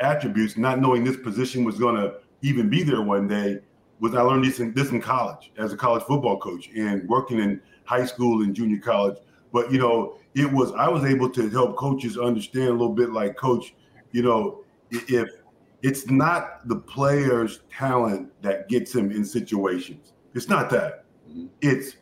attributes, 0.00 0.56
not 0.56 0.80
knowing 0.80 1.04
this 1.04 1.16
position 1.16 1.64
was 1.64 1.78
going 1.78 1.96
to 1.96 2.14
even 2.42 2.68
be 2.68 2.82
there 2.82 3.02
one 3.02 3.26
day. 3.26 3.58
Was 4.00 4.14
I 4.14 4.22
learned 4.22 4.44
this 4.44 4.60
in 4.60 4.72
this 4.74 4.90
in 4.90 5.00
college 5.00 5.50
as 5.58 5.72
a 5.72 5.76
college 5.76 6.04
football 6.04 6.38
coach 6.38 6.70
and 6.76 7.08
working 7.08 7.40
in 7.40 7.60
high 7.84 8.04
school 8.04 8.42
and 8.42 8.54
junior 8.54 8.78
college. 8.78 9.16
But 9.52 9.72
you 9.72 9.78
know, 9.78 10.18
it 10.34 10.50
was 10.52 10.72
I 10.72 10.88
was 10.88 11.04
able 11.04 11.28
to 11.30 11.48
help 11.48 11.76
coaches 11.76 12.16
understand 12.16 12.68
a 12.68 12.72
little 12.72 12.94
bit 12.94 13.10
like 13.10 13.36
coach. 13.36 13.74
You 14.12 14.22
know, 14.22 14.64
if 14.90 15.28
it's 15.82 16.08
not 16.10 16.66
the 16.68 16.76
player's 16.76 17.60
talent 17.70 18.30
that 18.42 18.68
gets 18.68 18.94
him 18.94 19.10
in 19.10 19.24
situations. 19.24 20.12
It's 20.34 20.48
not 20.48 20.70
that. 20.70 21.04
Mm-hmm. 21.28 21.46
It's 21.60 21.96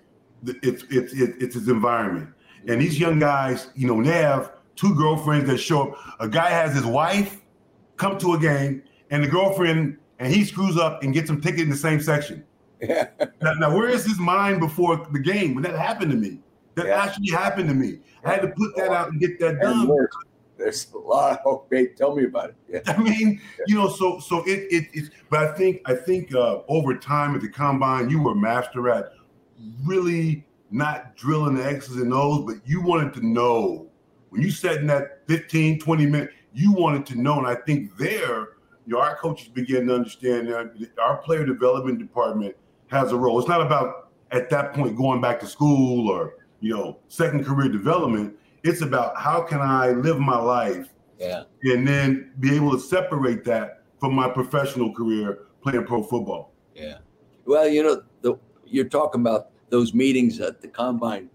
it's 0.47 0.85
it's 0.91 1.13
it's 1.13 1.55
his 1.55 1.69
environment. 1.69 2.31
And 2.69 2.81
these 2.81 2.99
young 2.99 3.19
guys, 3.19 3.69
you 3.75 3.87
know, 3.87 4.03
they 4.03 4.23
have 4.23 4.53
two 4.75 4.95
girlfriends 4.95 5.49
that 5.49 5.59
show 5.59 5.91
up. 5.91 5.99
A 6.21 6.29
guy 6.29 6.51
has 6.51 6.75
his 6.75 6.85
wife 6.85 7.43
come 7.97 8.19
to 8.19 8.35
a 8.35 8.39
game, 8.39 8.83
and 9.11 9.23
the 9.23 9.29
girlfriend, 9.29 9.99
and 10.19 10.33
he 10.33 10.45
screws 10.45 10.77
up 10.77 11.03
and 11.03 11.13
gets 11.13 11.31
him 11.31 11.41
ticket 11.41 11.61
in 11.61 11.71
the 11.71 11.77
same 11.77 12.01
section. 12.01 12.45
Yeah. 12.81 13.09
now, 13.43 13.53
now, 13.55 13.77
where 13.77 13.89
is 13.89 14.05
his 14.05 14.19
mind 14.19 14.61
before 14.61 15.07
the 15.13 15.19
game? 15.19 15.55
When 15.55 15.63
that 15.65 15.79
happened 15.79 16.11
to 16.11 16.17
me, 16.17 16.41
that 16.75 16.87
yeah. 16.87 17.03
actually 17.03 17.31
happened 17.31 17.69
to 17.69 17.75
me. 17.75 18.01
I 18.25 18.33
had 18.33 18.43
to 18.43 18.49
put 18.49 18.77
that 18.77 18.91
out 18.91 19.11
and 19.11 19.21
get 19.21 19.39
that 19.41 19.61
done 19.61 19.89
there's 20.57 20.93
a 20.93 20.99
lot 20.99 21.41
of. 21.45 21.65
Hey, 21.71 21.89
tell 21.89 22.15
me 22.15 22.25
about 22.25 22.51
it. 22.51 22.57
Yeah. 22.69 22.81
I 22.87 22.97
mean, 23.03 23.41
you 23.67 23.77
know, 23.77 23.89
so 23.89 24.19
so 24.19 24.43
it 24.47 24.67
it 24.71 24.89
it's 24.93 25.11
but 25.31 25.41
I 25.41 25.53
think 25.53 25.83
I 25.87 25.95
think 25.95 26.35
uh, 26.35 26.61
over 26.69 26.97
time 26.97 27.35
at 27.35 27.43
the 27.43 27.49
combine 27.49 28.11
you 28.11 28.23
were 28.23 28.35
master 28.35 28.89
at 28.89 29.13
really 29.85 30.45
not 30.71 31.17
drilling 31.17 31.55
the 31.55 31.65
X's 31.65 31.97
and 31.97 32.13
O's, 32.13 32.45
but 32.45 32.57
you 32.69 32.83
wanted 32.83 33.15
to 33.15 33.27
know 33.27 33.89
when 34.31 34.43
you 34.43 34.51
sat 34.51 34.77
in 34.77 34.87
that 34.89 35.23
15, 35.29 35.79
20 35.79 36.07
minutes, 36.07 36.33
you 36.53 36.73
wanted 36.73 37.07
to 37.07 37.21
know. 37.21 37.39
And 37.39 37.47
I 37.47 37.55
think 37.55 37.97
there, 37.97 38.49
you 38.87 38.95
know, 38.95 39.01
our 39.01 39.17
coaches 39.17 39.49
begin 39.49 39.87
to 39.87 39.95
understand 39.95 40.49
that 40.49 40.91
our 41.01 41.19
player 41.19 41.45
development 41.45 41.99
department 41.99 42.57
has 42.89 43.13
a 43.13 43.17
role. 43.17 43.39
It's 43.39 43.49
not 43.49 43.61
about 43.61 44.11
at 44.33 44.51
that 44.51 44.75
point 44.75 44.97
going 44.97 45.21
back 45.21 45.41
to 45.41 45.47
school 45.47 46.11
or, 46.11 46.35
you 46.61 46.75
know, 46.75 46.99
second 47.09 47.45
career 47.45 47.71
development 47.71 48.37
it's 48.67 48.83
about 48.83 49.17
how 49.17 49.43
can 49.43 49.61
I 49.61 49.93
live 49.93 50.19
my 50.19 50.39
life 50.39 50.89
yeah. 51.19 51.45
and 51.63 51.87
then 51.87 52.33
be 52.41 52.55
able 52.57 52.73
to 52.73 52.81
separate 52.81 53.45
that 53.45 53.83
from 54.01 54.15
my 54.15 54.29
professional 54.29 54.93
career 54.93 55.47
playing 55.63 55.85
pro 55.85 56.03
football. 56.03 56.53
Yeah. 56.75 56.99
Well, 57.45 57.69
you 57.69 57.83
know, 57.83 58.03
the, 58.23 58.39
you're 58.65 58.89
talking 58.89 59.21
about 59.21 59.51
those 59.71 59.95
meetings 59.95 60.41
at 60.41 60.61
the 60.61 60.69
combine. 60.69 61.31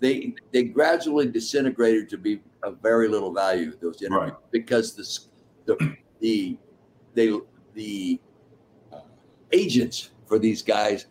They 0.00 0.34
they 0.52 0.62
gradually 0.62 1.26
disintegrated 1.26 2.08
to 2.10 2.18
be 2.18 2.40
of 2.62 2.78
very 2.80 3.08
little 3.08 3.32
value. 3.32 3.76
Those 3.80 4.00
interviews 4.00 4.32
right. 4.32 4.52
because 4.52 4.94
the 4.94 5.18
the 5.66 5.96
the 6.20 6.56
they 7.14 7.38
the 7.74 8.20
uh, 8.92 9.00
agents 9.52 10.10
for 10.26 10.38
these 10.38 10.62
guys 10.62 11.06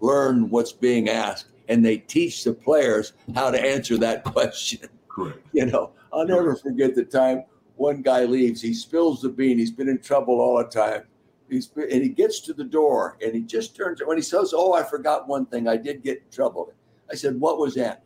learn 0.00 0.48
what's 0.48 0.72
being 0.72 1.08
asked 1.10 1.46
and 1.68 1.84
they 1.84 1.98
teach 1.98 2.44
the 2.44 2.52
players 2.52 3.12
how 3.34 3.50
to 3.50 3.60
answer 3.60 3.96
that 3.98 4.24
question. 4.32 4.88
Correct. 5.14 5.46
You 5.52 5.66
know, 5.66 5.92
I'll 6.12 6.26
never 6.26 6.56
forget 6.56 6.94
the 6.94 7.04
time 7.04 7.44
one 7.76 8.02
guy 8.02 8.24
leaves. 8.24 8.62
He 8.62 8.72
spills 8.72 9.20
the 9.20 9.28
bean. 9.28 9.58
He's 9.58 9.70
been 9.70 9.88
in 9.88 10.00
trouble 10.00 10.40
all 10.40 10.58
the 10.58 10.64
time. 10.64 11.04
He's 11.48 11.66
been, 11.66 11.90
and 11.90 12.02
he 12.02 12.08
gets 12.08 12.40
to 12.40 12.54
the 12.54 12.64
door 12.64 13.18
and 13.22 13.34
he 13.34 13.42
just 13.42 13.76
turns 13.76 14.00
when 14.04 14.16
he 14.16 14.22
says, 14.22 14.54
"Oh, 14.56 14.72
I 14.72 14.82
forgot 14.82 15.28
one 15.28 15.46
thing. 15.46 15.68
I 15.68 15.76
did 15.76 16.02
get 16.02 16.18
in 16.18 16.30
trouble." 16.30 16.72
I 17.10 17.14
said, 17.14 17.38
"What 17.38 17.58
was 17.58 17.74
that?" 17.74 18.04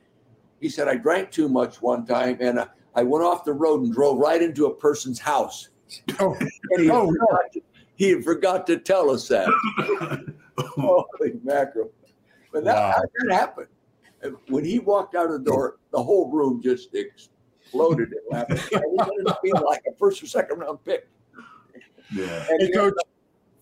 He 0.61 0.69
said, 0.69 0.89
"I 0.89 0.97
drank 0.97 1.31
too 1.31 1.49
much 1.49 1.81
one 1.81 2.07
time 2.07 2.39
and 2.41 2.61
I, 2.61 2.67
I 2.95 3.03
went 3.03 3.25
off 3.25 3.45
the 3.45 3.53
road 3.53 3.83
and 3.83 3.93
drove 3.93 4.19
right 4.19 4.43
into 4.43 4.67
a 4.67 4.75
person's 4.75 5.21
house." 5.21 5.69
Oh, 6.19 6.35
and 6.73 6.83
he, 6.83 6.91
oh, 6.91 7.07
forgot 7.07 7.29
no. 7.31 7.39
to, 7.53 7.61
he 7.95 8.21
forgot 8.21 8.67
to 8.67 8.77
tell 8.79 9.09
us 9.09 9.29
that. 9.29 9.49
Holy 10.59 11.35
mackerel! 11.45 11.93
But 12.53 12.65
that, 12.65 12.75
wow. 12.75 13.03
that 13.21 13.33
happened 13.33 13.69
when 14.49 14.65
he 14.65 14.79
walked 14.79 15.15
out 15.15 15.27
of 15.27 15.33
the 15.33 15.51
door, 15.51 15.79
the 15.97 16.03
whole 16.03 16.31
room 16.31 16.61
just 16.63 16.95
exploded 16.95 18.13
in 18.13 18.19
laughter. 18.31 18.57
he 18.71 18.77
ended 18.77 19.27
up 19.27 19.43
being 19.43 19.55
like 19.55 19.83
a 19.91 19.97
first 19.97 20.23
or 20.23 20.27
second 20.27 20.59
round 20.59 20.85
pick. 20.85 21.09
Yeah. 22.13 22.45
And 22.51 22.63
hey, 22.63 22.71
coach, 22.71 22.95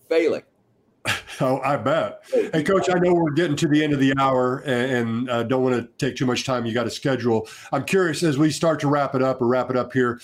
failing. 0.07 0.43
Oh, 1.41 1.59
I 1.59 1.75
bet. 1.75 2.23
Hey, 2.31 2.63
coach, 2.63 2.89
I 2.89 2.97
know 2.97 3.13
we're 3.13 3.31
getting 3.31 3.57
to 3.57 3.67
the 3.67 3.83
end 3.83 3.91
of 3.91 3.99
the 3.99 4.13
hour 4.17 4.59
and, 4.59 4.91
and 4.91 5.29
uh, 5.29 5.43
don't 5.43 5.63
want 5.63 5.75
to 5.75 5.89
take 5.97 6.15
too 6.15 6.25
much 6.25 6.45
time. 6.45 6.65
You 6.65 6.73
got 6.73 6.87
a 6.87 6.89
schedule. 6.89 7.49
I'm 7.73 7.83
curious 7.83 8.23
as 8.23 8.37
we 8.37 8.49
start 8.49 8.79
to 8.79 8.87
wrap 8.87 9.15
it 9.15 9.21
up 9.21 9.41
or 9.41 9.47
wrap 9.47 9.69
it 9.69 9.75
up 9.75 9.91
here. 9.91 10.21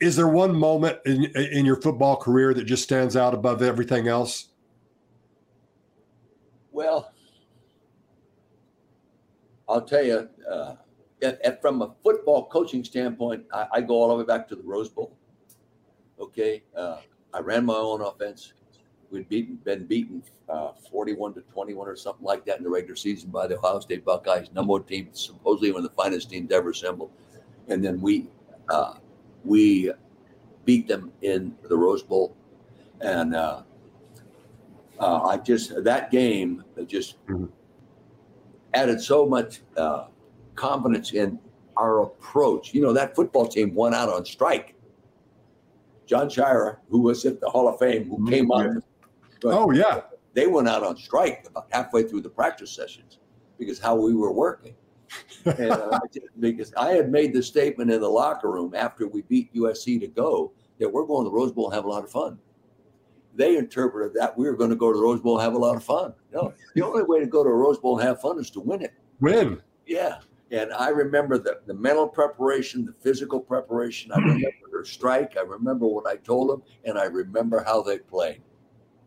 Is 0.00 0.16
there 0.16 0.26
one 0.26 0.52
moment 0.56 0.98
in, 1.06 1.26
in 1.36 1.64
your 1.64 1.80
football 1.80 2.16
career 2.16 2.52
that 2.54 2.64
just 2.64 2.82
stands 2.82 3.14
out 3.16 3.34
above 3.34 3.62
everything 3.62 4.08
else? 4.08 4.48
Well, 6.72 7.13
I'll 9.68 9.82
tell 9.82 10.04
you, 10.04 10.28
uh, 10.50 10.74
if, 11.20 11.38
if 11.42 11.60
from 11.60 11.82
a 11.82 11.94
football 12.02 12.46
coaching 12.46 12.84
standpoint, 12.84 13.44
I, 13.52 13.66
I, 13.72 13.80
go 13.80 13.94
all 13.94 14.08
the 14.08 14.14
way 14.14 14.24
back 14.24 14.46
to 14.48 14.56
the 14.56 14.62
Rose 14.62 14.88
Bowl. 14.88 15.16
Okay, 16.20 16.62
uh, 16.76 16.98
I 17.32 17.40
ran 17.40 17.64
my 17.64 17.74
own 17.74 18.02
offense. 18.02 18.52
we'd 19.10 19.28
beaten, 19.28 19.56
been 19.64 19.86
beaten 19.86 20.22
uh, 20.48 20.72
41 20.90 21.34
to 21.34 21.40
21 21.40 21.88
or 21.88 21.96
something 21.96 22.24
like 22.24 22.44
that 22.44 22.58
in 22.58 22.64
the 22.64 22.70
regular 22.70 22.96
season 22.96 23.30
by 23.30 23.46
the 23.46 23.58
Ohio 23.58 23.80
State 23.80 24.04
Buckeyes, 24.04 24.48
number 24.52 24.72
one 24.72 24.84
team, 24.84 25.08
supposedly 25.12 25.72
one 25.72 25.84
of 25.84 25.90
the 25.90 25.96
finest 25.96 26.30
teams 26.30 26.52
ever 26.52 26.70
assembled. 26.70 27.10
And 27.68 27.82
then 27.82 28.00
we 28.00 28.28
uh, 28.68 28.94
we 29.44 29.92
beat 30.64 30.86
them 30.86 31.12
in 31.22 31.54
the 31.68 31.76
Rose 31.76 32.02
Bowl, 32.02 32.36
and 33.00 33.34
uh, 33.34 33.62
uh, 34.98 35.22
I 35.22 35.36
just 35.38 35.84
that 35.84 36.10
game 36.10 36.64
just 36.86 37.24
mm-hmm. 37.26 37.46
Added 38.74 39.00
so 39.00 39.26
much 39.26 39.60
uh, 39.76 40.06
confidence 40.54 41.12
in 41.12 41.38
our 41.76 42.02
approach. 42.02 42.74
You 42.74 42.82
know, 42.82 42.92
that 42.92 43.14
football 43.14 43.46
team 43.46 43.74
went 43.74 43.94
out 43.94 44.08
on 44.08 44.24
strike. 44.24 44.74
John 46.06 46.28
Sciarra, 46.28 46.78
who 46.90 47.00
was 47.00 47.24
at 47.24 47.40
the 47.40 47.48
Hall 47.48 47.68
of 47.68 47.78
Fame, 47.78 48.08
who 48.08 48.16
mm-hmm. 48.16 48.28
came 48.28 48.50
on. 48.50 48.82
Oh 49.44 49.70
yeah, 49.70 50.02
they 50.34 50.46
went 50.46 50.68
out 50.68 50.82
on 50.82 50.96
strike 50.96 51.46
about 51.46 51.66
halfway 51.70 52.02
through 52.02 52.22
the 52.22 52.30
practice 52.30 52.70
sessions 52.70 53.18
because 53.58 53.78
how 53.78 53.94
we 53.94 54.14
were 54.14 54.32
working. 54.32 54.74
and, 55.44 55.70
uh, 55.70 55.98
because 56.40 56.72
I 56.76 56.90
had 56.90 57.10
made 57.10 57.32
the 57.32 57.42
statement 57.42 57.90
in 57.90 58.00
the 58.00 58.08
locker 58.08 58.50
room 58.50 58.74
after 58.74 59.06
we 59.06 59.22
beat 59.22 59.54
USC 59.54 60.00
to 60.00 60.08
go 60.08 60.52
that 60.80 60.90
we're 60.90 61.06
going 61.06 61.24
to 61.24 61.30
the 61.30 61.36
Rose 61.36 61.52
Bowl 61.52 61.66
and 61.66 61.74
have 61.74 61.84
a 61.84 61.88
lot 61.88 62.02
of 62.02 62.10
fun. 62.10 62.38
They 63.34 63.56
interpreted 63.56 64.14
that 64.14 64.36
we 64.36 64.46
were 64.46 64.56
going 64.56 64.70
to 64.70 64.76
go 64.76 64.92
to 64.92 64.96
the 64.96 65.02
Rose 65.02 65.20
Bowl 65.20 65.38
and 65.38 65.44
have 65.44 65.54
a 65.54 65.58
lot 65.58 65.76
of 65.76 65.84
fun. 65.84 66.14
No, 66.32 66.52
the 66.74 66.82
only 66.82 67.02
way 67.02 67.20
to 67.20 67.26
go 67.26 67.42
to 67.42 67.50
a 67.50 67.54
Rose 67.54 67.78
Bowl 67.78 67.98
and 67.98 68.08
have 68.08 68.20
fun 68.20 68.38
is 68.38 68.50
to 68.50 68.60
win 68.60 68.82
it. 68.82 68.94
Win. 69.20 69.60
Yeah. 69.86 70.18
And 70.50 70.72
I 70.72 70.90
remember 70.90 71.38
the, 71.38 71.60
the 71.66 71.74
mental 71.74 72.06
preparation, 72.06 72.84
the 72.84 72.92
physical 72.92 73.40
preparation. 73.40 74.12
I 74.12 74.18
remember 74.18 74.50
their 74.70 74.84
strike. 74.84 75.36
I 75.36 75.42
remember 75.42 75.86
what 75.86 76.06
I 76.06 76.16
told 76.16 76.50
them, 76.50 76.62
and 76.84 76.98
I 76.98 77.04
remember 77.04 77.64
how 77.64 77.82
they 77.82 77.98
played 77.98 78.40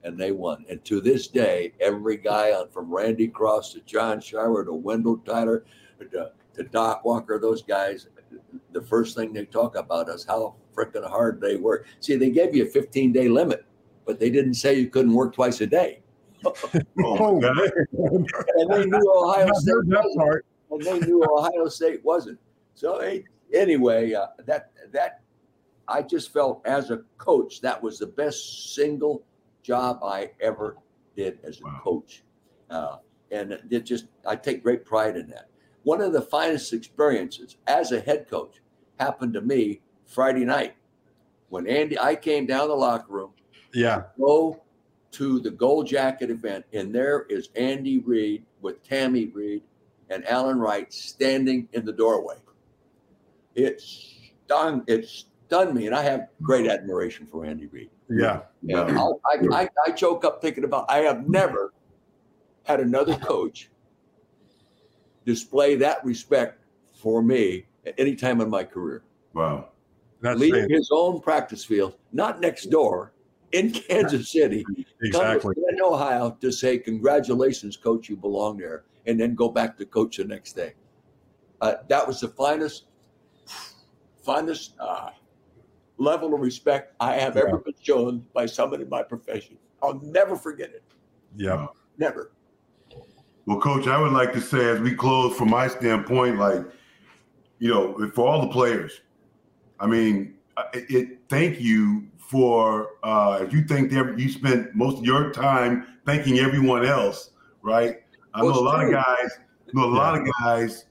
and 0.07 0.17
they 0.17 0.32
won. 0.32 0.65
And 0.69 0.84
to 0.86 1.01
this 1.01 1.28
day, 1.28 1.73
every 1.80 2.17
guy 2.17 2.51
on 2.51 2.69
from 2.69 2.91
Randy 2.91 3.28
Cross 3.28 3.73
to 3.73 3.82
John 3.82 4.19
Sciarra 4.19 4.65
to 4.65 4.73
Wendell 4.73 5.17
Tyler 5.17 5.65
to, 5.99 6.32
to 6.55 6.63
Doc 6.63 7.03
Walker, 7.03 7.39
those 7.39 7.61
guys, 7.61 8.07
the 8.71 8.82
first 8.82 9.15
thing 9.15 9.34
they 9.34 9.45
talk 9.45 9.75
about 9.75 10.09
is 10.09 10.25
how 10.25 10.55
freaking 10.73 11.07
hard 11.07 11.41
they 11.41 11.57
work. 11.57 11.88
See, 11.99 12.15
they 12.15 12.30
gave 12.30 12.55
you 12.55 12.63
a 12.63 12.69
15 12.69 13.11
day 13.11 13.28
limit, 13.28 13.65
but 14.08 14.20
they 14.20 14.30
didn't 14.32 14.55
say 14.55 14.80
you 14.80 14.89
couldn't 14.89 15.14
work 15.14 15.36
twice 15.36 15.62
a 15.62 15.68
day. 15.68 16.01
oh, 16.45 17.41
and 17.43 18.72
they 18.72 18.86
knew 18.86 19.14
Ohio 19.16 19.51
State 19.53 19.86
wasn't. 19.86 20.45
And 20.72 20.82
they 20.82 20.99
knew 20.99 21.24
Ohio 21.24 21.68
State 21.68 22.03
wasn't. 22.03 22.39
So 22.74 22.99
hey, 23.01 23.26
anyway, 23.53 24.14
uh, 24.14 24.28
that 24.45 24.72
that 24.93 25.22
I 25.88 26.01
just 26.01 26.32
felt 26.34 26.66
as 26.66 26.89
a 26.89 27.01
coach 27.18 27.62
that 27.62 27.82
was 27.82 27.99
the 27.99 28.08
best 28.08 28.76
single 28.76 29.24
job 29.62 29.99
I 30.03 30.32
ever 30.39 30.78
did 31.16 31.39
as 31.43 31.60
a 31.62 31.66
wow. 31.66 31.82
coach. 31.84 32.24
Uh, 32.70 32.97
and 33.32 33.60
it 33.70 33.86
just, 33.86 34.05
I 34.26 34.36
take 34.36 34.64
great 34.64 34.86
pride 34.86 35.18
in 35.18 35.28
that. 35.28 35.49
One 35.84 36.01
of 36.01 36.14
the 36.14 36.22
finest 36.22 36.74
experiences 36.74 37.58
as 37.68 37.91
a 37.91 37.99
head 37.99 38.30
coach 38.30 38.62
happened 38.99 39.34
to 39.34 39.41
me 39.41 39.82
Friday 40.05 40.45
night 40.45 40.76
when 41.49 41.68
Andy, 41.68 41.97
I 41.97 42.16
came 42.16 42.45
down 42.45 42.68
the 42.68 42.76
locker 42.76 43.12
room. 43.12 43.32
Yeah. 43.78 44.03
Go 44.19 44.59
to 45.11 45.39
the 45.39 45.51
gold 45.51 45.86
jacket 45.86 46.32
event, 46.32 46.65
and 46.73 46.93
there 46.93 47.28
is 47.30 47.49
Andy 47.55 47.99
Reid 47.99 48.43
with 48.61 48.82
Tammy 48.84 49.28
Reid 49.28 49.61
and 50.09 50.28
Alan 50.28 50.57
Wright 50.57 50.91
standing 50.91 51.69
in 51.73 51.86
the 51.86 51.93
doorway. 51.93 52.38
It 53.53 53.80
stung, 53.80 54.84
it 54.88 55.07
stunned 55.07 55.75
me, 55.75 55.86
and 55.86 55.95
I 55.95 56.01
have 56.01 56.30
great 56.41 56.67
admiration 56.67 57.28
for 57.28 57.45
Andy 57.45 57.67
Reid. 57.67 57.91
Yeah. 58.09 58.41
yeah. 58.63 59.09
I, 59.25 59.45
I, 59.51 59.69
I 59.86 59.91
choke 59.91 60.25
up 60.25 60.41
thinking 60.41 60.63
about 60.63 60.89
I 60.89 60.99
have 60.99 61.30
never 61.30 61.71
had 62.63 62.80
another 62.80 63.15
coach 63.15 63.69
display 65.23 65.75
that 65.75 66.03
respect 66.03 66.63
for 66.95 67.21
me 67.21 67.67
at 67.86 67.93
any 67.99 68.15
time 68.15 68.41
in 68.41 68.49
my 68.49 68.63
career. 68.63 69.03
Wow. 69.36 69.67
That's 70.21 70.39
leaving 70.39 70.67
his 70.67 70.89
own 70.91 71.21
practice 71.21 71.63
field, 71.63 71.93
not 72.11 72.41
next 72.41 72.71
door, 72.71 73.11
in 73.51 73.71
Kansas 73.71 74.31
City, 74.31 74.65
exactly 75.01 75.55
in 75.69 75.81
Ohio, 75.81 76.37
to 76.41 76.51
say, 76.51 76.77
"Congratulations, 76.77 77.77
coach, 77.77 78.09
you 78.09 78.17
belong 78.17 78.57
there," 78.57 78.83
and 79.05 79.19
then 79.19 79.35
go 79.35 79.49
back 79.49 79.77
to 79.77 79.85
coach 79.85 80.17
the 80.17 80.25
next 80.25 80.53
day. 80.53 80.73
Uh, 81.61 81.75
that 81.87 82.05
was 82.05 82.19
the 82.19 82.27
finest, 82.27 82.85
finest 84.23 84.73
uh, 84.79 85.09
level 85.97 86.33
of 86.33 86.41
respect 86.41 86.93
I 86.99 87.13
have 87.13 87.35
yeah. 87.35 87.43
ever 87.47 87.57
been 87.59 87.73
shown 87.81 88.25
by 88.33 88.45
someone 88.45 88.81
in 88.81 88.89
my 88.89 89.03
profession. 89.03 89.57
I'll 89.81 89.99
never 90.01 90.35
forget 90.35 90.69
it. 90.69 90.83
Yeah. 91.35 91.67
Never. 91.97 92.31
Well, 93.45 93.59
coach, 93.59 93.87
I 93.87 93.99
would 93.99 94.11
like 94.11 94.33
to 94.33 94.41
say 94.41 94.65
as 94.65 94.81
we 94.81 94.93
close 94.93 95.35
from 95.37 95.49
my 95.49 95.67
standpoint, 95.67 96.37
like, 96.37 96.65
you 97.59 97.69
know, 97.69 98.11
for 98.13 98.27
all 98.27 98.41
the 98.41 98.51
players, 98.51 99.01
I 99.79 99.87
mean, 99.87 100.35
it, 100.73 100.85
it 100.89 101.19
thank 101.29 101.59
you 101.59 102.07
for 102.28 102.89
uh 103.03 103.45
you 103.49 103.63
think 103.63 103.91
you 103.91 104.30
spent 104.30 104.75
most 104.75 104.99
of 104.99 105.05
your 105.05 105.32
time 105.32 105.88
thanking 106.05 106.39
everyone 106.39 106.86
else, 106.86 107.32
right? 107.61 107.97
I 108.34 108.41
know 108.41 108.49
a 108.49 108.59
lot 108.59 108.82
true. 108.82 108.88
of 108.88 109.05
guys, 109.05 109.32
know 109.73 109.86
a 109.86 109.86
lot 109.86 110.19
of 110.19 110.28
guys 110.39 110.86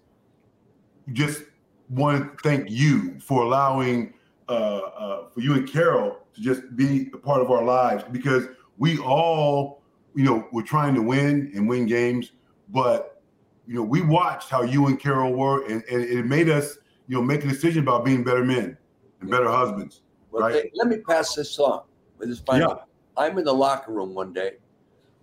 just 1.12 1.44
want 1.88 2.22
to 2.22 2.48
thank 2.48 2.70
you 2.70 3.18
for 3.20 3.42
allowing 3.42 4.14
uh, 4.48 4.52
uh, 4.52 5.28
for 5.28 5.40
you 5.40 5.54
and 5.54 5.70
Carol 5.70 6.18
to 6.34 6.40
just 6.40 6.76
be 6.76 7.10
a 7.12 7.18
part 7.18 7.40
of 7.40 7.50
our 7.50 7.64
lives 7.64 8.04
because 8.10 8.46
we 8.78 8.98
all, 8.98 9.82
you 10.14 10.24
know, 10.24 10.46
we're 10.52 10.62
trying 10.62 10.94
to 10.94 11.02
win 11.02 11.50
and 11.54 11.68
win 11.68 11.86
games, 11.86 12.32
but 12.70 13.22
you 13.66 13.74
know, 13.74 13.82
we 13.82 14.00
watched 14.02 14.50
how 14.50 14.62
you 14.62 14.86
and 14.86 15.00
Carol 15.00 15.32
were, 15.32 15.64
and, 15.66 15.82
and 15.90 16.04
it 16.04 16.24
made 16.24 16.48
us, 16.48 16.78
you 17.08 17.16
know, 17.16 17.22
make 17.22 17.44
a 17.44 17.48
decision 17.48 17.82
about 17.82 18.04
being 18.04 18.22
better 18.22 18.44
men 18.44 18.76
and 19.20 19.30
better 19.30 19.48
husbands. 19.48 20.02
Well, 20.36 20.50
right? 20.50 20.70
let 20.74 20.88
me 20.88 20.98
pass 20.98 21.34
this 21.34 21.58
on 21.58 21.82
with 22.18 22.28
this 22.28 22.40
final. 22.40 22.70
Yeah. 22.70 22.82
I'm 23.16 23.38
in 23.38 23.44
the 23.44 23.54
locker 23.54 23.92
room 23.92 24.14
one 24.14 24.34
day 24.34 24.56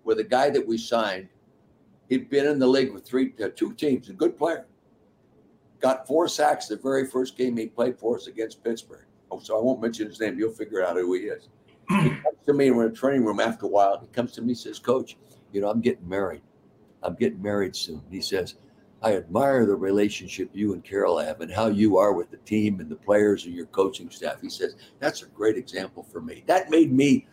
with 0.04 0.20
a 0.20 0.24
guy 0.24 0.50
that 0.50 0.66
we 0.66 0.78
signed. 0.78 1.30
He'd 2.10 2.32
been 2.32 2.48
in 2.48 2.58
the 2.58 2.68
league 2.68 2.92
with 2.92 3.06
three, 3.06 3.34
uh, 3.44 3.50
two 3.56 3.74
teams, 3.74 4.10
a 4.10 4.14
good 4.14 4.38
player. 4.38 4.66
Got 5.80 6.08
four 6.08 6.28
sacks 6.28 6.68
the 6.68 6.78
very 6.78 7.06
first 7.06 7.38
game 7.38 7.56
he 7.58 7.68
played 7.68 8.00
for 8.00 8.16
us 8.16 8.26
against 8.26 8.64
Pittsburgh. 8.64 9.06
Oh, 9.30 9.40
so 9.40 9.58
I 9.58 9.62
won't 9.62 9.82
mention 9.82 10.08
his 10.08 10.20
name. 10.20 10.40
You'll 10.40 10.52
figure 10.52 10.84
out 10.84 10.96
who 10.96 11.14
he 11.14 11.22
is. 11.22 11.50
he 11.90 12.10
comes 12.10 12.38
to 12.48 12.54
me, 12.54 12.72
we're 12.72 12.88
in 12.88 12.92
a 12.92 12.96
training 12.96 13.24
room 13.24 13.40
after 13.40 13.68
a 13.68 13.70
while. 13.70 14.00
He 14.00 14.08
comes 14.08 14.32
to 14.34 14.42
me, 14.42 14.56
says, 14.56 14.80
Coach, 14.80 15.18
you 15.52 15.62
know, 15.62 15.70
I'm 15.70 15.82
getting 15.82 16.10
married. 16.10 16.42
I'm 17.04 17.16
getting 17.16 17.42
married 17.42 17.76
soon. 17.76 18.02
He 18.10 18.22
says, 18.22 18.56
I 19.04 19.18
admire 19.18 19.66
the 19.66 19.76
relationship 19.76 20.50
you 20.54 20.74
and 20.74 20.84
Carol 20.84 21.20
have 21.20 21.42
and 21.42 21.52
how 21.52 21.68
you 21.68 21.98
are 21.98 22.14
with 22.14 22.32
the 22.32 22.38
team 22.38 22.80
and 22.80 22.90
the 22.90 22.96
players 22.96 23.46
and 23.46 23.54
your 23.54 23.66
coaching 23.68 24.10
staff. 24.10 24.42
He 24.42 24.50
says, 24.50 24.76
That's 25.00 25.24
a 25.24 25.26
great 25.28 25.58
example 25.58 26.08
for 26.12 26.22
me. 26.22 26.44
That 26.48 26.70
made 26.70 26.92
me 26.94 27.28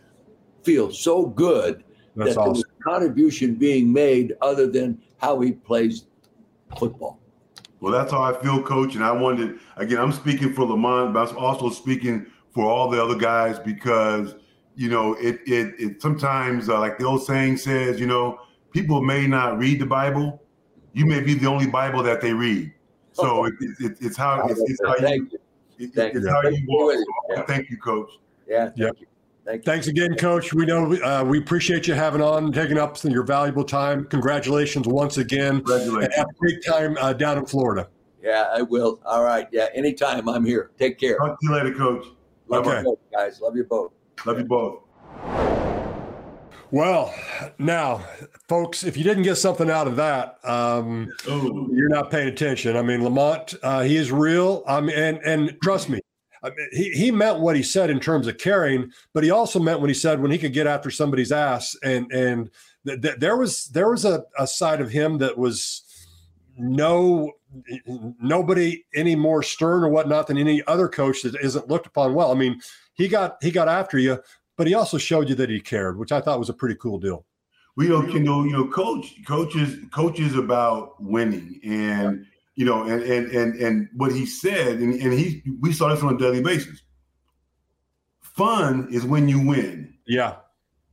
feel 0.63 0.91
so 0.91 1.25
good 1.25 1.83
That's 2.15 2.35
that 2.35 2.41
awesome. 2.41 2.53
there 2.53 2.63
was 2.63 2.65
a 2.79 2.83
contribution 2.83 3.55
being 3.55 3.91
made 3.91 4.35
other 4.41 4.67
than 4.67 5.01
how 5.17 5.39
he 5.39 5.53
plays 5.53 6.05
football. 6.77 7.19
Well, 7.79 7.93
that's 7.93 8.11
how 8.11 8.21
I 8.21 8.33
feel, 8.41 8.61
coach. 8.61 8.95
And 8.95 9.03
I 9.03 9.11
wanted, 9.11 9.59
again, 9.77 9.97
I'm 9.97 10.11
speaking 10.11 10.53
for 10.53 10.65
Lamont, 10.65 11.13
but 11.13 11.29
I'm 11.29 11.37
also 11.37 11.69
speaking 11.69 12.27
for 12.53 12.65
all 12.65 12.89
the 12.89 13.01
other 13.01 13.15
guys 13.15 13.57
because, 13.59 14.35
you 14.75 14.89
know, 14.89 15.13
it, 15.15 15.39
it, 15.47 15.73
it 15.79 16.01
sometimes, 16.01 16.69
uh, 16.69 16.79
like 16.79 16.99
the 16.99 17.05
old 17.05 17.25
saying 17.25 17.57
says, 17.57 17.99
you 17.99 18.07
know, 18.07 18.39
people 18.71 19.01
may 19.01 19.25
not 19.25 19.57
read 19.57 19.79
the 19.79 19.85
Bible. 19.85 20.40
You 20.93 21.05
may 21.05 21.21
be 21.21 21.33
the 21.33 21.47
only 21.47 21.67
Bible 21.67 22.03
that 22.03 22.21
they 22.21 22.33
read. 22.33 22.73
So 23.13 23.45
it, 23.45 23.53
it, 23.59 23.97
it's 23.99 24.17
how, 24.17 24.47
it's, 24.47 24.59
it's 24.59 24.81
how 24.85 24.95
you, 25.05 25.29
it's 25.77 26.29
how 26.29 26.41
you 26.43 26.65
walk. 26.67 27.47
thank 27.47 27.69
you, 27.69 27.77
coach. 27.77 28.11
Yeah. 28.47 28.69
Yep. 28.75 28.95
You. 28.99 29.07
Thank 29.43 29.65
Thanks 29.65 29.87
again, 29.87 30.15
Coach. 30.15 30.53
We 30.53 30.65
know 30.65 30.93
uh, 31.01 31.23
we 31.23 31.39
appreciate 31.39 31.87
you 31.87 31.95
having 31.95 32.21
on, 32.21 32.51
taking 32.51 32.77
up 32.77 32.95
some 32.95 33.09
of 33.09 33.15
your 33.15 33.23
valuable 33.23 33.63
time. 33.63 34.05
Congratulations 34.05 34.87
once 34.87 35.17
again. 35.17 35.57
Congratulations. 35.57 36.05
And 36.05 36.13
have 36.13 36.29
a 36.29 36.33
great 36.33 36.63
time 36.63 36.95
uh, 37.01 37.13
down 37.13 37.39
in 37.39 37.45
Florida. 37.47 37.89
Yeah, 38.21 38.51
I 38.53 38.61
will. 38.61 39.01
All 39.03 39.23
right. 39.23 39.47
Yeah, 39.51 39.67
anytime 39.73 40.29
I'm 40.29 40.45
here. 40.45 40.69
Take 40.77 40.99
care. 40.99 41.17
Talk 41.17 41.39
to 41.39 41.47
you 41.47 41.53
later, 41.53 41.73
Coach. 41.73 42.05
Love 42.49 42.67
okay. 42.67 42.77
you 42.77 42.83
both, 42.83 42.99
guys. 43.11 43.41
Love 43.41 43.55
you 43.55 43.63
both. 43.63 43.93
Love 44.25 44.37
you 44.37 44.45
both. 44.45 44.83
Well, 46.71 47.13
now, 47.59 48.05
folks, 48.47 48.85
if 48.85 48.95
you 48.95 49.03
didn't 49.03 49.23
get 49.23 49.35
something 49.35 49.69
out 49.69 49.87
of 49.87 49.97
that, 49.97 50.37
um, 50.45 51.11
you're 51.27 51.89
not 51.89 52.09
paying 52.09 52.29
attention. 52.29 52.77
I 52.77 52.81
mean, 52.81 53.03
Lamont, 53.03 53.55
uh, 53.61 53.81
he 53.81 53.97
is 53.97 54.09
real. 54.09 54.63
I 54.65 54.79
mean, 54.79 54.95
and 54.95 55.17
and 55.25 55.57
trust 55.61 55.89
me, 55.89 55.99
he, 56.71 56.91
he 56.91 57.11
meant 57.11 57.39
what 57.39 57.57
he 57.57 57.63
said 57.63 57.89
in 57.89 57.99
terms 57.99 58.25
of 58.25 58.37
caring, 58.37 58.89
but 59.13 59.23
he 59.25 59.31
also 59.31 59.59
meant 59.59 59.81
when 59.81 59.89
he 59.89 59.93
said 59.93 60.21
when 60.21 60.31
he 60.31 60.37
could 60.37 60.53
get 60.53 60.65
after 60.65 60.89
somebody's 60.89 61.33
ass. 61.33 61.75
And 61.83 62.09
and 62.11 62.49
th- 62.87 63.01
th- 63.01 63.17
there 63.17 63.35
was 63.35 63.65
there 63.65 63.89
was 63.89 64.05
a, 64.05 64.23
a 64.39 64.47
side 64.47 64.79
of 64.79 64.89
him 64.89 65.17
that 65.17 65.37
was 65.37 65.83
no 66.57 67.31
nobody 68.21 68.85
any 68.95 69.15
more 69.15 69.43
stern 69.43 69.83
or 69.83 69.89
whatnot 69.89 70.27
than 70.27 70.37
any 70.37 70.63
other 70.67 70.87
coach 70.87 71.21
that 71.23 71.35
isn't 71.35 71.67
looked 71.67 71.85
upon 71.85 72.13
well. 72.13 72.31
I 72.31 72.35
mean, 72.35 72.61
he 72.93 73.09
got 73.09 73.37
he 73.41 73.51
got 73.51 73.67
after 73.67 73.97
you, 73.97 74.21
but 74.61 74.67
he 74.67 74.75
also 74.75 74.99
showed 74.99 75.27
you 75.27 75.33
that 75.33 75.49
he 75.49 75.59
cared, 75.59 75.97
which 75.97 76.11
I 76.11 76.21
thought 76.21 76.37
was 76.37 76.49
a 76.49 76.53
pretty 76.53 76.75
cool 76.75 76.99
deal. 76.99 77.25
We 77.75 77.85
you 77.85 77.93
know, 77.93 78.05
you 78.05 78.19
know, 78.19 78.43
you 78.43 78.51
know, 78.51 78.67
coach, 78.67 79.11
coaches, 79.25 79.75
coaches 79.91 80.35
about 80.35 81.01
winning, 81.01 81.59
and 81.63 82.27
you 82.53 82.63
know, 82.63 82.83
and 82.83 83.01
and 83.01 83.31
and 83.31 83.55
and 83.55 83.89
what 83.95 84.11
he 84.11 84.27
said, 84.27 84.77
and, 84.77 84.93
and 85.01 85.13
he, 85.13 85.41
we 85.61 85.73
saw 85.73 85.89
this 85.89 86.03
on 86.03 86.13
a 86.13 86.17
daily 86.19 86.43
basis. 86.43 86.83
Fun 88.21 88.87
is 88.91 89.03
when 89.03 89.27
you 89.27 89.39
win. 89.39 89.95
Yeah. 90.05 90.35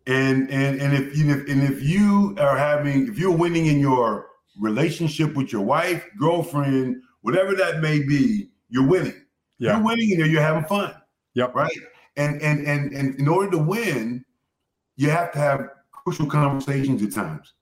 And 0.06 0.50
and 0.50 0.80
and 0.80 0.94
if 0.94 1.14
you 1.14 1.30
and 1.30 1.62
if 1.62 1.82
you 1.82 2.36
are 2.40 2.56
having, 2.56 3.06
if 3.06 3.18
you're 3.18 3.36
winning 3.36 3.66
in 3.66 3.80
your 3.80 4.28
relationship 4.58 5.34
with 5.34 5.52
your 5.52 5.60
wife, 5.60 6.06
girlfriend, 6.18 7.02
whatever 7.20 7.54
that 7.54 7.82
may 7.82 8.02
be, 8.02 8.48
you're 8.70 8.88
winning. 8.88 9.26
Yeah. 9.58 9.76
You're 9.76 9.84
winning 9.84 10.22
and 10.22 10.32
you're 10.32 10.40
having 10.40 10.64
fun. 10.64 10.94
Yep. 11.34 11.54
Right. 11.54 11.78
And 12.18 12.42
and 12.42 12.66
and 12.66 12.92
and 12.92 13.14
in 13.18 13.28
order 13.28 13.50
to 13.52 13.58
win, 13.58 14.24
you 14.96 15.08
have 15.08 15.32
to 15.32 15.38
have 15.38 15.68
crucial 15.92 16.26
conversations 16.26 17.02
at 17.02 17.12
times. 17.12 17.54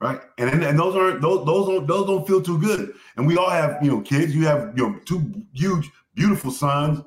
Right. 0.00 0.20
And 0.38 0.64
and 0.64 0.78
those 0.78 0.96
aren't 0.96 1.20
those 1.20 1.44
those 1.44 1.66
don't 1.66 1.86
those 1.86 2.06
don't 2.06 2.26
feel 2.26 2.42
too 2.42 2.58
good. 2.58 2.94
And 3.16 3.26
we 3.26 3.36
all 3.36 3.50
have, 3.50 3.78
you 3.82 3.90
know, 3.90 4.00
kids. 4.00 4.34
You 4.34 4.46
have, 4.46 4.72
you 4.76 4.88
know, 4.88 4.98
two 5.04 5.44
huge, 5.52 5.90
beautiful 6.14 6.50
sons. 6.50 7.02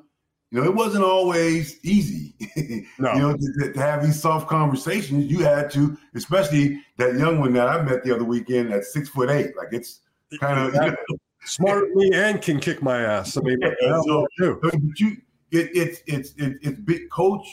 You 0.52 0.60
know, 0.60 0.66
it 0.66 0.74
wasn't 0.74 1.04
always 1.04 1.84
easy. 1.84 2.34
No. 2.98 3.12
you 3.12 3.20
know, 3.20 3.36
to, 3.36 3.72
to, 3.72 3.80
have 3.80 4.04
these 4.04 4.20
soft 4.20 4.48
conversations, 4.48 5.28
you 5.28 5.40
had 5.40 5.68
to, 5.72 5.98
especially 6.14 6.80
that 6.96 7.14
young 7.16 7.40
one 7.40 7.52
that 7.54 7.66
I 7.66 7.82
met 7.82 8.04
the 8.04 8.14
other 8.14 8.22
weekend 8.22 8.72
at 8.72 8.84
six 8.84 9.08
foot 9.08 9.30
eight. 9.30 9.56
Like 9.56 9.72
it's 9.72 10.00
kind 10.38 10.60
of 10.60 10.74
you 10.74 10.92
know, 10.92 11.18
smart 11.44 11.90
me 11.94 12.10
and 12.14 12.40
can 12.40 12.60
kick 12.60 12.82
my 12.82 13.00
ass. 13.00 13.36
I 13.36 13.40
mean, 13.40 13.58
yeah, 13.80 14.00
so, 14.02 14.26
but 14.62 14.74
you, 15.00 15.16
it, 15.54 15.70
it's 15.74 16.00
it's 16.06 16.34
it, 16.36 16.58
it's 16.62 16.80
big. 16.80 17.10
Coach 17.10 17.46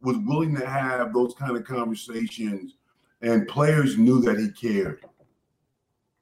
was 0.00 0.16
willing 0.18 0.54
to 0.56 0.66
have 0.66 1.12
those 1.12 1.34
kind 1.34 1.56
of 1.56 1.64
conversations, 1.64 2.76
and 3.22 3.48
players 3.48 3.98
knew 3.98 4.20
that 4.20 4.38
he 4.38 4.50
cared. 4.50 5.04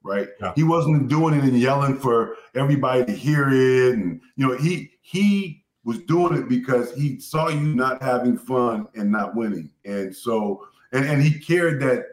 Right, 0.02 0.28
yeah. 0.40 0.52
he 0.54 0.62
wasn't 0.62 1.08
doing 1.08 1.34
it 1.34 1.42
and 1.42 1.58
yelling 1.58 1.98
for 1.98 2.36
everybody 2.54 3.04
to 3.06 3.12
hear 3.12 3.48
it, 3.48 3.94
and 3.94 4.20
you 4.36 4.46
know 4.46 4.56
he 4.56 4.92
he 5.02 5.64
was 5.84 5.98
doing 6.02 6.36
it 6.38 6.48
because 6.48 6.94
he 6.94 7.18
saw 7.18 7.48
you 7.48 7.74
not 7.74 8.02
having 8.02 8.38
fun 8.38 8.86
and 8.94 9.10
not 9.10 9.34
winning, 9.34 9.70
and 9.84 10.14
so 10.14 10.66
and 10.92 11.04
and 11.04 11.22
he 11.22 11.38
cared 11.38 11.80
that 11.82 12.04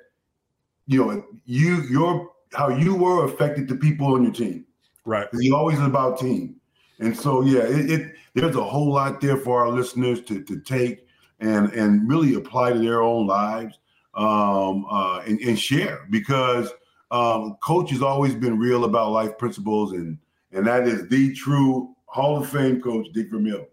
you 0.88 1.06
know 1.06 1.24
you 1.46 1.84
your 1.84 2.32
how 2.54 2.70
you 2.70 2.96
were 2.96 3.26
affected 3.26 3.68
the 3.68 3.76
people 3.76 4.08
on 4.08 4.24
your 4.24 4.34
team. 4.34 4.66
Right. 5.06 5.28
He 5.40 5.52
always 5.52 5.80
about 5.80 6.20
team. 6.20 6.56
And 7.00 7.18
so 7.18 7.42
yeah, 7.42 7.64
it, 7.64 7.92
it, 7.92 8.14
there's 8.34 8.56
a 8.56 8.64
whole 8.64 8.92
lot 8.92 9.22
there 9.22 9.38
for 9.38 9.62
our 9.62 9.70
listeners 9.70 10.22
to 10.22 10.44
to 10.44 10.60
take 10.60 11.06
and 11.40 11.72
and 11.74 12.08
really 12.08 12.36
apply 12.36 12.74
to 12.74 12.80
their 12.80 13.02
own 13.02 13.28
lives 13.28 13.80
um, 14.16 14.86
uh, 14.90 15.20
and, 15.26 15.40
and, 15.42 15.58
share 15.58 16.06
because 16.12 16.72
um, 17.10 17.58
coach 17.64 17.90
has 17.90 18.04
always 18.04 18.36
been 18.36 18.60
real 18.60 18.86
about 18.86 19.12
life 19.12 19.38
principles 19.40 19.94
and 19.94 20.20
and 20.52 20.68
that 20.68 20.88
is 20.88 21.08
the 21.10 21.34
true 21.34 21.96
Hall 22.06 22.38
of 22.38 22.48
Fame 22.48 22.80
coach 22.80 23.08
Dick 23.14 23.32
Vermeil. 23.32 23.66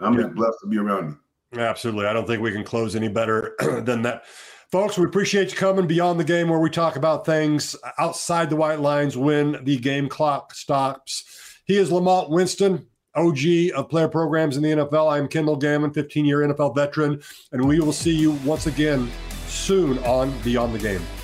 I'm 0.00 0.14
yeah. 0.14 0.22
just 0.22 0.34
blessed 0.36 0.58
to 0.62 0.68
be 0.68 0.78
around 0.78 1.16
you. 1.52 1.60
Absolutely, 1.60 2.06
I 2.06 2.12
don't 2.12 2.26
think 2.26 2.42
we 2.42 2.52
can 2.52 2.62
close 2.62 2.94
any 2.94 3.08
better 3.08 3.56
than 3.82 4.02
that. 4.02 4.24
Folks, 4.70 4.98
we 4.98 5.04
appreciate 5.06 5.50
you 5.50 5.56
coming 5.56 5.86
beyond 5.86 6.20
the 6.20 6.24
game 6.24 6.48
where 6.48 6.58
we 6.58 6.70
talk 6.70 6.96
about 6.96 7.24
things 7.24 7.74
outside 7.98 8.50
the 8.50 8.56
white 8.56 8.80
lines 8.80 9.16
when 9.16 9.64
the 9.64 9.78
game 9.78 10.08
clock 10.08 10.54
stops. 10.54 11.24
He 11.64 11.76
is 11.76 11.90
Lamont 11.90 12.30
Winston, 12.30 12.86
OG 13.18 13.74
of 13.74 13.88
player 13.88 14.06
programs 14.06 14.56
in 14.56 14.62
the 14.62 14.70
NFL. 14.70 15.12
I'm 15.12 15.26
Kendall 15.26 15.56
Gammon, 15.56 15.92
15 15.92 16.24
year 16.24 16.38
NFL 16.38 16.76
veteran, 16.76 17.20
and 17.50 17.66
we 17.66 17.80
will 17.80 17.92
see 17.92 18.14
you 18.14 18.32
once 18.44 18.66
again 18.66 19.10
soon 19.48 19.98
on 20.04 20.32
Beyond 20.42 20.72
the 20.74 20.78
Game. 20.78 21.17